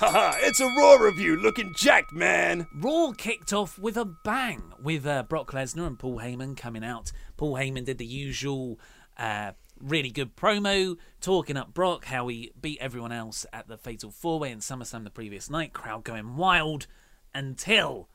Haha, 0.00 0.36
it's 0.40 0.60
a 0.60 0.66
Raw 0.66 0.94
review 0.94 1.36
looking 1.36 1.72
jacked, 1.76 2.12
man. 2.12 2.66
Raw 2.74 3.12
kicked 3.16 3.52
off 3.52 3.78
with 3.78 3.96
a 3.96 4.04
bang 4.04 4.72
with 4.82 5.06
uh, 5.06 5.22
Brock 5.24 5.52
Lesnar 5.52 5.86
and 5.86 5.98
Paul 5.98 6.18
Heyman 6.18 6.56
coming 6.56 6.84
out. 6.84 7.12
Paul 7.36 7.54
Heyman 7.54 7.84
did 7.84 7.98
the 7.98 8.06
usual 8.06 8.80
uh, 9.16 9.52
really 9.80 10.10
good 10.10 10.34
promo, 10.34 10.96
talking 11.20 11.56
up 11.56 11.72
Brock, 11.72 12.06
how 12.06 12.28
he 12.28 12.52
beat 12.60 12.78
everyone 12.80 13.12
else 13.12 13.46
at 13.52 13.68
the 13.68 13.76
Fatal 13.76 14.10
Four 14.10 14.40
Way 14.40 14.50
in 14.50 14.58
SummerSlam 14.58 15.04
the 15.04 15.10
previous 15.10 15.48
night, 15.48 15.72
crowd 15.72 16.04
going 16.04 16.36
wild 16.36 16.86
until 17.34 18.08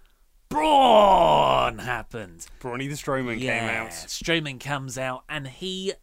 Braun 0.49 1.79
happened. 1.79 2.47
Brawny 2.59 2.87
the 2.87 2.95
Strowman 2.95 3.39
yeah, 3.39 3.59
came 3.59 3.69
out. 3.69 3.91
Strowman 3.91 4.59
comes 4.59 4.97
out 4.97 5.23
and 5.29 5.47
he 5.47 5.93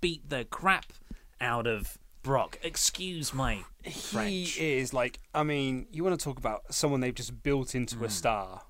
beat 0.00 0.28
the 0.28 0.44
crap 0.44 0.92
out 1.40 1.66
of 1.66 1.98
Brock. 2.22 2.58
Excuse 2.62 3.32
my 3.32 3.64
French. 3.90 4.52
He 4.52 4.78
is 4.78 4.92
like, 4.94 5.18
I 5.34 5.42
mean, 5.42 5.86
you 5.90 6.02
want 6.04 6.18
to 6.18 6.24
talk 6.24 6.38
about 6.38 6.74
someone 6.74 7.00
they've 7.00 7.14
just 7.14 7.42
built 7.42 7.74
into 7.74 7.96
Hmm. 7.96 8.04
a 8.04 8.10
star. 8.10 8.62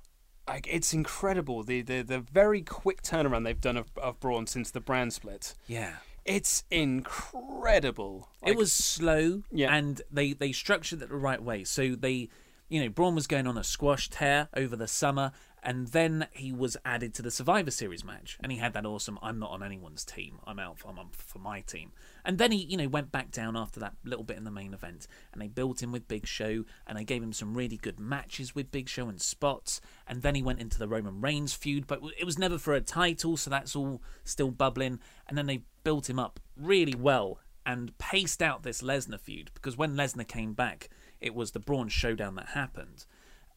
Like, 0.49 0.67
it's 0.71 0.93
incredible 0.95 1.63
the, 1.65 1.83
the 1.83 2.03
the 2.03 2.21
very 2.21 2.63
quick 2.63 3.03
turnaround 3.03 3.45
they've 3.45 3.61
done 3.61 3.77
of, 3.77 3.89
of 3.97 4.21
Braun 4.21 4.47
since 4.47 4.71
the 4.71 4.81
brand 4.81 5.13
split. 5.13 5.55
Yeah. 5.67 5.97
It's 6.25 6.65
incredible. 6.71 8.29
it 8.45 8.57
was 8.57 8.73
slow 8.73 9.43
Yeah. 9.51 9.75
and 9.75 10.03
they 10.11 10.33
they 10.33 10.53
structured 10.53 11.03
it 11.03 11.09
the 11.09 11.17
right 11.17 11.43
way 11.43 11.65
so 11.65 11.95
they 11.95 12.29
you 12.69 12.81
know 12.83 12.89
braun 12.89 13.15
was 13.15 13.27
going 13.27 13.47
on 13.47 13.57
a 13.57 13.65
squash 13.65 14.09
tear 14.11 14.49
over 14.57 14.75
the 14.77 14.89
summer 14.89 15.33
and 15.67 15.89
then 15.89 16.29
he 16.31 16.53
was 16.53 16.77
added 16.85 17.13
to 17.15 17.23
the 17.23 17.31
survivor 17.31 17.73
series 17.73 18.05
match. 18.05 18.39
And 18.41 18.53
he 18.53 18.59
had 18.59 18.73
that 18.75 18.87
awesome 18.87 19.19
i'm 19.21 19.41
not 19.41 19.51
on 19.51 19.65
anyone's 19.65 20.05
team. 20.05 20.39
I'm 20.47 20.61
out 20.61 20.79
i'm 20.87 20.99
on 20.99 21.09
for 21.11 21.41
my 21.41 21.61
team. 21.61 21.91
And 22.25 22.39
then 22.39 22.53
he 22.53 22.59
you 22.59 22.77
know 22.77 22.87
went 22.87 23.11
back 23.11 23.33
down 23.33 23.57
after 23.57 23.81
that 23.81 23.95
little 24.05 24.25
bit 24.25 24.37
in 24.37 24.45
the 24.45 24.51
main 24.53 24.73
event. 24.73 25.09
And 25.33 25.43
they 25.43 25.49
built 25.49 25.83
him 25.83 25.91
with 25.91 26.07
big 26.07 26.25
show. 26.25 26.65
And 26.87 26.97
they 26.97 27.05
gave 27.05 27.23
him 27.23 27.33
some 27.33 27.55
really 27.55 27.77
good 27.77 27.99
matches 27.99 28.55
with 28.55 28.71
big 28.71 28.89
show 28.89 29.09
and 29.09 29.21
spots. 29.21 29.81
And 30.07 30.23
then 30.23 30.37
he 30.37 30.43
went 30.43 30.61
into 30.61 30.79
the 30.79 30.89
roman 30.89 31.21
reigns 31.21 31.53
feud. 31.53 31.89
But 31.89 32.01
it 32.17 32.25
was 32.25 32.39
never 32.39 32.59
for 32.59 32.75
a 32.75 32.81
title 32.81 33.37
so 33.37 33.51
that's 33.51 33.75
all 33.75 34.01
still 34.23 34.53
bubbling. 34.53 35.01
And 35.29 35.37
then 35.37 35.47
they 35.47 35.65
built 35.83 36.09
him 36.09 36.21
up 36.21 36.39
really 36.57 36.95
well 36.95 37.41
and 37.67 37.99
paced 37.99 38.41
out 38.41 38.63
this 38.63 38.83
Lesnar 38.83 39.21
feud. 39.21 39.51
Because 39.53 39.77
when 39.77 39.97
Lesnar 39.97 40.29
came 40.29 40.53
back, 40.53 40.89
it 41.21 41.35
was 41.35 41.51
the 41.51 41.59
Braun 41.59 41.89
showdown 41.89 42.37
that 42.37 42.51
happened, 42.51 43.05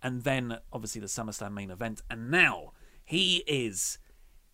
and 0.02 0.24
then 0.24 0.58
obviously 0.72 1.02
the 1.02 1.08
SummerSlam 1.08 1.54
main 1.54 1.72
event, 1.72 2.02
and 2.10 2.30
now 2.32 2.74
he 3.04 3.44
is, 3.48 3.98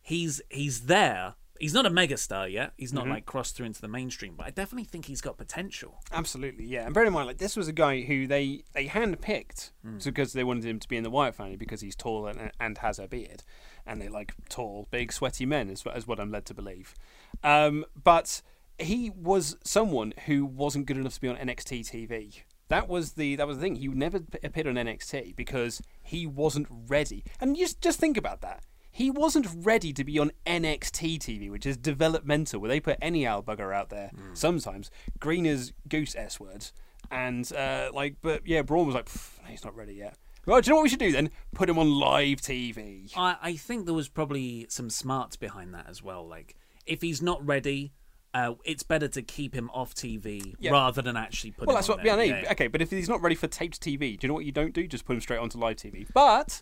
he's 0.02 0.42
he's 0.50 0.82
there. 0.82 1.36
He's 1.58 1.74
not 1.74 1.86
a 1.86 1.90
megastar 1.90 2.52
yet. 2.52 2.74
He's 2.78 2.92
not 2.92 3.08
like 3.08 3.26
crossed 3.26 3.56
through 3.56 3.68
into 3.68 3.80
the 3.80 3.88
mainstream, 3.88 4.36
but 4.36 4.46
I 4.46 4.50
definitely 4.50 4.84
think 4.84 5.06
he's 5.06 5.22
got 5.22 5.38
potential. 5.38 6.02
Absolutely, 6.12 6.66
yeah. 6.66 6.84
And 6.86 6.94
bear 6.94 7.06
in 7.06 7.14
mind, 7.14 7.28
like 7.28 7.38
this 7.38 7.56
was 7.56 7.70
a 7.70 7.74
guy 7.74 8.02
who 8.02 8.28
they 8.28 8.64
they 8.74 8.88
handpicked 8.88 9.72
Hmm. 9.82 10.00
because 10.04 10.34
they 10.34 10.44
wanted 10.44 10.66
him 10.66 10.80
to 10.80 10.88
be 10.90 10.98
in 10.98 11.04
the 11.04 11.10
Wyatt 11.10 11.34
family 11.36 11.56
because 11.56 11.80
he's 11.80 11.96
tall 11.96 12.28
and, 12.28 12.52
and 12.60 12.78
has 12.80 13.00
a 13.00 13.08
beard, 13.08 13.44
and 13.86 14.02
they 14.02 14.10
like 14.10 14.34
tall, 14.50 14.88
big, 14.92 15.14
sweaty 15.14 15.46
men, 15.46 15.70
is, 15.70 15.86
is 15.96 16.06
what 16.06 16.20
I'm 16.20 16.30
led 16.32 16.46
to 16.48 16.54
believe. 16.54 16.94
Um, 17.42 17.86
but 18.04 18.42
he 18.78 19.10
was 19.10 19.56
someone 19.64 20.14
who 20.26 20.46
wasn't 20.46 20.88
good 20.88 20.98
enough 20.98 21.14
to 21.14 21.22
be 21.22 21.30
on 21.30 21.38
NXT 21.38 21.90
TV. 21.90 22.42
That 22.68 22.88
was 22.88 23.14
the 23.14 23.36
that 23.36 23.48
was 23.48 23.58
the 23.58 23.64
thing. 23.64 23.76
He 23.76 23.88
never 23.88 24.22
appeared 24.44 24.68
on 24.68 24.76
NXT 24.76 25.36
because 25.36 25.82
he 26.02 26.26
wasn't 26.26 26.68
ready. 26.70 27.24
And 27.40 27.56
just 27.56 27.82
just 27.82 28.00
think 28.00 28.18
about 28.18 28.42
that. 28.42 28.64
He 28.92 29.12
wasn't 29.12 29.48
ready 29.54 29.92
to 29.92 30.04
be 30.06 30.18
on 30.20 30.32
NXT 30.48 31.20
TV, 31.20 31.52
which 31.52 31.66
is 31.66 31.76
developmental, 31.76 32.62
where 32.62 32.70
they 32.70 32.80
put 32.80 32.98
any 33.02 33.28
owl 33.28 33.44
bugger 33.44 33.76
out 33.76 33.90
there. 33.90 34.10
Sometimes 34.34 34.90
green 35.20 35.46
as 35.46 35.74
goose 35.90 36.16
s 36.16 36.40
words, 36.40 36.72
and 37.12 37.52
uh, 37.54 37.92
like, 37.94 38.16
but 38.22 38.48
yeah, 38.48 38.62
Braun 38.62 38.86
was 38.86 38.96
like, 38.96 39.10
he's 39.48 39.66
not 39.66 39.76
ready 39.76 39.96
yet. 39.96 40.18
Well, 40.46 40.62
do 40.62 40.68
you 40.68 40.72
know 40.72 40.78
what 40.78 40.84
we 40.84 40.90
should 40.90 41.00
do 41.00 41.12
then? 41.12 41.32
Put 41.54 41.70
him 41.70 41.78
on 41.80 41.90
live 41.90 42.40
TV. 42.40 43.12
I, 43.18 43.36
I 43.42 43.56
think 43.56 43.86
there 43.86 43.96
was 43.96 44.08
probably 44.08 44.68
some 44.70 44.90
smarts 44.90 45.36
behind 45.36 45.74
that 45.74 45.88
as 45.90 46.02
well. 46.04 46.26
Like, 46.28 46.56
if 46.86 47.02
he's 47.02 47.22
not 47.22 47.46
ready, 47.46 47.94
uh, 48.36 48.54
it's 48.66 48.84
better 48.84 49.08
to 49.08 49.22
keep 49.24 49.56
him 49.56 49.70
off 49.74 49.96
TV 49.96 50.54
Yeah. 50.60 50.72
rather 50.72 51.02
than 51.02 51.16
actually 51.18 51.52
put 51.52 51.68
Well, 51.68 51.76
him 51.76 51.80
that's 51.80 51.90
on 51.90 51.98
what. 51.98 52.06
Yeah, 52.06 52.16
there. 52.18 52.36
I 52.36 52.42
mean, 52.42 52.52
okay, 52.52 52.68
but 52.68 52.82
if 52.82 52.92
he's 52.92 53.10
not 53.10 53.22
ready 53.22 53.36
for 53.36 53.48
taped 53.48 53.82
TV, 53.82 54.20
do 54.20 54.26
you 54.26 54.28
know 54.28 54.34
what 54.36 54.46
you 54.46 54.52
don't 54.52 54.74
do? 54.74 54.86
Just 54.88 55.06
put 55.06 55.14
him 55.16 55.22
straight 55.22 55.40
onto 55.40 55.58
live 55.58 55.78
TV. 55.78 56.06
But 56.14 56.62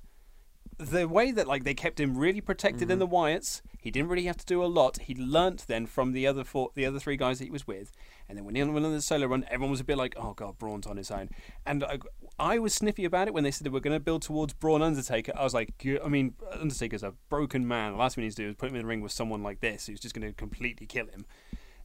the 0.80 1.08
way 1.08 1.32
that 1.32 1.48
like 1.48 1.64
they 1.66 1.74
kept 1.74 2.00
him 2.00 2.18
really 2.18 2.42
protected 2.42 2.90
in 2.90 3.00
the 3.00 3.08
Mm-hmm. 3.08 3.16
Wyatts, 3.16 3.62
he 3.80 3.92
didn't 3.92 4.10
really 4.10 4.26
have 4.26 4.38
to 4.38 4.46
do 4.46 4.64
a 4.64 4.66
lot. 4.66 4.98
He 5.00 5.14
learnt 5.16 5.66
then 5.68 5.86
from 5.86 6.14
the 6.14 6.26
other 6.26 6.44
four, 6.44 6.70
the 6.76 6.86
other 6.86 7.00
three 7.00 7.18
guys 7.18 7.40
that 7.40 7.46
he 7.46 7.52
was 7.52 7.68
with, 7.68 7.92
and 8.30 8.38
then 8.38 8.46
when 8.46 8.56
he 8.56 8.64
went 8.64 8.86
on 8.86 8.92
the 8.92 9.02
solo 9.02 9.28
run, 9.28 9.46
everyone 9.50 9.72
was 9.72 9.80
a 9.82 9.84
bit 9.84 9.98
like, 9.98 10.14
"Oh 10.18 10.34
God, 10.34 10.58
Braun's 10.58 10.88
on 10.88 10.98
his 10.98 11.12
own." 11.12 11.30
And 11.66 11.84
I, 11.84 12.00
I 12.40 12.58
was 12.60 12.74
sniffy 12.74 13.06
about 13.06 13.28
it 13.28 13.34
when 13.34 13.44
they 13.44 13.52
said 13.52 13.66
they 13.66 13.70
were 13.70 13.80
going 13.80 13.96
to 13.96 14.00
build 14.00 14.22
towards 14.24 14.54
Braun 14.54 14.82
Undertaker. 14.82 15.32
I 15.36 15.44
was 15.44 15.54
like, 15.54 15.74
I 16.04 16.08
mean, 16.08 16.34
Undertaker's 16.60 17.04
a 17.04 17.14
broken 17.30 17.68
man. 17.68 17.92
The 17.92 17.98
last 18.00 18.16
thing 18.16 18.24
he 18.24 18.26
needs 18.28 18.36
to 18.38 18.44
do 18.44 18.50
is 18.50 18.56
put 18.56 18.70
him 18.70 18.76
in 18.76 18.82
the 18.82 18.88
ring 18.88 19.02
with 19.02 19.12
someone 19.12 19.44
like 19.44 19.60
this 19.60 19.86
who's 19.88 20.00
just 20.00 20.16
going 20.16 20.28
to 20.28 20.34
completely 20.34 20.88
kill 20.88 21.06
him. 21.08 21.26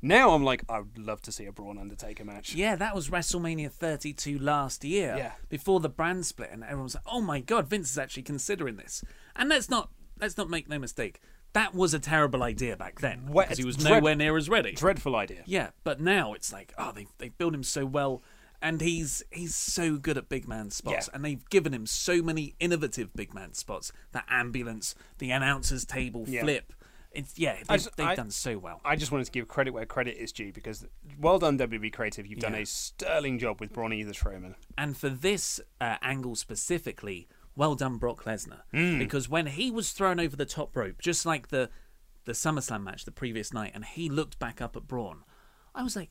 Now 0.01 0.31
I'm 0.31 0.45
like, 0.45 0.63
I 0.69 0.79
would 0.79 0.99
love 0.99 1.21
to 1.23 1.33
see 1.33 1.47
a 1.47 1.53
Braun 1.53 1.77
Undertaker 1.79 2.25
match. 2.25 2.55
Yeah, 2.55 2.77
that 2.77 2.95
was 2.95 3.09
WrestleMania 3.11 3.71
32 3.71 4.39
last 4.39 4.85
year. 4.85 5.15
Yeah. 5.17 5.33
Before 5.49 5.81
the 5.81 5.89
brand 5.89 6.25
split, 6.27 6.51
and 6.53 6.63
everyone 6.63 6.85
was 6.85 6.95
like, 6.95 7.05
"Oh 7.07 7.21
my 7.21 7.41
God, 7.41 7.69
Vince 7.69 7.91
is 7.91 7.99
actually 7.99 8.23
considering 8.23 8.77
this." 8.77 9.03
And 9.35 9.49
let's 9.49 9.69
not 9.69 9.91
let's 10.21 10.37
not 10.37 10.49
make 10.49 10.69
no 10.69 10.79
mistake. 10.79 11.21
That 11.55 11.75
was 11.75 11.95
a 11.95 11.99
terrible 11.99 12.43
idea 12.43 12.77
back 12.77 13.01
then 13.01 13.27
because 13.33 13.59
he 13.59 13.65
was 13.65 13.77
dread- 13.77 13.95
nowhere 14.03 14.15
near 14.15 14.37
as 14.37 14.49
ready. 14.49 14.73
Dreadful 14.73 15.17
idea. 15.17 15.43
Yeah, 15.47 15.71
but 15.83 16.01
now 16.01 16.33
it's 16.35 16.53
like, 16.53 16.73
oh, 16.79 16.93
they 16.93 17.07
they 17.19 17.31
built 17.31 17.55
him 17.55 17.63
so 17.65 17.85
well, 17.87 18.23
and 18.63 18.81
he's 18.81 19.23
he's 19.33 19.57
so 19.57 19.97
good 19.97 20.17
at 20.19 20.29
big 20.29 20.47
man 20.47 20.71
spots, 20.71 21.09
Yeah. 21.09 21.15
and 21.17 21.25
they've 21.25 21.49
given 21.51 21.73
him 21.75 21.87
so 21.87 22.23
many 22.23 22.55
innovative 22.61 23.15
big 23.17 23.35
man 23.35 23.55
spots. 23.55 23.91
That 24.13 24.27
ambulance, 24.29 24.95
the 25.19 25.31
announcers 25.33 25.85
table 25.85 26.25
Yeah. 26.29 26.43
flip. 26.43 26.73
It's 27.13 27.39
yeah, 27.39 27.55
they've, 27.57 27.67
just- 27.83 27.97
they've 27.97 28.07
I- 28.07 28.15
done 28.15 28.31
so 28.31 28.59
well. 28.59 28.81
I 28.85 28.95
just 28.97 29.11
wanted 29.13 29.25
to 29.25 29.33
give 29.33 29.49
credit 29.49 29.73
where 29.73 29.87
credit 29.87 30.17
is 30.19 30.31
due 30.33 30.53
because 30.53 30.87
well 31.19 31.39
done 31.39 31.59
WB 31.59 31.93
Creative. 31.93 32.27
You've 32.27 32.41
done 32.41 32.53
Yeah. 32.55 32.61
a 32.61 32.67
sterling 32.67 33.39
job 33.39 33.61
with 33.61 33.73
Bronny 33.73 34.05
the 34.07 34.13
Strowman. 34.13 34.55
And 34.77 34.97
for 34.97 35.09
this 35.09 35.61
uh, 35.81 35.97
angle 36.03 36.37
specifically, 36.37 37.29
well 37.57 37.75
done, 37.75 37.97
Brock 37.97 38.25
Lesnar. 38.25 38.61
Hmm. 38.73 38.99
Because 38.99 39.29
when 39.29 39.47
he 39.47 39.71
was 39.71 39.93
thrown 39.93 40.21
over 40.21 40.37
the 40.37 40.45
top 40.45 40.77
rope, 40.77 40.97
just 41.01 41.25
like 41.27 41.49
the 41.49 41.71
the 42.27 42.33
SummerSlam 42.33 42.83
match 42.85 43.05
the 43.07 43.11
previous 43.11 43.55
night, 43.55 43.73
and 43.75 43.85
he 43.87 44.11
looked 44.11 44.39
back 44.39 44.61
up 44.61 44.77
at 44.77 44.87
Braun, 44.87 45.23
I 45.75 45.83
was 45.83 45.97
like, 45.97 46.11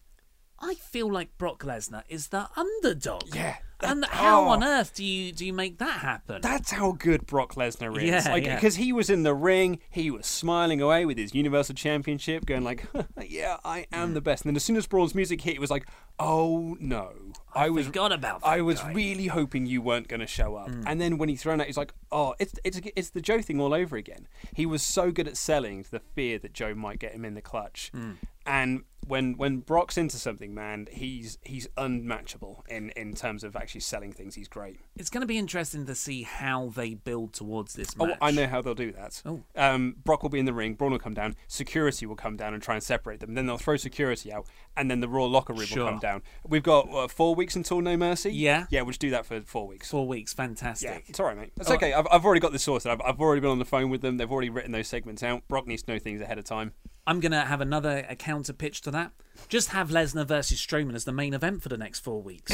I 0.60 0.74
feel 0.74 1.12
like 1.12 1.38
Brock 1.38 1.64
Lesnar 1.64 2.02
is 2.10 2.30
the 2.30 2.50
underdog. 2.58 3.36
Yeah, 3.36 3.58
and 3.82 4.06
how 4.06 4.46
oh. 4.46 4.50
on 4.50 4.64
earth 4.64 4.94
do 4.96 5.04
you 5.04 5.32
do 5.32 5.46
you 5.46 5.54
make 5.54 5.78
that 5.80 6.00
happen? 6.00 6.42
That's 6.42 6.72
how 6.72 6.94
good 6.94 7.26
Brock 7.26 7.56
Lesnar 7.56 7.96
is. 7.98 8.04
Yeah, 8.04 8.32
like 8.32 8.46
yeah. 8.46 8.56
because 8.56 8.76
he 8.76 8.92
was 8.92 9.10
in 9.10 9.24
the 9.24 9.34
ring, 9.34 9.80
he 9.90 10.10
was 10.12 10.26
smiling 10.26 10.82
away 10.82 11.06
with 11.06 11.18
his 11.18 11.34
Universal 11.36 11.76
Championship, 11.76 12.46
going 12.46 12.64
like, 12.64 12.88
"Yeah, 13.28 13.58
I 13.64 13.88
am 13.92 14.14
the 14.14 14.22
best." 14.22 14.44
And 14.44 14.50
then 14.50 14.56
as 14.56 14.64
soon 14.64 14.78
as 14.78 14.88
Braun's 14.88 15.16
music 15.16 15.42
hit, 15.42 15.56
it 15.56 15.62
was 15.62 15.72
like, 15.72 15.88
"Oh 16.20 16.78
no." 16.80 17.14
I, 17.54 17.70
was 17.70 17.88
forgot 17.88 18.12
about 18.12 18.42
I 18.44 18.62
was 18.62 18.80
guy. 18.80 18.94
really 18.94 19.28
hoping 19.28 19.66
you 19.66 19.82
weren't 19.82 20.08
going 20.08 20.20
to 20.20 20.28
show 20.28 20.56
up. 20.56 20.70
Mm. 20.70 20.84
And 20.86 21.02
then 21.02 21.18
when 21.18 21.28
he's 21.28 21.42
thrown 21.42 21.60
out, 21.60 21.66
he's 21.66 21.78
like, 21.78 21.94
"Oh, 22.12 22.36
it's 22.40 22.54
it's 22.64 22.80
it's 22.96 23.10
the 23.10 23.22
Joe 23.22 23.42
thing 23.42 23.60
all 23.60 23.74
over 23.74 23.96
again." 23.96 24.28
He 24.54 24.66
was 24.66 24.84
so 24.84 25.12
good 25.12 25.28
at 25.28 25.38
selling 25.38 25.86
the 25.90 26.00
fear 26.00 26.38
that 26.40 26.54
Joe 26.54 26.76
might 26.76 27.00
get 27.00 27.14
him 27.14 27.26
in 27.26 27.34
the 27.34 27.42
clutch. 27.42 27.92
Mm. 27.96 28.18
And 28.48 28.84
when 29.06 29.38
when 29.38 29.60
Brock's 29.60 29.98
into 29.98 30.18
something, 30.18 30.54
man, 30.54 30.88
he's 30.92 31.38
he's 31.42 31.68
unmatchable 31.78 32.66
in 32.70 32.90
in 32.92 33.14
terms 33.14 33.44
of 33.44 33.56
actually 33.56 33.82
selling 33.82 34.12
things. 34.12 34.36
He's 34.36 34.48
great. 34.48 34.80
It's 34.96 35.10
going 35.10 35.22
to 35.22 35.28
be 35.28 35.38
interesting 35.38 35.86
to 35.86 35.96
see 35.96 36.24
how 36.24 36.72
they 36.76 36.94
build 36.94 37.34
towards 37.34 37.74
this 37.74 37.90
Oh. 38.00 38.14
I 38.22 38.32
know 38.32 38.48
how 38.48 38.62
they'll 38.62 38.76
do 38.76 38.92
that. 38.94 39.22
Oh. 39.26 39.44
Um, 39.56 39.96
Brock 40.04 40.24
will 40.24 40.30
be 40.30 40.40
in 40.40 40.46
the 40.46 40.54
ring, 40.54 40.74
Braun 40.76 40.92
will 40.92 41.00
come 41.00 41.14
down, 41.14 41.36
security 41.48 42.06
will 42.06 42.16
come 42.16 42.36
down 42.36 42.54
and 42.54 42.62
try 42.62 42.76
and 42.76 42.84
separate 42.84 43.20
them. 43.20 43.34
Then 43.34 43.46
they'll 43.46 43.58
throw 43.58 43.78
security 43.78 44.32
out, 44.32 44.46
and 44.76 44.92
then 44.92 45.00
the 45.00 45.08
Raw 45.08 45.26
locker 45.26 45.54
room 45.54 45.66
Sure. 45.66 45.86
will 45.86 45.92
come 45.92 46.00
down. 46.00 46.22
We've 46.46 46.64
got 46.64 46.90
uh, 46.94 47.08
four 47.08 47.34
weeks 47.36 47.56
until 47.56 47.82
No 47.82 47.96
Mercy. 47.98 48.32
Yeah. 48.34 48.66
Yeah, 48.70 48.82
we'll 48.82 48.92
just 48.92 49.02
do 49.02 49.12
that 49.12 49.26
for 49.26 49.42
four 49.42 49.68
weeks. 49.68 49.90
Four 49.90 50.08
weeks, 50.08 50.34
fantastic. 50.34 50.90
Yeah, 50.90 51.00
it's 51.08 51.20
all 51.20 51.26
right, 51.28 51.38
mate. 51.38 51.52
It's 51.60 51.72
okay. 51.72 51.94
I've, 51.94 52.08
I've 52.12 52.26
already 52.26 52.42
got 52.42 52.52
this 52.52 52.64
sorted. 52.64 52.92
I've, 52.92 53.02
I've 53.02 53.20
already 53.20 53.42
been 53.42 53.52
on 53.52 53.60
the 53.60 53.66
phone 53.66 53.90
with 53.90 54.02
them. 54.02 54.18
They've 54.18 54.32
already 54.32 54.50
written 54.50 54.72
those 54.72 54.88
segments 54.88 55.24
out. 55.24 55.48
Brock 55.48 55.66
needs 55.68 55.84
to 55.84 55.94
know 55.94 56.00
things 56.00 56.22
ahead 56.22 56.38
of 56.38 56.46
time. 56.46 56.74
I'm 57.08 57.20
going 57.20 57.32
to 57.32 57.42
have 57.42 57.62
another 57.62 58.06
a 58.08 58.16
counter 58.16 58.54
pitch 58.54 58.82
to 58.82 58.92
that. 58.92 59.12
Just 59.48 59.70
have 59.70 59.90
Lesnar 59.90 60.28
versus 60.28 60.60
Strowman 60.60 60.94
as 60.94 61.06
the 61.06 61.12
main 61.14 61.34
event 61.34 61.64
for 61.64 61.70
the 61.70 61.78
next 61.78 62.02
four 62.02 62.22
weeks. 62.22 62.52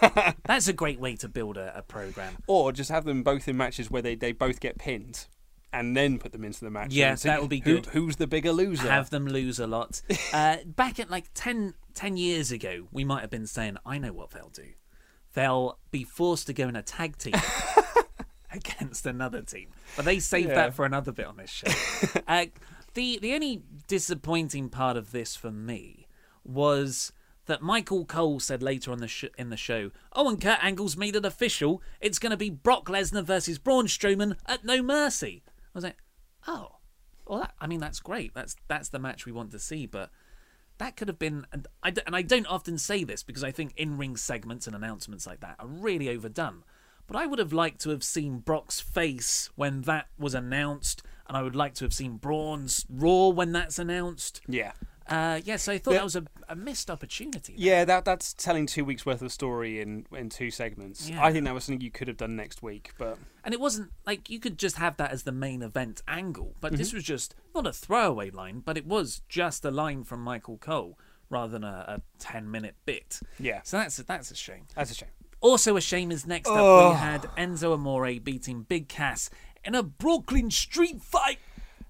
That's 0.46 0.68
a 0.68 0.72
great 0.72 1.00
way 1.00 1.16
to 1.16 1.28
build 1.28 1.56
a, 1.58 1.76
a 1.76 1.82
program. 1.82 2.36
Or 2.46 2.72
just 2.72 2.90
have 2.90 3.04
them 3.04 3.22
both 3.22 3.48
in 3.48 3.56
matches 3.56 3.90
where 3.90 4.00
they, 4.02 4.14
they 4.14 4.32
both 4.32 4.60
get 4.60 4.78
pinned. 4.78 5.26
And 5.72 5.96
then 5.96 6.18
put 6.18 6.32
them 6.32 6.44
into 6.44 6.64
the 6.64 6.70
match. 6.70 6.92
Yeah, 6.92 7.14
see 7.14 7.28
that 7.28 7.40
would 7.40 7.50
be 7.50 7.60
who- 7.60 7.74
good. 7.76 7.86
who's 7.86 8.16
the 8.16 8.26
bigger 8.26 8.52
loser? 8.52 8.88
Have 8.90 9.10
them 9.10 9.26
lose 9.26 9.58
a 9.60 9.66
lot. 9.66 10.00
Uh, 10.32 10.58
back 10.64 11.00
at 11.00 11.10
like 11.10 11.24
10, 11.34 11.74
10 11.94 12.16
years 12.16 12.52
ago, 12.52 12.86
we 12.92 13.02
might 13.04 13.20
have 13.22 13.30
been 13.30 13.46
saying, 13.48 13.76
I 13.84 13.98
know 13.98 14.12
what 14.12 14.30
they'll 14.30 14.48
do. 14.50 14.68
They'll 15.34 15.78
be 15.90 16.04
forced 16.04 16.46
to 16.46 16.52
go 16.52 16.68
in 16.68 16.76
a 16.76 16.82
tag 16.82 17.18
team 17.18 17.34
against 18.52 19.06
another 19.06 19.42
team. 19.42 19.68
But 19.96 20.04
they 20.04 20.18
saved 20.18 20.48
Yeah. 20.48 20.54
that 20.56 20.74
for 20.74 20.84
another 20.84 21.12
bit 21.12 21.26
on 21.26 21.36
this 21.36 21.50
show. 21.50 21.68
uh, 22.28 22.46
the, 22.94 23.18
the 23.20 23.34
only 23.34 23.62
disappointing 23.86 24.68
part 24.68 24.96
of 24.96 25.12
this 25.12 25.36
for 25.36 25.50
me 25.50 26.06
was 26.44 27.12
that 27.46 27.62
Michael 27.62 28.04
Cole 28.04 28.38
said 28.38 28.62
later 28.62 28.92
on 28.92 28.98
the 28.98 29.08
sh- 29.08 29.24
in 29.36 29.50
the 29.50 29.56
show, 29.56 29.90
"Oh, 30.12 30.28
and 30.28 30.40
Kurt 30.40 30.62
Angle's 30.62 30.96
made 30.96 31.16
it 31.16 31.24
official. 31.24 31.82
It's 32.00 32.18
going 32.18 32.30
to 32.30 32.36
be 32.36 32.50
Brock 32.50 32.86
Lesnar 32.86 33.24
versus 33.24 33.58
Braun 33.58 33.86
Strowman 33.86 34.36
at 34.46 34.64
No 34.64 34.82
Mercy." 34.82 35.42
I 35.46 35.50
was 35.74 35.84
like, 35.84 35.96
"Oh, 36.46 36.76
well, 37.26 37.40
that, 37.40 37.54
I 37.60 37.66
mean, 37.66 37.80
that's 37.80 38.00
great. 38.00 38.34
That's 38.34 38.56
that's 38.68 38.88
the 38.88 38.98
match 38.98 39.26
we 39.26 39.32
want 39.32 39.50
to 39.52 39.58
see, 39.58 39.86
but." 39.86 40.10
That 40.78 40.96
could 40.96 41.08
have 41.08 41.18
been, 41.18 41.46
and 41.52 41.66
I, 41.82 41.92
and 42.06 42.16
I 42.16 42.22
don't 42.22 42.46
often 42.46 42.78
say 42.78 43.04
this 43.04 43.22
because 43.22 43.44
I 43.44 43.50
think 43.50 43.74
in 43.76 43.98
ring 43.98 44.16
segments 44.16 44.66
and 44.66 44.74
announcements 44.74 45.26
like 45.26 45.40
that 45.40 45.56
are 45.58 45.66
really 45.66 46.08
overdone. 46.08 46.64
But 47.10 47.18
I 47.20 47.26
would 47.26 47.40
have 47.40 47.52
liked 47.52 47.80
to 47.80 47.90
have 47.90 48.04
seen 48.04 48.38
Brock's 48.38 48.78
face 48.78 49.50
when 49.56 49.82
that 49.82 50.06
was 50.16 50.32
announced, 50.32 51.02
and 51.26 51.36
I 51.36 51.42
would 51.42 51.56
like 51.56 51.74
to 51.74 51.84
have 51.84 51.92
seen 51.92 52.18
Braun's 52.18 52.86
roar 52.88 53.32
when 53.32 53.50
that's 53.50 53.80
announced. 53.80 54.40
Yeah. 54.46 54.72
Uh, 55.08 55.40
yeah, 55.44 55.56
so 55.56 55.72
I 55.72 55.78
thought 55.78 55.90
Yeah. 55.94 55.98
that 55.98 56.04
was 56.04 56.14
a, 56.14 56.24
a 56.48 56.54
missed 56.54 56.88
opportunity. 56.88 57.52
Yeah, 57.56 57.84
that 57.84 58.04
that's 58.04 58.32
telling 58.32 58.66
two 58.66 58.84
weeks 58.84 59.04
worth 59.04 59.22
of 59.22 59.32
story 59.32 59.80
in 59.80 60.06
in 60.12 60.28
two 60.28 60.52
segments. 60.52 61.10
Yeah. 61.10 61.24
I 61.24 61.32
think 61.32 61.46
that 61.46 61.54
was 61.54 61.64
something 61.64 61.80
you 61.80 61.90
could 61.90 62.06
have 62.06 62.16
done 62.16 62.36
next 62.36 62.62
week, 62.62 62.92
but 62.96 63.18
And 63.42 63.52
it 63.52 63.58
wasn't 63.58 63.90
like 64.06 64.30
you 64.30 64.38
could 64.38 64.56
just 64.56 64.76
have 64.76 64.96
that 64.98 65.10
as 65.10 65.24
the 65.24 65.32
main 65.32 65.62
event 65.62 66.02
angle, 66.06 66.54
but 66.60 66.76
this 66.76 66.90
Mhm. 66.92 66.94
was 66.94 67.04
just 67.04 67.34
not 67.56 67.66
a 67.66 67.72
throwaway 67.72 68.30
line, 68.30 68.60
but 68.60 68.76
it 68.76 68.86
was 68.86 69.22
just 69.28 69.64
a 69.64 69.72
line 69.72 70.04
from 70.04 70.20
Michael 70.22 70.58
Cole 70.58 70.96
rather 71.28 71.50
than 71.50 71.64
a, 71.64 71.84
a 71.88 72.02
10 72.20 72.48
minute 72.48 72.76
bit. 72.84 73.18
Yeah. 73.40 73.62
So 73.64 73.78
that's 73.78 73.98
a, 73.98 74.04
that's 74.04 74.30
a 74.30 74.36
shame. 74.36 74.66
that's 74.76 74.92
a 74.92 74.94
shame. 74.94 75.08
Also, 75.40 75.76
a 75.76 75.80
shame 75.80 76.10
is 76.10 76.26
next 76.26 76.48
up 76.48 76.56
Oh. 76.58 76.90
we 76.90 76.96
had 76.96 77.22
Enzo 77.36 77.72
Amore 77.74 78.20
beating 78.20 78.62
Big 78.62 78.88
Cass 78.88 79.30
in 79.64 79.74
a 79.74 79.82
Brooklyn 79.82 80.50
street 80.50 81.02
fight. 81.02 81.38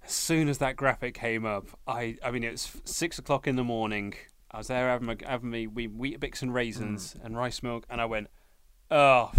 As 0.04 0.12
soon 0.12 0.48
as 0.48 0.58
that 0.58 0.76
graphic 0.76 1.14
came 1.14 1.44
up, 1.44 1.66
I 1.86 2.16
I 2.24 2.30
mean 2.30 2.44
it 2.44 2.52
was 2.52 2.80
six 2.84 3.18
o'clock 3.18 3.46
in 3.46 3.56
the 3.56 3.64
morning. 3.64 4.14
I 4.50 4.58
was 4.58 4.66
there 4.68 4.88
having 4.88 5.06
my, 5.06 5.16
having 5.24 5.50
me 5.50 5.66
wheat, 5.66 5.92
wheat 5.92 6.18
bix 6.20 6.42
and 6.42 6.52
raisins 6.54 7.14
Mm. 7.20 7.24
and 7.26 7.36
rice 7.36 7.62
milk, 7.62 7.84
and 7.90 8.00
I 8.00 8.04
went, 8.06 8.28
oh. 8.90 9.30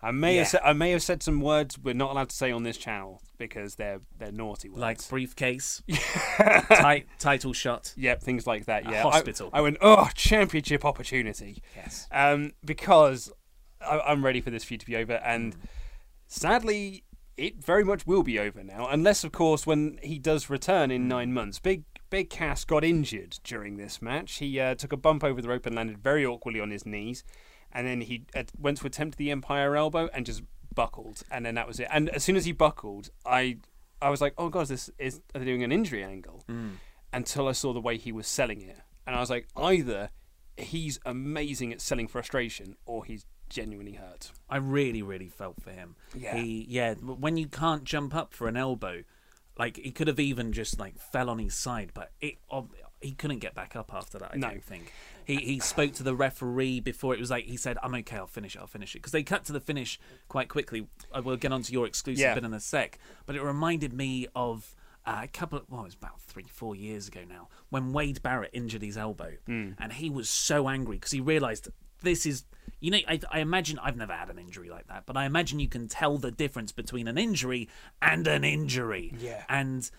For 0.00 0.06
goodness." 0.06 0.08
I 0.08 0.10
may 0.12 0.32
Yeah. 0.34 0.38
have 0.40 0.48
said, 0.48 0.60
I 0.64 0.72
may 0.72 0.90
have 0.92 1.02
said 1.02 1.22
some 1.22 1.40
words 1.40 1.78
we're 1.78 1.94
not 1.94 2.10
allowed 2.12 2.28
to 2.30 2.36
say 2.36 2.50
on 2.50 2.62
this 2.62 2.76
channel 2.76 3.20
because 3.36 3.74
they're 3.76 4.00
they're 4.18 4.32
naughty 4.32 4.68
words. 4.68 4.80
Like 4.80 5.08
briefcase, 5.08 5.82
ti- 5.88 7.04
title 7.18 7.52
shot. 7.52 7.94
Yep, 7.96 8.22
things 8.22 8.46
like 8.46 8.66
that. 8.66 8.84
Yeah, 8.84 8.98
I- 9.06 9.10
hospital. 9.10 9.50
I, 9.52 9.60
went, 9.60 9.76
oh, 9.80 10.08
championship 10.14 10.84
opportunity. 10.84 11.62
Yes. 11.76 12.06
Um, 12.12 12.52
because 12.64 13.30
I, 13.80 14.00
I'm 14.00 14.24
ready 14.24 14.40
for 14.40 14.50
this 14.50 14.64
feud 14.64 14.80
to 14.80 14.86
be 14.86 14.96
over, 14.96 15.14
and 15.14 15.54
Mm. 15.54 15.58
sadly, 16.26 17.04
it 17.36 17.64
very 17.64 17.84
much 17.84 18.06
will 18.06 18.22
be 18.22 18.38
over 18.38 18.62
now, 18.64 18.88
unless, 18.88 19.22
of 19.24 19.32
course, 19.32 19.66
when 19.66 19.98
he 20.02 20.18
does 20.18 20.50
return 20.50 20.90
Mm. 20.90 20.94
in 20.94 21.08
nine 21.08 21.32
months. 21.32 21.58
Big 21.58 21.84
Big 22.10 22.30
Cass 22.30 22.64
got 22.64 22.84
injured 22.84 23.38
during 23.44 23.76
this 23.76 24.00
match. 24.00 24.36
He 24.38 24.58
uh, 24.58 24.74
took 24.74 24.92
a 24.94 24.96
bump 24.96 25.22
over 25.22 25.42
the 25.42 25.48
rope 25.48 25.66
and 25.66 25.76
landed 25.76 25.98
very 25.98 26.24
awkwardly 26.24 26.58
on 26.58 26.70
his 26.70 26.86
knees, 26.86 27.22
and 27.72 27.86
then 27.86 28.00
he 28.02 28.24
uh, 28.34 28.44
went 28.58 28.78
to 28.78 28.86
attempt 28.86 29.18
the 29.18 29.30
Empire 29.30 29.76
Elbow 29.76 30.08
and 30.12 30.26
just 30.26 30.42
buckled, 30.74 31.22
and 31.30 31.44
then 31.44 31.54
that 31.54 31.66
was 31.66 31.80
it. 31.80 31.88
And 31.90 32.08
as 32.10 32.24
soon 32.24 32.36
as 32.36 32.44
he 32.44 32.52
buckled, 32.52 33.10
I 33.26 33.58
I 34.00 34.10
was 34.10 34.20
like, 34.20 34.34
oh 34.38 34.48
god, 34.48 34.68
this 34.68 34.90
is 34.98 35.20
are 35.34 35.38
they 35.38 35.44
doing 35.44 35.64
an 35.64 35.72
injury 35.72 36.04
angle? 36.04 36.44
Mm. 36.48 36.72
Until 37.12 37.48
I 37.48 37.52
saw 37.52 37.72
the 37.72 37.80
way 37.80 37.96
he 37.96 38.12
was 38.12 38.26
selling 38.26 38.60
it, 38.60 38.78
and 39.06 39.16
I 39.16 39.20
was 39.20 39.30
like, 39.30 39.48
either 39.56 40.10
he's 40.56 40.98
amazing 41.06 41.72
at 41.72 41.80
selling 41.80 42.08
frustration, 42.08 42.76
or 42.84 43.04
he's 43.04 43.24
genuinely 43.48 43.94
hurt. 43.94 44.32
I 44.48 44.58
really, 44.58 45.02
really 45.02 45.28
felt 45.28 45.62
for 45.62 45.70
him. 45.70 45.96
Yeah. 46.14 46.36
He, 46.36 46.66
yeah. 46.68 46.94
When 46.94 47.36
you 47.36 47.46
can't 47.46 47.84
jump 47.84 48.14
up 48.14 48.34
for 48.34 48.48
an 48.48 48.56
elbow, 48.56 49.04
like 49.58 49.76
he 49.76 49.90
could 49.90 50.08
have 50.08 50.20
even 50.20 50.52
just 50.52 50.78
like 50.78 50.98
fell 50.98 51.30
on 51.30 51.38
his 51.38 51.54
side, 51.54 51.92
but 51.94 52.12
it 52.20 52.36
he 53.00 53.12
couldn't 53.12 53.38
get 53.38 53.54
back 53.54 53.76
up 53.76 53.92
after 53.94 54.18
that. 54.18 54.32
I 54.34 54.36
No. 54.36 54.48
don't 54.50 54.64
think. 54.64 54.92
He 55.24 55.36
he 55.36 55.58
spoke 55.60 55.92
to 55.94 56.02
the 56.02 56.14
referee 56.14 56.80
before 56.80 57.14
it 57.14 57.20
was 57.20 57.30
like 57.30 57.44
he 57.44 57.56
said, 57.56 57.78
"I'm 57.82 57.94
okay. 57.96 58.16
I'll 58.16 58.26
finish 58.26 58.56
it. 58.56 58.60
I'll 58.60 58.66
finish 58.66 58.94
it." 58.94 58.98
Because 58.98 59.12
they 59.12 59.22
cut 59.22 59.44
to 59.46 59.52
the 59.52 59.60
finish 59.60 59.98
quite 60.28 60.48
quickly. 60.48 60.88
I 61.12 61.20
will 61.20 61.36
get 61.36 61.52
onto 61.52 61.72
your 61.72 61.86
exclusive 61.86 62.20
Yeah. 62.20 62.34
bit 62.34 62.44
in 62.44 62.52
a 62.54 62.60
sec, 62.60 62.98
but 63.26 63.36
it 63.36 63.42
reminded 63.42 63.92
me 63.92 64.26
of. 64.34 64.74
Uh, 65.06 65.20
a 65.22 65.28
couple 65.28 65.56
of, 65.58 65.64
well, 65.70 65.80
it 65.80 65.84
was 65.84 65.94
about 65.94 66.20
three, 66.20 66.44
four 66.44 66.76
years 66.76 67.08
ago 67.08 67.20
now, 67.26 67.48
when 67.70 67.94
Wade 67.94 68.20
Barrett 68.22 68.50
injured 68.52 68.82
his 68.82 68.98
elbow. 68.98 69.38
Mm. 69.48 69.74
And 69.78 69.94
he 69.94 70.10
was 70.10 70.28
so 70.28 70.68
angry 70.68 70.96
because 70.96 71.12
he 71.12 71.20
realized 71.20 71.68
this 72.02 72.26
is, 72.26 72.44
you 72.80 72.90
know, 72.90 72.98
I, 73.08 73.18
I 73.30 73.38
imagine, 73.38 73.78
I've 73.78 73.96
never 73.96 74.12
had 74.12 74.28
an 74.28 74.38
injury 74.38 74.68
like 74.68 74.86
that, 74.88 75.06
but 75.06 75.16
I 75.16 75.24
imagine 75.24 75.60
you 75.60 75.68
can 75.68 75.88
tell 75.88 76.18
the 76.18 76.30
difference 76.30 76.72
between 76.72 77.08
an 77.08 77.16
injury 77.16 77.70
and 78.02 78.26
an 78.26 78.44
injury. 78.44 79.14
Yeah. 79.18 79.44
And 79.48 79.90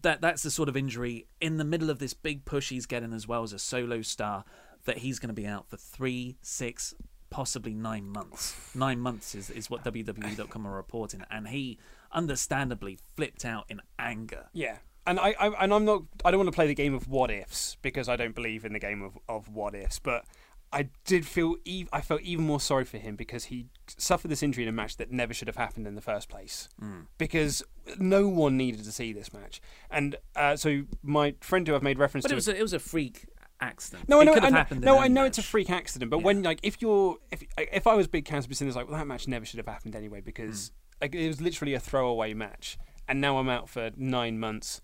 that 0.00 0.20
that's 0.20 0.42
the 0.42 0.50
sort 0.50 0.68
of 0.68 0.76
injury 0.76 1.26
in 1.40 1.58
the 1.58 1.64
middle 1.64 1.90
of 1.90 1.98
this 1.98 2.14
big 2.14 2.44
push 2.44 2.70
he's 2.70 2.86
getting 2.86 3.12
as 3.12 3.28
well 3.28 3.42
as 3.42 3.52
a 3.52 3.58
solo 3.58 4.02
star 4.02 4.44
that 4.84 4.98
he's 4.98 5.18
going 5.18 5.28
to 5.28 5.34
be 5.34 5.46
out 5.46 5.68
for 5.68 5.76
three, 5.76 6.36
six, 6.42 6.94
possibly 7.30 7.74
nine 7.74 8.08
months. 8.08 8.56
Nine 8.74 9.00
months 9.00 9.34
is, 9.34 9.50
is 9.50 9.70
what 9.70 9.84
WWE.com 9.84 10.66
are 10.66 10.74
reporting. 10.74 11.24
And 11.30 11.48
he 11.48 11.78
understandably 12.12 12.98
flipped 13.16 13.44
out 13.44 13.64
in 13.68 13.80
anger. 13.98 14.46
Yeah. 14.52 14.78
And 15.06 15.18
I, 15.18 15.34
I 15.38 15.48
and 15.64 15.74
I'm 15.74 15.84
not 15.84 16.02
I 16.24 16.30
don't 16.30 16.38
want 16.38 16.48
to 16.48 16.54
play 16.54 16.68
the 16.68 16.76
game 16.76 16.94
of 16.94 17.08
what 17.08 17.30
ifs 17.30 17.76
because 17.82 18.08
I 18.08 18.14
don't 18.14 18.36
believe 18.36 18.64
in 18.64 18.72
the 18.72 18.78
game 18.78 19.02
of, 19.02 19.18
of 19.28 19.48
what 19.48 19.74
ifs, 19.74 19.98
but 19.98 20.24
I 20.72 20.90
did 21.04 21.26
feel 21.26 21.56
ev- 21.66 21.88
I 21.92 22.00
felt 22.00 22.22
even 22.22 22.44
more 22.44 22.60
sorry 22.60 22.84
for 22.84 22.98
him 22.98 23.16
because 23.16 23.46
he 23.46 23.66
suffered 23.98 24.30
this 24.30 24.44
injury 24.44 24.62
in 24.62 24.68
a 24.68 24.72
match 24.72 24.96
that 24.98 25.10
never 25.10 25.34
should 25.34 25.48
have 25.48 25.56
happened 25.56 25.88
in 25.88 25.96
the 25.96 26.00
first 26.00 26.28
place. 26.28 26.68
Mm. 26.80 27.06
Because 27.18 27.64
no 27.98 28.28
one 28.28 28.56
needed 28.56 28.84
to 28.84 28.92
see 28.92 29.12
this 29.12 29.32
match, 29.32 29.60
and 29.90 30.16
uh, 30.36 30.56
so 30.56 30.82
my 31.02 31.34
friend 31.40 31.66
who 31.66 31.74
I've 31.74 31.82
made 31.82 31.98
reference 31.98 32.24
But 32.24 32.28
to 32.28 32.34
it 32.34 32.36
was 32.36 32.48
a, 32.48 32.56
it 32.56 32.62
was 32.62 32.72
a 32.72 32.78
freak 32.78 33.26
accident. 33.60 34.08
no, 34.08 34.18
I 34.18 34.22
It 34.22 34.24
know. 34.26 34.32
I 34.32 34.34
have 34.40 34.50
know, 34.52 34.56
happened 34.58 34.80
no, 34.82 34.98
I 34.98 35.08
know 35.08 35.22
match. 35.22 35.28
it's 35.30 35.38
a 35.38 35.42
freak 35.42 35.70
accident, 35.70 36.10
but 36.10 36.18
when 36.22 36.42
like 36.42 36.60
if 36.62 36.80
you're 36.82 37.16
if 37.30 37.42
if 37.58 37.86
I 37.86 37.94
was 37.94 38.06
big 38.08 38.24
Cass 38.24 38.46
I'd 38.46 38.74
like, 38.74 38.88
well, 38.88 38.98
that 38.98 39.06
match 39.06 39.28
never 39.28 39.44
should 39.44 39.58
have 39.58 39.66
happened 39.68 39.94
anyway 39.96 40.20
because 40.20 40.70
Hmm. 40.70 41.04
like 41.04 41.14
it 41.14 41.26
was 41.28 41.40
literally 41.40 41.74
a 41.74 41.80
throwaway 41.80 42.34
match, 42.34 42.78
and 43.08 43.20
now 43.20 43.38
I'm 43.38 43.48
out 43.48 43.68
for 43.68 43.90
nine 43.96 44.38
months. 44.38 44.80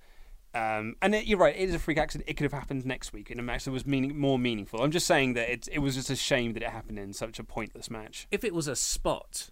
Um, 0.55 0.95
and 1.03 1.15
it, 1.15 1.27
you're 1.27 1.39
right, 1.39 1.55
it 1.55 1.69
is 1.69 1.75
a 1.75 1.79
freak 1.79 1.99
accident. 1.99 2.29
It 2.29 2.35
could 2.35 2.45
have 2.45 2.55
happened 2.55 2.87
next 2.87 3.13
week 3.13 3.31
in 3.31 3.39
a 3.39 3.43
match 3.43 3.65
that 3.65 3.71
was 3.71 3.85
meaning 3.87 4.19
more 4.19 4.39
meaningful. 4.39 4.83
I'm 4.83 4.91
just 4.91 5.07
saying 5.07 5.35
that 5.35 5.51
it 5.51 5.69
it 5.71 5.81
was 5.81 5.95
just 5.95 6.09
a 6.11 6.17
shame 6.17 6.55
that 6.55 6.63
it 6.63 6.71
happened 6.71 6.99
in 6.99 7.13
such 7.13 7.39
a 7.39 7.45
pointless 7.45 7.91
match. 7.91 8.27
if 8.31 8.45
it 8.45 8.55
was 8.55 8.67
a 8.67 8.75
spot, 8.75 9.51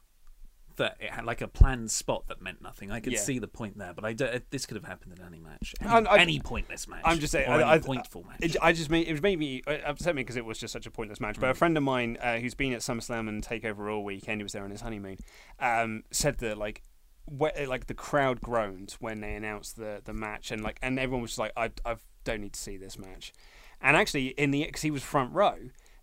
that 0.77 0.97
it 1.01 1.11
had 1.11 1.25
like 1.25 1.41
a 1.41 1.49
planned 1.49 1.91
spot 1.91 2.29
that 2.29 2.41
meant 2.41 2.63
nothing. 2.63 2.91
I 2.91 3.01
could 3.01 3.13
Yeah. 3.15 3.21
see 3.21 3.39
the 3.39 3.49
point 3.49 3.79
there, 3.79 3.93
but 3.95 4.05
I 4.05 4.13
don't, 4.13 4.51
this 4.51 4.67
could 4.67 4.77
have 4.77 4.85
happened 4.85 5.19
in 5.19 5.25
any 5.25 5.39
match, 5.39 5.75
any, 5.81 6.07
I- 6.07 6.19
any 6.19 6.41
pointless 6.41 6.87
match. 6.89 7.03
I'm 7.05 7.19
just 7.19 7.33
saying, 7.33 7.49
I, 7.51 7.73
I, 7.73 7.79
pointful 7.79 8.25
match. 8.27 8.39
It, 8.41 8.57
I 8.63 8.73
just 8.73 8.91
made 8.91 9.09
it 9.09 9.23
made 9.23 9.39
me 9.39 9.63
it 9.67 9.83
upset 9.85 10.15
me 10.15 10.23
because 10.23 10.37
it 10.37 10.45
was 10.45 10.59
just 10.59 10.73
such 10.73 10.87
a 10.87 10.91
pointless 10.91 11.21
match. 11.21 11.39
But 11.41 11.51
a 11.51 11.55
friend 11.55 11.77
of 11.77 11.83
mine 11.83 12.19
uh, 12.21 12.39
who's 12.39 12.55
been 12.55 12.73
at 12.73 12.81
SummerSlam 12.81 13.29
and 13.29 13.43
Takeover 13.45 13.93
all 13.93 14.05
weekend, 14.05 14.41
he 14.41 14.43
was 14.43 14.53
there 14.53 14.65
on 14.65 14.71
his 14.71 14.81
honeymoon, 14.83 15.19
um, 15.61 16.05
said 16.11 16.39
that 16.39 16.59
like. 16.59 16.83
Where, 17.29 17.67
like 17.67 17.89
the 17.89 17.95
crowd 17.95 18.41
groaned 18.41 18.95
when 19.01 19.21
they 19.21 19.35
announced 19.35 19.75
the 19.75 20.01
the 20.05 20.13
match, 20.13 20.53
and 20.53 20.63
like 20.63 20.79
and 20.81 20.97
everyone 20.97 21.23
was 21.23 21.33
just 21.33 21.41
like, 21.41 21.51
I 21.57 21.73
I 21.85 21.97
don't 22.23 22.41
need 22.41 22.53
to 22.53 22.61
see 22.61 22.77
this 22.77 22.97
match. 22.97 23.33
And 23.81 23.97
actually, 23.97 24.29
in 24.29 24.53
the 24.53 24.65
because 24.65 24.83
he 24.83 24.93
was 24.93 25.03
front 25.03 25.35
row, 25.35 25.57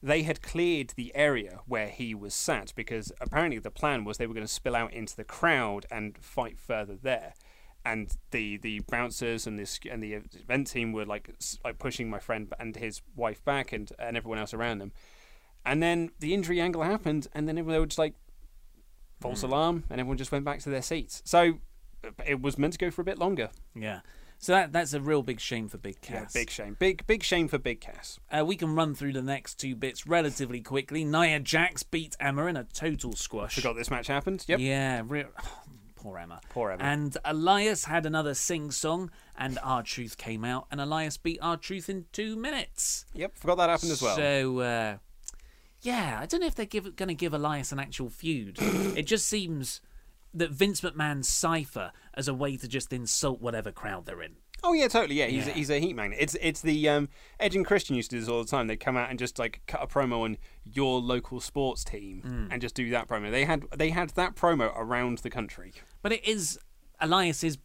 they 0.04 0.24
had 0.24 0.42
cleared 0.42 0.90
the 0.98 1.16
area 1.16 1.62
where 1.66 1.88
he 1.88 2.14
was 2.14 2.34
sat 2.34 2.74
because 2.76 3.14
apparently 3.22 3.58
the 3.58 3.72
plan 3.72 4.04
was 4.04 4.18
they 4.18 4.28
were 4.28 4.34
going 4.34 4.46
to 4.46 4.52
spill 4.52 4.76
out 4.76 4.94
into 4.94 5.16
the 5.16 5.24
crowd 5.24 5.86
and 5.90 6.18
fight 6.18 6.60
further 6.60 6.98
there. 7.02 7.34
And 7.86 8.12
the, 8.32 8.58
the 8.58 8.82
bouncers 8.82 9.48
and 9.48 9.58
this 9.58 9.80
and 9.90 10.04
the 10.04 10.14
event 10.14 10.68
team 10.68 10.92
were 10.92 11.06
like 11.06 11.34
like 11.64 11.80
pushing 11.80 12.10
my 12.10 12.20
friend 12.20 12.54
and 12.60 12.76
his 12.76 13.02
wife 13.16 13.44
back 13.46 13.72
and, 13.72 13.92
and 13.98 14.18
everyone 14.18 14.40
else 14.40 14.54
around 14.54 14.80
them. 14.80 14.92
And 15.66 15.82
then 15.82 16.12
the 16.20 16.34
injury 16.34 16.60
angle 16.60 16.84
happened, 16.84 17.28
and 17.34 17.48
then 17.48 17.58
everyone 17.58 17.80
was 17.80 17.90
just 17.90 18.00
like 18.00 18.16
false 19.22 19.42
alarm, 19.44 19.86
and 19.90 20.02
everyone 20.02 20.18
just 20.18 20.32
went 20.34 20.44
back 20.44 20.60
to 20.60 20.70
their 20.70 20.82
seats. 20.82 21.22
So 21.26 21.60
uh, 22.04 22.10
it 22.26 22.42
was 22.42 22.58
meant 22.58 22.74
to 22.74 22.80
go 22.80 22.92
for 22.92 23.02
a 23.02 23.06
bit 23.06 23.18
longer. 23.18 23.50
yeah, 23.74 24.02
so 24.44 24.52
that 24.52 24.74
that's 24.74 24.92
a 24.92 25.00
real 25.00 25.24
big 25.24 25.40
shame 25.40 25.70
for 25.70 25.78
Big 25.78 26.02
Cass. 26.02 26.36
Yeah, 26.36 26.42
big 26.42 26.50
shame. 26.50 26.76
Big 26.78 27.08
big 27.08 27.24
shame 27.24 27.48
for 27.48 27.58
Big 27.58 27.80
Cass. 27.80 28.20
Uh, 28.30 28.44
we 28.44 28.58
can 28.58 28.76
run 28.76 28.94
through 28.94 29.14
the 29.14 29.22
next 29.22 29.56
two 29.56 29.74
bits 29.74 30.06
relatively 30.06 30.60
quickly. 30.60 31.06
Nia 31.06 31.40
Jax 31.40 31.82
beat 31.82 32.18
Emma 32.20 32.48
in 32.48 32.58
a 32.58 32.66
total 32.66 33.14
squash. 33.14 33.56
Forgot 33.56 33.78
this 33.78 33.90
match 33.90 34.08
happened. 34.08 34.44
Yep. 34.46 34.60
Yeah, 34.60 35.02
re- 35.08 35.28
poor 35.96 36.18
Emma. 36.18 36.42
Poor 36.50 36.72
Emma. 36.72 36.84
And 36.84 37.18
Elias 37.24 37.86
had 37.86 38.06
another 38.06 38.34
sing 38.34 38.70
song, 38.72 39.12
and 39.38 39.58
R-Truth 39.64 40.18
came 40.18 40.44
out, 40.44 40.68
and 40.70 40.82
Elias 40.82 41.16
beat 41.16 41.40
R-Truth 41.42 41.88
in 41.88 42.08
two 42.12 42.36
minutes. 42.36 43.06
Yep. 43.14 43.38
Forgot 43.38 43.56
that 43.56 43.70
happened 43.70 43.92
as 43.94 44.02
well. 44.02 44.18
So, 44.18 44.60
uh, 44.60 44.98
yeah, 45.84 46.20
I 46.22 46.26
don't 46.26 46.42
know 46.42 46.48
if 46.48 46.56
they're 46.56 46.66
going 46.66 47.08
to 47.08 47.16
give 47.16 47.34
Elias 47.34 47.72
an 47.72 47.80
actual 47.80 48.10
feud. 48.10 48.58
it 48.62 49.04
just 49.04 49.26
seems 49.26 49.80
that 50.34 50.52
Vince 50.52 50.82
McMahon's 50.82 51.30
cipher 51.30 51.92
as 52.14 52.28
a 52.28 52.34
way 52.34 52.58
to 52.58 52.68
just 52.68 52.92
insult 52.94 53.42
whatever 53.42 53.72
crowd 53.72 54.06
they're 54.06 54.22
in. 54.22 54.36
Oh 54.66 54.72
yeah, 54.74 54.88
totally. 54.88 55.16
Yeah, 55.16 55.26
he's 55.26 55.46
Yeah. 55.48 55.54
he's 55.54 55.70
a 55.70 55.80
heat 55.80 55.94
magnet. 55.96 56.20
It's 56.22 56.36
it's 56.42 56.62
the 56.62 56.88
um, 56.88 57.10
Edge 57.40 57.56
and 57.56 57.66
Christian 57.66 57.96
used 57.98 58.10
to 58.12 58.16
do 58.16 58.20
this 58.22 58.30
all 58.30 58.42
the 58.44 58.50
time. 58.50 58.68
They'd 58.68 58.78
come 58.80 58.96
out 58.96 59.10
and 59.10 59.20
just 59.20 59.38
like 59.38 59.62
cut 59.68 59.82
a 59.84 59.88
promo 59.88 60.22
on 60.24 60.38
your 60.64 61.02
local 61.02 61.42
sports 61.42 61.84
team 61.84 62.22
Mm. 62.26 62.48
and 62.52 62.62
just 62.62 62.74
do 62.74 62.90
that 62.92 63.08
promo. 63.10 63.30
They 63.30 63.44
had 63.46 63.66
they 63.76 63.90
had 63.90 64.12
that 64.12 64.36
promo 64.36 64.72
around 64.76 65.18
the 65.20 65.30
country. 65.30 65.74
But 66.02 66.14
it 66.14 66.26
is 66.26 66.58
Elias 67.02 67.44
is 67.44 67.58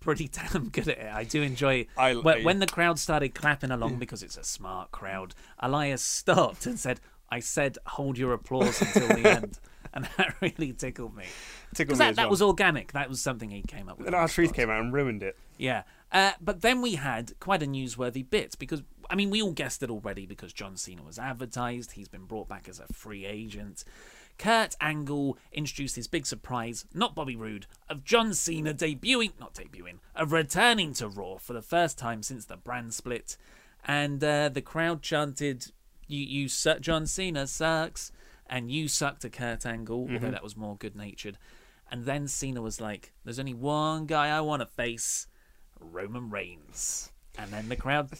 pretty 0.00 0.28
damn 0.52 0.70
good 0.70 0.88
at 0.88 0.98
it. 0.98 1.12
I 1.12 1.24
do 1.24 1.42
enjoy. 1.42 1.86
I- 1.96 2.14
when, 2.14 2.38
I- 2.38 2.42
when 2.42 2.58
the 2.60 2.66
crowd 2.66 2.98
started 2.98 3.34
clapping 3.34 3.70
along 3.70 3.98
because 3.98 4.22
it's 4.22 4.38
a 4.38 4.44
smart 4.44 4.90
crowd, 4.92 5.34
Elias 5.58 6.00
stopped 6.00 6.64
and 6.64 6.78
said, 6.80 7.00
"I 7.28 7.40
said 7.40 7.76
hold 7.86 8.16
your 8.16 8.32
applause 8.32 8.80
until 8.80 9.08
the 9.08 9.30
end," 9.36 9.58
and 9.96 10.04
that 10.18 10.34
really 10.40 10.72
tickled 10.72 11.16
me. 11.16 11.24
Tickled 11.74 11.98
me 11.98 12.04
that, 12.04 12.10
as 12.10 12.16
that 12.16 12.22
well. 12.24 12.30
was 12.30 12.42
organic. 12.42 12.92
That 12.92 13.08
was 13.08 13.20
something 13.20 13.50
he 13.50 13.62
came 13.62 13.88
up 13.88 13.98
with. 13.98 14.06
And 14.06 14.14
R-Truth 14.14 14.52
came 14.52 14.70
out 14.70 14.80
and 14.80 14.92
ruined 14.92 15.22
it. 15.22 15.36
Yeah. 15.56 15.82
Uh, 16.12 16.32
but 16.40 16.60
then 16.60 16.82
we 16.82 16.94
had 16.94 17.32
quite 17.40 17.62
a 17.62 17.66
newsworthy 17.66 18.28
bit 18.28 18.56
because, 18.58 18.82
I 19.10 19.16
mean, 19.16 19.30
we 19.30 19.42
all 19.42 19.52
guessed 19.52 19.82
it 19.82 19.90
already 19.90 20.26
because 20.26 20.52
John 20.52 20.76
Cena 20.76 21.02
was 21.02 21.18
advertised. 21.18 21.92
He's 21.92 22.08
been 22.08 22.26
brought 22.26 22.46
back 22.46 22.68
as 22.68 22.78
a 22.78 22.86
free 22.92 23.24
agent. 23.24 23.84
Kurt 24.38 24.76
Angle 24.82 25.38
introduced 25.50 25.96
his 25.96 26.06
big 26.06 26.26
surprise, 26.26 26.84
not 26.92 27.14
Bobby 27.14 27.36
Roode, 27.36 27.66
of 27.88 28.04
John 28.04 28.34
Cena 28.34 28.74
debuting, 28.74 29.32
not 29.40 29.54
debuting, 29.54 29.98
of 30.14 30.30
returning 30.30 30.92
to 30.94 31.08
Raw 31.08 31.38
for 31.38 31.54
the 31.54 31.62
first 31.62 31.96
time 31.96 32.22
since 32.22 32.44
the 32.44 32.58
brand 32.58 32.92
split. 32.92 33.38
And 33.82 34.22
uh, 34.22 34.50
the 34.50 34.60
crowd 34.60 35.00
chanted, 35.00 35.72
"You, 36.06 36.20
you 36.20 36.48
John 36.80 37.06
Cena 37.06 37.46
sucks," 37.46 38.12
and 38.48 38.70
"You 38.70 38.88
sucked 38.88 39.22
to 39.22 39.30
Kurt 39.30 39.66
Angle, 39.66 40.08
although 40.10 40.28
Mhm. 40.28 40.30
that 40.32 40.42
was 40.42 40.56
more 40.56 40.76
good 40.76 40.94
natured. 40.96 41.38
And 41.90 42.04
then 42.04 42.26
Cena 42.28 42.60
was 42.62 42.80
like, 42.80 43.12
"There's 43.24 43.38
only 43.38 43.54
one 43.54 44.06
guy 44.06 44.28
I 44.36 44.40
want 44.40 44.60
to 44.60 44.66
face." 44.66 45.26
Roman 45.78 46.30
Reigns. 46.30 47.12
And 47.38 47.52
then 47.52 47.68
the 47.68 47.76
crowd 47.76 48.10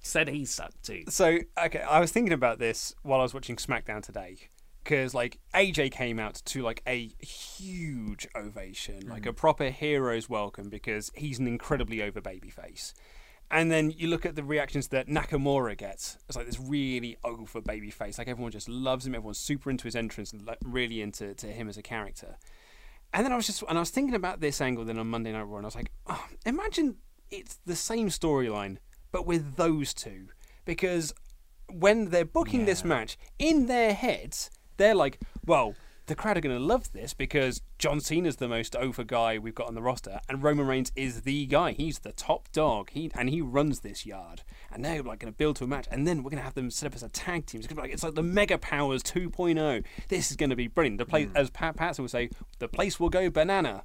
said 0.00 0.28
he 0.28 0.44
sucked 0.44 0.82
too. 0.84 1.04
So 1.08 1.38
okay, 1.58 1.80
I 1.80 2.00
was 2.00 2.10
thinking 2.12 2.32
about 2.32 2.58
this 2.58 2.94
while 3.02 3.20
I 3.20 3.22
was 3.22 3.32
watching 3.34 3.56
SmackDown 3.56 4.02
today. 4.02 4.48
Because 4.82 5.14
like 5.14 5.38
AJ 5.54 5.90
came 5.92 6.18
out 6.18 6.42
to 6.44 6.60
like 6.62 6.82
a 6.86 7.06
huge 7.20 8.26
ovation, 8.36 9.08
like 9.08 9.24
a 9.24 9.32
proper 9.32 9.70
hero's 9.70 10.28
welcome, 10.28 10.68
because 10.68 11.10
he's 11.14 11.38
an 11.38 11.46
incredibly 11.46 12.02
over 12.02 12.20
babyface. 12.20 12.92
And 13.54 13.70
then 13.70 13.92
you 13.92 14.08
look 14.08 14.26
at 14.26 14.34
the 14.34 14.42
reactions 14.42 14.88
that 14.88 15.06
Nakamura 15.06 15.78
gets. 15.78 16.18
It's 16.26 16.36
like 16.36 16.46
this 16.46 16.58
really 16.58 17.16
over 17.22 17.62
babyface. 17.62 18.18
Like 18.18 18.26
everyone 18.26 18.50
just 18.50 18.68
loves 18.68 19.06
him. 19.06 19.14
Everyone's 19.14 19.38
super 19.38 19.70
into 19.70 19.84
his 19.84 19.94
entrance 19.94 20.32
and 20.32 20.44
like, 20.44 20.58
really 20.64 21.00
into 21.00 21.34
to 21.34 21.46
him 21.46 21.68
as 21.68 21.76
a 21.78 21.82
character. 21.82 22.36
And 23.12 23.24
then 23.24 23.32
I 23.32 23.36
was 23.36 23.46
just, 23.46 23.62
and 23.68 23.78
I 23.78 23.80
was 23.80 23.90
thinking 23.90 24.16
about 24.16 24.40
this 24.40 24.60
angle 24.60 24.84
then 24.84 24.98
on 24.98 25.06
Monday 25.06 25.30
Night 25.30 25.42
Raw, 25.42 25.58
and 25.58 25.66
I 25.66 25.68
was 25.68 25.76
like, 25.76 25.92
oh, 26.08 26.26
imagine 26.44 26.96
it's 27.30 27.60
the 27.64 27.76
same 27.76 28.08
storyline, 28.08 28.78
but 29.12 29.24
with 29.24 29.54
those 29.54 29.94
two. 29.94 30.30
Because 30.64 31.14
when 31.72 32.10
they're 32.10 32.24
booking 32.24 32.64
this 32.64 32.84
match, 32.84 33.16
in 33.38 33.66
their 33.66 33.94
heads, 33.94 34.50
they're 34.78 34.96
like, 34.96 35.20
well, 35.46 35.76
the 36.06 36.14
crowd 36.14 36.36
are 36.36 36.40
going 36.40 36.56
to 36.56 36.62
love 36.62 36.92
this 36.92 37.14
because 37.14 37.62
John 37.78 38.00
Cena's 38.00 38.36
the 38.36 38.48
most 38.48 38.76
over 38.76 39.04
guy 39.04 39.38
we've 39.38 39.54
got 39.54 39.68
on 39.68 39.74
the 39.74 39.82
roster, 39.82 40.20
and 40.28 40.42
Roman 40.42 40.66
Reigns 40.66 40.92
is 40.94 41.22
the 41.22 41.46
guy. 41.46 41.72
He's 41.72 42.00
the 42.00 42.12
top 42.12 42.50
dog. 42.52 42.90
He 42.90 43.10
and 43.14 43.30
he 43.30 43.40
runs 43.40 43.80
this 43.80 44.04
yard. 44.04 44.42
And 44.70 44.84
they're 44.84 45.02
like 45.02 45.20
going 45.20 45.32
to 45.32 45.36
build 45.36 45.56
to 45.56 45.64
a 45.64 45.66
match, 45.66 45.86
and 45.90 46.06
then 46.06 46.22
we're 46.22 46.30
going 46.30 46.38
to 46.38 46.44
have 46.44 46.54
them 46.54 46.70
set 46.70 46.86
up 46.86 46.94
as 46.94 47.02
a 47.02 47.08
tag 47.08 47.46
team. 47.46 47.60
It's 47.60 47.68
going 47.68 47.76
to 47.76 47.82
be 47.82 47.88
like 47.88 47.94
it's 47.94 48.02
like 48.02 48.14
the 48.14 48.22
Mega 48.22 48.58
Powers 48.58 49.02
2.0. 49.02 49.84
This 50.08 50.30
is 50.30 50.36
going 50.36 50.50
to 50.50 50.56
be 50.56 50.68
brilliant. 50.68 50.98
The 50.98 51.06
place, 51.06 51.28
hmm. 51.28 51.36
as 51.36 51.50
Pat 51.50 51.76
Patterson 51.76 52.04
would 52.04 52.10
say, 52.10 52.30
the 52.58 52.68
place 52.68 52.98
will 52.98 53.10
go 53.10 53.30
banana, 53.30 53.84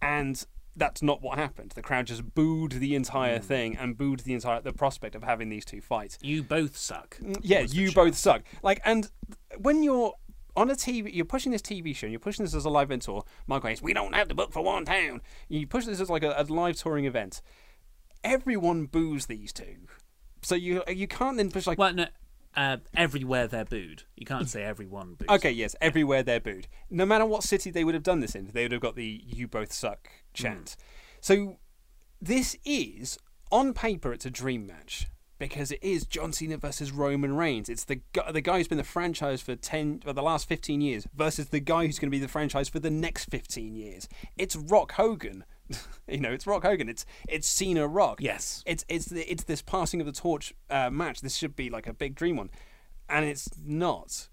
and 0.00 0.44
that's 0.76 1.02
not 1.02 1.20
what 1.20 1.38
happened. 1.38 1.72
The 1.72 1.82
crowd 1.82 2.06
just 2.06 2.34
booed 2.34 2.72
the 2.72 2.94
entire 2.94 3.38
hmm. 3.38 3.44
thing 3.44 3.76
and 3.76 3.96
booed 3.96 4.20
the 4.20 4.34
entire 4.34 4.60
the 4.60 4.72
prospect 4.72 5.14
of 5.14 5.22
having 5.22 5.48
these 5.50 5.64
two 5.64 5.80
fights. 5.80 6.18
You 6.22 6.42
both 6.42 6.76
suck. 6.76 7.18
Mm, 7.18 7.38
yeah, 7.42 7.60
you 7.60 7.92
both 7.92 8.16
suck. 8.16 8.42
Like, 8.62 8.80
and 8.84 9.10
when 9.58 9.82
you're 9.82 10.14
on 10.60 10.70
a 10.70 10.74
TV, 10.74 11.12
you're 11.12 11.24
pushing 11.24 11.52
this 11.52 11.62
TV 11.62 11.96
show, 11.96 12.06
and 12.06 12.12
you're 12.12 12.20
pushing 12.20 12.44
this 12.44 12.54
as 12.54 12.64
a 12.64 12.70
live 12.70 12.88
event 12.88 13.02
tour. 13.02 13.24
Mike 13.46 13.62
Grace, 13.62 13.80
we 13.80 13.94
don't 13.94 14.14
have 14.14 14.28
to 14.28 14.34
book 14.34 14.52
for 14.52 14.62
one 14.62 14.84
town. 14.84 15.22
You 15.48 15.66
push 15.66 15.86
this 15.86 16.00
as 16.00 16.10
like 16.10 16.22
a, 16.22 16.34
a 16.36 16.44
live 16.44 16.76
touring 16.76 17.06
event. 17.06 17.40
Everyone 18.22 18.84
boos 18.84 19.26
these 19.26 19.52
two, 19.52 19.88
so 20.42 20.54
you 20.54 20.82
you 20.86 21.08
can't 21.08 21.38
then 21.38 21.50
push 21.50 21.66
like. 21.66 21.78
Well, 21.78 21.94
no, 21.94 22.06
uh, 22.54 22.76
everywhere 22.94 23.46
they're 23.46 23.64
booed. 23.64 24.02
You 24.16 24.26
can't 24.26 24.48
say 24.48 24.62
everyone 24.62 25.14
boos. 25.14 25.28
Okay, 25.30 25.50
yes, 25.50 25.74
everywhere 25.80 26.22
they're 26.22 26.40
booed. 26.40 26.68
No 26.90 27.06
matter 27.06 27.24
what 27.24 27.42
city 27.42 27.70
they 27.70 27.82
would 27.82 27.94
have 27.94 28.02
done 28.02 28.20
this 28.20 28.34
in, 28.34 28.50
they 28.52 28.64
would 28.64 28.72
have 28.72 28.82
got 28.82 28.96
the 28.96 29.22
"you 29.24 29.48
both 29.48 29.72
suck" 29.72 30.10
chant. 30.34 30.76
So 31.22 31.56
this 32.20 32.56
is 32.66 33.18
on 33.50 33.72
paper, 33.72 34.12
it's 34.12 34.26
a 34.26 34.30
dream 34.30 34.66
match 34.66 35.06
because 35.40 35.72
it 35.72 35.82
is 35.82 36.04
John 36.04 36.32
Cena 36.32 36.58
versus 36.58 36.92
Roman 36.92 37.34
Reigns. 37.34 37.68
It's 37.68 37.84
the 37.84 37.96
gu- 38.12 38.30
the 38.30 38.42
guy 38.42 38.58
who's 38.58 38.68
been 38.68 38.78
the 38.78 38.84
franchise 38.84 39.40
for 39.40 39.56
ten 39.56 39.98
for 39.98 40.12
the 40.12 40.22
last 40.22 40.46
fifteen 40.46 40.80
years 40.80 41.08
versus 41.16 41.48
the 41.48 41.58
guy 41.58 41.86
who's 41.86 41.98
going 41.98 42.08
to 42.08 42.14
be 42.14 42.20
the 42.20 42.28
franchise 42.28 42.68
for 42.68 42.78
the 42.78 42.90
next 42.90 43.24
fifteen 43.24 43.74
years. 43.74 44.08
It's 44.36 44.54
Rock 44.54 44.92
Hogan. 44.92 45.44
you 46.08 46.20
know, 46.20 46.30
it's 46.30 46.46
Rock 46.46 46.62
Hogan. 46.62 46.88
It's 46.88 47.04
it's 47.28 47.48
Cena 47.48 47.88
Rock. 47.88 48.20
Yes. 48.20 48.62
It's 48.66 48.84
it's 48.88 49.06
the, 49.06 49.28
it's 49.28 49.44
this 49.44 49.62
passing 49.62 50.00
of 50.00 50.06
the 50.06 50.12
torch 50.12 50.54
uh, 50.68 50.90
match. 50.90 51.22
This 51.22 51.34
should 51.34 51.56
be 51.56 51.70
like 51.70 51.88
a 51.88 51.94
big 51.94 52.14
dream 52.14 52.36
one, 52.36 52.50
and 53.08 53.24
it's 53.24 53.48
not. 53.64 54.28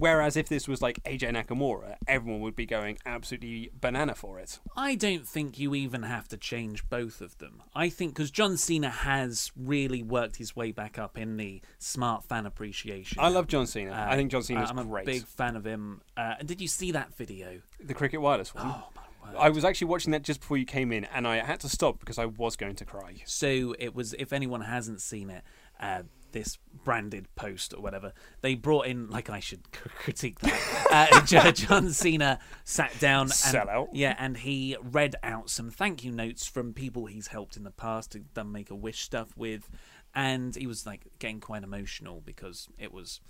Whereas 0.00 0.34
if 0.34 0.48
this 0.48 0.66
was 0.66 0.80
like 0.80 1.02
AJ 1.04 1.34
Nakamura, 1.34 1.96
everyone 2.08 2.40
would 2.40 2.56
be 2.56 2.64
going 2.64 2.96
absolutely 3.04 3.70
banana 3.78 4.14
for 4.14 4.38
it. 4.38 4.58
I 4.74 4.94
don't 4.94 5.28
think 5.28 5.58
you 5.58 5.74
even 5.74 6.04
have 6.04 6.26
to 6.28 6.38
change 6.38 6.88
both 6.88 7.20
of 7.20 7.36
them. 7.36 7.62
I 7.74 7.90
think 7.90 8.14
because 8.14 8.30
John 8.30 8.56
Cena 8.56 8.88
has 8.88 9.52
really 9.54 10.02
worked 10.02 10.36
his 10.36 10.56
way 10.56 10.72
back 10.72 10.98
up 10.98 11.18
in 11.18 11.36
the 11.36 11.60
smart 11.78 12.24
fan 12.24 12.46
appreciation. 12.46 13.18
I 13.20 13.28
love 13.28 13.46
John 13.46 13.66
Cena. 13.66 13.90
Uh, 13.92 14.06
I 14.08 14.16
think 14.16 14.30
John 14.30 14.42
Cena's 14.42 14.70
I'm 14.70 14.78
a 14.78 14.84
great. 14.86 15.04
big 15.04 15.26
fan 15.26 15.54
of 15.54 15.66
him. 15.66 16.00
Uh, 16.16 16.36
and 16.38 16.48
did 16.48 16.62
you 16.62 16.68
see 16.68 16.92
that 16.92 17.14
video? 17.14 17.60
The 17.78 17.92
Cricket 17.92 18.22
Wireless 18.22 18.54
one. 18.54 18.68
Oh 18.68 18.88
my 18.96 19.32
word! 19.32 19.36
I 19.38 19.50
was 19.50 19.66
actually 19.66 19.88
watching 19.88 20.12
that 20.12 20.22
just 20.22 20.40
before 20.40 20.56
you 20.56 20.64
came 20.64 20.92
in, 20.92 21.04
and 21.04 21.28
I 21.28 21.44
had 21.44 21.60
to 21.60 21.68
stop 21.68 22.00
because 22.00 22.18
I 22.18 22.24
was 22.24 22.56
going 22.56 22.76
to 22.76 22.86
cry. 22.86 23.16
So 23.26 23.74
it 23.78 23.94
was, 23.94 24.14
if 24.14 24.32
anyone 24.32 24.62
hasn't 24.62 25.02
seen 25.02 25.28
it, 25.28 25.44
uh, 25.78 26.04
this 26.32 26.58
branded 26.84 27.26
post 27.34 27.74
or 27.74 27.80
whatever, 27.80 28.12
they 28.40 28.54
brought 28.54 28.86
in, 28.86 29.08
like 29.10 29.28
I 29.30 29.40
should 29.40 29.70
critique 29.72 30.38
that. 30.40 31.22
uh, 31.32 31.50
John 31.52 31.90
Cena 31.90 32.38
sat 32.64 32.98
down 33.00 33.22
and, 33.22 33.32
Sellout. 33.32 33.88
Yeah, 33.92 34.14
and 34.18 34.36
he 34.36 34.76
read 34.82 35.16
out 35.22 35.50
some 35.50 35.70
thank 35.70 36.04
you 36.04 36.12
notes 36.12 36.46
from 36.46 36.72
people 36.72 37.06
he's 37.06 37.28
helped 37.28 37.56
in 37.56 37.64
the 37.64 37.70
past, 37.70 38.12
to 38.12 38.20
done 38.20 38.52
Make 38.52 38.70
a 38.70 38.74
Wish 38.76 39.00
stuff 39.00 39.36
with. 39.36 39.68
And 40.14 40.56
he 40.56 40.66
was 40.66 40.86
like 40.86 41.06
getting 41.18 41.40
quite 41.40 41.62
emotional 41.62 42.20
because 42.24 42.68
it 42.78 42.92
was. 42.92 43.20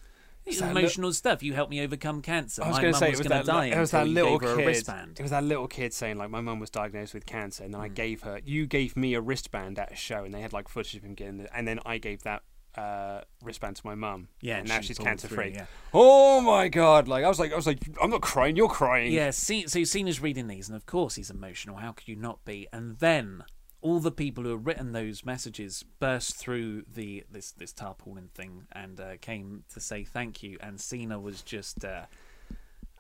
Emotional 0.47 1.13
stuff. 1.13 1.43
You 1.43 1.53
helped 1.53 1.71
me 1.71 1.83
overcome 1.83 2.23
cancer. 2.23 2.63
I 2.65 2.69
was 2.69 2.77
My 2.77 2.81
going 2.83 2.93
mum 2.93 3.01
to 3.01 3.05
say 3.05 3.09
it 3.09 3.11
was 3.11 3.19
was 3.19 3.29
going 3.29 3.39
that 3.45 3.53
to 3.53 3.59
die. 3.71 3.77
it 3.77 3.79
was 3.79 3.91
that 3.91 4.09
little 4.09 4.39
kid. 4.39 4.89
It 5.19 5.23
was 5.23 5.31
that 5.31 5.45
little 5.45 5.69
kid 5.69 5.93
saying 5.93 6.17
like 6.17 6.31
my 6.31 6.41
mum 6.41 6.59
was 6.59 6.71
diagnosed 6.71 7.13
with 7.13 7.27
cancer, 7.27 7.63
and 7.63 7.75
then 7.75 7.81
I 7.83 7.89
Hmm. 7.89 7.95
gave 7.95 8.23
her. 8.23 8.41
You 8.45 8.67
gave 8.67 8.97
me 8.97 9.13
a 9.13 9.21
wristband 9.21 9.79
at 9.79 9.93
a 9.93 9.97
show, 9.97 10.25
and 10.25 10.33
they 10.33 10.41
had 10.41 10.55
like 10.55 10.69
footage 10.69 10.95
of 10.97 11.03
him 11.05 11.13
getting, 11.15 11.41
it, 11.41 11.51
and 11.55 11.69
then 11.69 11.79
I 11.85 11.99
gave 11.99 12.23
that 12.23 12.43
uh, 12.77 13.23
wristband 13.43 13.77
to 13.77 13.87
my 13.87 13.95
mum. 13.95 14.29
Yeah, 14.41 14.59
and 14.59 14.69
now 14.69 14.81
she 14.81 14.89
she's 14.89 14.99
cancer 14.99 15.29
free. 15.29 15.53
yeah. 15.55 15.67
Oh 15.93 16.41
my 16.41 16.69
god! 16.69 17.09
Like 17.09 17.25
I 17.25 17.29
was 17.29 17.39
like 17.39 17.53
I 17.53 17.57
was 17.57 17.67
like 17.67 17.79
I'm 18.03 18.11
not 18.11 18.23
crying. 18.23 18.57
You're 18.57 18.69
crying. 18.69 19.13
Yeah, 19.13 19.31
see, 19.31 19.67
so 19.67 19.85
Cena's 19.85 20.21
reading 20.21 20.47
these, 20.47 20.69
and 20.69 20.77
of 20.77 20.87
course 20.87 21.17
he's 21.17 21.31
emotional. 21.31 21.77
How 21.77 21.93
could 21.93 22.09
you 22.09 22.17
not 22.17 22.45
be? 22.45 22.67
And 22.73 22.99
then 22.99 23.45
all 23.83 24.01
the 24.01 24.11
people 24.11 24.45
who 24.45 24.51
have 24.51 24.67
written 24.67 24.93
those 24.93 25.25
messages 25.25 25.85
burst 25.99 26.37
through 26.37 26.85
the 26.93 27.25
this 27.31 27.53
this 27.53 27.73
tarpaulin 27.73 28.29
thing 28.35 28.67
and 28.73 29.01
uh, 29.01 29.17
came 29.21 29.65
to 29.73 29.81
say 29.81 30.05
thank 30.05 30.43
you. 30.43 30.59
And 30.61 30.81
Cena 30.81 31.19
was 31.19 31.43
just, 31.43 31.85
uh, 31.85 32.05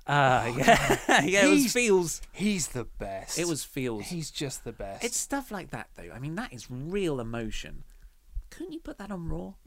uh 0.06 0.52
yeah, 0.56 1.24
yeah, 1.24 1.46
it 1.46 1.50
was 1.50 1.72
feels. 1.72 2.22
He's 2.32 2.68
the 2.68 2.84
best. 2.84 3.38
It 3.38 3.46
was 3.46 3.64
feels. 3.64 4.06
He's 4.06 4.30
just 4.30 4.64
the 4.64 4.72
best. 4.72 5.04
It's 5.04 5.18
stuff 5.18 5.50
like 5.50 5.70
that, 5.70 5.88
though. 5.96 6.10
I 6.14 6.18
mean, 6.18 6.34
that 6.36 6.52
is 6.52 6.70
real 6.70 7.20
emotion. 7.20 7.84
Couldn't 8.50 8.72
you 8.72 8.80
put 8.80 8.98
that 8.98 9.10
on 9.10 9.28
Raw? 9.28 9.54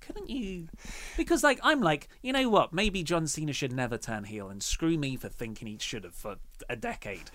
Couldn't 0.00 0.28
you? 0.28 0.68
Because, 1.16 1.42
like, 1.44 1.60
I'm 1.62 1.80
like, 1.80 2.08
you 2.22 2.32
know 2.32 2.48
what? 2.48 2.72
Maybe 2.72 3.02
John 3.04 3.26
Cena 3.26 3.52
should 3.52 3.72
never 3.72 3.96
turn 3.96 4.24
heel, 4.24 4.48
and 4.48 4.62
screw 4.62 4.98
me 4.98 5.16
for 5.16 5.28
thinking 5.28 5.68
he 5.68 5.78
should 5.78 6.04
have 6.04 6.14
for 6.14 6.36
a 6.68 6.74
decade. 6.76 7.30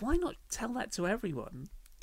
Why 0.00 0.16
not 0.16 0.34
tell 0.50 0.70
that 0.74 0.90
to 0.92 1.06
everyone? 1.06 1.68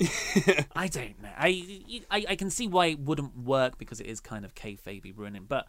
I 0.74 0.88
don't 0.88 1.22
know. 1.22 1.28
I, 1.36 1.82
I 2.10 2.24
I 2.30 2.36
can 2.36 2.50
see 2.50 2.66
why 2.66 2.86
it 2.86 2.98
wouldn't 2.98 3.36
work 3.36 3.78
because 3.78 4.00
it 4.00 4.06
is 4.06 4.18
kind 4.18 4.44
of 4.44 4.54
kayfabe 4.54 5.16
ruining, 5.16 5.44
but 5.44 5.68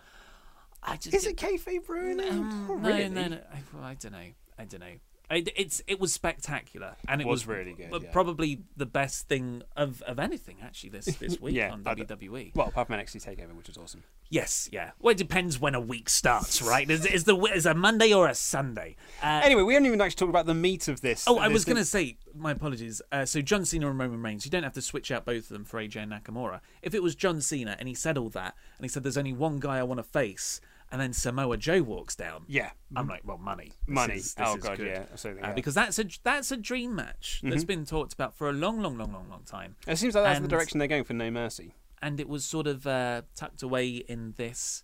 I 0.81 0.95
just 0.97 1.15
Is 1.15 1.25
it 1.27 1.37
kayfabe 1.37 1.87
ruining? 1.87 2.29
Um, 2.29 2.65
no, 2.81 2.89
really. 2.89 3.09
no, 3.09 3.27
no. 3.27 3.39
I, 3.53 3.89
I 3.89 3.93
don't 3.95 4.13
know. 4.13 4.31
I 4.57 4.65
don't 4.65 4.79
know. 4.79 4.95
It, 5.29 5.49
it's 5.55 5.81
it 5.87 5.99
was 5.99 6.13
spectacular, 6.13 6.95
and 7.07 7.21
it 7.21 7.27
Was 7.27 7.41
was, 7.41 7.47
really 7.47 7.73
good, 7.73 7.89
but 7.89 8.03
yeah. 8.03 8.11
Probably 8.11 8.61
the 8.77 8.85
best 8.85 9.27
thing 9.27 9.63
of, 9.75 10.01
of 10.03 10.19
anything 10.19 10.57
actually 10.63 10.89
this 10.91 11.05
this 11.19 11.39
week 11.41 11.55
Yeah, 11.55 11.71
on 11.71 11.83
WWE. 11.83 12.55
Well, 12.55 12.67
apart 12.67 12.87
from 12.87 12.97
NXT 12.99 13.25
Takeover, 13.25 13.55
which 13.55 13.67
was 13.67 13.77
awesome. 13.77 14.03
yes, 14.29 14.69
yeah. 14.71 14.91
Well, 14.99 15.11
it 15.11 15.17
depends 15.17 15.59
when 15.59 15.73
a 15.75 15.79
week 15.79 16.09
starts, 16.09 16.61
right? 16.61 16.89
Is, 16.89 17.05
is 17.05 17.23
the 17.23 17.35
is 17.53 17.65
a 17.65 17.73
Monday 17.73 18.13
or 18.13 18.27
a 18.27 18.35
Sunday? 18.35 18.95
Uh, 19.23 19.41
Anyway, 19.43 19.63
we 19.63 19.73
haven't 19.73 19.87
even 19.87 20.01
actually 20.01 20.15
talked 20.17 20.29
about 20.29 20.45
the 20.45 20.53
meat 20.53 20.87
of 20.87 21.01
this. 21.01 21.25
Oh, 21.27 21.37
I 21.37 21.47
was 21.47 21.65
going 21.65 21.77
to 21.77 21.85
say, 21.85 22.17
my 22.35 22.51
apologies. 22.51 23.01
Uh, 23.11 23.25
so 23.25 23.41
John 23.41 23.65
Cena 23.65 23.89
and 23.89 23.97
Roman 23.99 24.21
Reigns, 24.21 24.45
you 24.45 24.51
don't 24.51 24.63
have 24.63 24.73
to 24.73 24.81
switch 24.81 25.11
out 25.11 25.25
both 25.25 25.43
of 25.43 25.49
them 25.49 25.63
for 25.65 25.79
AJ 25.79 26.03
and 26.03 26.11
Nakamura. 26.11 26.61
If 26.81 26.93
it 26.93 27.01
was 27.03 27.15
John 27.15 27.41
Cena 27.41 27.75
and 27.79 27.87
he 27.87 27.93
said 27.95 28.17
all 28.17 28.29
that, 28.29 28.55
and 28.77 28.85
he 28.85 28.89
said, 28.89 29.03
"There's 29.03 29.17
only 29.17 29.33
one 29.33 29.59
guy 29.59 29.77
I 29.79 29.83
want 29.83 29.99
to 29.99 30.03
face," 30.03 30.61
and 30.91 31.01
then 31.01 31.13
Samoa 31.13 31.57
Joe 31.57 31.81
walks 31.81 32.15
down, 32.15 32.45
Yeah. 32.47 32.71
I'm 32.95 33.07
like, 33.07 33.21
well, 33.25 33.37
money, 33.37 33.73
This 33.87 33.93
Money. 33.95 34.13
is- 34.15 34.35
Oh, 34.39 34.55
God, 34.57 34.77
good. 34.77 34.87
yeah, 34.87 35.05
absolutely, 35.11 35.43
Uh, 35.43 35.47
yeah. 35.49 35.53
because 35.53 35.73
that's 35.73 35.99
a 35.99 36.05
that's 36.23 36.51
a 36.51 36.57
dream 36.57 36.95
match 36.95 37.41
that's 37.43 37.63
Mhm. 37.63 37.67
been 37.67 37.85
talked 37.85 38.13
about 38.13 38.35
for 38.35 38.49
a 38.49 38.53
long, 38.53 38.79
long, 38.81 38.97
long, 38.97 39.11
long, 39.11 39.27
long 39.29 39.43
time. 39.43 39.75
It 39.87 39.97
seems 39.97 40.15
like 40.15 40.23
that's 40.23 40.37
And- 40.37 40.45
the 40.45 40.49
direction 40.49 40.79
they're 40.79 40.87
going 40.87 41.03
for 41.03 41.13
No 41.13 41.29
Mercy. 41.31 41.73
and 42.01 42.19
it 42.19 42.29
was 42.29 42.45
sort 42.45 42.67
of 42.67 42.85
uh, 42.87 43.23
tucked 43.35 43.63
away 43.63 43.87
in 43.89 44.33
this. 44.37 44.83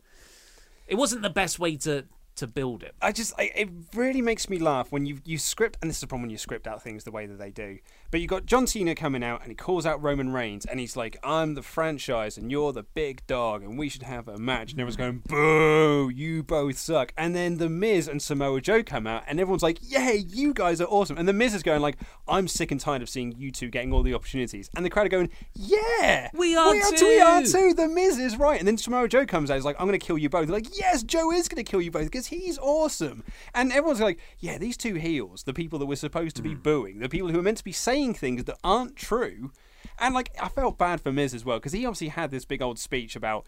It 0.88 0.96
wasn't 0.96 1.22
the 1.22 1.30
best 1.30 1.60
way 1.60 1.78
to 1.78 2.06
to 2.36 2.48
build 2.48 2.82
it. 2.82 2.96
I 3.02 3.12
just, 3.12 3.34
I, 3.38 3.52
it 3.54 3.70
really 3.94 4.22
makes 4.22 4.50
me 4.50 4.58
laugh 4.58 4.92
when 4.92 5.06
you 5.06 5.20
you 5.26 5.38
script, 5.38 5.78
and 5.82 5.90
this 5.90 5.98
is 5.98 6.02
the 6.02 6.08
problem 6.08 6.24
when 6.24 6.30
you 6.32 6.38
script 6.38 6.66
out 6.66 6.82
things 6.82 7.04
the 7.04 7.12
way 7.12 7.26
that 7.28 7.38
they 7.38 7.52
do. 7.52 7.78
But 8.12 8.20
you 8.20 8.28
got 8.28 8.46
John 8.46 8.68
Cena 8.68 8.94
coming 8.94 9.24
out 9.24 9.42
and 9.42 9.50
he 9.50 9.56
calls 9.56 9.86
out 9.86 10.04
Roman 10.04 10.34
Reigns 10.34 10.66
and 10.66 10.82
he's 10.82 10.98
like, 10.98 11.18
"I'm 11.24 11.56
the 11.56 11.62
franchise 11.62 12.38
and 12.38 12.52
you're 12.52 12.74
the 12.74 12.84
big 12.84 13.26
dog 13.26 13.64
and 13.64 13.80
we 13.80 13.88
should 13.88 14.04
have 14.04 14.28
a 14.28 14.38
match." 14.38 14.72
And 14.72 14.82
everyone's 14.82 14.98
going, 14.98 15.24
"Boo! 15.26 16.10
You 16.14 16.44
both 16.44 16.78
suck." 16.78 17.14
And 17.18 17.34
then 17.34 17.58
the 17.58 17.70
Miz 17.70 18.10
and 18.10 18.22
Samoa 18.22 18.60
Joe 18.60 18.84
come 18.84 19.08
out 19.08 19.24
and 19.28 19.40
everyone's 19.40 19.64
like, 19.64 19.80
"Yay! 19.82 20.26
You 20.28 20.54
guys 20.54 20.82
are 20.82 20.88
awesome!" 20.88 21.18
And 21.18 21.26
the 21.26 21.34
Miz 21.34 21.54
is 21.54 21.64
going 21.64 21.82
like, 21.82 21.96
"I'm 22.28 22.50
sick 22.50 22.70
and 22.70 22.82
tired 22.82 23.02
of 23.02 23.08
seeing 23.08 23.32
you 23.38 23.50
two 23.50 23.70
getting 23.70 23.94
all 23.94 24.04
the 24.04 24.14
opportunities." 24.14 24.70
And 24.76 24.86
the 24.86 24.90
crowd 24.90 25.06
are 25.06 25.10
going, 25.10 25.30
"Yeah, 25.54 26.30
We 26.34 26.54
are 26.58 26.74
we 26.74 26.82
are 26.82 26.92
too. 26.92 27.06
We 27.08 27.20
are 27.22 27.42
too." 27.44 27.52
too. 27.52 27.74
The 27.74 27.88
Miz 27.88 28.18
is 28.18 28.36
right." 28.36 28.60
And 28.60 28.68
then 28.68 28.78
Samoa 28.78 29.08
Joe 29.08 29.26
comes 29.26 29.50
out, 29.50 29.56
he's 29.56 29.64
like, 29.64 29.78
"I'm 29.80 29.88
going 29.88 29.98
to 29.98 30.06
kill 30.06 30.18
you 30.18 30.28
both." 30.28 30.48
They're 30.48 30.58
like, 30.58 30.78
"Yes, 30.78 31.02
Joe 31.02 31.32
is 31.32 31.48
going 31.48 31.64
to 31.64 31.70
kill 31.70 31.82
you 31.82 31.92
both 31.92 32.06
because 32.06 32.28
he's 32.28 32.58
awesome." 32.58 33.24
And 33.56 33.72
everyone's 33.72 34.02
like, 34.02 34.20
"Yeah, 34.40 34.58
these 34.58 34.76
two 34.76 34.96
heels, 34.96 35.44
the 35.44 35.54
people 35.54 35.80
that 35.80 35.86
we're 35.86 35.96
supposed 35.96 36.36
to 36.36 36.42
be 36.42 36.56
hmm. 36.56 36.62
booing, 36.62 37.00
the 37.00 37.08
people 37.08 37.30
who 37.30 37.40
are 37.40 37.44
meant 37.44 37.60
to 37.60 37.64
be 37.64 37.72
saying 37.72 38.01
things 38.14 38.44
that 38.46 38.58
aren't 38.64 38.96
true." 38.96 39.52
And 40.00 40.16
like, 40.16 40.32
I 40.42 40.50
felt 40.50 40.78
bad 40.78 41.02
for 41.02 41.12
Miz 41.12 41.34
as 41.34 41.46
well 41.46 41.58
because 41.58 41.74
he 41.74 41.86
obviously 41.86 42.10
had 42.10 42.32
this 42.32 42.46
big 42.46 42.62
old 42.62 42.80
speech 42.80 43.16
about 43.16 43.46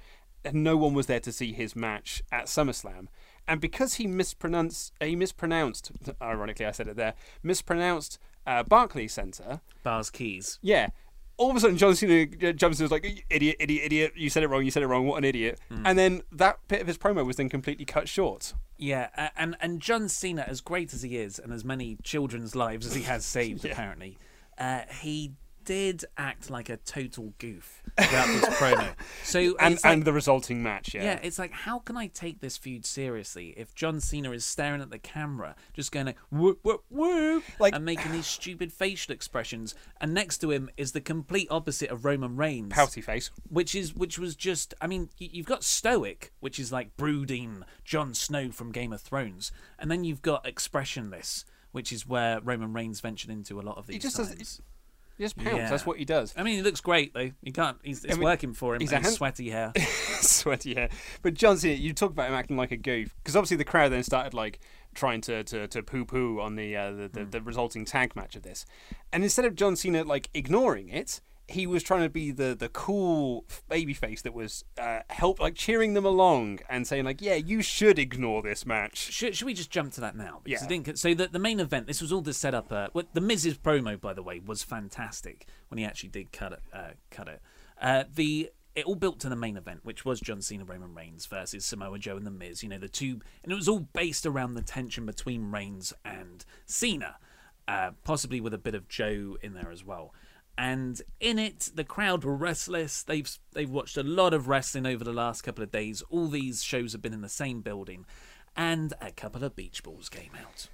no 0.52 0.76
one 0.78 0.94
was 0.94 1.08
there 1.08 1.20
to 1.22 1.32
see 1.32 1.54
his 1.54 1.76
match 1.76 2.22
at 2.32 2.46
SummerSlam. 2.46 3.08
And 3.48 3.60
because 3.60 3.96
he 3.96 4.08
mispronounced, 4.08 4.94
he 5.02 5.16
mispronounced, 5.16 5.92
ironically 6.22 6.66
I 6.66 6.72
said 6.72 6.88
it 6.88 6.96
there, 6.96 7.14
mispronounced 7.42 8.20
uh, 8.46 8.64
Barclays 8.64 9.14
Center, 9.14 9.62
Bars 9.84 10.10
keys. 10.10 10.60
yeah. 10.62 10.90
All 11.36 11.50
of 11.50 11.58
a 11.58 11.60
sudden, 11.60 11.78
John 11.78 11.96
Cena 11.96 12.28
uh, 12.48 12.52
jumps 12.52 12.80
in 12.80 12.84
and 12.84 12.88
is 12.88 12.92
like, 12.92 13.26
idiot, 13.32 13.56
idiot, 13.60 13.86
idiot, 13.86 14.14
you 14.16 14.30
said 14.30 14.44
it 14.44 14.50
wrong, 14.50 14.64
you 14.64 14.70
said 14.70 14.84
it 14.84 14.88
wrong, 14.88 15.08
what 15.08 15.18
an 15.18 15.24
idiot. 15.24 15.60
And 15.84 15.98
then 15.98 16.22
that 16.32 16.60
bit 16.68 16.80
of 16.80 16.86
his 16.86 17.00
promo 17.00 17.26
was 17.26 17.38
then 17.38 17.50
completely 17.50 17.86
cut 17.86 18.08
short. 18.08 18.54
Yeah, 18.78 19.10
uh, 19.18 19.30
and 19.36 19.56
and 19.60 19.80
John 19.82 20.10
Cena, 20.10 20.44
as 20.48 20.62
great 20.62 20.94
as 20.94 21.02
he 21.02 21.18
is, 21.18 21.40
and 21.40 21.52
as 21.52 21.66
many 21.66 21.98
children's 22.04 22.56
lives 22.56 22.86
as 22.86 22.94
he 22.94 23.02
has 23.04 23.26
saved, 23.26 23.66
apparently, 23.72 24.20
uh, 24.58 24.82
he 25.02 25.34
did 25.66 26.04
act 26.18 26.50
like 26.50 26.68
a 26.68 26.76
total 26.76 27.34
goof 27.38 27.82
throughout 27.98 28.28
this 28.28 28.44
promo. 28.56 28.94
So 29.24 29.40
And, 29.62 29.76
like- 29.76 29.80
and 29.86 30.04
the 30.04 30.12
resulting 30.12 30.62
match, 30.62 30.94
yeah. 30.94 31.04
yeah, 31.04 31.20
it's 31.24 31.40
like 31.40 31.54
how 31.54 31.80
can 31.80 31.96
I 31.96 32.08
take 32.08 32.42
this 32.42 32.58
feud 32.58 32.86
seriously 32.86 33.54
if 33.56 33.74
John 33.74 34.02
Cena 34.02 34.32
is 34.32 34.44
staring 34.44 34.82
at 34.82 34.90
the 34.90 35.00
camera, 35.00 35.56
just 35.72 35.94
going 35.94 36.08
like 36.08 36.18
whoop 36.30 36.60
whoop 36.64 36.84
whoop, 36.90 37.44
Like- 37.60 37.74
and 37.74 37.86
making 37.86 38.12
these 38.12 38.28
stupid 38.28 38.74
facial 38.74 39.14
expressions, 39.14 39.74
and 40.02 40.14
next 40.14 40.40
to 40.40 40.52
him 40.52 40.70
is 40.76 40.92
the 40.92 41.00
complete 41.00 41.48
opposite 41.50 41.90
of 41.90 42.04
Roman 42.04 42.36
Reigns, 42.36 42.74
Pouty 42.74 43.00
face. 43.00 43.32
which 43.50 43.74
is 43.74 43.96
which 43.96 44.20
was 44.20 44.36
just 44.36 44.74
I 44.82 44.88
mean 44.88 45.12
you've 45.18 45.46
got 45.46 45.64
stoic 45.64 46.34
which 46.42 46.60
is 46.60 46.74
like 46.74 46.98
brooding 46.98 47.64
Jon 47.86 48.14
Snow 48.14 48.52
from 48.52 48.74
Game 48.74 48.92
of 48.92 49.00
Thrones 49.00 49.54
and 49.80 49.90
then 49.90 50.04
you've 50.04 50.22
got 50.22 50.46
expressionless 50.46 51.46
which 51.74 51.92
is 51.92 52.08
where 52.08 52.40
Roman 52.40 52.72
Reigns 52.72 53.02
ventured 53.02 53.30
into 53.30 53.60
a 53.60 53.64
lot 53.64 53.78
of 53.78 53.86
these 53.88 53.96
He 53.96 54.00
just 54.00 54.16
does- 54.18 54.62
He 55.18 55.24
just 55.26 55.38
pounds, 55.38 55.58
Yeah. 55.58 55.70
that's 55.70 55.86
what 55.86 56.00
he 56.00 56.06
does. 56.06 56.34
I 56.36 56.42
mean 56.42 56.56
he 56.56 56.62
looks 56.64 56.82
great 56.82 57.14
though 57.14 57.30
He 57.44 57.52
can't 57.52 57.78
he's, 57.84 58.04
it's 58.04 58.14
I 58.14 58.18
mean, 58.18 58.24
working 58.24 58.54
for 58.54 58.74
him 58.74 58.82
he's 58.82 58.92
a 58.94 58.96
hand- 58.96 59.08
sweaty 59.14 59.50
hair 59.52 59.72
Sweaty 60.22 60.74
hair. 60.76 60.90
But 61.22 61.34
John 61.34 61.58
Cena, 61.58 61.76
you 61.76 61.94
talk 61.94 62.10
about 62.12 62.30
him 62.30 62.34
acting 62.34 62.56
like 62.58 62.72
a 62.72 62.78
goof 62.78 63.14
because 63.18 63.36
obviously 63.36 63.58
the 63.58 63.66
crowd 63.66 63.92
then 63.92 64.04
started 64.04 64.34
like 64.34 64.60
trying 64.96 65.22
to 65.22 65.44
to, 65.44 65.68
to 65.68 65.84
poo 65.84 66.06
poo 66.06 66.40
on 66.40 66.56
the, 66.56 66.76
uh, 66.76 66.92
the, 66.94 67.10
the 67.10 67.26
the 67.26 67.42
resulting 67.42 67.84
tag 67.86 68.16
match 68.16 68.36
of 68.36 68.44
this, 68.44 68.66
and 69.12 69.24
instead 69.24 69.44
of 69.46 69.56
John 69.56 69.76
Cena 69.76 70.04
like 70.04 70.30
ignoring 70.34 70.90
it. 70.90 71.20
He 71.48 71.68
was 71.68 71.84
trying 71.84 72.04
to 72.04 72.10
be 72.10 72.32
the, 72.32 72.56
the 72.58 72.70
cool 72.70 73.46
baby 73.70 73.94
face 73.94 74.22
that 74.22 74.34
was 74.34 74.64
uh, 74.78 75.00
help 75.10 75.40
like 75.40 75.56
cheering 75.56 75.94
them 75.94 76.06
along 76.06 76.60
and 76.70 76.88
saying 76.88 77.06
like 77.06 77.22
yeah 77.22 77.36
you 77.36 77.62
should 77.62 78.00
ignore 78.00 78.42
this 78.42 78.66
match 78.66 78.98
should, 78.98 79.36
should 79.36 79.46
we 79.46 79.54
just 79.54 79.70
jump 79.70 79.92
to 79.94 80.02
that 80.02 80.16
now 80.16 80.42
Because 80.44 80.62
Yeah. 80.62 80.94
So 80.96 81.14
the, 81.14 81.28
the 81.28 81.40
main 81.40 81.60
event 81.60 81.88
this 81.88 82.02
was 82.02 82.12
all 82.12 82.22
the 82.22 82.34
setup 82.34 82.72
uh, 82.72 82.88
well, 82.94 83.06
the 83.14 83.22
Miz's 83.22 83.58
promo 83.58 84.00
by 84.00 84.14
the 84.14 84.24
way 84.24 84.40
was 84.40 84.64
fantastic 84.64 85.48
when 85.68 85.78
he 85.78 85.86
actually 85.86 86.10
did 86.10 86.32
cut 86.32 86.54
it 86.54 86.62
uh, 86.74 86.92
cut 87.12 87.28
it 87.28 87.42
uh, 87.82 88.06
the 88.14 88.50
it 88.76 88.86
all 88.86 88.96
built 88.96 89.20
to 89.20 89.30
the 89.30 89.36
main 89.36 89.56
event, 89.56 89.82
which 89.84 90.04
was 90.04 90.20
John 90.20 90.42
Cena, 90.42 90.66
Roman 90.66 90.96
Reigns 90.96 91.26
versus 91.26 91.66
Samoa 91.66 92.00
Joe 92.00 92.18
and 92.18 92.26
The 92.26 92.32
Miz. 92.32 92.64
You 92.64 92.70
know, 92.70 92.80
the 92.80 92.88
two, 92.88 93.22
and 93.44 93.52
it 93.52 93.56
was 93.56 93.68
all 93.68 93.82
based 93.94 94.26
around 94.26 94.56
the 94.56 94.62
tension 94.62 95.06
between 95.06 95.52
Reigns 95.52 95.94
and 96.04 96.44
Cena, 96.66 97.18
uh, 97.68 97.92
possibly 98.04 98.42
with 98.42 98.54
a 98.54 98.58
bit 98.58 98.74
of 98.74 98.88
Joe 98.88 99.38
in 99.42 99.54
there 99.54 99.72
as 99.72 99.86
well. 99.86 100.14
And 100.58 101.02
in 101.20 101.40
it, 101.40 101.72
the 101.74 101.84
crowd 101.84 102.24
were 102.24 102.36
restless. 102.36 103.04
They've 103.04 103.30
they've 103.54 103.70
watched 103.70 103.98
a 103.98 104.04
lot 104.04 104.34
of 104.34 104.48
wrestling 104.48 104.86
over 104.86 105.04
the 105.04 105.14
last 105.14 105.42
couple 105.42 105.64
of 105.64 105.72
days. 105.72 106.04
All 106.10 106.28
these 106.28 106.64
shows 106.64 106.92
have 106.92 107.02
been 107.02 107.14
in 107.14 107.22
the 107.22 107.30
same 107.30 107.62
building, 107.62 108.06
and 108.56 108.94
a 109.02 109.12
couple 109.12 109.44
of 109.44 109.56
beach 109.56 109.82
balls 109.82 110.10
came 110.10 110.32
out. 110.40 110.68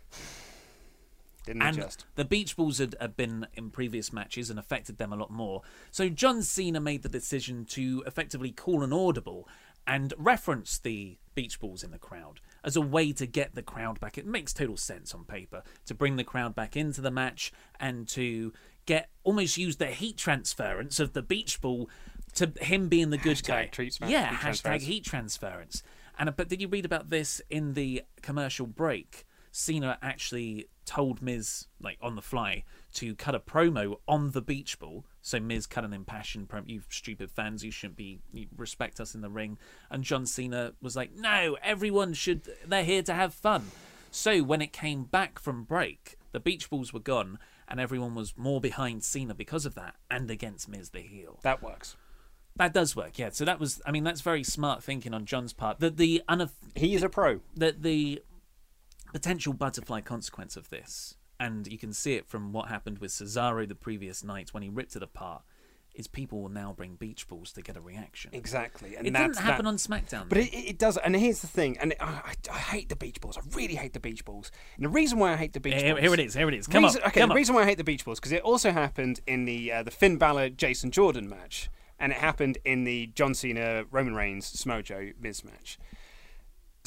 didn't 1.45 1.61
And 1.61 1.77
adjust 1.77 2.05
the 2.15 2.25
Beach 2.25 2.57
Balls 2.57 2.79
had, 2.79 2.95
had 2.99 3.15
been 3.15 3.47
in 3.53 3.69
previous 3.69 4.11
matches 4.11 4.49
and 4.49 4.59
affected 4.59 4.97
them 4.97 5.13
a 5.13 5.15
lot 5.15 5.31
more. 5.31 5.61
So 5.91 6.09
John 6.09 6.41
Cena 6.41 6.81
made 6.81 7.03
the 7.03 7.09
decision 7.09 7.65
to 7.69 8.03
effectively 8.05 8.51
call 8.51 8.83
an 8.83 8.91
audible 8.91 9.47
and 9.87 10.13
reference 10.17 10.77
the 10.77 11.17
Beach 11.35 11.59
Balls 11.59 11.83
in 11.83 11.91
the 11.91 11.97
crowd 11.97 12.41
as 12.63 12.75
a 12.75 12.81
way 12.81 13.11
to 13.13 13.25
get 13.25 13.55
the 13.55 13.63
crowd 13.63 13.99
back. 13.99 14.17
It 14.17 14.25
makes 14.25 14.53
total 14.53 14.77
sense 14.77 15.15
on 15.15 15.23
paper 15.23 15.63
to 15.85 15.95
bring 15.95 16.17
the 16.17 16.23
crowd 16.23 16.53
back 16.53 16.75
into 16.75 17.01
the 17.01 17.11
match 17.11 17.51
and 17.79 18.07
to 18.09 18.53
get 18.89 19.09
almost 19.23 19.57
use 19.57 19.77
the 19.77 19.87
heat 19.87 20.17
transference 20.17 20.99
of 20.99 21.13
the 21.13 21.21
Beach 21.21 21.61
Ball 21.61 21.87
to 22.33 22.51
him 22.59 22.89
being 22.89 23.11
the 23.11 23.17
good 23.17 23.37
Hashtag 23.37 23.47
guy. 23.47 23.65
treat- 23.67 23.99
yeah, 24.07 24.31
heat 24.31 24.39
hashtag 24.39 24.81
heat 24.81 25.05
transference. 25.05 25.83
And 26.17 26.27
uh, 26.27 26.31
but 26.35 26.49
did 26.49 26.59
you 26.61 26.67
read 26.67 26.85
about 26.85 27.09
this 27.09 27.41
in 27.49 27.73
the 27.73 28.03
commercial 28.21 28.65
break? 28.65 29.25
Cena 29.51 29.97
actually 30.01 30.67
told 30.85 31.21
Miz, 31.21 31.67
like 31.81 31.97
on 32.01 32.15
the 32.15 32.21
fly, 32.21 32.63
to 32.95 33.15
cut 33.15 33.33
a 33.35 33.39
promo 33.39 33.97
on 34.07 34.31
the 34.31 34.41
beach 34.41 34.79
ball. 34.79 35.05
So 35.21 35.39
Miz 35.39 35.65
cut 35.67 35.83
an 35.83 35.93
impassioned 35.93 36.49
promo. 36.49 36.63
You 36.67 36.81
stupid 36.89 37.31
fans, 37.31 37.63
you 37.63 37.71
shouldn't 37.71 37.97
be. 37.97 38.19
You 38.33 38.47
respect 38.57 38.99
us 38.99 39.15
in 39.15 39.21
the 39.21 39.29
ring. 39.29 39.57
And 39.89 40.03
John 40.03 40.25
Cena 40.25 40.73
was 40.81 40.95
like, 40.95 41.13
no, 41.15 41.57
everyone 41.63 42.13
should. 42.13 42.41
They're 42.65 42.83
here 42.83 43.03
to 43.03 43.13
have 43.13 43.33
fun. 43.33 43.71
So 44.11 44.41
when 44.43 44.61
it 44.61 44.73
came 44.73 45.03
back 45.03 45.39
from 45.39 45.63
break, 45.63 46.17
the 46.31 46.39
beach 46.39 46.69
balls 46.69 46.93
were 46.93 46.99
gone, 46.99 47.39
and 47.67 47.79
everyone 47.79 48.15
was 48.15 48.33
more 48.37 48.61
behind 48.61 49.03
Cena 49.03 49.33
because 49.33 49.65
of 49.65 49.75
that, 49.75 49.95
and 50.09 50.29
against 50.29 50.69
Miz 50.69 50.89
the 50.89 51.01
heel. 51.01 51.39
That 51.43 51.61
works. 51.61 51.95
That 52.55 52.73
does 52.73 52.95
work, 52.95 53.17
yeah. 53.17 53.29
So 53.31 53.45
that 53.45 53.59
was, 53.59 53.81
I 53.85 53.91
mean, 53.91 54.03
that's 54.03 54.21
very 54.21 54.43
smart 54.43 54.83
thinking 54.83 55.13
on 55.13 55.25
John's 55.25 55.53
part. 55.53 55.79
That 55.79 55.97
the 55.97 56.21
unof- 56.27 56.51
he 56.75 56.93
is 56.93 57.03
a 57.03 57.09
pro. 57.09 57.39
That 57.55 57.83
the 57.83 58.21
potential 59.13 59.53
butterfly 59.53 60.01
consequence 60.01 60.57
of 60.57 60.69
this, 60.69 61.15
and 61.39 61.67
you 61.67 61.77
can 61.77 61.93
see 61.93 62.15
it 62.15 62.27
from 62.27 62.51
what 62.51 62.67
happened 62.67 62.99
with 62.99 63.11
Cesaro 63.11 63.67
the 63.67 63.75
previous 63.75 64.23
night 64.23 64.53
when 64.53 64.63
he 64.63 64.69
ripped 64.69 64.95
it 64.95 65.03
apart, 65.03 65.43
is 65.99 66.07
people 66.07 66.41
will 66.41 66.49
now 66.49 66.73
bring 66.75 66.95
beach 66.95 67.27
balls 67.27 67.51
to 67.51 67.61
get 67.61 67.75
a 67.75 67.81
reaction. 67.81 68.31
Exactly, 68.33 68.95
and 68.95 69.05
it 69.05 69.11
didn't 69.11 69.37
happen 69.37 69.65
that, 69.65 69.69
on 69.69 69.75
SmackDown, 69.75 70.29
but 70.29 70.37
it, 70.37 70.53
it, 70.53 70.77
does. 70.79 70.97
And 70.97 71.13
here's 71.13 71.41
the 71.41 71.47
thing, 71.47 71.77
and 71.77 71.93
I, 71.99 72.05
I, 72.05 72.33
I, 72.51 72.57
hate 72.57 72.87
the 72.87 72.95
beach 72.95 73.19
balls. 73.19 73.37
I 73.37 73.41
really 73.53 73.75
hate 73.75 73.91
the 73.91 73.99
beach 73.99 74.23
balls. 74.23 74.49
And 74.77 74.85
the 74.85 74.89
reason 74.89 75.19
why 75.19 75.33
I 75.33 75.35
hate 75.35 75.51
the 75.51 75.59
beach 75.59 75.73
here, 75.73 75.93
balls, 75.93 76.01
here 76.01 76.13
it 76.13 76.19
is, 76.21 76.33
here 76.33 76.47
it 76.47 76.53
is. 76.53 76.67
Come 76.67 76.85
reason, 76.85 77.01
on, 77.01 77.09
okay. 77.09 77.19
come 77.19 77.29
the 77.29 77.35
reason 77.35 77.53
why 77.53 77.63
I 77.63 77.65
hate 77.65 77.77
the 77.77 77.83
beach 77.83 78.05
balls 78.05 78.19
because 78.19 78.31
it 78.31 78.41
also 78.41 78.71
happened 78.71 79.19
in 79.27 79.43
the 79.43 79.71
uh, 79.71 79.83
the 79.83 79.91
Finn 79.91 80.17
Balor 80.17 80.51
Jason 80.51 80.89
Jordan 80.89 81.27
match, 81.27 81.69
and 81.99 82.13
it 82.13 82.17
happened 82.19 82.57
in 82.63 82.85
the 82.85 83.07
John 83.07 83.33
Cena 83.33 83.83
Roman 83.91 84.15
Reigns 84.15 84.45
Samoa 84.45 84.81
Joe 84.81 85.11
Miz 85.19 85.43
match. 85.43 85.77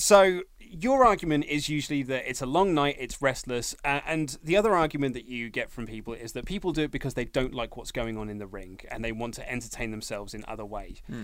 So 0.02 0.40
your 0.58 1.06
argument 1.06 1.44
is 1.44 1.68
usually 1.68 2.02
that 2.02 2.28
it's 2.28 2.42
a 2.42 2.46
long 2.46 2.74
night, 2.74 2.96
it's 2.98 3.22
restless, 3.22 3.76
uh, 3.84 4.00
and 4.04 4.36
the 4.42 4.56
other 4.56 4.74
argument 4.74 5.14
that 5.14 5.26
you 5.26 5.48
get 5.48 5.70
from 5.70 5.86
people 5.86 6.12
is 6.12 6.32
that 6.32 6.44
people 6.44 6.72
do 6.72 6.82
it 6.82 6.90
because 6.90 7.14
they 7.14 7.24
don't 7.24 7.54
like 7.54 7.76
what's 7.76 7.92
going 7.92 8.18
on 8.18 8.28
in 8.28 8.38
the 8.38 8.48
ring 8.48 8.80
and 8.90 9.04
they 9.04 9.12
want 9.12 9.34
to 9.34 9.48
entertain 9.48 9.92
themselves 9.92 10.34
in 10.34 10.44
other 10.48 10.64
ways. 10.64 11.02
Hmm. 11.06 11.22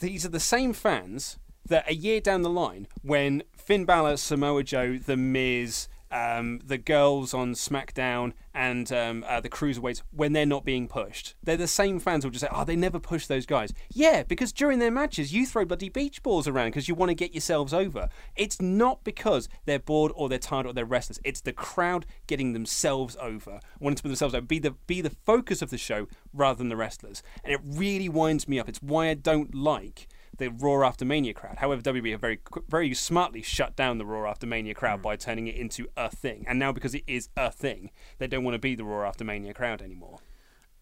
These 0.00 0.26
are 0.26 0.30
the 0.30 0.40
same 0.40 0.72
fans 0.72 1.38
that 1.64 1.88
a 1.88 1.94
year 1.94 2.20
down 2.20 2.42
the 2.42 2.50
line, 2.50 2.88
when 3.02 3.44
Finn 3.56 3.84
Balor, 3.84 4.16
Samoa 4.16 4.64
Joe, 4.64 4.98
The 4.98 5.16
Miz, 5.16 5.86
um, 6.16 6.60
the 6.64 6.78
girls 6.78 7.34
on 7.34 7.52
SmackDown 7.52 8.32
and 8.54 8.90
um, 8.90 9.24
uh, 9.28 9.40
the 9.40 9.50
cruiserweights 9.50 10.02
when 10.10 10.32
they're 10.32 10.46
not 10.46 10.64
being 10.64 10.88
pushed. 10.88 11.34
They're 11.42 11.58
the 11.58 11.66
same 11.66 12.00
fans 12.00 12.24
who 12.24 12.28
will 12.28 12.32
just 12.32 12.44
say, 12.44 12.50
"Oh, 12.50 12.64
they 12.64 12.76
never 12.76 12.98
push 12.98 13.26
those 13.26 13.44
guys." 13.44 13.72
Yeah, 13.92 14.22
because 14.22 14.52
during 14.52 14.78
their 14.78 14.90
matches, 14.90 15.34
you 15.34 15.44
throw 15.46 15.64
bloody 15.64 15.90
beach 15.90 16.22
balls 16.22 16.48
around 16.48 16.68
because 16.68 16.88
you 16.88 16.94
want 16.94 17.10
to 17.10 17.14
get 17.14 17.34
yourselves 17.34 17.74
over. 17.74 18.08
It's 18.34 18.60
not 18.60 19.04
because 19.04 19.48
they're 19.66 19.78
bored 19.78 20.12
or 20.14 20.28
they're 20.28 20.38
tired 20.38 20.66
or 20.66 20.72
they're 20.72 20.86
restless. 20.86 21.20
It's 21.22 21.42
the 21.42 21.52
crowd 21.52 22.06
getting 22.26 22.54
themselves 22.54 23.16
over, 23.20 23.60
wanting 23.78 23.96
to 23.96 24.02
put 24.02 24.08
themselves 24.08 24.34
over, 24.34 24.46
be 24.46 24.58
the 24.58 24.72
be 24.86 25.02
the 25.02 25.10
focus 25.10 25.60
of 25.60 25.70
the 25.70 25.78
show 25.78 26.08
rather 26.32 26.58
than 26.58 26.70
the 26.70 26.76
wrestlers. 26.76 27.22
And 27.44 27.52
it 27.52 27.60
really 27.62 28.08
winds 28.08 28.48
me 28.48 28.58
up. 28.58 28.68
It's 28.68 28.82
why 28.82 29.08
I 29.08 29.14
don't 29.14 29.54
like 29.54 30.08
the 30.38 30.48
Raw 30.48 30.86
After 30.86 31.04
Mania 31.04 31.34
crowd. 31.34 31.58
However, 31.58 31.82
WWE 31.82 32.12
have 32.12 32.20
very 32.20 32.40
very 32.68 32.94
smartly 32.94 33.42
shut 33.42 33.76
down 33.76 33.98
the 33.98 34.06
Raw 34.06 34.28
After 34.28 34.46
Mania 34.46 34.74
crowd 34.74 35.00
mm. 35.00 35.02
by 35.02 35.16
turning 35.16 35.46
it 35.46 35.56
into 35.56 35.86
a 35.96 36.10
thing. 36.10 36.44
And 36.48 36.58
now 36.58 36.72
because 36.72 36.94
it 36.94 37.04
is 37.06 37.28
a 37.36 37.50
thing, 37.50 37.90
they 38.18 38.26
don't 38.26 38.44
want 38.44 38.54
to 38.54 38.58
be 38.58 38.74
the 38.74 38.84
Raw 38.84 39.06
After 39.06 39.24
Mania 39.24 39.54
crowd 39.54 39.82
anymore. 39.82 40.18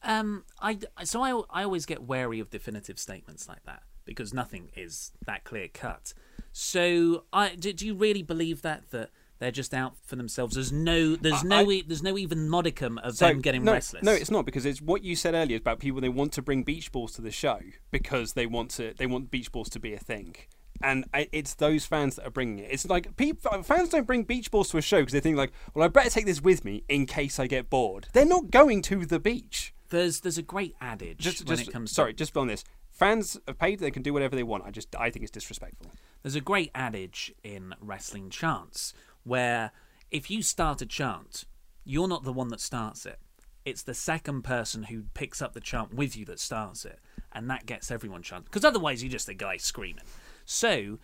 Um, 0.02 0.44
I 0.60 0.78
so 1.04 1.22
I 1.22 1.60
I 1.60 1.64
always 1.64 1.86
get 1.86 2.02
wary 2.02 2.40
of 2.40 2.50
definitive 2.50 2.98
statements 2.98 3.48
like 3.48 3.64
that 3.64 3.82
because 4.04 4.34
nothing 4.34 4.70
is 4.76 5.12
that 5.26 5.44
clear 5.44 5.68
cut. 5.68 6.12
So 6.52 7.24
I 7.32 7.54
do, 7.54 7.72
do 7.72 7.86
you 7.86 7.94
really 7.94 8.22
believe 8.22 8.62
that 8.62 8.90
that 8.90 9.10
they're 9.44 9.50
just 9.50 9.74
out 9.74 9.94
for 10.06 10.16
themselves. 10.16 10.54
There's 10.54 10.72
no, 10.72 11.16
there's 11.16 11.44
no, 11.44 11.70
I, 11.70 11.82
there's 11.86 12.02
no 12.02 12.16
even 12.16 12.48
modicum 12.48 12.98
of 12.98 13.16
so, 13.16 13.28
them 13.28 13.40
getting 13.40 13.64
no, 13.64 13.72
restless. 13.72 14.02
No, 14.02 14.12
it's 14.12 14.30
not 14.30 14.46
because 14.46 14.64
it's 14.64 14.80
what 14.80 15.04
you 15.04 15.14
said 15.14 15.34
earlier 15.34 15.58
about 15.58 15.78
people. 15.78 16.00
They 16.00 16.08
want 16.08 16.32
to 16.32 16.42
bring 16.42 16.62
beach 16.62 16.90
balls 16.90 17.12
to 17.12 17.22
the 17.22 17.30
show 17.30 17.60
because 17.90 18.32
they 18.32 18.46
want 18.46 18.70
to, 18.72 18.94
they 18.96 19.06
want 19.06 19.30
beach 19.30 19.52
balls 19.52 19.68
to 19.70 19.78
be 19.78 19.92
a 19.92 19.98
thing. 19.98 20.34
And 20.82 21.04
it's 21.12 21.54
those 21.54 21.84
fans 21.84 22.16
that 22.16 22.26
are 22.26 22.30
bringing 22.30 22.58
it. 22.58 22.70
It's 22.70 22.86
like 22.86 23.16
people, 23.16 23.50
uh, 23.52 23.62
fans 23.62 23.90
don't 23.90 24.06
bring 24.06 24.24
beach 24.24 24.50
balls 24.50 24.70
to 24.70 24.78
a 24.78 24.82
show 24.82 25.00
because 25.00 25.12
they 25.12 25.20
think 25.20 25.36
like, 25.36 25.52
well, 25.74 25.84
I 25.84 25.88
better 25.88 26.10
take 26.10 26.26
this 26.26 26.40
with 26.40 26.64
me 26.64 26.82
in 26.88 27.06
case 27.06 27.38
I 27.38 27.46
get 27.46 27.70
bored. 27.70 28.08
They're 28.12 28.24
not 28.24 28.50
going 28.50 28.82
to 28.82 29.06
the 29.06 29.20
beach. 29.20 29.74
There's 29.90 30.20
there's 30.20 30.38
a 30.38 30.42
great 30.42 30.74
adage 30.80 31.18
just, 31.18 31.46
when 31.46 31.56
just, 31.56 31.68
it 31.68 31.72
comes. 31.72 31.92
Sorry, 31.92 32.12
to... 32.12 32.16
just 32.16 32.36
on 32.36 32.48
this. 32.48 32.64
Fans 32.90 33.38
are 33.46 33.54
paid; 33.54 33.78
they 33.78 33.90
can 33.90 34.02
do 34.02 34.12
whatever 34.12 34.34
they 34.34 34.42
want. 34.42 34.64
I 34.64 34.70
just 34.70 34.94
I 34.96 35.10
think 35.10 35.22
it's 35.22 35.32
disrespectful. 35.32 35.92
There's 36.22 36.34
a 36.34 36.40
great 36.40 36.70
adage 36.74 37.32
in 37.44 37.74
wrestling 37.80 38.30
chants 38.30 38.94
where 39.24 39.72
if 40.10 40.30
you 40.30 40.42
start 40.42 40.80
a 40.80 40.86
chant, 40.86 41.44
you're 41.84 42.08
not 42.08 42.24
the 42.24 42.32
one 42.32 42.48
that 42.48 42.60
starts 42.60 43.04
it. 43.04 43.18
It's 43.64 43.82
the 43.82 43.94
second 43.94 44.42
person 44.42 44.84
who 44.84 45.04
picks 45.14 45.40
up 45.40 45.54
the 45.54 45.60
chant 45.60 45.94
with 45.94 46.16
you 46.16 46.24
that 46.26 46.38
starts 46.38 46.84
it, 46.84 47.00
and 47.32 47.50
that 47.50 47.66
gets 47.66 47.90
everyone 47.90 48.22
chanting. 48.22 48.44
Because 48.44 48.64
otherwise, 48.64 49.02
you're 49.02 49.10
just 49.10 49.28
a 49.28 49.34
guy 49.34 49.56
screaming. 49.56 50.04
So 50.44 50.98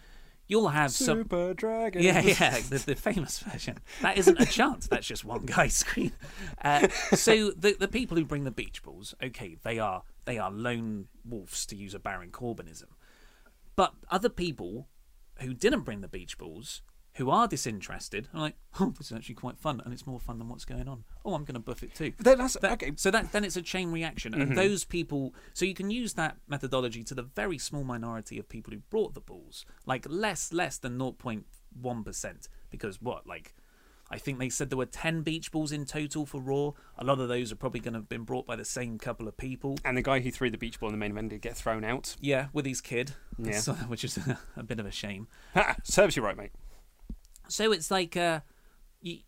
you'll 0.47 0.69
have 0.69 0.91
Super 0.91 1.39
some 1.49 1.55
Dragon. 1.55 2.03
Yeah, 2.03 2.21
yeah, 2.21 2.59
the, 2.69 2.79
the 2.79 2.95
famous 2.95 3.39
version. 3.39 3.79
That 4.03 4.19
isn't 4.19 4.41
a 4.41 4.45
chant. 4.45 4.91
That's 4.91 5.07
just 5.07 5.25
one 5.25 5.47
guy 5.47 5.69
screaming. 5.69 6.13
Uh, 6.63 6.89
so 7.15 7.53
the 7.53 7.77
the 7.79 7.89
people 7.89 8.17
who 8.17 8.25
bring 8.25 8.45
the 8.45 8.51
beach 8.51 8.83
balls, 8.83 9.15
okay, 9.23 9.57
they 9.63 9.79
are 9.79 10.03
they 10.27 10.39
are 10.39 10.51
lone 10.51 11.07
wolves 11.25 11.65
to 11.67 11.77
use 11.77 11.95
a 11.95 11.99
Baron 11.99 12.31
Corbynism, 12.31 12.89
but 13.77 13.95
other 14.11 14.29
people 14.29 14.89
who 15.39 15.55
didn't 15.55 15.83
bring 15.83 16.03
the 16.03 16.09
beach 16.09 16.37
balls 16.37 16.83
who 17.15 17.29
are 17.31 17.49
disinterested 17.49 18.29
are 18.33 18.41
like, 18.41 18.55
oh, 18.81 18.93
this 18.97 19.11
is 19.11 19.17
actually 19.17 19.35
quite 19.35 19.59
fun, 19.59 19.81
and 19.85 19.93
it's 19.93 20.07
more 20.07 20.21
fun 20.21 20.39
than 20.39 20.49
what's 20.49 20.65
going 20.65 20.89
on. 20.89 21.05
Oh, 21.25 21.35
I'm 21.35 21.45
going 21.45 21.55
to 21.55 21.61
buff 21.61 21.83
it 21.83 21.95
too. 21.95 22.13
Then 22.19 22.39
that's, 22.39 22.55
that, 22.61 22.73
okay. 22.73 22.93
So 22.97 23.11
that 23.11 23.33
then 23.33 23.45
it's 23.45 23.57
a 23.57 23.63
chain 23.63 23.91
reaction, 23.93 24.33
and 24.35 24.53
Mhm. 24.53 24.55
those 24.57 24.85
people. 24.85 25.35
So 25.53 25.65
you 25.65 25.75
can 25.75 25.91
use 25.91 26.15
that 26.15 26.37
methodology 26.49 27.03
to 27.05 27.15
the 27.15 27.23
very 27.23 27.59
small 27.59 27.85
minority 27.85 28.39
of 28.39 28.49
people 28.49 28.73
who 28.73 28.81
brought 28.91 29.15
the 29.15 29.21
balls, 29.21 29.65
like 29.87 30.07
less 30.09 30.53
less 30.53 30.79
than 30.79 30.99
0.1 30.99 32.05
percent, 32.05 32.49
because 32.71 33.01
what 33.03 33.27
like. 33.27 33.55
I 34.13 34.19
think 34.19 34.41
they 34.41 34.49
said 34.49 34.71
there 34.71 34.77
were 34.77 34.87
10 34.87 35.23
beach 35.23 35.53
balls 35.53 35.71
in 35.71 35.85
total 35.85 36.27
for 36.27 36.41
Raw. 36.41 36.73
A 36.99 37.05
lot 37.05 37.21
of 37.21 37.29
those 37.29 37.53
are 37.53 37.55
probably 37.55 37.79
going 37.79 37.93
to 37.93 38.01
have 38.01 38.09
been 38.09 38.25
brought 38.25 38.45
by 38.45 38.57
the 38.57 38.65
same 38.65 38.99
couple 38.99 39.29
of 39.29 39.37
people. 39.37 39.79
And 39.85 39.97
the 39.97 40.03
guy 40.03 40.19
who 40.19 40.33
threw 40.33 40.51
the 40.51 40.59
beach 40.59 40.81
ball 40.81 40.89
in 40.89 40.95
the 40.95 40.99
main 40.99 41.13
event 41.13 41.29
did 41.29 41.43
get 41.43 41.57
thrown 41.57 41.85
out. 41.85 42.17
Yeah, 42.21 42.49
with 42.53 42.67
his 42.67 42.81
kid. 42.81 43.13
Yeah. 43.39 43.53
So- 43.61 43.75
which 43.75 44.03
is 44.03 44.19
a 44.57 44.65
bit 44.65 44.81
of 44.81 44.87
a 44.87 44.91
shame. 44.91 45.29
Ha, 45.55 45.77
serves 45.85 46.17
you 46.17 46.25
right, 46.25 46.37
mate. 46.37 46.51
So 47.51 47.73
it's 47.73 47.91
like 47.91 48.17
uh, 48.17 48.41
you, 49.01 49.19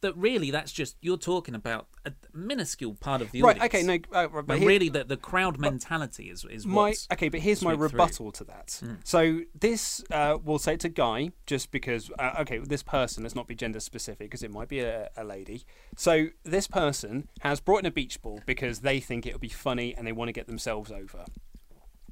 that. 0.00 0.16
Really, 0.16 0.50
that's 0.50 0.72
just 0.72 0.96
you're 1.00 1.16
talking 1.16 1.54
about 1.54 1.88
a 2.04 2.12
minuscule 2.32 2.94
part 2.94 3.20
of 3.22 3.30
the 3.32 3.42
Right, 3.42 3.56
audience. 3.60 3.74
okay, 3.74 3.82
no, 4.12 4.18
uh, 4.18 4.28
right, 4.30 4.46
but 4.46 4.58
here- 4.58 4.68
really 4.68 4.88
the 4.88 5.04
the 5.04 5.16
crowd 5.16 5.58
mentality 5.58 6.30
is 6.30 6.44
is 6.50 6.66
my 6.66 6.90
what's 6.90 7.06
okay, 7.12 7.28
but 7.28 7.40
here's 7.40 7.62
my 7.62 7.74
swept 7.74 7.90
through. 7.90 7.98
rebuttal 8.00 8.32
to 8.32 8.44
that. 8.44 8.66
Mm. 8.82 8.96
So 9.04 9.40
this, 9.58 10.02
uh, 10.10 10.38
we'll 10.42 10.58
say 10.58 10.74
it's 10.74 10.84
a 10.84 10.88
guy, 10.88 11.30
just 11.46 11.70
because. 11.70 12.10
Uh, 12.18 12.34
okay, 12.40 12.58
this 12.58 12.82
person. 12.82 13.22
Let's 13.22 13.34
not 13.34 13.46
be 13.46 13.54
gender 13.54 13.80
specific 13.80 14.26
because 14.30 14.42
it 14.42 14.50
might 14.50 14.68
be 14.68 14.80
a, 14.80 15.08
a 15.16 15.24
lady. 15.24 15.64
So 15.96 16.28
this 16.44 16.66
person 16.68 17.28
has 17.40 17.60
brought 17.60 17.78
in 17.78 17.86
a 17.86 17.90
beach 17.90 18.22
ball 18.22 18.40
because 18.46 18.80
they 18.80 19.00
think 19.00 19.26
it'll 19.26 19.38
be 19.38 19.48
funny 19.48 19.94
and 19.96 20.06
they 20.06 20.12
want 20.12 20.28
to 20.28 20.32
get 20.32 20.46
themselves 20.46 20.90
over. 20.92 21.24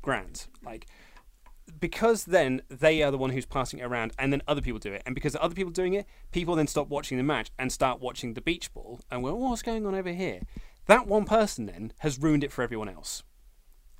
Grand, 0.03 0.47
like 0.65 0.87
because 1.81 2.25
then 2.25 2.63
they 2.69 3.03
are 3.03 3.11
the 3.11 3.19
one 3.19 3.31
who's 3.31 3.47
passing 3.47 3.81
it 3.81 3.85
around 3.85 4.13
and 4.19 4.33
then 4.33 4.43
other 4.47 4.61
people 4.61 4.79
do 4.79 4.93
it. 4.93 5.03
And 5.07 5.15
because 5.15 5.37
other 5.41 5.55
people 5.55 5.73
doing 5.73 5.95
it 5.95 6.07
people 6.33 6.55
then 6.55 6.67
stop 6.67 6.89
watching 6.89 7.17
the 7.19 7.25
match 7.25 7.51
and 7.59 7.71
start 7.73 8.01
watching 8.01 8.35
the 8.35 8.41
beach 8.41 8.73
ball 8.73 9.01
and 9.11 9.23
well 9.23 9.37
what's 9.37 9.63
going 9.63 9.87
on 9.87 9.95
over 9.95 10.13
here? 10.13 10.41
That 10.87 11.07
one 11.07 11.25
person 11.25 11.67
then 11.67 11.93
has 11.99 12.19
ruined 12.19 12.45
it 12.45 12.53
for 12.53 12.63
everyone 12.63 12.89
else. 12.89 13.23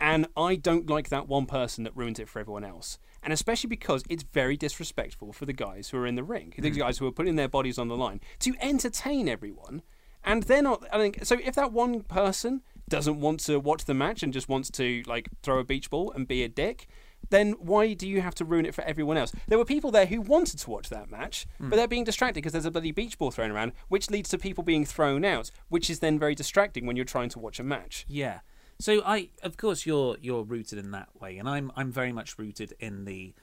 And 0.01 0.27
i 0.37 0.57
don't 0.57 0.89
like 0.91 1.09
that 1.09 1.27
one 1.27 1.47
person 1.47 1.85
that 1.85 1.97
ruins 1.97 2.19
it 2.19 2.29
for 2.29 2.39
everyone 2.39 2.65
else. 2.65 2.99
And 3.23 3.33
especially 3.33 3.69
because 3.69 4.05
it's 4.09 4.23
very 4.23 4.57
disrespectful 4.57 5.33
for 5.33 5.47
the 5.47 5.53
guys 5.53 5.89
who 5.89 5.99
are 5.99 6.07
in 6.07 6.15
the 6.15 6.23
ring 6.23 6.55
the 6.57 6.71
Mm. 6.71 6.79
guys 6.79 6.99
who 6.99 7.07
are 7.07 7.13
putting 7.13 7.37
their 7.37 7.49
bodies 7.49 7.79
on 7.79 7.89
the 7.89 7.97
line 7.97 8.21
to 8.41 8.55
entertain 8.61 9.29
everyone. 9.29 9.83
And 10.23 10.45
they're 10.45 10.63
not 10.63 10.87
i 10.93 10.99
think 10.99 11.25
so 11.25 11.37
if 11.43 11.55
that 11.55 11.73
one 11.73 12.03
person 12.03 12.63
doesn't 12.89 13.19
want 13.21 13.41
to 13.41 13.59
watch 13.59 13.85
the 13.85 13.95
match 13.95 14.23
and 14.23 14.33
just 14.33 14.49
wants 14.49 14.71
to 14.71 15.03
like 15.07 15.29
throw 15.43 15.59
a 15.59 15.65
beach 15.65 15.91
ball 15.91 16.13
and 16.13 16.29
be 16.29 16.45
a 16.45 16.49
dick 16.49 16.87
then 17.31 17.53
why 17.59 17.93
do 17.95 18.09
you 18.09 18.21
have 18.21 18.35
to 18.37 18.45
ruin 18.45 18.67
it 18.67 18.75
for 18.75 18.83
everyone 18.85 19.17
else? 19.17 19.33
There 19.49 19.59
were 19.59 19.65
people 19.65 19.91
there 19.91 20.07
who 20.07 20.21
wanted 20.21 20.59
to 20.61 20.71
watch 20.71 20.89
that 20.91 21.11
match, 21.11 21.47
Hmm. 21.59 21.71
but 21.71 21.77
they're 21.77 21.89
being 21.89 22.05
distracted 22.05 22.37
because 22.37 22.53
there's 22.53 22.65
a 22.67 22.71
bloody 22.71 22.93
beach 22.93 23.19
ball 23.19 23.31
thrown 23.31 23.51
around, 23.51 23.73
which 23.89 24.11
leads 24.11 24.29
to 24.31 24.39
people 24.39 24.63
being 24.65 24.85
thrown 24.85 25.25
out, 25.25 25.51
which 25.69 25.89
is 25.91 26.01
then 26.01 26.19
very 26.19 26.35
distracting 26.35 26.87
when 26.87 26.97
you're 26.97 27.05
trying 27.05 27.29
to 27.31 27.39
watch 27.39 27.59
a 27.59 27.65
match. 27.65 28.05
Yeah. 28.09 28.41
So 28.79 29.03
I, 29.07 29.31
of 29.43 29.57
course, 29.57 29.87
you're 29.87 30.17
you're 30.21 30.43
rooted 30.45 30.79
in 30.79 30.91
that 30.91 31.09
way, 31.21 31.39
and 31.39 31.49
I'm 31.49 31.73
I'm 31.77 31.91
very 31.91 32.13
much 32.13 32.39
rooted 32.39 32.75
in 32.79 33.05
the 33.07 33.35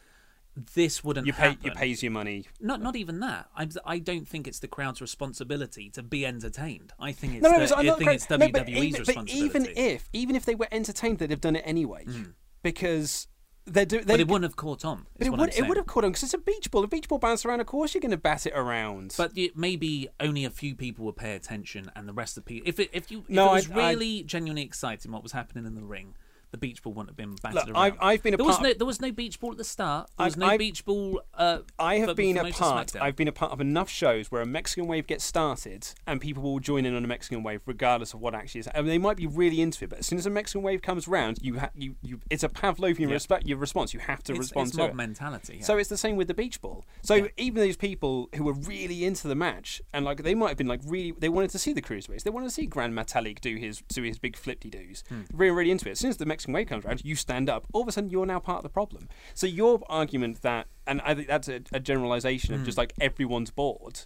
this 0.75 1.03
wouldn't 1.03 1.25
You 1.25 1.33
pay, 1.33 1.41
happen. 1.49 1.59
you 1.63 1.71
pays 1.71 2.03
your 2.03 2.11
money. 2.11 2.45
Not 2.61 2.79
not 2.79 2.95
even 2.95 3.19
that. 3.21 3.47
I 3.57 3.67
I 3.85 3.97
don't 3.97 4.27
think 4.27 4.47
it's 4.47 4.59
the 4.59 4.67
crowd's 4.67 5.01
responsibility 5.01 5.89
to 5.91 6.03
be 6.03 6.23
entertained. 6.27 6.93
I 6.99 7.11
think 7.11 7.33
it's 7.33 7.41
No, 7.43 7.49
no, 7.49 7.65
the, 7.65 7.75
I 7.75 7.95
think 7.97 8.11
it's 8.11 8.29
no, 8.29 8.37
WWE's 8.37 8.51
but 8.51 8.69
even, 8.69 8.91
but 8.91 9.07
responsibility. 9.07 9.33
even 9.45 9.65
if 9.75 10.09
even 10.13 10.35
if 10.35 10.45
they 10.45 10.53
were 10.53 10.67
entertained, 10.71 11.17
they'd 11.17 11.31
have 11.31 11.41
done 11.41 11.55
it 11.55 11.63
anyway, 11.65 12.05
Hmm. 12.05 12.23
because 12.61 13.27
They're 13.65 13.85
do, 13.85 13.99
they, 13.99 14.13
but 14.13 14.19
it 14.19 14.27
wouldn't 14.27 14.43
have 14.43 14.57
caught 14.57 14.83
on. 14.83 15.05
But 15.17 15.27
it 15.27 15.29
would, 15.31 15.55
it 15.55 15.67
would 15.67 15.77
have 15.77 15.85
caught 15.85 16.03
on 16.03 16.11
because 16.11 16.23
it's 16.23 16.33
a 16.33 16.37
beach 16.37 16.69
ball. 16.69 16.83
A 16.83 16.87
beach 16.87 17.07
ball 17.07 17.17
bounces 17.19 17.45
around. 17.45 17.61
Of 17.61 17.67
course, 17.67 17.93
you're 17.93 18.01
going 18.01 18.11
to 18.11 18.17
bat 18.17 18.45
it 18.45 18.53
around. 18.53 19.13
But 19.17 19.31
y- 19.37 19.51
maybe 19.55 20.09
only 20.19 20.43
a 20.43 20.49
few 20.49 20.75
people 20.75 21.05
would 21.05 21.15
pay 21.15 21.33
attention, 21.35 21.89
and 21.95 22.07
the 22.07 22.13
rest 22.13 22.37
of 22.37 22.43
the 22.43 22.47
people. 22.49 22.67
If 22.67 22.79
it, 22.79 22.89
if 22.91 23.09
you 23.09 23.19
if 23.19 23.29
No, 23.29 23.51
it 23.51 23.53
was 23.53 23.71
I- 23.71 23.73
I- 23.75 23.77
really 23.91 24.23
genuinely 24.23 24.63
exciting 24.63 25.11
what 25.13 25.23
was 25.23 25.31
happening 25.31 25.65
in 25.65 25.75
the 25.75 25.83
ring, 25.83 26.15
the 26.53 26.57
beach 26.59 26.81
ball 26.83 26.93
wouldn't 26.93 27.09
have 27.09 27.17
been 27.17 27.35
battered 27.41 27.55
Look, 27.55 27.65
around. 27.69 27.75
I've- 27.83 27.97
I've 27.99 28.23
been 28.23 28.35
a 28.35 28.37
there 28.37 28.45
was 28.45 28.57
part- 28.57 28.67
no 28.69 28.73
there 28.75 28.85
was 28.87 29.01
no 29.01 29.11
beach 29.11 29.39
ball 29.39 29.51
at 29.51 29.57
the 29.57 29.63
start. 29.63 30.09
There 30.17 30.25
was 30.25 30.35
I've- 30.35 30.39
no 30.39 30.45
I've- 30.47 30.57
beach 30.59 30.85
ball. 30.85 31.21
Uh, 31.33 31.59
I 31.79 31.95
have 31.97 32.09
for- 32.09 32.15
been 32.15 32.37
for 32.37 32.47
a 32.47 32.51
part. 32.51 32.95
I've 32.95 33.15
been 33.15 33.27
a 33.27 33.31
part 33.31 33.51
of 33.51 33.59
enough 33.59 33.89
shows 33.89 34.31
where 34.31 34.41
a 34.41 34.45
Mexican 34.45 34.87
wave 34.87 35.07
gets 35.07 35.25
started 35.25 35.87
and 36.07 36.21
people 36.21 36.43
will 36.43 36.59
join 36.59 36.85
in 36.85 36.95
on 36.95 37.03
a 37.03 37.07
Mexican 37.07 37.41
wave 37.43 37.61
regardless 37.65 38.13
of 38.13 38.21
what 38.21 38.35
actually 38.35 38.59
is. 38.59 38.69
I 38.73 38.77
mean, 38.77 38.85
they 38.87 38.97
might 38.99 39.17
be 39.17 39.25
really 39.27 39.61
into 39.61 39.83
it, 39.83 39.89
but 39.89 39.99
as 39.99 40.05
soon 40.05 40.19
as 40.19 40.25
a 40.25 40.29
Mexican 40.29 40.61
wave 40.61 40.81
comes 40.83 41.07
round, 41.07 41.39
you 41.41 41.59
ha- 41.59 41.71
you, 41.75 41.95
you 42.03 42.19
it's 42.29 42.43
a 42.43 42.49
Pavlovian 42.49 43.09
Yeah. 43.09 43.15
respe- 43.17 43.47
your 43.47 43.57
response. 43.57 43.93
You 43.93 43.99
have 44.01 44.21
to 44.23 44.33
It's- 44.33 44.39
respond 44.45 44.67
it's 44.67 44.75
to 44.77 44.83
mob 44.83 44.91
it. 44.91 44.95
mentality, 44.95 45.57
yeah. 45.57 45.63
So 45.65 45.77
it's 45.79 45.89
the 45.89 45.97
same 45.97 46.15
with 46.15 46.27
the 46.27 46.33
beach 46.35 46.61
ball. 46.61 46.85
So 47.01 47.29
even 47.37 47.55
those 47.61 47.77
people 47.77 48.29
who 48.35 48.43
were 48.43 48.53
really 48.53 49.03
into 49.05 49.27
the 49.27 49.35
match 49.35 49.81
and 49.91 50.05
like 50.05 50.21
they 50.23 50.35
might 50.35 50.49
have 50.49 50.57
been 50.57 50.67
like 50.67 50.81
really 50.85 51.11
they 51.17 51.29
wanted 51.29 51.49
to 51.49 51.57
see 51.59 51.73
the 51.73 51.81
cruiserweights. 51.81 52.21
They 52.23 52.29
wanted 52.29 52.45
to 52.47 52.51
see 52.51 52.67
Gran 52.67 52.93
Metalik 52.93 53.41
do 53.41 53.55
his 53.55 53.81
do 53.89 54.03
his 54.03 54.19
big 54.19 54.35
flippy 54.35 54.69
doos. 54.69 55.03
Hmm. 55.09 55.21
Really 55.33 55.51
really 55.53 55.71
into 55.71 55.87
it. 55.87 55.93
As 55.93 55.99
soon 55.99 56.09
as 56.09 56.17
the 56.17 56.25
Mexican 56.25 56.42
wave 56.51 56.67
comes 56.67 56.83
around, 56.83 57.05
you 57.05 57.15
stand 57.15 57.49
up. 57.49 57.65
All 57.71 57.83
of 57.83 57.87
a 57.87 57.91
sudden 57.93 58.09
you're 58.09 58.25
now 58.25 58.39
part 58.39 58.57
of 58.57 58.63
the 58.63 58.69
problem. 58.69 59.07
So 59.33 59.47
your 59.47 59.79
argument 59.87 60.41
that 60.41 60.67
and 60.85 60.99
I 61.01 61.13
think 61.15 61.27
that's 61.29 61.47
a, 61.47 61.61
a 61.71 61.79
generalization 61.79 62.53
of 62.53 62.59
Hmm. 62.61 62.65
just 62.65 62.77
like 62.77 62.91
everyone's 62.99 63.51
bored, 63.51 64.01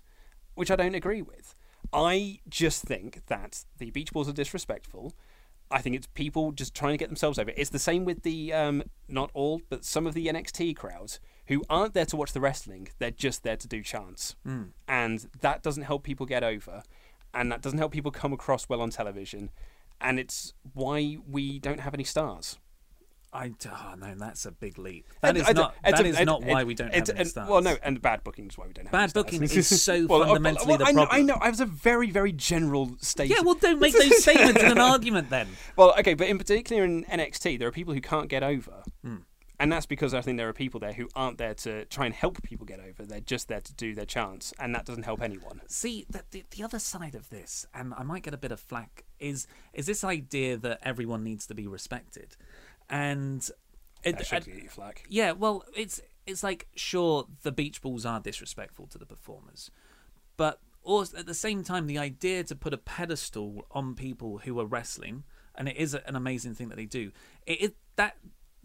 which 0.53 0.69
I 0.69 0.75
don't 0.75 0.93
agree 0.93 1.23
with. 1.23 1.55
I 1.91 2.39
just 2.49 2.83
think 2.83 3.25
that 3.27 3.63
the 3.79 3.89
beach 3.89 4.11
balls 4.13 4.27
are 4.29 4.33
disrespectful. 4.33 5.13
I 5.71 5.81
think 5.81 5.95
it's 5.95 6.07
people 6.13 6.51
just 6.51 6.73
trying 6.75 6.93
to 6.93 6.97
get 6.97 7.09
themselves 7.09 7.39
over. 7.39 7.51
It's 7.57 7.71
the 7.71 7.79
same 7.79 8.05
with 8.05 8.23
the 8.23 8.53
um, 8.53 8.83
not 9.09 9.31
all, 9.33 9.61
but 9.69 9.83
some 9.83 10.05
of 10.07 10.13
the 10.13 10.27
NXT 10.27 10.75
crowds 10.75 11.19
who 11.47 11.63
aren't 11.69 11.93
there 11.93 12.05
to 12.05 12.15
watch 12.15 12.33
the 12.33 12.39
wrestling. 12.41 12.89
They're 12.99 13.11
just 13.11 13.43
there 13.43 13.57
to 13.57 13.67
do 13.67 13.81
chants, 13.81 14.35
Mm. 14.45 14.69
and 14.87 15.27
that 15.41 15.63
doesn't 15.63 15.83
help 15.83 16.03
people 16.03 16.25
get 16.25 16.43
over, 16.43 16.83
and 17.33 17.51
that 17.51 17.61
doesn't 17.61 17.79
help 17.79 17.91
people 17.93 18.11
come 18.11 18.31
across 18.33 18.67
well 18.69 18.81
on 18.81 18.89
television, 18.91 19.49
and 20.01 20.19
it's 20.19 20.53
why 20.73 21.17
we 21.27 21.59
don't 21.59 21.79
have 21.79 21.93
any 21.93 22.03
stars. 22.03 22.57
I 23.33 23.51
oh 23.67 23.93
no, 23.97 24.15
that's 24.15 24.45
a 24.45 24.51
big 24.51 24.79
leap. 24.79 25.05
That 25.21 25.35
And- 25.35 25.37
is 25.39 25.53
not 25.53 25.75
that 25.83 26.05
is 26.05 26.19
not 26.21 26.43
why 26.43 26.63
we 26.63 26.73
don't 26.73 26.93
have 26.93 27.09
any 27.09 27.25
stars. 27.25 27.49
Well, 27.49 27.61
no, 27.61 27.75
and 27.83 28.01
bad 28.01 28.23
booking 28.23 28.47
is 28.47 28.57
why 28.57 28.67
we 28.67 28.73
don't 28.73 28.85
have 28.85 28.91
Bad 28.93 28.99
any 29.01 29.09
stars. 29.09 29.23
booking 29.25 29.43
is 29.43 29.81
so 29.83 30.05
Well, 30.07 30.23
uh, 30.23 30.27
fundamentally 30.27 30.67
well, 30.69 30.77
the 30.77 30.85
I 30.85 30.91
know, 30.93 31.07
I 31.11 31.21
know. 31.21 31.37
I 31.41 31.49
was 31.49 31.59
a 31.59 31.65
very, 31.65 32.09
very 32.09 32.31
general 32.31 32.95
statement. 33.01 33.37
Yeah, 33.37 33.43
well, 33.45 33.55
don't 33.55 33.79
make 33.81 33.93
those 33.99 34.21
statements 34.23 34.63
in 34.63 34.71
an 34.71 34.79
argument 34.79 35.29
then. 35.29 35.49
Well, 35.75 35.93
okay, 35.99 36.13
but 36.13 36.27
in 36.27 36.37
particular 36.37 36.85
in 36.85 37.03
NXT, 37.03 37.59
there 37.59 37.67
are 37.67 37.71
people 37.71 37.93
who 37.93 38.01
can't 38.01 38.29
get 38.29 38.43
over. 38.43 38.81
Hmm. 39.03 39.17
And 39.59 39.71
that's 39.71 39.87
because 39.87 40.13
I 40.13 40.21
think 40.21 40.37
there 40.37 40.47
are 40.47 40.53
people 40.53 40.79
there 40.79 40.93
who 40.93 41.09
aren't 41.15 41.39
there 41.39 41.55
to 41.55 41.85
try 41.85 42.05
and 42.05 42.13
help 42.13 42.41
people 42.43 42.65
get 42.65 42.79
over. 42.79 43.03
They're 43.03 43.19
just 43.19 43.47
there 43.47 43.61
to 43.61 43.73
do 43.73 43.95
their 43.95 44.05
chance, 44.05 44.53
and 44.59 44.75
that 44.75 44.85
doesn't 44.85 45.03
help 45.03 45.21
anyone. 45.21 45.61
See, 45.67 46.05
the, 46.09 46.23
the, 46.29 46.43
the 46.51 46.63
other 46.63 46.77
side 46.77 47.15
of 47.15 47.29
this, 47.29 47.65
and 47.73 47.93
I 47.97 48.03
might 48.03 48.21
get 48.21 48.35
a 48.35 48.37
bit 48.37 48.51
of 48.51 48.59
flack, 48.59 49.05
is 49.19 49.47
is 49.73 49.87
this 49.87 50.03
idea 50.03 50.57
that 50.57 50.79
everyone 50.83 51.23
needs 51.23 51.47
to 51.47 51.55
be 51.55 51.65
respected, 51.65 52.37
and 52.87 53.49
it, 54.03 54.17
That 54.17 54.27
should 54.27 54.45
get 54.45 54.61
you 54.61 54.69
flack. 54.69 55.05
yeah, 55.09 55.31
well, 55.31 55.63
it's 55.75 56.01
it's 56.27 56.43
like 56.43 56.67
sure 56.75 57.25
the 57.41 57.51
beach 57.51 57.81
balls 57.81 58.05
are 58.05 58.19
disrespectful 58.19 58.85
to 58.87 58.99
the 58.99 59.07
performers, 59.07 59.71
but 60.37 60.59
also 60.83 61.17
at 61.17 61.25
the 61.25 61.33
same 61.33 61.63
time, 61.63 61.87
the 61.87 61.97
idea 61.97 62.43
to 62.43 62.55
put 62.55 62.75
a 62.75 62.77
pedestal 62.77 63.65
on 63.71 63.95
people 63.95 64.37
who 64.39 64.59
are 64.59 64.65
wrestling, 64.67 65.23
and 65.55 65.67
it 65.67 65.77
is 65.77 65.95
an 65.95 66.15
amazing 66.15 66.53
thing 66.53 66.69
that 66.69 66.75
they 66.75 66.85
do. 66.85 67.11
It, 67.47 67.61
it 67.61 67.75
that 67.95 68.17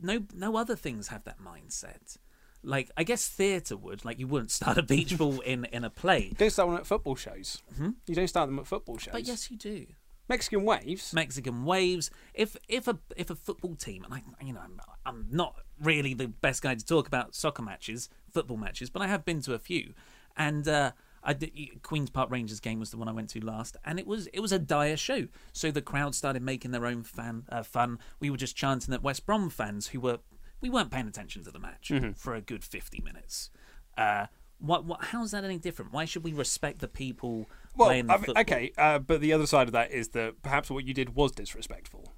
no 0.02 0.22
no 0.34 0.56
other 0.56 0.76
things 0.76 1.08
have 1.08 1.24
that 1.24 1.38
mindset. 1.40 2.16
Like 2.62 2.90
I 2.96 3.02
guess 3.04 3.28
theatre 3.28 3.76
would, 3.76 4.04
like 4.04 4.18
you 4.18 4.26
wouldn't 4.28 4.50
start 4.50 4.78
a 4.78 4.82
beach 4.82 5.16
ball 5.18 5.40
in 5.52 5.64
in 5.66 5.84
a 5.84 5.90
play. 5.90 6.28
You 6.30 6.36
don't 6.36 6.50
start 6.50 6.68
one 6.68 6.78
at 6.78 6.86
football 6.86 7.16
shows. 7.16 7.62
You 8.06 8.14
don't 8.14 8.28
start 8.28 8.48
them 8.48 8.58
at 8.58 8.66
football 8.66 8.98
shows. 8.98 9.12
Hmm? 9.12 9.18
But 9.18 9.26
yes, 9.26 9.50
you 9.50 9.56
do. 9.56 9.86
Mexican 10.28 10.64
waves. 10.64 11.12
Mexican 11.12 11.64
waves. 11.64 12.10
If 12.34 12.56
if 12.68 12.88
a 12.88 12.98
if 13.16 13.30
a 13.30 13.34
football 13.34 13.74
team, 13.74 14.04
and 14.04 14.14
I 14.14 14.22
you 14.44 14.52
know 14.52 14.60
I'm, 14.60 14.80
I'm 15.04 15.26
not 15.30 15.56
really 15.80 16.14
the 16.14 16.28
best 16.28 16.62
guy 16.62 16.74
to 16.74 16.84
talk 16.84 17.06
about 17.06 17.34
soccer 17.34 17.62
matches, 17.62 18.08
football 18.30 18.56
matches, 18.56 18.90
but 18.90 19.02
I 19.02 19.08
have 19.08 19.24
been 19.24 19.42
to 19.42 19.54
a 19.54 19.58
few, 19.58 19.94
and 20.36 20.66
uh, 20.68 20.92
I 21.24 21.32
did, 21.34 21.52
Queens 21.82 22.10
Park 22.10 22.30
Rangers 22.30 22.58
game 22.60 22.80
was 22.80 22.90
the 22.90 22.96
one 22.96 23.08
I 23.08 23.12
went 23.12 23.30
to 23.30 23.40
last, 23.44 23.76
and 23.84 23.98
it 23.98 24.06
was 24.06 24.26
it 24.28 24.40
was 24.40 24.50
a 24.52 24.58
dire 24.58 24.96
show. 24.96 25.28
So 25.52 25.70
the 25.70 25.82
crowd 25.82 26.14
started 26.14 26.42
making 26.42 26.70
their 26.72 26.86
own 26.86 27.02
fan 27.04 27.44
uh, 27.48 27.62
fun. 27.62 27.98
We 28.20 28.28
were 28.30 28.36
just 28.36 28.56
chanting 28.56 28.92
at 28.94 29.02
West 29.02 29.24
Brom 29.26 29.48
fans 29.50 29.88
who 29.88 30.00
were 30.00 30.18
we 30.60 30.68
weren't 30.70 30.90
paying 30.90 31.06
attention 31.08 31.42
to 31.44 31.50
the 31.50 31.58
match 31.58 31.90
Mhm. 31.90 32.16
for 32.16 32.34
a 32.34 32.40
good 32.40 32.64
fifty 32.64 33.00
minutes. 33.00 33.50
Uh, 33.96 34.26
what 34.58 34.84
what? 34.84 35.04
How's 35.06 35.30
that 35.32 35.44
any 35.44 35.58
different? 35.58 35.92
Why 35.92 36.04
should 36.04 36.24
we 36.24 36.32
respect 36.32 36.78
the 36.80 36.88
people 36.88 37.48
Well, 37.76 37.88
playing 37.88 38.06
the 38.08 38.12
I 38.14 38.16
mean, 38.16 38.24
football? 38.26 38.40
okay, 38.42 38.72
uh, 38.78 38.98
but 38.98 39.20
the 39.20 39.32
other 39.32 39.46
side 39.46 39.68
of 39.68 39.72
that 39.72 39.90
is 39.90 40.08
that 40.10 40.42
perhaps 40.42 40.70
what 40.70 40.84
you 40.84 40.94
did 40.94 41.14
was 41.14 41.32
disrespectful. 41.32 42.12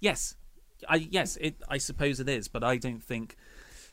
Yes, 0.00 0.36
I 0.88 0.96
yes, 0.96 1.36
it. 1.40 1.56
I 1.68 1.78
suppose 1.78 2.20
it 2.20 2.28
is, 2.28 2.48
but 2.48 2.62
I 2.64 2.76
don't 2.76 3.02
think 3.02 3.36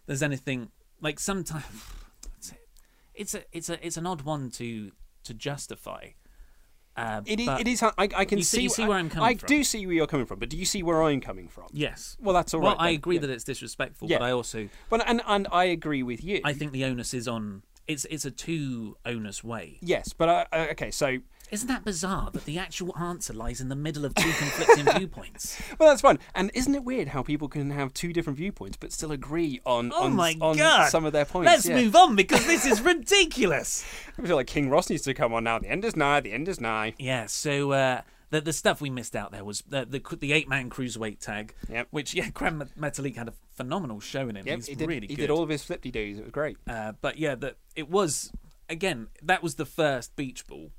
there's 0.06 0.24
anything 0.24 0.70
like 1.02 1.20
sometimes 1.20 1.66
it's 3.16 3.34
a 3.36 3.44
it's 3.52 3.70
a 3.70 3.86
it's 3.86 3.98
an 3.98 4.06
odd 4.06 4.22
one 4.22 4.50
to 4.52 4.92
to 5.24 5.34
justify. 5.34 6.10
Uh, 6.96 7.22
it, 7.26 7.40
is, 7.40 7.48
it 7.48 7.68
is. 7.68 7.82
I, 7.82 7.92
I 7.98 8.24
can 8.24 8.40
see. 8.44 8.62
you 8.62 8.70
see 8.70 8.86
where 8.86 9.00
I'm 9.00 9.10
coming 9.10 9.28
I 9.28 9.34
from. 9.36 9.48
do 9.48 9.64
see 9.64 9.84
where 9.88 9.96
you're 9.96 10.06
coming 10.06 10.28
from, 10.28 10.38
but 10.38 10.50
do 10.50 10.58
you 10.58 10.66
see 10.66 10.84
where 10.84 11.02
I'm 11.02 11.22
coming 11.22 11.48
from? 11.48 11.66
Yes. 11.72 12.16
Well, 12.22 12.36
that's 12.36 12.54
all 12.54 12.60
right. 12.60 12.68
Well, 12.68 12.76
I 12.78 12.90
then. 12.90 12.96
agree 12.96 13.16
Yeah. 13.16 13.22
that 13.22 13.30
it's 13.32 13.44
disrespectful, 13.44 14.10
Yeah. 14.10 14.20
but 14.20 14.26
I 14.26 14.32
also 14.32 14.70
Well, 14.92 15.02
and 15.08 15.20
and 15.26 15.48
I 15.52 15.64
agree 15.66 16.04
with 16.04 16.24
you. 16.24 16.42
I 16.44 16.54
think 16.54 16.72
the 16.72 16.86
onus 16.86 17.16
is 17.16 17.28
on. 17.28 17.64
It's 17.88 18.06
it's 18.06 18.26
a 18.26 18.32
too 18.32 18.96
onus 19.06 19.44
way. 19.44 19.80
Yes, 19.82 20.14
but 20.14 20.30
I, 20.30 20.46
I, 20.54 20.70
okay. 20.70 20.92
So 20.92 21.18
Isn't 21.52 21.68
that 21.68 21.86
bizarre 21.86 22.32
that 22.32 22.46
the 22.46 22.58
actual 22.58 22.96
answer 22.98 23.32
lies 23.34 23.62
in 23.62 23.70
the 23.70 23.76
middle 23.76 24.06
of 24.06 24.16
two 24.16 24.32
conflicting 24.32 24.86
viewpoints? 24.98 25.62
well, 25.78 25.90
that's 25.90 26.02
fun. 26.02 26.18
And 26.34 26.50
isn't 26.56 26.74
it 26.74 26.84
weird 26.84 27.10
how 27.10 27.22
people 27.22 27.48
can 27.48 27.70
have 27.70 27.94
two 27.94 28.12
different 28.12 28.38
viewpoints 28.38 28.76
but 28.78 28.92
still 28.92 29.12
agree 29.12 29.60
on 29.66 29.92
Oh 29.94 30.06
on, 30.06 30.16
my 30.16 30.36
on 30.42 30.58
God. 30.58 30.90
some 30.90 31.06
of 31.06 31.14
their 31.14 31.26
points? 31.26 31.52
Let's 31.52 31.68
yeah. 31.68 31.76
move 31.76 31.96
on 31.96 32.16
because 32.16 32.46
this 32.48 32.66
is 32.66 32.82
ridiculous. 33.18 33.86
I 34.18 34.24
feel 34.26 34.36
like 34.36 34.48
King 34.48 34.70
Ross 34.70 34.90
needs 34.90 35.04
to 35.04 35.14
come 35.14 35.34
on 35.34 35.44
now. 35.44 35.60
The 35.60 35.68
end 35.70 35.86
is 35.86 35.96
nigh. 35.96 36.20
The 36.22 36.32
end 36.32 36.48
is 36.48 36.60
nigh. 36.60 36.96
Yeah, 36.98 37.28
so 37.28 37.72
uh, 37.74 38.02
the 38.32 38.42
the 38.42 38.54
stuff 38.54 38.82
we 38.82 38.90
missed 38.90 39.16
out 39.16 39.32
there 39.32 39.44
was 39.46 39.62
the 39.68 39.86
the, 39.86 40.16
the 40.18 40.34
eight 40.34 40.50
man 40.50 40.72
cruiserweight 40.72 41.20
tag, 41.20 41.54
Yep. 41.70 41.88
which 41.92 42.16
yeah, 42.16 42.30
Gran 42.34 42.68
Metalik 42.80 43.16
had 43.16 43.28
a 43.28 43.34
phenomenal 43.54 44.00
show 44.00 44.28
in 44.28 44.38
him. 44.38 44.48
Yep, 44.48 44.56
He's 44.56 44.68
he 44.68 44.76
did. 44.76 44.88
really 44.88 45.08
he 45.08 45.16
good. 45.16 45.22
did 45.24 45.30
all 45.30 45.44
of 45.44 45.50
his 45.50 45.64
flippy 45.64 45.92
doos. 45.92 46.18
It 46.18 46.24
was 46.24 46.32
great. 46.32 46.58
Uh, 46.68 46.94
but 47.02 47.18
yeah, 47.20 47.36
that 47.36 47.58
it 47.76 47.90
was 47.90 48.32
again 48.70 49.08
that 49.22 49.44
was 49.44 49.56
the 49.56 49.66
first 49.66 50.16
beach 50.16 50.48
ball, 50.48 50.72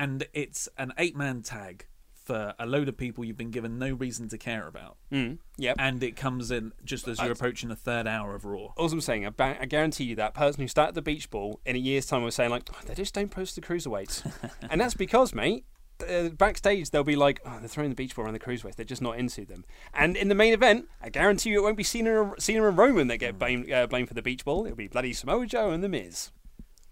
and 0.00 0.26
it's 0.32 0.68
an 0.78 0.92
eight 0.98 1.14
man 1.14 1.42
tag 1.42 1.86
for 2.12 2.54
a 2.58 2.66
load 2.66 2.88
of 2.88 2.96
people 2.96 3.24
you've 3.24 3.36
been 3.36 3.50
given 3.50 3.78
no 3.78 3.92
reason 3.92 4.28
to 4.28 4.38
care 4.38 4.66
about. 4.66 4.96
Mm, 5.12 5.38
yep. 5.56 5.76
And 5.78 6.02
it 6.02 6.16
comes 6.16 6.50
in 6.50 6.72
just 6.84 7.06
as 7.08 7.20
you're 7.20 7.32
approaching 7.32 7.68
the 7.68 7.76
third 7.76 8.06
hour 8.06 8.34
of 8.34 8.44
Raw. 8.44 8.68
All 8.76 8.90
I'm 8.90 9.00
saying, 9.00 9.26
I, 9.26 9.30
ba- 9.30 9.58
I 9.60 9.66
guarantee 9.66 10.04
you 10.04 10.16
that 10.16 10.32
person 10.32 10.62
who 10.62 10.68
started 10.68 10.94
the 10.94 11.02
beach 11.02 11.28
ball 11.28 11.60
in 11.66 11.76
a 11.76 11.78
year's 11.78 12.06
time 12.06 12.22
was 12.22 12.34
saying 12.34 12.50
like, 12.50 12.70
oh, 12.72 12.78
they 12.86 12.94
just 12.94 13.14
don't 13.14 13.30
post 13.30 13.56
the 13.56 13.60
cruiserweights, 13.60 14.30
and 14.70 14.80
that's 14.80 14.94
because, 14.94 15.34
mate. 15.34 15.64
Uh, 16.08 16.30
backstage, 16.30 16.88
they'll 16.88 17.04
be 17.04 17.14
like, 17.14 17.40
"Oh, 17.44 17.58
they're 17.58 17.68
throwing 17.68 17.90
the 17.90 17.94
beach 17.94 18.16
ball 18.16 18.24
around 18.24 18.32
the 18.32 18.40
cruiserweights. 18.40 18.74
They're 18.76 18.86
just 18.86 19.02
not 19.02 19.18
into 19.18 19.44
them." 19.44 19.66
And 19.92 20.16
in 20.16 20.28
the 20.28 20.34
main 20.34 20.54
event, 20.54 20.88
I 21.02 21.10
guarantee 21.10 21.50
you, 21.50 21.58
it 21.58 21.62
won't 21.62 21.76
be 21.76 21.82
Cena, 21.82 22.32
Cena 22.38 22.66
and 22.66 22.78
Roman 22.78 23.08
that 23.08 23.18
get 23.18 23.38
blamed, 23.38 23.70
uh, 23.70 23.86
blamed 23.86 24.08
for 24.08 24.14
the 24.14 24.22
beach 24.22 24.42
ball. 24.42 24.64
It'll 24.64 24.76
be 24.78 24.88
bloody 24.88 25.12
Samoa 25.12 25.44
Joe 25.44 25.68
and 25.72 25.84
the 25.84 25.90
Miz. 25.90 26.30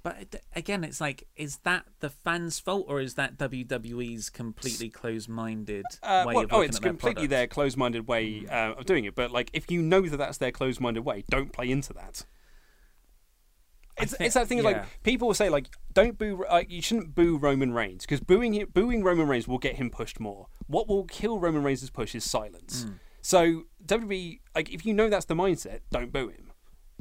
But 0.03 0.37
again, 0.55 0.85
it's 0.85 1.01
like, 1.01 1.25
is 1.37 1.59
that 1.65 1.85
the 2.01 2.09
fans' 2.09 2.61
fault 2.61 2.87
or 2.89 3.01
is 3.01 3.15
that 3.15 3.37
WWE's 3.37 4.31
completely 4.31 4.89
closed-minded 4.91 5.85
Uh, 6.03 6.25
way 6.27 6.35
well, 6.35 6.45
of 6.45 6.53
oh, 6.53 6.61
it's 6.61 6.79
their 6.79 6.91
completely 6.91 7.15
product? 7.15 7.31
their 7.31 7.47
closed-minded 7.47 8.07
way 8.07 8.47
uh, 8.47 8.75
of 8.75 8.87
doing 8.87 9.05
it. 9.05 9.15
But 9.15 9.33
like, 9.33 9.51
if 9.53 9.71
you 9.71 9.83
know 9.83 10.03
that 10.03 10.17
that's 10.17 10.39
their 10.39 10.53
closed-minded 10.53 11.05
way, 11.05 11.25
don't 11.29 11.53
play 11.53 11.71
into 11.71 11.93
that. 11.95 12.25
It's, 14.01 14.17
thi- 14.17 14.27
it's 14.27 14.35
that 14.35 14.47
thing 14.47 14.59
yeah. 14.59 14.65
like 14.65 15.03
people 15.03 15.27
will 15.29 15.35
say 15.35 15.49
like 15.49 15.69
don't 15.93 16.17
boo 16.17 16.45
like 16.49 16.71
you 16.71 16.81
shouldn't 16.81 17.15
boo 17.15 17.37
Roman 17.37 17.73
Reigns 17.73 18.03
because 18.03 18.21
booing 18.21 18.53
him, 18.53 18.69
booing 18.73 19.03
Roman 19.03 19.27
Reigns 19.27 19.49
will 19.49 19.59
get 19.59 19.77
him 19.77 19.91
pushed 19.91 20.21
more. 20.21 20.47
What 20.69 20.89
will 20.89 21.05
kill 21.05 21.41
Roman 21.41 21.63
Reigns' 21.65 21.91
push 21.91 22.15
is 22.15 22.23
silence. 22.23 22.85
Mm. 22.85 22.95
So 23.23 23.65
WWE 23.85 24.41
like 24.55 24.73
if 24.73 24.87
you 24.87 24.95
know 24.95 25.09
that's 25.09 25.27
the 25.27 25.35
mindset, 25.35 25.81
don't 25.91 26.13
boo 26.13 26.29
him. 26.29 26.48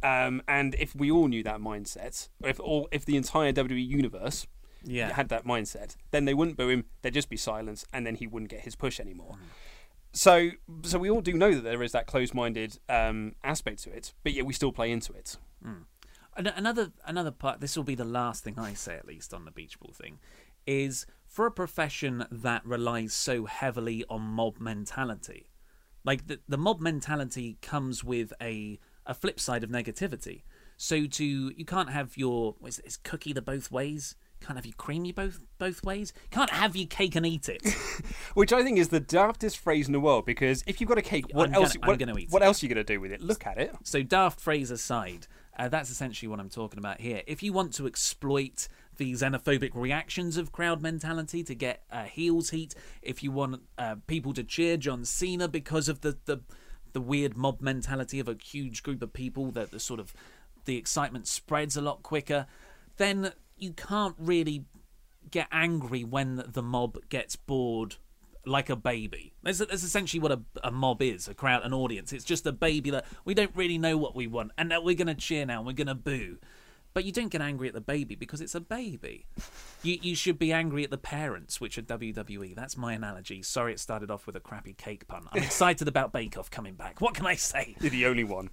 Um, 0.04 0.42
and 0.48 0.76
if 0.76 0.96
we 0.96 1.10
all 1.10 1.28
knew 1.28 1.44
that 1.44 1.60
mindset, 1.60 2.30
or 2.44 2.50
if 2.50 2.60
all 2.60 2.88
if 2.92 3.06
the 3.06 3.18
entire 3.18 3.52
WWE 3.52 3.86
universe 3.88 4.46
Yeah. 4.84 5.12
had 5.14 5.30
that 5.30 5.46
mindset, 5.46 5.96
then 6.12 6.26
they 6.26 6.34
wouldn't 6.34 6.58
boo 6.58 6.70
him. 6.70 6.86
There'd 7.02 7.14
just 7.14 7.30
be 7.30 7.38
silence, 7.38 7.86
and 7.92 8.06
then 8.06 8.16
he 8.16 8.28
wouldn't 8.28 8.52
get 8.52 8.62
his 8.62 8.76
push 8.76 9.00
anymore. 9.00 9.34
Mm. 9.34 9.46
So, 10.14 10.50
so 10.84 10.98
we 10.98 11.10
all 11.10 11.22
do 11.22 11.34
know 11.34 11.54
that 11.54 11.62
there 11.64 11.84
is 11.84 11.92
that 11.92 12.08
closed-minded 12.08 12.80
um, 12.90 13.36
aspect 13.44 13.84
to 13.84 13.92
it, 13.92 14.14
but 14.24 14.34
yet 14.34 14.46
we 14.46 14.54
still 14.54 14.72
play 14.72 14.92
into 14.92 15.14
it. 15.14 15.38
Mm. 15.66 15.84
Another 16.36 16.92
another 17.06 17.32
part. 17.32 17.62
This 17.62 17.76
will 17.76 17.84
be 17.84 17.96
the 17.96 18.06
last 18.06 18.44
thing 18.44 18.60
I 18.60 18.74
say, 18.76 18.96
at 18.96 19.06
least 19.08 19.34
on 19.34 19.46
the 19.46 19.52
beach 19.52 19.80
ball 19.80 19.94
thing, 19.94 20.20
is 20.68 21.08
for 21.26 21.48
a 21.48 21.52
profession 21.52 22.26
that 22.32 22.64
relies 22.66 23.14
so 23.14 23.46
heavily 23.46 24.06
on 24.08 24.22
mob 24.22 24.60
mentality. 24.60 25.50
Like 26.04 26.28
the 26.28 26.40
the 26.48 26.58
mob 26.58 26.80
mentality 26.80 27.58
comes 27.64 28.04
with 28.04 28.34
a 28.40 28.80
a 29.08 29.14
flip 29.16 29.40
side 29.40 29.64
of 29.64 29.72
negativity. 29.72 30.44
So 30.78 31.08
to 31.08 31.26
you 31.58 31.66
can't 31.66 31.90
have 31.90 32.16
your 32.18 32.56
is, 32.66 32.78
is 32.80 32.98
cookie 32.98 33.34
the 33.34 33.42
both 33.42 33.72
ways. 33.72 34.16
Can't 34.40 34.56
have 34.56 34.68
your 34.68 34.76
creamy 34.78 35.12
both 35.12 35.40
both 35.58 35.84
ways. 35.84 36.14
Can't 36.30 36.52
have 36.52 36.76
your 36.76 36.86
cake 36.86 37.16
and 37.16 37.26
eat 37.26 37.50
it. 37.50 37.64
Which 38.36 38.54
I 38.54 38.62
think 38.64 38.78
is 38.78 38.90
the 38.90 39.02
daftest 39.02 39.58
phrase 39.58 39.88
in 39.88 39.94
the 39.94 40.00
world 40.00 40.26
because 40.28 40.64
if 40.68 40.80
you've 40.80 40.88
got 40.88 41.00
a 41.00 41.02
cake, 41.02 41.26
what 41.32 41.48
I'm 41.50 41.56
else? 41.56 41.76
gonna- 41.76 41.88
what, 41.88 41.98
gonna 41.98 42.18
eat 42.20 42.30
what 42.30 42.44
it. 42.44 42.46
else 42.46 42.62
are 42.62 42.68
you 42.68 42.74
going 42.74 42.86
to 42.86 42.94
do 42.94 43.02
with 43.02 43.12
it? 43.12 43.22
Look 43.22 43.48
at 43.48 43.58
it. 43.58 43.74
So 43.84 44.04
daft 44.04 44.40
phrase 44.40 44.70
aside, 44.70 45.26
uh, 45.58 45.70
that's 45.70 45.90
essentially 45.90 46.30
what 46.30 46.40
I'm 46.40 46.50
talking 46.50 46.78
about 46.78 47.02
here. 47.02 47.24
If 47.26 47.42
you 47.42 47.52
want 47.52 47.74
to 47.76 47.88
exploit 47.88 48.68
the 48.98 49.14
xenophobic 49.14 49.72
reactions 49.74 50.38
of 50.38 50.52
crowd 50.52 50.84
mentality 50.84 51.44
to 51.44 51.56
get 51.56 51.82
uh, 51.92 52.04
heels 52.04 52.52
heat, 52.52 52.76
if 53.02 53.24
you 53.24 53.32
want 53.32 53.64
uh, 53.80 53.96
people 54.06 54.34
to 54.34 54.44
cheer 54.44 54.78
John 54.78 55.04
Cena 55.04 55.48
because 55.48 55.90
of 55.90 56.02
the, 56.02 56.16
the 56.26 56.42
the 56.98 57.02
weird 57.02 57.38
mob 57.38 57.62
mentality 57.62 58.20
of 58.20 58.28
a 58.28 58.36
huge 58.44 58.82
group 58.82 59.04
of 59.04 59.14
people, 59.14 59.52
that 59.52 59.70
the 59.70 59.80
sort 59.80 60.00
of 60.00 60.16
the 60.66 60.78
excitement 60.78 61.28
spreads 61.28 61.78
a 61.78 61.82
lot 61.82 62.02
quicker, 62.02 62.48
then 62.98 63.32
you 63.56 63.72
can't 63.72 64.16
really 64.18 64.66
get 65.30 65.48
angry 65.52 66.04
when 66.04 66.44
the 66.48 66.64
mob 66.64 66.98
gets 67.10 67.36
bored 67.36 67.98
like 68.48 68.72
a 68.72 68.76
baby. 68.76 69.34
That's, 69.44 69.60
that's 69.60 69.84
essentially 69.84 70.20
what 70.20 70.32
a, 70.32 70.42
a 70.64 70.72
mob 70.72 71.04
is, 71.04 71.28
a 71.28 71.36
crowd, 71.36 71.64
an 71.64 71.72
audience. 71.72 72.12
It's 72.12 72.26
just 72.26 72.48
a 72.48 72.52
baby 72.52 72.90
that 72.90 73.06
we 73.26 73.36
don't 73.36 73.52
really 73.54 73.78
know 73.78 73.96
what 73.96 74.16
we 74.16 74.26
want, 74.26 74.54
and 74.58 74.72
that 74.72 74.84
we're 74.84 74.96
going 74.96 75.06
to 75.06 75.14
cheer 75.14 75.46
now, 75.46 75.60
and 75.60 75.68
we're 75.68 75.74
going 75.74 75.86
to 75.86 75.94
boo. 75.94 76.40
But 76.98 77.06
you 77.06 77.12
don't 77.12 77.30
get 77.30 77.42
angry 77.42 77.68
at 77.68 77.76
the 77.76 77.80
baby 77.80 78.16
because 78.16 78.42
it's 78.42 78.56
a 78.56 78.60
baby. 78.60 79.28
You 79.84 80.00
you 80.02 80.16
should 80.16 80.40
be 80.40 80.52
angry 80.52 80.84
at 80.84 80.90
the 80.90 80.98
parents, 80.98 81.62
which 81.62 81.78
are 81.78 81.84
WWE. 81.84 82.56
That's 82.56 82.76
my 82.76 82.94
analogy. 82.94 83.44
Sorry, 83.44 83.74
it 83.74 83.80
started 83.80 84.10
off 84.10 84.26
with 84.26 84.36
a 84.36 84.40
crappy 84.40 84.74
cake 84.74 85.08
pun. 85.08 85.28
I'm 85.32 85.44
excited 85.44 85.88
about 85.88 86.12
Bake 86.12 86.40
Off 86.40 86.50
coming 86.50 86.74
back. 86.74 87.00
What 87.00 87.14
can 87.14 87.28
I 87.28 87.36
say? 87.36 87.76
You're 87.80 87.92
the 87.92 88.08
only 88.08 88.24
one. 88.24 88.50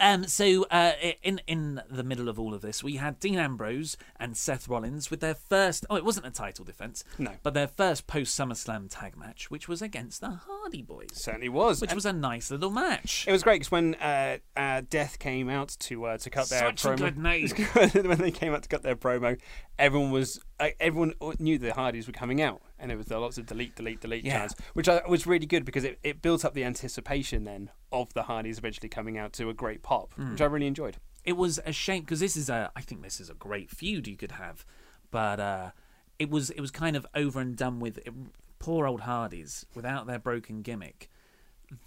Um, 0.00 0.24
so 0.26 0.64
uh, 0.70 0.92
in 1.22 1.40
in 1.46 1.82
the 1.90 2.02
middle 2.02 2.28
of 2.28 2.40
all 2.40 2.54
of 2.54 2.62
this, 2.62 2.82
we 2.82 2.96
had 2.96 3.20
Dean 3.20 3.38
Ambrose 3.38 3.96
and 4.18 4.36
Seth 4.36 4.66
Rollins 4.68 5.10
with 5.10 5.20
their 5.20 5.34
first. 5.34 5.84
Oh, 5.90 5.96
it 5.96 6.04
wasn't 6.04 6.26
a 6.26 6.30
title 6.30 6.64
defense. 6.64 7.04
No. 7.18 7.32
but 7.42 7.52
their 7.54 7.68
first 7.68 8.06
post 8.06 8.38
SummerSlam 8.38 8.86
tag 8.90 9.16
match, 9.16 9.50
which 9.50 9.68
was 9.68 9.82
against 9.82 10.20
the 10.22 10.30
Hardy 10.30 10.82
Boys, 10.82 11.08
Certainly 11.12 11.50
was. 11.50 11.80
which 11.80 11.90
And 11.90 11.96
was 11.96 12.06
a 12.06 12.12
nice 12.12 12.50
little 12.50 12.70
match. 12.70 13.26
It 13.28 13.32
was 13.32 13.42
great 13.42 13.56
because 13.60 13.70
when 13.70 13.94
uh, 13.96 14.38
uh, 14.56 14.82
Death 14.88 15.18
came 15.18 15.48
out 15.50 15.76
to 15.80 16.04
uh, 16.06 16.18
to 16.18 16.30
cut 16.30 16.48
their 16.48 16.60
Such 16.60 16.84
a 16.84 16.88
promo, 16.88 16.96
good 16.96 17.18
name. 17.18 17.48
when 18.08 18.18
they 18.18 18.30
came 18.30 18.54
out 18.54 18.62
to 18.62 18.68
cut 18.68 18.82
their 18.82 18.96
promo, 18.96 19.38
everyone 19.78 20.10
was 20.10 20.40
uh, 20.58 20.68
everyone 20.80 21.12
knew 21.38 21.58
the 21.58 21.74
Hardys 21.74 22.06
were 22.06 22.12
coming 22.14 22.40
out, 22.40 22.62
and 22.80 22.90
there 22.90 22.96
was 22.98 23.10
lots 23.10 23.38
of 23.38 23.46
delete, 23.46 23.76
delete, 23.76 24.00
delete 24.00 24.24
Yeah. 24.24 24.38
chants, 24.38 24.54
which 24.74 24.88
I, 24.88 25.02
was 25.08 25.26
really 25.26 25.46
good 25.46 25.64
because 25.64 25.84
it, 25.84 25.98
it 26.02 26.22
built 26.22 26.44
up 26.44 26.54
the 26.54 26.64
anticipation 26.64 27.44
then 27.44 27.70
of 27.92 28.12
the 28.14 28.24
Hardys 28.24 28.58
eventually 28.58 28.88
coming 28.88 29.18
out 29.18 29.32
to 29.34 29.48
a 29.50 29.54
great 29.54 29.82
pop, 29.82 30.14
Hmm. 30.14 30.32
which 30.32 30.40
I 30.40 30.46
really 30.46 30.66
enjoyed. 30.66 30.96
it 31.24 31.36
was 31.36 31.60
a 31.66 31.72
shame 31.72 32.02
because 32.02 32.18
this 32.20 32.34
is 32.36 32.48
a 32.48 32.72
I 32.74 32.80
think 32.80 33.02
this 33.02 33.20
is 33.20 33.28
a 33.28 33.34
great 33.34 33.70
feud 33.70 34.08
you 34.08 34.16
could 34.16 34.32
have, 34.32 34.64
but 35.10 35.38
uh, 35.38 35.70
it 36.18 36.30
was 36.30 36.48
it 36.50 36.60
was 36.60 36.70
kind 36.70 36.96
of 36.96 37.06
over 37.14 37.40
and 37.40 37.54
done 37.56 37.78
with. 37.80 37.98
It, 37.98 38.12
poor 38.58 38.86
old 38.86 39.00
Hardys 39.02 39.64
without 39.74 40.06
their 40.06 40.18
broken 40.18 40.60
gimmick, 40.62 41.08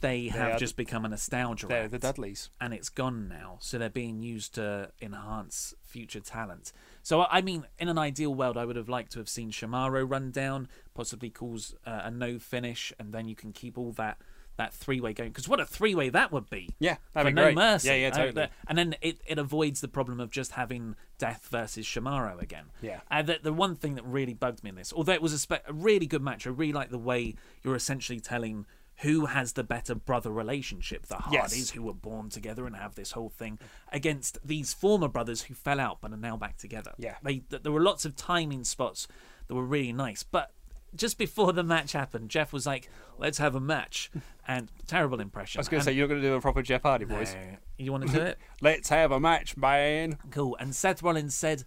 they 0.01 0.27
have 0.29 0.53
are- 0.53 0.57
just 0.57 0.75
become 0.75 1.05
a 1.05 1.09
nostalgia. 1.09 1.67
They're 1.67 1.83
act, 1.83 1.91
the 1.91 1.99
Dudleys. 1.99 2.49
and 2.61 2.73
it's 2.73 2.89
gone 2.89 3.27
now. 3.27 3.57
So 3.59 3.77
they're 3.77 3.89
being 3.89 4.21
used 4.21 4.55
to 4.55 4.91
enhance 5.01 5.73
future 5.83 6.19
talent. 6.21 6.71
So 7.01 7.23
I 7.29 7.41
mean, 7.41 7.65
in 7.79 7.89
an 7.89 7.97
ideal 7.97 8.33
world, 8.33 8.57
I 8.57 8.65
would 8.65 8.75
have 8.77 8.89
liked 8.89 9.11
to 9.13 9.19
have 9.19 9.29
seen 9.29 9.51
Shamaro 9.51 10.09
run 10.09 10.31
down, 10.31 10.67
possibly 10.93 11.29
cause 11.29 11.75
uh, 11.85 12.01
a 12.05 12.11
no 12.11 12.39
finish, 12.39 12.93
and 12.99 13.13
then 13.13 13.27
you 13.27 13.35
can 13.35 13.51
keep 13.51 13.77
all 13.77 13.91
that. 13.93 14.17
That 14.55 14.71
three 14.71 15.01
way 15.01 15.13
going 15.13 15.31
because 15.31 15.49
what 15.49 15.59
a 15.59 15.65
three 15.65 15.95
way 15.95 16.09
that 16.09 16.31
would 16.31 16.47
be. 16.47 16.69
Yeah, 16.77 16.97
that'd 17.15 17.31
be 17.31 17.33
no 17.35 17.45
great. 17.45 17.55
mercy. 17.55 17.87
Yeah, 17.87 17.95
yeah, 17.95 18.07
Uh, 18.09 18.11
totally. 18.11 18.47
and 18.67 18.77
then 18.77 18.95
it, 19.01 19.19
it 19.25 19.39
avoids 19.39 19.81
the 19.81 19.87
problem 19.87 20.19
of 20.19 20.29
just 20.29 20.51
having 20.51 20.95
Death 21.17 21.47
versus 21.49 21.87
Shamaro 21.87 22.39
again. 22.39 22.65
Yeah. 22.79 22.99
And 23.09 23.25
the, 23.25 23.39
the 23.41 23.51
one 23.51 23.75
thing 23.75 23.95
that 23.95 24.05
really 24.05 24.35
bugged 24.35 24.63
me 24.63 24.69
in 24.69 24.75
this, 24.75 24.93
although 24.93 25.13
it 25.13 25.23
was 25.23 25.33
a, 25.33 25.39
spe- 25.39 25.65
a 25.67 25.73
really 25.73 26.05
good 26.05 26.21
match, 26.21 26.45
I 26.45 26.51
really 26.51 26.71
like 26.71 26.91
the 26.91 26.99
way 26.99 27.33
you're 27.63 27.75
essentially 27.75 28.19
telling 28.19 28.67
who 29.01 29.25
has 29.25 29.53
the 29.53 29.63
better 29.63 29.95
brother 29.95 30.31
relationship, 30.31 31.07
the 31.07 31.17
Yes. 31.31 31.41
Hardys 31.41 31.71
who 31.71 31.81
were 31.83 31.93
born 31.93 32.29
together 32.29 32.65
and 32.67 32.75
have 32.75 32.95
this 32.95 33.11
whole 33.11 33.29
thing, 33.29 33.59
against 33.91 34.37
these 34.45 34.73
former 34.73 35.07
brothers 35.07 35.43
who 35.43 35.53
fell 35.53 35.79
out 35.79 35.97
but 36.01 36.11
are 36.13 36.17
now 36.17 36.37
back 36.37 36.57
together. 36.57 36.93
Yeah. 36.97 37.15
They, 37.23 37.39
th- 37.39 37.63
there 37.63 37.71
were 37.71 37.81
lots 37.81 38.05
of 38.05 38.15
timing 38.15 38.63
spots 38.63 39.07
that 39.47 39.55
were 39.55 39.65
really 39.65 39.91
nice, 39.93 40.23
but 40.23 40.51
just 40.95 41.17
before 41.17 41.53
the 41.53 41.63
match 41.63 41.93
happened, 41.93 42.29
Jeff 42.29 42.53
was 42.53 42.67
like, 42.67 42.87
"Let's 43.17 43.39
have 43.39 43.55
a 43.55 43.59
match," 43.59 44.11
and 44.47 44.71
terrible 44.85 45.19
impression. 45.19 45.57
I 45.57 45.61
was 45.61 45.67
going 45.69 45.81
to 45.81 45.85
say 45.85 45.91
you're 45.91 46.07
going 46.07 46.21
to 46.21 46.27
do 46.27 46.35
a 46.35 46.39
proper 46.39 46.61
Jeff 46.61 46.83
Hardy 46.83 47.05
voice. 47.05 47.33
no. 47.33 47.57
You 47.79 47.91
want 47.91 48.05
to 48.07 48.13
do 48.13 48.21
it? 48.21 48.37
Let's 48.61 48.89
have 48.89 49.11
a 49.11 49.19
match, 49.19 49.57
man. 49.57 50.19
Cool. 50.29 50.55
And 50.59 50.75
Seth 50.75 51.01
Rollins 51.01 51.33
said 51.33 51.63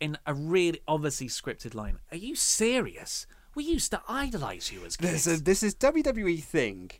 in 0.00 0.18
a 0.26 0.34
really 0.34 0.80
obviously 0.88 1.28
scripted 1.28 1.74
line, 1.76 2.00
Are 2.10 2.16
you 2.16 2.34
serious? 2.34 3.28
We 3.54 3.64
used 3.64 3.90
to 3.92 4.02
idolize 4.08 4.72
you 4.72 4.84
as 4.84 4.96
kids. 4.96 5.12
This 5.12 5.26
is 5.26 5.42
this 5.44 5.62
is 5.62 5.74
WWE 5.76 6.42
thing. 6.42 6.90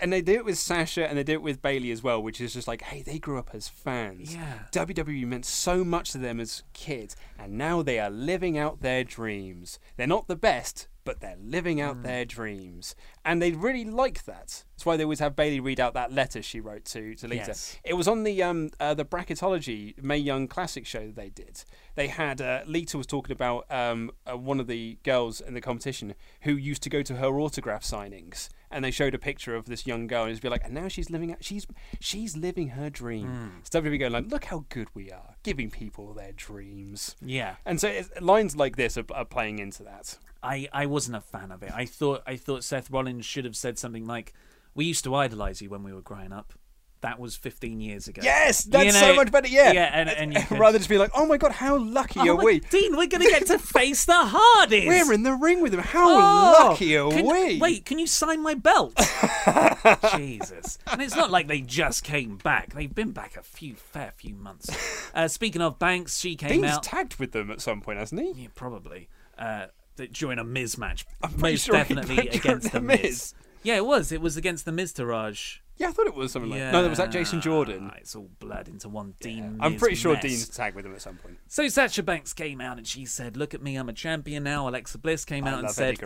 And 0.00 0.12
they 0.12 0.22
do 0.22 0.34
it 0.34 0.44
with 0.44 0.58
Sasha 0.58 1.08
and 1.08 1.18
they 1.18 1.24
do 1.24 1.32
it 1.32 1.42
with 1.42 1.60
Bayley 1.60 1.90
as 1.90 2.04
well, 2.04 2.22
which 2.22 2.40
is 2.40 2.52
just 2.52 2.68
like, 2.68 2.82
hey, 2.82 3.02
they 3.02 3.18
grew 3.18 3.36
up 3.36 3.50
as 3.52 3.66
fans. 3.68 4.32
Yeah. 4.32 4.60
WWE 4.70 5.26
meant 5.26 5.44
so 5.44 5.82
much 5.82 6.12
to 6.12 6.18
them 6.18 6.38
as 6.38 6.62
kids, 6.72 7.16
and 7.36 7.58
now 7.58 7.82
they 7.82 7.98
are 7.98 8.08
living 8.08 8.56
out 8.56 8.80
their 8.80 9.02
dreams. 9.02 9.80
They're 9.96 10.06
not 10.06 10.28
the 10.28 10.36
best, 10.36 10.86
but 11.04 11.18
they're 11.20 11.34
living 11.42 11.80
out 11.80 11.96
Hmm. 11.96 12.02
their 12.02 12.24
dreams. 12.24 12.94
And 13.24 13.40
they 13.40 13.52
really 13.52 13.84
like 13.84 14.24
that. 14.24 14.64
That's 14.82 14.86
why 14.86 14.96
they 14.96 15.04
always 15.04 15.20
have 15.20 15.36
Bayley 15.36 15.60
read 15.60 15.78
out 15.78 15.94
that 15.94 16.12
letter 16.12 16.42
she 16.42 16.58
wrote 16.58 16.84
to, 16.86 17.14
to 17.14 17.28
Lita. 17.28 17.44
Yes. 17.48 17.78
It 17.84 17.94
was 17.94 18.08
on 18.08 18.24
the 18.24 18.42
um 18.42 18.70
uh, 18.80 18.94
the 18.94 19.04
bracketology 19.04 20.00
Mae 20.02 20.16
Young 20.16 20.48
Classic 20.48 20.84
show 20.84 21.06
that 21.06 21.14
they 21.14 21.30
did. 21.30 21.62
They 21.94 22.08
had 22.08 22.40
uh, 22.40 22.62
Lita 22.66 22.98
was 22.98 23.06
talking 23.06 23.32
about 23.32 23.64
um 23.70 24.10
uh, 24.26 24.36
one 24.36 24.58
of 24.58 24.66
the 24.66 24.98
girls 25.04 25.40
in 25.40 25.54
the 25.54 25.60
competition 25.60 26.14
who 26.40 26.54
used 26.54 26.82
to 26.82 26.90
go 26.90 27.02
to 27.02 27.16
her 27.16 27.38
autograph 27.38 27.84
signings, 27.84 28.48
and 28.72 28.84
they 28.84 28.90
showed 28.90 29.14
a 29.14 29.18
picture 29.18 29.54
of 29.54 29.66
this 29.66 29.86
young 29.86 30.08
girl, 30.08 30.24
and 30.24 30.32
it's 30.32 30.40
be 30.40 30.48
like, 30.48 30.64
and 30.64 30.74
now 30.74 30.88
she's 30.88 31.10
living 31.10 31.30
out, 31.30 31.44
she's 31.44 31.64
she's 32.00 32.36
living 32.36 32.70
her 32.70 32.90
dream. 32.90 33.28
Hmm. 33.28 33.48
So 33.70 33.80
WWE 33.80 34.00
going 34.00 34.12
like, 34.12 34.30
look 34.32 34.46
how 34.46 34.64
good 34.68 34.88
we 34.94 35.12
are, 35.12 35.36
giving 35.44 35.70
people 35.70 36.12
their 36.12 36.32
dreams. 36.32 37.14
yeah. 37.24 37.54
And 37.64 37.80
so 37.80 37.86
it's, 37.86 38.10
lines 38.20 38.56
like 38.56 38.74
this 38.74 38.98
are, 38.98 39.04
are 39.14 39.24
playing 39.24 39.60
into 39.60 39.84
that. 39.84 40.18
I, 40.42 40.68
I 40.72 40.86
wasn't 40.86 41.16
a 41.16 41.20
fan 41.20 41.52
of 41.52 41.62
it. 41.62 41.70
I 41.72 41.84
thought 41.84 42.22
I 42.26 42.34
thought 42.34 42.64
Seth 42.64 42.90
Rollins 42.90 43.11
should 43.20 43.44
have 43.44 43.56
said 43.56 43.78
something 43.78 44.06
like, 44.06 44.32
We 44.74 44.86
used 44.86 45.04
to 45.04 45.14
idolize 45.14 45.60
you 45.60 45.68
when 45.68 45.82
we 45.82 45.92
were 45.92 46.00
growing 46.02 46.32
up. 46.32 46.54
That 47.02 47.18
was 47.18 47.34
fifteen 47.34 47.80
years 47.80 48.06
ago. 48.06 48.22
Yes, 48.24 48.64
You 48.64 48.70
that's 48.70 48.94
know, 48.94 49.00
so 49.00 49.14
much 49.16 49.32
better. 49.32 49.48
Yeah, 49.48 49.72
Yeah, 49.72 49.90
and, 49.92 50.08
and 50.08 50.32
you 50.32 50.40
could- 50.46 50.60
rather 50.60 50.78
just 50.78 50.88
be 50.88 50.98
like, 50.98 51.10
oh 51.16 51.26
my 51.26 51.36
god, 51.36 51.50
how 51.50 51.76
lucky 51.76 52.20
Oh 52.20 52.28
are 52.38 52.44
we? 52.44 52.60
Dean, 52.60 52.96
we're 52.96 53.08
gonna 53.08 53.24
get 53.24 53.44
to 53.48 53.58
face 53.78 54.04
the 54.04 54.14
Hardys. 54.16 54.86
We're 54.86 55.12
in 55.12 55.24
the 55.24 55.34
ring 55.34 55.60
with 55.60 55.72
them. 55.72 55.80
How 55.80 56.08
Oh, 56.08 56.68
lucky 56.68 56.96
are 56.96 57.10
can- 57.10 57.26
we? 57.26 57.58
Wait, 57.58 57.84
can 57.84 57.98
you 57.98 58.06
sign 58.06 58.40
my 58.40 58.54
belt? 58.54 58.94
Jesus. 60.16 60.78
And 60.86 61.02
it's 61.02 61.16
not 61.16 61.30
like 61.30 61.48
they 61.48 61.60
just 61.60 62.04
came 62.04 62.36
back. 62.36 62.72
They've 62.74 62.94
been 62.94 63.10
back 63.12 63.36
a 63.36 63.42
few 63.42 63.74
fair 63.74 64.12
few 64.14 64.34
months. 64.34 64.70
Uh, 65.14 65.28
speaking 65.28 65.60
of 65.62 65.78
Banks, 65.80 66.18
she 66.20 66.36
came 66.36 66.62
Dean's 66.62 66.76
out. 66.76 66.82
tagged 66.84 67.16
with 67.16 67.32
them 67.32 67.50
at 67.50 67.60
some 67.60 67.80
point, 67.80 67.98
hasn't 67.98 68.20
he? 68.20 68.42
yeah, 68.42 68.48
probably. 68.54 69.08
Uh, 69.38 69.66
during 70.10 70.38
a 70.38 70.44
Miz 70.44 70.78
match. 70.78 71.04
I'm 71.22 71.38
Most 71.38 71.64
sure 71.66 71.74
definitely 71.74 72.28
against 72.28 72.72
the 72.72 72.80
Miz. 72.80 73.02
Miz. 73.02 73.34
Yeah, 73.62 73.76
it 73.76 73.84
was. 73.86 74.10
It 74.10 74.20
was 74.20 74.36
against 74.36 74.64
the 74.64 74.72
Miztourage. 74.72 75.58
Yeah, 75.76 75.88
I 75.88 75.92
thought 75.92 76.06
it 76.06 76.14
was 76.14 76.32
something 76.32 76.50
like 76.50 76.60
no. 76.60 76.82
That 76.82 76.88
was 76.88 76.98
that 76.98 77.10
Jason 77.10 77.40
Jordan. 77.40 77.90
Ah, 77.92 77.96
It's 77.98 78.14
all 78.14 78.28
blurred 78.40 78.68
into 78.68 78.88
one 78.88 79.14
Dean. 79.20 79.58
I'm 79.60 79.76
pretty 79.76 79.94
sure 79.96 80.14
mess. 80.14 80.22
Dean's 80.22 80.48
tagged 80.48 80.76
with 80.76 80.84
him 80.84 80.94
at 80.94 81.00
some 81.00 81.16
point. 81.16 81.38
So 81.48 81.66
Sasha 81.68 82.02
Banks 82.02 82.32
came 82.32 82.60
out 82.60 82.76
and 82.78 82.86
she 82.86 83.04
said, 83.04 83.36
"Look 83.36 83.54
at 83.54 83.62
me, 83.62 83.76
I'm 83.76 83.88
a 83.88 83.92
champion 83.92 84.42
now." 84.44 84.68
Alexa 84.68 84.98
Bliss 84.98 85.24
came 85.24 85.44
I 85.46 85.52
out 85.52 85.60
and 85.60 85.70
said. 85.70 85.98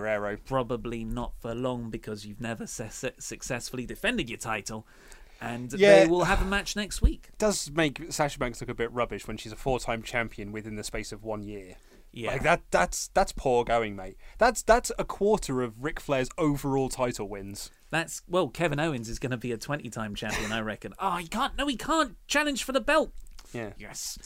"Probably 0.44 1.04
not 1.04 1.32
for 1.40 1.54
long 1.54 1.90
because 1.90 2.24
you've 2.24 2.40
never 2.40 2.66
su- 2.66 3.10
successfully 3.18 3.86
defended 3.86 4.28
your 4.30 4.38
title." 4.38 4.86
And 5.40 5.72
Yeah. 5.74 6.00
they 6.04 6.06
will 6.06 6.24
have 6.24 6.40
a 6.40 6.46
match 6.46 6.76
next 6.76 7.02
week. 7.02 7.28
Does 7.36 7.70
make 7.70 8.00
Sasha 8.10 8.38
Banks 8.38 8.60
look 8.60 8.70
a 8.70 8.74
bit 8.74 8.90
rubbish 8.92 9.26
when 9.26 9.36
she's 9.36 9.52
a 9.52 9.56
four-time 9.56 10.02
champion 10.02 10.52
within 10.52 10.76
the 10.76 10.84
space 10.84 11.12
of 11.12 11.24
one 11.24 11.42
year. 11.42 11.76
Yeah. 12.16 12.32
Like 12.32 12.42
that. 12.44 12.62
That's 12.70 13.08
that's 13.08 13.32
poor 13.32 13.62
going, 13.62 13.94
mate. 13.94 14.16
That's 14.38 14.62
that's 14.62 14.90
a 14.98 15.04
quarter 15.04 15.60
of 15.60 15.84
Ric 15.84 16.00
Flair's 16.00 16.30
overall 16.38 16.88
title 16.88 17.28
wins. 17.28 17.70
That's 17.90 18.22
well, 18.26 18.48
Kevin 18.48 18.80
Owens 18.80 19.10
is 19.10 19.18
going 19.18 19.32
to 19.32 19.36
be 19.36 19.52
a 19.52 19.58
20-time 19.58 20.14
champion, 20.14 20.50
I 20.50 20.60
reckon. 20.60 20.94
oh, 20.98 21.16
he 21.16 21.26
can't. 21.26 21.56
No, 21.58 21.66
he 21.66 21.76
can't 21.76 22.16
challenge 22.26 22.64
for 22.64 22.72
the 22.72 22.80
belt. 22.80 23.12
Yeah. 23.52 23.72
Yes. 23.78 24.18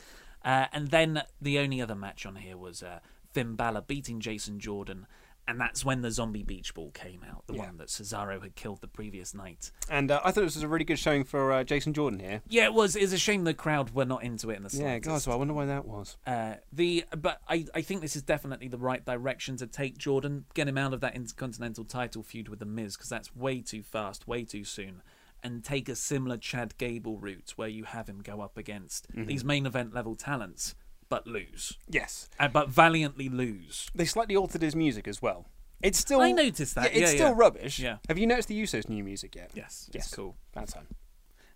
Uh, 0.45 0.67
and 0.73 0.89
then 0.89 1.23
the 1.43 1.59
only 1.59 1.83
other 1.83 1.97
match 1.97 2.25
on 2.25 2.37
here 2.37 2.57
was 2.57 2.83
uh, 2.83 3.01
Finn 3.33 3.57
Balor 3.57 3.83
beating 3.83 4.21
Jason 4.21 4.61
Jordan, 4.61 5.07
and 5.49 5.61
that's 5.61 5.85
when 5.85 6.03
the 6.03 6.11
Zombie 6.11 6.43
Beach 6.43 6.75
Ball 6.75 6.91
came 6.93 7.25
out, 7.29 7.45
the 7.47 7.55
Yeah. 7.55 7.67
one 7.67 7.77
that 7.79 7.89
Cesaro 7.89 8.41
had 8.43 8.55
killed 8.55 8.81
the 8.81 8.87
previous 8.89 9.35
night. 9.35 9.73
And 9.89 10.11
uh, 10.11 10.21
I 10.25 10.31
thought 10.31 10.43
this 10.43 10.55
was 10.55 10.63
a 10.63 10.69
really 10.69 10.85
good 10.85 10.99
showing 10.99 11.25
for 11.25 11.53
uh, 11.53 11.65
Jason 11.65 11.93
Jordan 11.93 12.21
here. 12.21 12.43
Yeah, 12.49 12.65
it 12.65 12.75
was. 12.75 12.95
It's 12.97 13.13
a 13.13 13.19
shame 13.19 13.45
the 13.45 13.55
crowd 13.55 13.91
were 13.91 14.05
not 14.05 14.23
into 14.23 14.51
it 14.51 14.57
in 14.57 14.63
the 14.63 14.71
slightest. 14.71 15.07
Yeah, 15.07 15.13
guys. 15.13 15.27
Well, 15.27 15.35
I 15.37 15.39
wonder 15.39 15.55
why 15.55 15.67
that 15.67 15.85
was. 15.87 16.17
Uh, 16.27 16.55
the 16.73 17.05
but 17.17 17.41
I, 17.49 17.67
I 17.75 17.83
think 17.83 18.01
this 18.01 18.15
is 18.17 18.23
definitely 18.23 18.69
the 18.69 18.79
right 18.79 19.05
direction 19.05 19.57
to 19.57 19.67
take 19.67 19.99
Jordan, 19.99 20.45
get 20.55 20.69
him 20.69 20.79
out 20.79 20.93
of 20.95 21.01
that 21.01 21.15
intercontinental 21.17 21.85
title 21.85 22.23
feud 22.23 22.49
with 22.49 22.59
the 22.61 22.67
Miz 22.67 22.97
because 22.97 23.09
that's 23.09 23.35
way 23.35 23.61
too 23.61 23.83
fast, 23.83 24.29
way 24.29 24.45
too 24.45 24.65
soon, 24.65 25.03
and 25.43 25.65
take 25.65 25.89
a 25.89 25.97
similar 25.97 26.37
Chad 26.37 26.77
Gable 26.79 27.19
route 27.19 27.55
where 27.57 27.69
you 27.69 27.85
have 27.85 28.09
him 28.09 28.21
go 28.23 28.41
up 28.43 28.57
against 28.59 29.11
Mhm. 29.15 29.27
these 29.27 29.43
main 29.45 29.65
event 29.67 29.95
level 29.95 30.15
talents, 30.15 30.75
but 31.11 31.27
lose. 31.27 31.77
Yes. 31.89 32.31
Uh, 32.39 32.49
but 32.49 32.71
valiantly 32.71 33.29
lose. 33.29 33.91
They 33.95 34.07
slightly 34.07 34.35
altered 34.37 34.63
his 34.63 34.75
music 34.75 35.07
as 35.07 35.21
well. 35.21 35.47
It's 35.83 35.99
still. 35.99 36.21
I 36.23 36.33
noticed 36.33 36.75
that. 36.77 36.95
Yeah, 36.95 37.03
it's 37.03 37.11
Yeah, 37.13 37.17
still 37.17 37.29
yeah. 37.31 37.35
rubbish. 37.37 37.79
Yeah. 37.79 37.97
Have 38.09 38.17
you 38.19 38.27
noticed 38.27 38.49
the 38.49 38.63
Usos' 38.63 38.89
new 38.89 39.05
music 39.05 39.35
yet? 39.35 39.51
Yes, 39.55 39.91
Yes. 39.93 40.07
it's 40.07 40.15
cool. 40.15 40.37
Bad 40.55 40.69
time. 40.69 40.87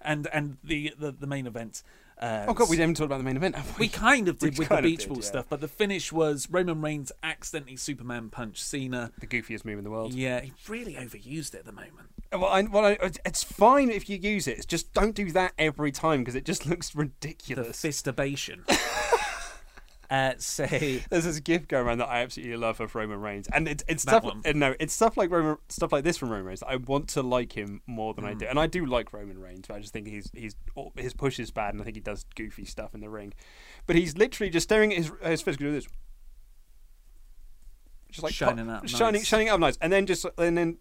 And 0.00 0.26
and 0.32 0.58
the 0.62 0.92
the, 0.98 1.12
the 1.12 1.26
main 1.26 1.46
event. 1.46 1.82
Uh, 2.16 2.44
Oh 2.48 2.54
god, 2.54 2.68
we 2.70 2.76
haven't 2.76 2.94
talked 2.96 3.06
about 3.06 3.18
the 3.18 3.24
main 3.24 3.36
event. 3.36 3.56
Have 3.56 3.78
we? 3.78 3.84
We 3.86 3.88
kind 3.88 4.28
of 4.28 4.36
We 4.42 4.50
did 4.50 4.58
with 4.58 4.68
the 4.68 4.82
beach 4.82 5.00
did, 5.00 5.08
ball 5.08 5.20
stuff, 5.22 5.46
but 5.48 5.60
the 5.60 5.68
finish 5.68 6.12
was 6.12 6.48
Roman 6.50 6.80
Reigns 6.80 7.10
accidentally 7.22 7.76
Superman 7.76 8.30
punch 8.30 8.62
Cena. 8.62 9.10
The 9.18 9.26
goofiest 9.26 9.64
move 9.64 9.78
in 9.78 9.84
the 9.84 9.90
world. 9.90 10.14
Yeah, 10.14 10.40
he 10.40 10.52
really 10.68 10.94
overused 10.94 11.54
it 11.54 11.60
at 11.60 11.64
the 11.66 11.72
moment. 11.72 12.08
Well, 12.32 12.46
I, 12.46 12.62
well 12.62 12.84
I, 12.86 12.98
it's 13.26 13.42
fine 13.42 13.90
if 13.90 14.08
you 14.08 14.16
use 14.16 14.46
it. 14.46 14.58
It's 14.58 14.66
just 14.66 14.92
don't 14.94 15.14
do 15.14 15.30
that 15.32 15.52
every 15.58 15.90
time 15.92 16.20
because 16.20 16.34
it 16.34 16.44
just 16.44 16.66
looks 16.70 16.90
The 16.90 16.98
ridiculous. 17.00 17.84
uh, 20.10 20.32
so 20.38 20.66
There's 21.10 21.24
this 21.24 21.40
gif 21.40 21.66
going 21.68 21.86
around 21.86 21.98
that 21.98 22.08
I 22.08 22.22
absolutely 22.22 22.56
love 22.56 22.80
of 22.80 22.94
Roman 22.94 23.20
Reigns, 23.20 23.48
and 23.52 23.66
it's 23.68 23.82
it's 23.88 24.02
stuff. 24.02 24.24
one. 24.24 24.42
No, 24.54 24.74
it's 24.78 24.92
stuff 24.94 25.16
like 25.16 25.30
Roman, 25.30 25.56
stuff 25.68 25.92
like 25.92 26.04
this 26.04 26.16
from 26.16 26.30
Roman 26.30 26.46
Reigns. 26.46 26.62
I 26.62 26.76
want 26.76 27.08
to 27.10 27.22
like 27.22 27.52
him 27.56 27.80
more 27.86 28.14
than 28.14 28.24
I 28.24 28.34
Mm. 28.34 28.38
do, 28.40 28.46
and 28.46 28.58
I 28.58 28.66
do 28.66 28.86
like 28.86 29.12
Roman 29.12 29.38
Reigns. 29.38 29.66
But 29.68 29.74
I 29.76 29.80
just 29.80 29.92
think 29.92 30.06
he's 30.06 30.30
he's 30.34 30.54
his 30.96 31.14
push 31.14 31.38
is 31.38 31.50
bad, 31.50 31.74
and 31.74 31.80
I 31.80 31.84
think 31.84 31.96
he 31.96 32.00
does 32.00 32.24
goofy 32.34 32.64
stuff 32.64 32.94
in 32.94 33.00
the 33.00 33.10
ring. 33.10 33.32
But 33.86 33.96
he's 33.96 34.16
literally 34.16 34.50
just 34.50 34.64
staring 34.64 34.92
at 34.92 34.98
his 34.98 35.12
his 35.44 35.56
doing 35.56 35.72
this, 35.74 35.86
just 38.10 38.22
like 38.22 38.32
Shining 38.32 38.66
po- 38.66 38.72
up 38.72 38.88
shining 38.88 39.20
nice. 39.20 39.26
shining 39.26 39.48
up 39.48 39.60
nice, 39.60 39.76
and 39.80 39.92
then 39.92 40.06
just 40.06 40.24
and 40.38 40.56
then 40.56 40.78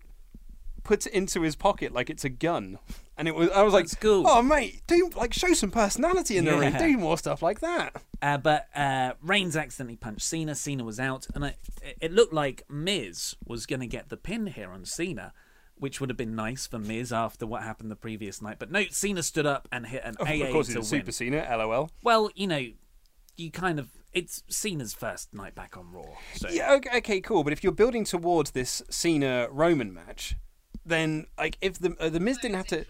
puts 0.84 1.06
it 1.06 1.14
into 1.14 1.42
his 1.42 1.56
pocket 1.56 1.94
like 1.94 2.10
it's 2.10 2.26
a 2.26 2.30
gun. 2.30 2.78
And 3.18 3.28
it 3.28 3.36
was 3.36 3.50
I 3.52 3.62
was 3.62 3.74
like, 3.74 3.86
That's 3.86 3.96
cool. 3.96 4.24
oh 4.28 4.42
mate, 4.42 4.82
do 4.88 5.10
like 5.16 5.34
show 5.34 5.54
some 5.54 5.70
personality 5.72 6.38
in 6.38 6.46
the 6.46 6.58
ring, 6.58 6.74
Yeah. 6.74 6.80
do 6.80 6.98
more 6.98 7.18
stuff 7.18 7.42
like 7.44 7.60
that. 7.60 8.02
Uh, 8.22 8.38
but 8.38 8.68
uh, 8.76 9.14
Reigns 9.22 9.56
accidentally 9.56 9.98
punched 9.98 10.26
Cena. 10.26 10.56
Cena 10.56 10.84
was 10.84 11.00
out, 11.00 11.28
and 11.36 11.44
it, 11.46 11.58
it 12.02 12.12
looked 12.12 12.34
like 12.34 12.64
Miz 12.70 13.36
was 13.46 13.66
going 13.66 13.82
to 13.82 13.88
get 13.88 14.10
the 14.10 14.18
pin 14.18 14.48
here 14.48 14.72
on 14.72 14.86
Cena, 14.86 15.34
which 15.76 16.00
would 16.00 16.10
have 16.10 16.18
been 16.18 16.36
nice 16.36 16.66
for 16.66 16.80
Miz 16.80 17.12
after 17.14 17.46
what 17.46 17.62
happened 17.64 17.92
the 17.92 17.96
previous 17.96 18.42
night. 18.42 18.58
But 18.60 18.72
no, 18.72 18.86
Cena 18.90 19.22
stood 19.22 19.46
up 19.46 19.68
and 19.72 19.86
hit 19.86 20.04
an 20.06 20.16
AA 20.20 20.46
of 20.46 20.52
course, 20.52 20.68
to 20.68 20.74
he's 20.74 20.92
a 20.92 20.96
win. 20.96 21.02
Super 21.02 21.12
Cena, 21.12 21.46
LOL. 21.58 21.92
Well, 22.02 22.32
you 22.34 22.48
know, 22.48 22.66
you 23.38 23.52
kind 23.52 23.78
of 23.78 23.90
it's 24.14 24.44
Cena's 24.48 24.94
first 24.94 25.34
night 25.34 25.54
back 25.54 25.76
on 25.78 25.92
Raw. 25.92 26.04
So 26.36 26.48
Yeah, 26.50 26.74
okay, 26.76 26.98
okay, 27.00 27.22
cool. 27.22 27.44
But 27.44 27.52
if 27.54 27.64
you're 27.64 27.74
building 27.74 28.06
towards 28.06 28.52
this 28.52 28.82
Cena 28.90 29.48
Roman 29.52 29.94
match, 29.94 30.36
then 30.86 31.26
like 31.38 31.58
if 31.62 31.80
the 31.80 31.96
uh, 32.00 32.10
the 32.10 32.20
Miz 32.20 32.38
didn't 32.38 32.56
have 32.58 32.68
to. 32.68 32.86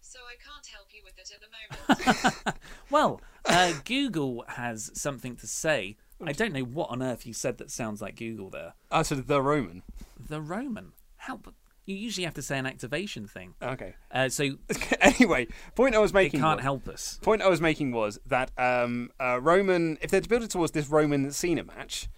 so 0.00 0.18
I 0.20 0.36
can't 0.44 0.66
help 0.66 0.88
you 0.92 1.02
with 1.04 1.18
it 1.18 1.30
at 1.34 1.40
the 1.40 2.26
moment. 2.26 2.56
Well, 2.90 3.20
uh, 3.44 3.72
Google 3.84 4.44
has 4.48 4.90
something 4.94 5.34
to 5.36 5.46
say. 5.46 5.96
I 6.24 6.32
don't 6.32 6.52
know 6.52 6.60
what 6.62 6.90
on 6.90 7.02
earth 7.02 7.26
you 7.26 7.32
said 7.34 7.58
that 7.58 7.70
sounds 7.70 8.00
like 8.00 8.16
Google 8.16 8.48
there. 8.48 8.74
Oh, 8.90 9.02
so 9.02 9.16
the 9.16 9.42
Roman. 9.42 9.82
The 10.18 10.40
Roman. 10.40 10.92
How? 11.16 11.40
You 11.84 11.94
usually 11.96 12.24
have 12.24 12.34
to 12.34 12.42
say 12.42 12.58
an 12.58 12.66
activation 12.66 13.26
thing. 13.26 13.54
Okay. 13.62 13.94
Uh, 14.10 14.28
so 14.28 14.50
anyway, 15.00 15.48
point 15.74 15.94
I 15.94 15.98
was 15.98 16.12
it 16.12 16.14
making. 16.14 16.40
can't 16.40 16.58
was- 16.58 16.62
help 16.64 16.88
us. 16.88 17.18
Point 17.22 17.42
I 17.42 17.48
was 17.48 17.60
making 17.60 17.90
was 17.92 18.18
that 18.26 18.50
um, 18.56 19.10
uh, 19.20 19.40
Roman, 19.40 19.98
if 20.00 20.10
they'd 20.10 20.28
built 20.28 20.42
it 20.42 20.50
towards 20.50 20.72
this 20.72 20.88
Roman 20.88 21.30
Cena 21.32 21.64
match, 21.64 22.08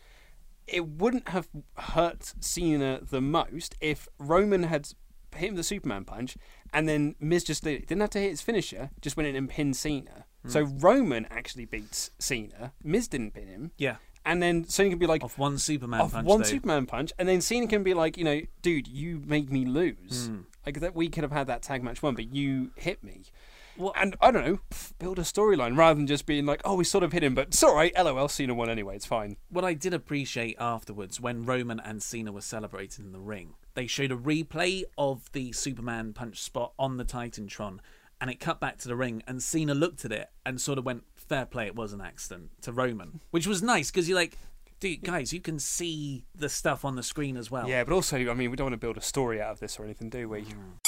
it 0.69 0.86
wouldn't 0.86 1.28
have 1.31 1.49
hurt 1.77 2.35
Cena 2.40 3.01
the 3.03 3.20
most 3.20 3.74
if 3.81 4.09
Roman 4.19 4.65
had 4.65 4.89
hit 5.35 5.51
him 5.51 5.57
the 5.57 5.62
Superman 5.62 6.05
punch 6.05 6.36
and 6.73 6.89
then 6.89 7.15
Miz 7.20 7.45
just 7.45 7.65
did 7.65 7.82
it. 7.82 7.86
Didn't 7.89 8.01
have 8.01 8.11
to 8.11 8.19
hit 8.19 8.31
his 8.31 8.43
finisher, 8.43 8.90
just 9.01 9.16
went 9.16 9.28
in 9.28 9.36
and 9.36 9.49
pinned 9.49 9.77
Cena. 9.77 10.24
So 10.47 10.62
Roman 10.62 11.27
actually 11.31 11.66
beats 11.66 12.11
Cena. 12.19 12.73
Miz 12.82 13.07
didn't 13.09 13.32
pin 13.32 13.49
him. 13.49 13.73
Yeah. 13.77 13.97
And 14.24 14.43
then 14.43 14.66
Cena 14.69 14.90
can 14.90 14.99
be 14.99 15.07
like, 15.07 15.23
Off 15.23 15.36
one 15.39 15.59
Superman 15.59 16.01
off 16.01 16.12
punch. 16.12 16.27
one 16.27 16.40
though. 16.40 16.47
Superman 16.47 16.86
punch, 16.86 17.12
and 17.19 17.28
then 17.28 17.40
Cena 17.40 17.66
can 17.66 17.82
be 17.82 17.95
like, 17.95 18.16
you 18.16 18.24
know, 18.24 18.40
dude, 18.62 18.89
you 18.89 19.23
made 19.27 19.51
me 19.51 19.65
lose. 19.65 20.28
Hmm. 20.28 20.40
Like 20.66 20.81
that, 20.81 20.95
we 20.95 21.09
could 21.09 21.23
have 21.23 21.32
had 21.32 21.47
that 21.47 21.62
tag 21.62 21.82
match 21.82 22.03
won, 22.03 22.15
but 22.15 22.35
you 22.35 22.70
hit 22.77 23.03
me. 23.03 23.24
Well- 23.79 23.95
and 23.97 24.17
I 24.21 24.31
don't 24.31 24.45
know, 24.45 24.59
build 24.99 25.19
a 25.19 25.23
storyline 25.23 25.77
rather 25.77 25.97
than 25.97 26.07
just 26.07 26.27
being 26.27 26.45
like, 26.47 26.61
oh, 26.65 26.75
we 26.75 26.85
sort 26.85 27.05
of 27.05 27.13
hit 27.13 27.23
him, 27.23 27.35
but 27.35 27.49
it's 27.49 27.63
all 27.63 27.75
right. 27.75 27.93
LOL, 27.97 28.29
Cena 28.29 28.55
won 28.55 28.69
anyway. 28.69 28.97
It's 28.97 29.07
fine. 29.07 29.37
What 29.49 29.65
I 29.65 29.75
did 29.75 29.95
appreciate 29.95 30.57
afterwards, 30.59 31.21
when 31.21 31.45
Roman 31.45 31.81
and 31.81 32.03
Cena 32.03 32.33
were 32.33 32.41
celebrating 32.41 33.07
in 33.07 33.13
the 33.13 33.21
ring, 33.21 33.55
they 33.75 33.87
showed 33.87 34.13
a 34.13 34.17
replay 34.17 34.83
of 34.99 35.31
the 35.33 35.53
Superman 35.53 36.13
punch 36.13 36.43
spot 36.43 36.73
on 36.79 36.97
the 36.97 37.05
Titantron, 37.05 37.79
and 38.21 38.31
it 38.31 38.41
cut 38.41 38.59
back 38.61 38.79
to 38.79 38.89
the 38.89 38.97
ring, 38.97 39.23
and 39.29 39.43
Cena 39.43 39.75
looked 39.75 40.05
at 40.05 40.11
it 40.13 40.29
and 40.45 40.61
sort 40.61 40.79
of 40.79 40.85
went, 40.85 41.05
"Fair 41.15 41.47
play, 41.47 41.67
it 41.67 41.77
was 41.77 41.93
an 41.93 42.01
accident" 42.01 42.51
to 42.63 42.73
Roman, 42.73 43.21
which 43.31 43.47
was 43.47 43.63
nice 43.63 43.91
because 43.93 44.09
you're 44.09 44.19
like, 44.19 44.37
dude, 44.81 45.03
guys, 45.03 45.33
you 45.33 45.41
can 45.41 45.59
see 45.59 46.25
the 46.35 46.49
stuff 46.49 46.85
on 46.85 46.97
the 46.97 47.03
screen 47.03 47.37
as 47.37 47.51
well. 47.51 47.69
Yeah, 47.69 47.85
but 47.85 47.93
also, 47.93 48.17
I 48.17 48.35
mean, 48.35 48.51
we 48.51 48.57
don't 48.57 48.67
want 48.67 48.75
to 48.75 48.79
build 48.79 48.97
a 48.97 49.01
story 49.01 49.41
out 49.41 49.51
of 49.53 49.61
this 49.61 49.79
or 49.79 49.85
anything, 49.85 50.09
do 50.11 50.29
we? 50.29 50.43
Mm. 50.43 50.79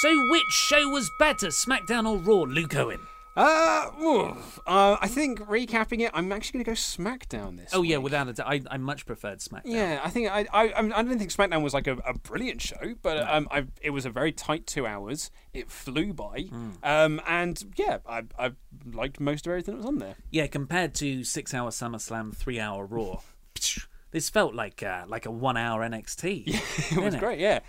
So, 0.00 0.28
which 0.30 0.50
show 0.50 0.88
was 0.88 1.10
better, 1.18 1.48
SmackDown 1.48 2.08
or 2.08 2.18
Raw, 2.18 2.42
Luke 2.42 2.74
Owen? 2.74 3.00
Uh, 3.36 3.90
oof. 4.00 4.60
uh, 4.66 4.96
I 5.00 5.08
think 5.08 5.40
recapping 5.40 6.00
it, 6.00 6.10
I'm 6.14 6.30
actually 6.30 6.62
going 6.62 6.64
to 6.66 6.70
go 6.70 6.74
SmackDown 6.74 7.56
this. 7.56 7.70
Oh 7.72 7.82
yeah, 7.82 7.96
week. 7.96 8.04
without 8.04 8.28
a 8.28 8.32
doubt, 8.32 8.46
I, 8.48 8.60
I 8.70 8.76
much 8.76 9.06
preferred 9.06 9.40
SmackDown. 9.40 9.62
Yeah, 9.66 10.00
I 10.04 10.10
think 10.10 10.30
I 10.30 10.46
I 10.52 10.72
I 10.76 10.82
don't 11.02 11.18
think 11.18 11.32
SmackDown 11.32 11.62
was 11.62 11.74
like 11.74 11.86
a, 11.88 11.96
a 12.06 12.14
brilliant 12.14 12.60
show, 12.62 12.94
but 13.02 13.18
um, 13.28 13.48
I 13.50 13.66
it 13.82 13.90
was 13.90 14.06
a 14.06 14.10
very 14.10 14.30
tight 14.30 14.66
two 14.68 14.86
hours. 14.86 15.30
It 15.52 15.68
flew 15.70 16.12
by, 16.12 16.42
Hmm. 16.48 16.70
um, 16.84 17.20
and 17.26 17.62
yeah, 17.76 17.98
I 18.08 18.22
I 18.38 18.52
liked 18.92 19.18
most 19.18 19.46
of 19.46 19.50
everything 19.50 19.74
that 19.74 19.78
was 19.78 19.86
on 19.86 19.98
there. 19.98 20.14
Yeah, 20.30 20.46
compared 20.46 20.94
to 20.96 21.24
six 21.24 21.52
hour 21.54 21.70
SummerSlam, 21.70 22.36
three 22.36 22.60
hour 22.60 22.86
Raw, 22.86 23.18
this 24.12 24.30
felt 24.30 24.54
like 24.54 24.80
uh, 24.82 25.04
like 25.08 25.26
a 25.26 25.30
one 25.32 25.56
hour 25.56 25.80
NXT. 25.82 26.44
Yeah, 26.46 26.60
it 26.98 27.02
was 27.04 27.16
great. 27.16 27.40
Yeah, 27.40 27.60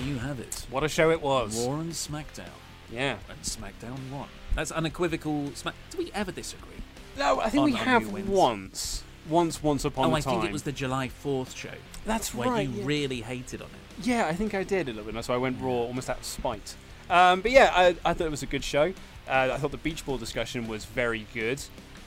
you 0.00 0.18
have 0.18 0.40
it. 0.40 0.66
what 0.70 0.84
a 0.84 0.88
show 0.88 1.10
it 1.10 1.22
was. 1.22 1.66
Raw 1.66 1.80
and 1.80 1.92
SmackDown. 1.92 2.48
Yeah. 2.90 3.16
And 3.28 3.40
SmackDown 3.42 4.10
won. 4.10 4.28
That's 4.54 4.72
unequivocal. 4.72 5.52
Smack. 5.54 5.74
Do 5.90 5.98
we 5.98 6.10
ever 6.12 6.32
disagree? 6.32 6.76
No, 7.18 7.40
I 7.40 7.50
think 7.50 7.64
On- 7.64 7.70
we 7.70 7.76
have 7.76 8.28
once, 8.28 9.02
once, 9.28 9.62
once 9.62 9.84
upon 9.84 10.06
oh, 10.06 10.16
a 10.16 10.20
time. 10.20 10.32
Oh, 10.32 10.38
I 10.38 10.40
think 10.40 10.50
it 10.50 10.52
was 10.52 10.62
the 10.62 10.72
July 10.72 11.08
Fourth 11.08 11.54
show. 11.54 11.70
That's 12.04 12.34
where 12.34 12.48
right, 12.48 12.68
you 12.68 12.80
yeah. 12.80 12.86
really 12.86 13.20
hated 13.20 13.62
on 13.62 13.68
it. 13.68 14.06
Yeah, 14.06 14.26
I 14.26 14.34
think 14.34 14.54
I 14.54 14.64
did 14.64 14.88
a 14.88 14.92
little 14.92 15.12
bit. 15.12 15.24
So 15.24 15.34
I 15.34 15.36
went 15.36 15.60
raw 15.60 15.70
almost 15.70 16.08
out 16.08 16.18
of 16.18 16.24
spite. 16.24 16.74
Um, 17.10 17.40
but 17.40 17.50
yeah, 17.50 17.72
I, 17.74 17.96
I 18.04 18.14
thought 18.14 18.26
it 18.26 18.30
was 18.30 18.42
a 18.42 18.46
good 18.46 18.64
show. 18.64 18.94
Uh, 19.28 19.50
I 19.52 19.58
thought 19.58 19.70
the 19.70 19.76
beach 19.78 20.06
ball 20.06 20.16
discussion 20.16 20.66
was 20.66 20.84
very 20.84 21.26
good, 21.34 21.62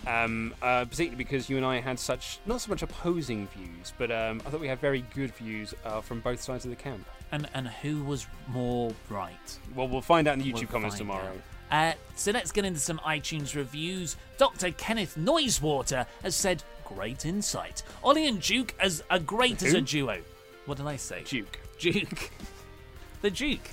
um, 0.08 0.54
uh, 0.62 0.86
particularly 0.86 1.16
because 1.16 1.50
you 1.50 1.58
and 1.58 1.66
I 1.66 1.80
had 1.80 2.00
such 2.00 2.40
not 2.46 2.62
so 2.62 2.70
much 2.70 2.82
opposing 2.82 3.48
views, 3.48 3.94
but 3.98 4.12
um, 4.12 4.42
I 4.46 4.50
thought 4.50 4.60
we 4.60 4.68
had 4.68 4.80
very 4.80 5.06
good 5.14 5.34
views 5.36 5.74
uh, 5.86 6.02
from 6.02 6.22
both 6.22 6.42
sides 6.42 6.66
of 6.66 6.72
the 6.72 6.76
camp. 6.76 7.06
And 7.34 7.50
and 7.56 7.68
who 7.68 8.04
was 8.04 8.28
more 8.48 8.94
right? 9.10 9.60
Well, 9.76 9.88
we'll 9.88 10.02
find 10.02 10.28
out 10.28 10.36
in 10.36 10.40
the 10.40 10.52
YouTube 10.54 10.62
We'll 10.62 10.68
comments 10.68 10.98
tomorrow. 11.00 11.32
Uh, 11.72 11.94
so 12.16 12.30
let's 12.30 12.52
get 12.52 12.64
into 12.64 12.80
some 12.80 13.00
iTunes 13.00 13.56
reviews. 13.56 14.16
Dr. 14.38 14.70
Kenneth 14.72 15.16
Noisewater 15.18 16.06
has 16.22 16.36
said, 16.36 16.64
"Great 16.86 17.26
insight." 17.26 17.82
Ollie 18.04 18.28
and 18.28 18.40
Duke 18.40 18.76
as 18.80 19.04
a 19.10 19.20
great 19.20 19.64
as 19.64 19.74
a 19.74 19.82
duo. 19.82 20.22
What 20.68 20.78
did 20.78 20.86
I 20.86 20.96
say? 20.96 21.24
Duke. 21.26 21.60
Duke. 21.80 22.30
the 23.24 23.32
Duke. 23.32 23.68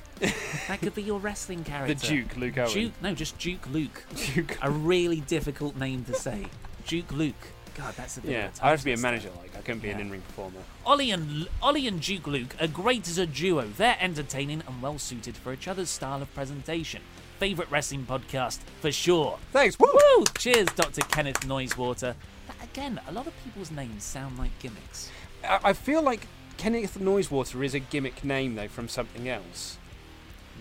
that 0.69 0.81
could 0.81 0.95
be 0.95 1.03
your 1.03 1.21
wrestling 1.21 1.63
character. 1.63 1.93
The 1.95 2.07
Duke, 2.07 2.37
Luke 2.39 2.57
Owen. 2.57 2.71
Duke. 2.73 2.93
No, 3.03 3.15
just 3.15 3.39
Duke 3.39 3.69
Luke. 3.71 4.05
Duke. 4.35 4.57
A 4.63 4.71
really 4.71 5.21
difficult 5.21 5.77
name 5.77 6.05
to 6.05 6.15
say. 6.15 6.47
Duke 6.87 7.13
Luke. 7.13 7.35
God, 7.75 7.95
that's 7.97 8.17
a 8.17 8.21
bit 8.21 8.31
Yeah, 8.31 8.51
I 8.63 8.71
have 8.71 8.81
to 8.81 8.85
be 8.85 8.93
a 8.93 8.97
manager. 8.97 9.31
Like 9.39 9.57
I 9.57 9.61
couldn't 9.61 9.81
be 9.81 9.91
an 9.91 10.01
in-ring 10.01 10.23
performer. 10.23 10.61
Ollie 10.85 11.11
and 11.11 11.49
Ollie 11.63 11.87
and 11.87 12.01
Duke 12.01 12.27
Luke 12.27 12.55
are 12.61 12.67
great 12.67 13.09
as 13.09 13.19
a 13.19 13.27
duo. 13.27 13.69
They're 13.77 13.97
entertaining 14.01 14.63
and 14.67 14.83
well 14.83 14.99
suited 14.99 15.37
for 15.37 15.53
each 15.53 15.69
other's 15.69 15.91
style 15.91 16.23
of 16.23 16.33
presentation. 16.35 17.03
Favorite 17.39 17.71
wrestling 17.71 18.05
podcast 18.05 18.59
for 18.81 18.93
sure. 18.93 19.39
Thanks. 19.53 19.79
Woo! 19.79 19.89
Woo! 19.93 20.25
Cheers, 20.39 20.69
Dr. 20.75 21.01
Kenneth 21.03 21.41
Noisewater. 21.41 22.15
That, 22.47 22.57
again, 22.63 23.01
a 23.09 23.13
lot 23.13 23.27
of 23.27 23.33
people's 23.45 23.71
names 23.71 24.05
sound 24.05 24.39
like 24.39 24.51
gimmicks. 24.59 25.11
I, 25.43 25.61
I 25.65 25.73
feel 25.73 26.03
like 26.03 26.27
Kenneth 26.59 26.99
Noisewater 26.99 27.65
is 27.65 27.75
a 27.75 27.79
gimmick 27.79 28.23
name 28.23 28.55
though 28.57 28.69
from 28.69 28.89
something 28.89 29.29
else. 29.29 29.79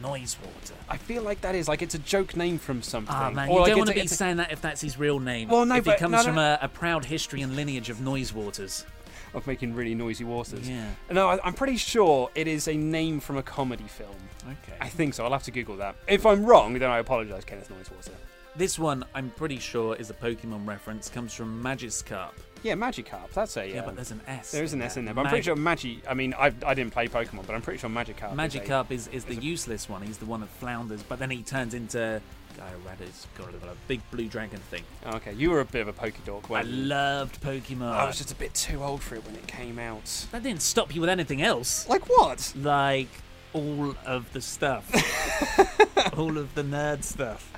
Noisewater. 0.01 0.73
I 0.87 0.97
feel 0.97 1.23
like 1.23 1.41
that 1.41 1.55
is 1.55 1.67
like 1.67 1.81
it's 1.81 1.95
a 1.95 1.99
joke 1.99 2.35
name 2.35 2.57
from 2.57 2.81
something. 2.81 3.13
Ah 3.15 3.29
man, 3.31 3.49
Or 3.49 3.53
you 3.53 3.59
like 3.59 3.69
don't 3.69 3.77
want 3.79 3.89
to 3.89 3.95
be 3.95 4.07
saying 4.07 4.37
that 4.37 4.51
if 4.51 4.61
that's 4.61 4.81
his 4.81 4.97
real 4.97 5.19
name. 5.19 5.49
Well, 5.49 5.65
no, 5.65 5.75
if 5.75 5.85
he 5.85 5.95
comes 5.95 6.11
no, 6.13 6.23
from. 6.23 6.37
A, 6.37 6.59
a 6.61 6.67
proud 6.67 7.05
history 7.05 7.41
and 7.41 7.55
lineage 7.55 7.89
of 7.89 8.01
noise 8.01 8.33
waters. 8.33 8.85
of 9.33 9.45
making 9.45 9.75
really 9.75 9.95
noisy 9.95 10.23
waters. 10.23 10.67
Yeah. 10.67 10.89
No, 11.11 11.29
I, 11.29 11.39
I'm 11.43 11.53
pretty 11.53 11.77
sure 11.77 12.29
it 12.35 12.47
is 12.47 12.67
a 12.67 12.73
name 12.75 13.19
from 13.19 13.37
a 13.37 13.43
comedy 13.43 13.83
film. 13.87 14.15
Okay. 14.47 14.77
I 14.81 14.89
think 14.89 15.13
so. 15.13 15.23
I'll 15.23 15.31
have 15.31 15.43
to 15.43 15.51
Google 15.51 15.77
that. 15.77 15.95
If 16.07 16.25
I'm 16.25 16.45
wrong, 16.45 16.73
then 16.79 16.89
I 16.89 16.97
apologise, 16.99 17.43
Kenneth 17.45 17.69
Noisewater. 17.69 18.11
This 18.59 18.77
one, 18.77 19.05
I'm 19.15 19.29
pretty 19.29 19.57
sure, 19.57 19.95
is 19.95 20.09
a 20.09 20.13
Pokemon 20.13 20.67
reference. 20.67 21.07
Comes 21.07 21.33
from 21.33 21.63
Magikarp. 21.63 22.33
Yeah, 22.61 22.73
Magikarp. 22.73 23.31
That's 23.33 23.55
a. 23.55 23.65
Yeah, 23.65 23.79
um, 23.79 23.85
but 23.85 23.95
there's 23.95 24.11
an 24.11 24.19
S. 24.27 24.51
There 24.51 24.65
is 24.65 24.73
an 24.73 24.81
S 24.81 24.97
in 24.97 25.05
there. 25.05 25.13
But 25.13 25.21
I'm 25.21 25.29
pretty 25.29 25.43
sure 25.45 25.55
Magi. 25.55 25.99
I 26.05 26.13
mean, 26.13 26.33
I 26.33 26.51
I 26.65 26.73
didn't 26.73 26.91
play 26.91 27.07
Pokemon, 27.07 27.47
but 27.47 27.55
I'm 27.55 27.61
pretty 27.61 27.79
sure 27.79 27.89
Magikarp. 27.89 28.33
is 28.33 28.55
a- 28.55 28.59
Magikarp 28.59 28.91
is, 28.91 29.07
is 29.07 29.23
the 29.23 29.35
useless 29.35 29.87
one. 29.87 30.01
He's 30.01 30.17
the 30.17 30.25
one 30.25 30.41
that 30.41 30.49
flounders, 30.49 31.01
but 31.03 31.19
then 31.19 31.29
he 31.29 31.41
turns 31.41 31.73
into 31.73 32.21
Gyarados, 32.57 33.27
got 33.37 33.47
a 33.53 33.75
big 33.87 34.01
blue 34.11 34.27
dragon 34.27 34.59
thing. 34.59 34.83
Oh, 35.05 35.15
okay, 35.15 35.31
you 35.31 35.51
were 35.51 35.61
a 35.61 35.65
bit 35.65 35.79
of 35.79 35.87
a 35.87 35.93
Pokedog. 35.93 36.47
I 36.47 36.51
weren't 36.51 36.67
you? 36.67 36.83
loved 36.83 37.41
Pokemon. 37.41 37.93
I 37.93 38.05
was 38.07 38.17
just 38.17 38.33
a 38.33 38.35
bit 38.35 38.53
too 38.53 38.83
old 38.83 39.01
for 39.01 39.15
it 39.15 39.25
when 39.25 39.35
it 39.35 39.47
came 39.47 39.79
out. 39.79 40.25
That 40.33 40.43
didn't 40.43 40.63
stop 40.63 40.93
you 40.93 40.99
with 40.99 41.09
anything 41.09 41.41
else. 41.41 41.87
Like 41.87 42.09
what? 42.09 42.51
Like 42.57 43.07
all 43.53 43.95
of 44.05 44.31
the 44.33 44.41
stuff, 44.41 44.85
all 46.17 46.37
of 46.37 46.53
the 46.55 46.63
nerd 46.63 47.03
stuff. 47.03 47.51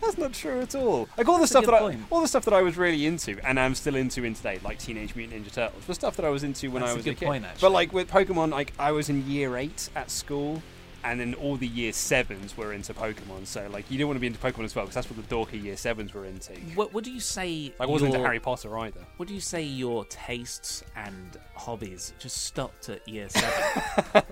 That's 0.00 0.16
not 0.16 0.32
true 0.32 0.60
at 0.60 0.74
all. 0.74 1.08
Like 1.18 1.28
all 1.28 1.34
the 1.34 1.40
That's 1.40 1.50
a 1.50 1.54
stuff 1.54 1.66
that 1.66 1.80
point. 1.80 2.00
I, 2.00 2.14
all 2.14 2.20
the 2.20 2.28
stuff 2.28 2.44
that 2.44 2.54
I 2.54 2.62
was 2.62 2.76
really 2.76 3.04
into, 3.06 3.38
and 3.46 3.58
I'm 3.58 3.74
still 3.74 3.96
into 3.96 4.24
in 4.24 4.34
today, 4.34 4.60
like 4.64 4.78
Teenage 4.78 5.14
Mutant 5.16 5.44
Ninja 5.46 5.52
Turtles, 5.52 5.86
was 5.88 5.96
stuff 5.96 6.16
that 6.16 6.24
I 6.24 6.30
was 6.30 6.44
into 6.44 6.70
when 6.70 6.80
That's 6.82 6.90
I 6.90 6.94
a 6.94 6.96
was 6.96 7.04
good 7.04 7.16
kid. 7.18 7.26
point, 7.26 7.44
actually. 7.44 7.60
But 7.60 7.72
like 7.72 7.92
with 7.92 8.10
Pokemon, 8.10 8.50
like 8.50 8.72
I 8.78 8.92
was 8.92 9.08
in 9.08 9.28
year 9.28 9.56
eight 9.56 9.90
at 9.96 10.10
school, 10.10 10.62
and 11.04 11.18
then 11.20 11.34
all 11.34 11.56
the 11.56 11.66
year 11.66 11.92
sevens 11.92 12.56
were 12.56 12.72
into 12.72 12.92
Pokemon. 12.94 13.46
So 13.46 13.68
like 13.72 13.90
you 13.90 13.98
don't 13.98 14.08
want 14.08 14.16
to 14.16 14.20
be 14.20 14.26
into 14.26 14.38
Pokemon 14.40 14.64
as 14.64 14.74
well, 14.74 14.84
because 14.84 14.94
that's 14.94 15.10
what 15.10 15.16
the 15.28 15.34
dorky 15.34 15.62
year 15.62 15.76
sevens 15.76 16.12
were 16.14 16.24
into. 16.24 16.52
What, 16.74 16.92
what 16.92 17.04
do 17.04 17.10
you 17.12 17.20
say? 17.20 17.72
Like 17.78 17.88
I 17.88 17.90
wasn't 17.90 18.14
into 18.14 18.24
Harry 18.24 18.40
Potter 18.40 18.76
either. 18.78 19.00
What 19.16 19.28
do 19.28 19.34
you 19.34 19.40
say 19.40 19.62
your 19.62 20.04
tastes 20.06 20.82
and 20.96 21.36
hobbies 21.54 22.12
just 22.18 22.44
stopped 22.44 22.88
at 22.88 23.06
year 23.08 23.28
seven? 23.28 24.22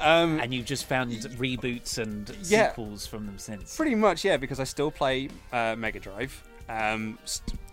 Um, 0.00 0.40
and 0.40 0.52
you've 0.54 0.66
just 0.66 0.86
found 0.86 1.12
reboots 1.12 1.98
and 1.98 2.34
Yeah. 2.42 2.68
sequels 2.70 3.06
from 3.06 3.26
them 3.26 3.38
since. 3.38 3.76
Pretty 3.76 3.94
much, 3.94 4.24
yeah, 4.24 4.36
because 4.36 4.60
I 4.60 4.64
still 4.64 4.90
play 4.90 5.28
uh, 5.52 5.74
Mega 5.76 6.00
Drive. 6.00 6.42
Um, 6.68 7.18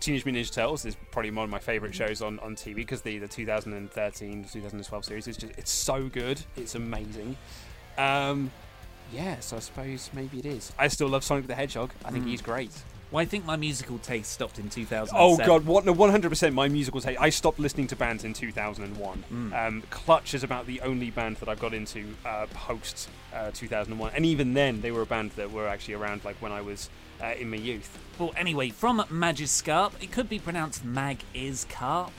Teenage 0.00 0.24
Mutant 0.26 0.44
Ninja 0.46 0.52
Turtles 0.52 0.84
is 0.84 0.96
probably 1.10 1.30
one 1.30 1.44
of 1.44 1.50
my 1.50 1.58
favourite 1.60 1.94
shows 1.94 2.20
on, 2.20 2.38
on 2.40 2.54
TV 2.56 2.74
because 2.74 3.00
the, 3.02 3.18
the 3.18 3.28
2013 3.28 4.44
2012 4.44 5.04
series 5.04 5.28
is 5.28 5.36
just 5.36 5.52
it's 5.56 5.70
so 5.70 6.08
good, 6.08 6.40
it's 6.56 6.74
amazing. 6.74 7.36
Um, 7.98 8.50
yeah, 9.12 9.40
so 9.40 9.56
I 9.56 9.60
suppose 9.60 10.10
maybe 10.12 10.38
it 10.38 10.46
is. 10.46 10.72
I 10.78 10.88
still 10.88 11.08
love 11.08 11.24
Sonic 11.24 11.46
the 11.46 11.54
Hedgehog. 11.54 11.90
I 12.04 12.10
think 12.10 12.24
Mm. 12.26 12.28
he's 12.28 12.42
great. 12.42 12.70
Well, 13.10 13.20
I 13.20 13.24
think 13.24 13.44
my 13.44 13.56
musical 13.56 13.98
taste 13.98 14.30
stopped 14.30 14.60
in 14.60 14.70
2007. 14.70 15.20
Oh 15.20 15.36
god, 15.44 15.66
what? 15.66 15.84
No, 15.84 15.92
100% 15.92 16.54
my 16.54 16.68
musical 16.68 17.00
taste. 17.00 17.20
I 17.20 17.30
stopped 17.30 17.58
listening 17.58 17.88
to 17.88 17.96
bands 17.96 18.22
in 18.22 18.34
2001. 18.34 19.24
Mm. 19.32 19.66
Um, 19.66 19.82
Clutch 19.90 20.32
is 20.32 20.44
about 20.44 20.66
the 20.68 20.80
only 20.82 21.10
band 21.10 21.38
that 21.38 21.48
I've 21.48 21.58
got 21.58 21.74
into 21.74 22.14
uh, 22.24 22.46
post 22.54 23.08
uh, 23.34 23.50
2001, 23.52 24.12
and 24.14 24.24
even 24.24 24.54
then 24.54 24.80
they 24.80 24.92
were 24.92 25.02
a 25.02 25.06
band 25.06 25.32
that 25.32 25.50
were 25.50 25.66
actually 25.66 25.94
around 25.94 26.24
like 26.24 26.36
when 26.40 26.52
I 26.52 26.60
was 26.60 26.88
uh, 27.20 27.32
in 27.36 27.50
my 27.50 27.56
youth. 27.56 27.98
Well, 28.16 28.32
anyway, 28.36 28.70
from 28.70 29.00
Magiscarp, 29.00 29.92
it 30.00 30.12
could 30.12 30.28
be 30.28 30.38
pronounced 30.38 30.84
Mag 30.84 31.18
is 31.34 31.66
Carp. 31.68 32.12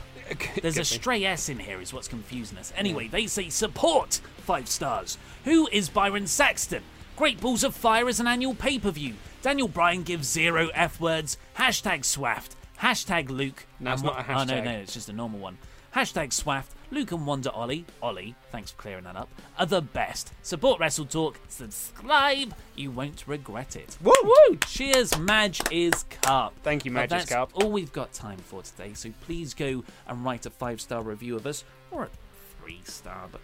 There's 0.62 0.78
a 0.78 0.86
stray 0.86 1.24
S 1.26 1.50
in 1.50 1.60
here, 1.60 1.82
is 1.82 1.94
what's 1.94 2.08
confusing 2.08 2.58
us. 2.58 2.72
Anyway, 2.76 3.08
they 3.08 3.28
say 3.28 3.50
support 3.50 4.22
five 4.38 4.68
stars. 4.70 5.18
Who 5.46 5.68
is 5.72 5.90
Byron 5.90 6.28
Saxton? 6.28 6.84
Great 7.16 7.40
Balls 7.40 7.64
of 7.64 7.76
Fire 7.76 8.08
is 8.10 8.20
an 8.20 8.28
annual 8.28 8.56
pay 8.56 8.80
per 8.80 8.92
view. 8.92 9.16
Daniel 9.42 9.68
Bryan 9.68 10.04
gives 10.04 10.28
zero 10.30 10.70
F 10.74 11.00
words. 11.00 11.38
Hashtag 11.58 12.02
Swaft. 12.02 12.56
Hashtag 12.80 13.30
Luke. 13.30 13.66
No, 13.80 13.94
it's 13.94 14.02
not 14.02 14.14
a 14.28 14.32
wa- 14.34 14.42
Oh, 14.42 14.44
no, 14.44 14.62
no, 14.62 14.72
it's 14.72 14.94
just 14.94 15.10
a 15.10 15.14
normal 15.14 15.40
one. 15.40 15.58
Hashtag 15.96 16.30
Swaft. 16.30 16.66
Luke 16.92 17.14
and 17.14 17.26
Wanda 17.26 17.52
Ollie. 17.52 17.86
Ollie, 18.02 18.36
thanks 18.52 18.72
for 18.72 18.82
clearing 18.82 19.06
that 19.06 19.16
up. 19.16 19.30
Are 19.58 19.66
the 19.66 19.82
best. 19.82 20.34
Support 20.42 20.80
Wrestle 20.82 21.06
Talk. 21.06 21.40
Subscribe. 21.48 22.54
You 22.76 22.92
won't 22.92 23.26
regret 23.28 23.78
it. 23.78 23.98
Woo! 24.04 24.12
Woo! 24.24 24.58
Cheers, 24.68 25.18
Madge 25.18 25.62
is 25.72 26.04
Cup. 26.22 26.54
Thank 26.64 26.84
you, 26.84 26.92
Madge 26.92 27.14
is 27.14 27.26
that's 27.26 27.54
all 27.54 27.72
we've 27.72 27.94
got 27.94 28.12
time 28.12 28.40
for 28.40 28.62
today, 28.62 28.94
so 28.94 29.10
please 29.22 29.54
go 29.54 29.84
and 30.08 30.26
write 30.26 30.46
a 30.46 30.50
five 30.50 30.82
star 30.82 31.02
review 31.02 31.38
of 31.38 31.48
us, 31.48 31.64
or 31.92 32.04
a 32.04 32.10
three 32.60 32.82
star, 32.84 33.28
but 33.32 33.42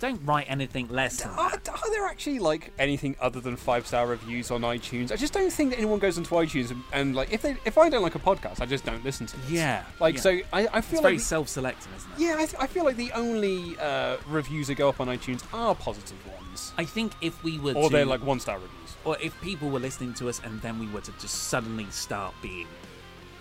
don't 0.00 0.20
write 0.24 0.46
anything 0.48 0.88
less 0.88 1.22
than 1.22 1.30
Are, 1.32 1.50
that. 1.50 1.68
are 1.68 1.90
there 1.90 2.06
actually 2.06 2.38
like 2.38 2.72
anything 2.78 3.16
other 3.20 3.40
than 3.40 3.56
five 3.56 3.86
star 3.86 4.06
reviews 4.06 4.50
on 4.50 4.62
iTunes? 4.62 5.10
I 5.12 5.16
just 5.16 5.32
don't 5.32 5.50
think 5.52 5.70
that 5.70 5.76
anyone 5.78 5.98
goes 5.98 6.18
into 6.18 6.30
iTunes 6.34 6.70
and, 6.70 6.82
and 6.92 7.14
like 7.16 7.32
if 7.32 7.42
they 7.42 7.56
if 7.64 7.78
I 7.78 7.88
don't 7.88 8.02
like 8.02 8.14
a 8.14 8.18
podcast, 8.20 8.60
I 8.60 8.66
just 8.66 8.84
don't 8.84 9.04
listen 9.04 9.26
to 9.26 9.36
it. 9.36 9.42
Yeah, 9.48 9.84
Like 10.00 10.16
yeah. 10.16 10.20
so, 10.20 10.30
I, 10.52 10.68
I 10.72 10.80
feel 10.80 10.98
It's 10.98 11.00
very 11.02 11.14
like 11.14 11.20
self 11.20 11.48
selecting, 11.48 11.92
isn't 11.96 12.10
it? 12.12 12.18
yeah, 12.20 12.34
I, 12.34 12.46
th- 12.46 12.56
I 12.58 12.66
feel 12.66 12.84
like 12.84 12.96
the 12.96 13.12
only 13.12 13.76
uh, 13.80 14.16
reviews 14.28 14.66
that 14.68 14.74
go 14.76 14.88
up 14.88 15.00
on 15.00 15.08
iTunes 15.08 15.42
are 15.52 15.74
positive 15.74 16.18
ones, 16.26 16.72
I 16.78 16.84
think 16.84 17.12
if 17.20 17.42
we 17.44 17.58
were 17.58 17.72
or 17.72 17.88
to, 17.88 17.92
they're 17.96 18.04
like 18.06 18.24
one 18.24 18.40
star 18.40 18.56
reviews. 18.56 18.96
or 19.04 19.16
if 19.20 19.38
people 19.40 19.70
were 19.70 19.80
listening 19.80 20.14
to 20.14 20.28
us 20.28 20.40
and 20.44 20.60
then 20.62 20.78
we 20.78 20.86
were 20.88 21.00
to 21.02 21.12
just 21.20 21.34
suddenly 21.48 21.86
start 21.90 22.34
being 22.42 22.66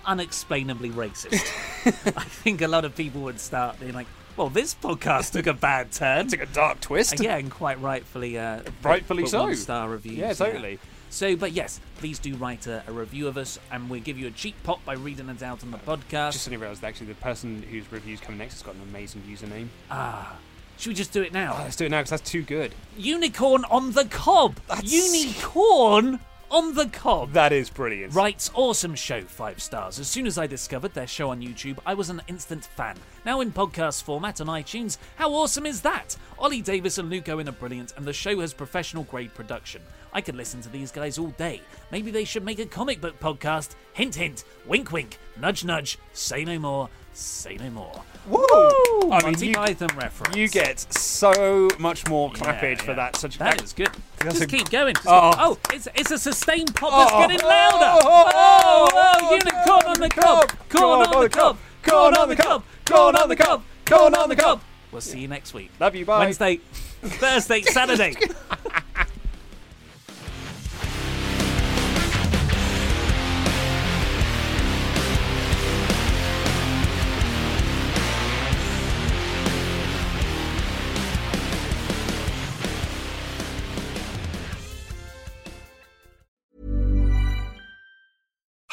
unexplainably 0.05 0.89
racist, 0.91 1.45
I 2.17 2.23
think 2.23 2.61
a 2.61 2.67
lot 2.67 2.85
of 2.85 2.95
people 2.95 3.21
would 3.21 3.39
start 3.39 3.79
being 3.79 3.93
like, 3.93 4.07
"Well, 4.37 4.49
this 4.49 4.75
podcast 4.75 5.31
took 5.31 5.47
a 5.47 5.53
bad 5.53 5.91
turn." 5.91 6.27
Took 6.27 6.41
a 6.41 6.45
dark 6.47 6.81
twist. 6.81 7.19
Uh, 7.19 7.23
yeah, 7.23 7.37
and 7.37 7.49
quite 7.51 7.79
rightfully, 7.81 8.37
uh, 8.37 8.61
Rightfully 8.83 9.23
put 9.23 9.31
so. 9.31 9.43
One 9.43 9.55
star 9.55 9.89
reviews. 9.89 10.17
Yeah, 10.17 10.33
totally. 10.33 10.79
So, 11.09 11.35
but 11.37 11.53
yes, 11.53 11.79
please 11.97 12.19
do 12.19 12.35
write 12.35 12.67
a, 12.67 12.83
a 12.87 12.91
review 12.91 13.27
of 13.27 13.37
us, 13.37 13.57
and 13.71 13.89
we'll 13.89 14.01
give 14.01 14.17
you 14.17 14.27
a 14.27 14.31
cheap 14.31 14.55
pop 14.63 14.83
by 14.83 14.93
reading 14.93 15.29
it 15.29 15.41
out 15.41 15.63
on 15.63 15.71
the 15.71 15.77
podcast. 15.77 16.33
Just 16.33 16.43
suddenly 16.43 16.61
realised 16.61 16.81
that 16.81 16.87
actually 16.87 17.07
the 17.07 17.13
person 17.15 17.63
whose 17.63 17.89
review's 17.91 18.19
coming 18.19 18.37
next 18.37 18.55
has 18.55 18.63
got 18.63 18.75
an 18.75 18.81
amazing 18.89 19.21
username. 19.21 19.67
ah, 19.89 20.35
should 20.77 20.89
we 20.89 20.93
just 20.95 21.13
do 21.13 21.21
it 21.21 21.31
now? 21.31 21.55
Oh, 21.57 21.63
let's 21.63 21.77
do 21.77 21.85
it 21.85 21.89
now 21.89 21.99
because 21.99 22.09
that's 22.09 22.29
too 22.29 22.41
good. 22.41 22.75
Unicorn 22.97 23.63
on 23.71 23.93
the 23.93 24.03
cob. 24.05 24.57
That's- 24.67 24.91
Unicorn 24.91 26.19
on 26.49 26.73
the 26.75 26.87
cob. 26.87 27.31
That 27.33 27.51
is 27.51 27.69
brilliant. 27.69 28.13
Writes 28.13 28.51
awesome 28.53 28.95
show, 28.95 29.21
five 29.21 29.61
stars. 29.61 29.99
As 29.99 30.07
soon 30.07 30.27
as 30.27 30.37
I 30.37 30.47
discovered 30.47 30.93
their 30.93 31.07
show 31.07 31.29
on 31.29 31.41
YouTube, 31.41 31.77
I 31.85 31.93
was 31.93 32.09
an 32.09 32.21
instant 32.27 32.65
fan. 32.65 32.95
Now 33.25 33.41
in 33.41 33.51
podcast 33.51 34.03
format 34.03 34.41
on 34.41 34.47
iTunes, 34.47 34.97
how 35.15 35.33
awesome 35.33 35.65
is 35.65 35.81
that? 35.81 36.15
Ollie 36.37 36.61
Davis 36.61 36.97
and 36.97 37.09
Luke 37.09 37.29
Owen 37.29 37.49
are 37.49 37.53
brilliant, 37.53 37.93
and 37.97 38.05
the 38.05 38.13
show 38.13 38.39
has 38.41 38.53
professional 38.53 39.03
grade 39.03 39.33
production. 39.33 39.81
I 40.13 40.21
could 40.21 40.35
listen 40.35 40.61
to 40.61 40.69
these 40.69 40.91
guys 40.91 41.17
all 41.17 41.27
day. 41.31 41.61
Maybe 41.91 42.11
they 42.11 42.23
should 42.23 42.45
make 42.45 42.59
a 42.59 42.65
comic 42.65 43.01
book 43.01 43.19
podcast. 43.19 43.75
Hint, 43.93 44.15
hint, 44.15 44.43
wink, 44.65 44.91
wink, 44.91 45.17
nudge, 45.39 45.65
nudge, 45.65 45.97
say 46.13 46.45
no 46.45 46.59
more, 46.59 46.89
say 47.13 47.57
no 47.57 47.69
more. 47.69 48.03
Woo! 48.27 48.39
I 48.41 49.17
mean, 49.17 49.21
Monty 49.23 49.47
you, 49.47 49.53
Python 49.53 49.89
reference. 49.95 50.35
you 50.35 50.47
get 50.47 50.79
so 50.93 51.67
much 51.79 52.07
more 52.07 52.31
Yeah, 52.35 52.41
clappage 52.41 52.81
for 52.81 52.93
that. 52.95 53.15
Such 53.15 53.37
That 53.37 53.61
is 53.61 53.71
good. 53.73 53.89
That's 54.19 54.39
Just 54.39 54.41
a- 54.53 54.57
keep 54.57 54.69
going. 54.71 54.95
Just 54.95 55.07
Oh. 55.07 55.31
keep- 55.31 55.39
oh, 55.41 55.57
it's 55.75 55.87
it's 55.95 56.11
a 56.11 56.17
sustained 56.17 56.73
pop 56.75 56.91
that's 56.91 57.11
Oh. 57.13 57.19
getting 57.27 57.45
louder. 57.47 57.77
Oh, 57.79 57.99
Oh, 58.03 58.31
oh, 58.33 58.33
oh, 58.33 58.89
oh, 58.93 59.19
oh 59.21 59.31
unicorn 59.35 59.85
on 59.85 59.99
the 59.99 60.09
cob, 60.09 60.51
corn 60.69 61.07
on 61.07 61.21
the 61.23 61.29
cob, 61.29 61.57
corn 61.83 62.15
on 62.17 62.29
the 62.29 62.35
cob, 62.35 62.63
corn 62.85 63.15
on 63.15 63.29
the 63.29 63.35
cob, 63.35 63.63
corn 63.85 64.15
on 64.15 64.29
the 64.29 64.35
cob. 64.35 64.61
We'll 64.91 65.01
see 65.01 65.19
you 65.19 65.27
next 65.27 65.53
week. 65.53 65.71
Love 65.79 65.93
you. 65.95 66.05
Bye. 66.05 66.19
Wednesday, 66.19 66.61
Thursday, 67.03 67.61
Saturday. 67.63 68.15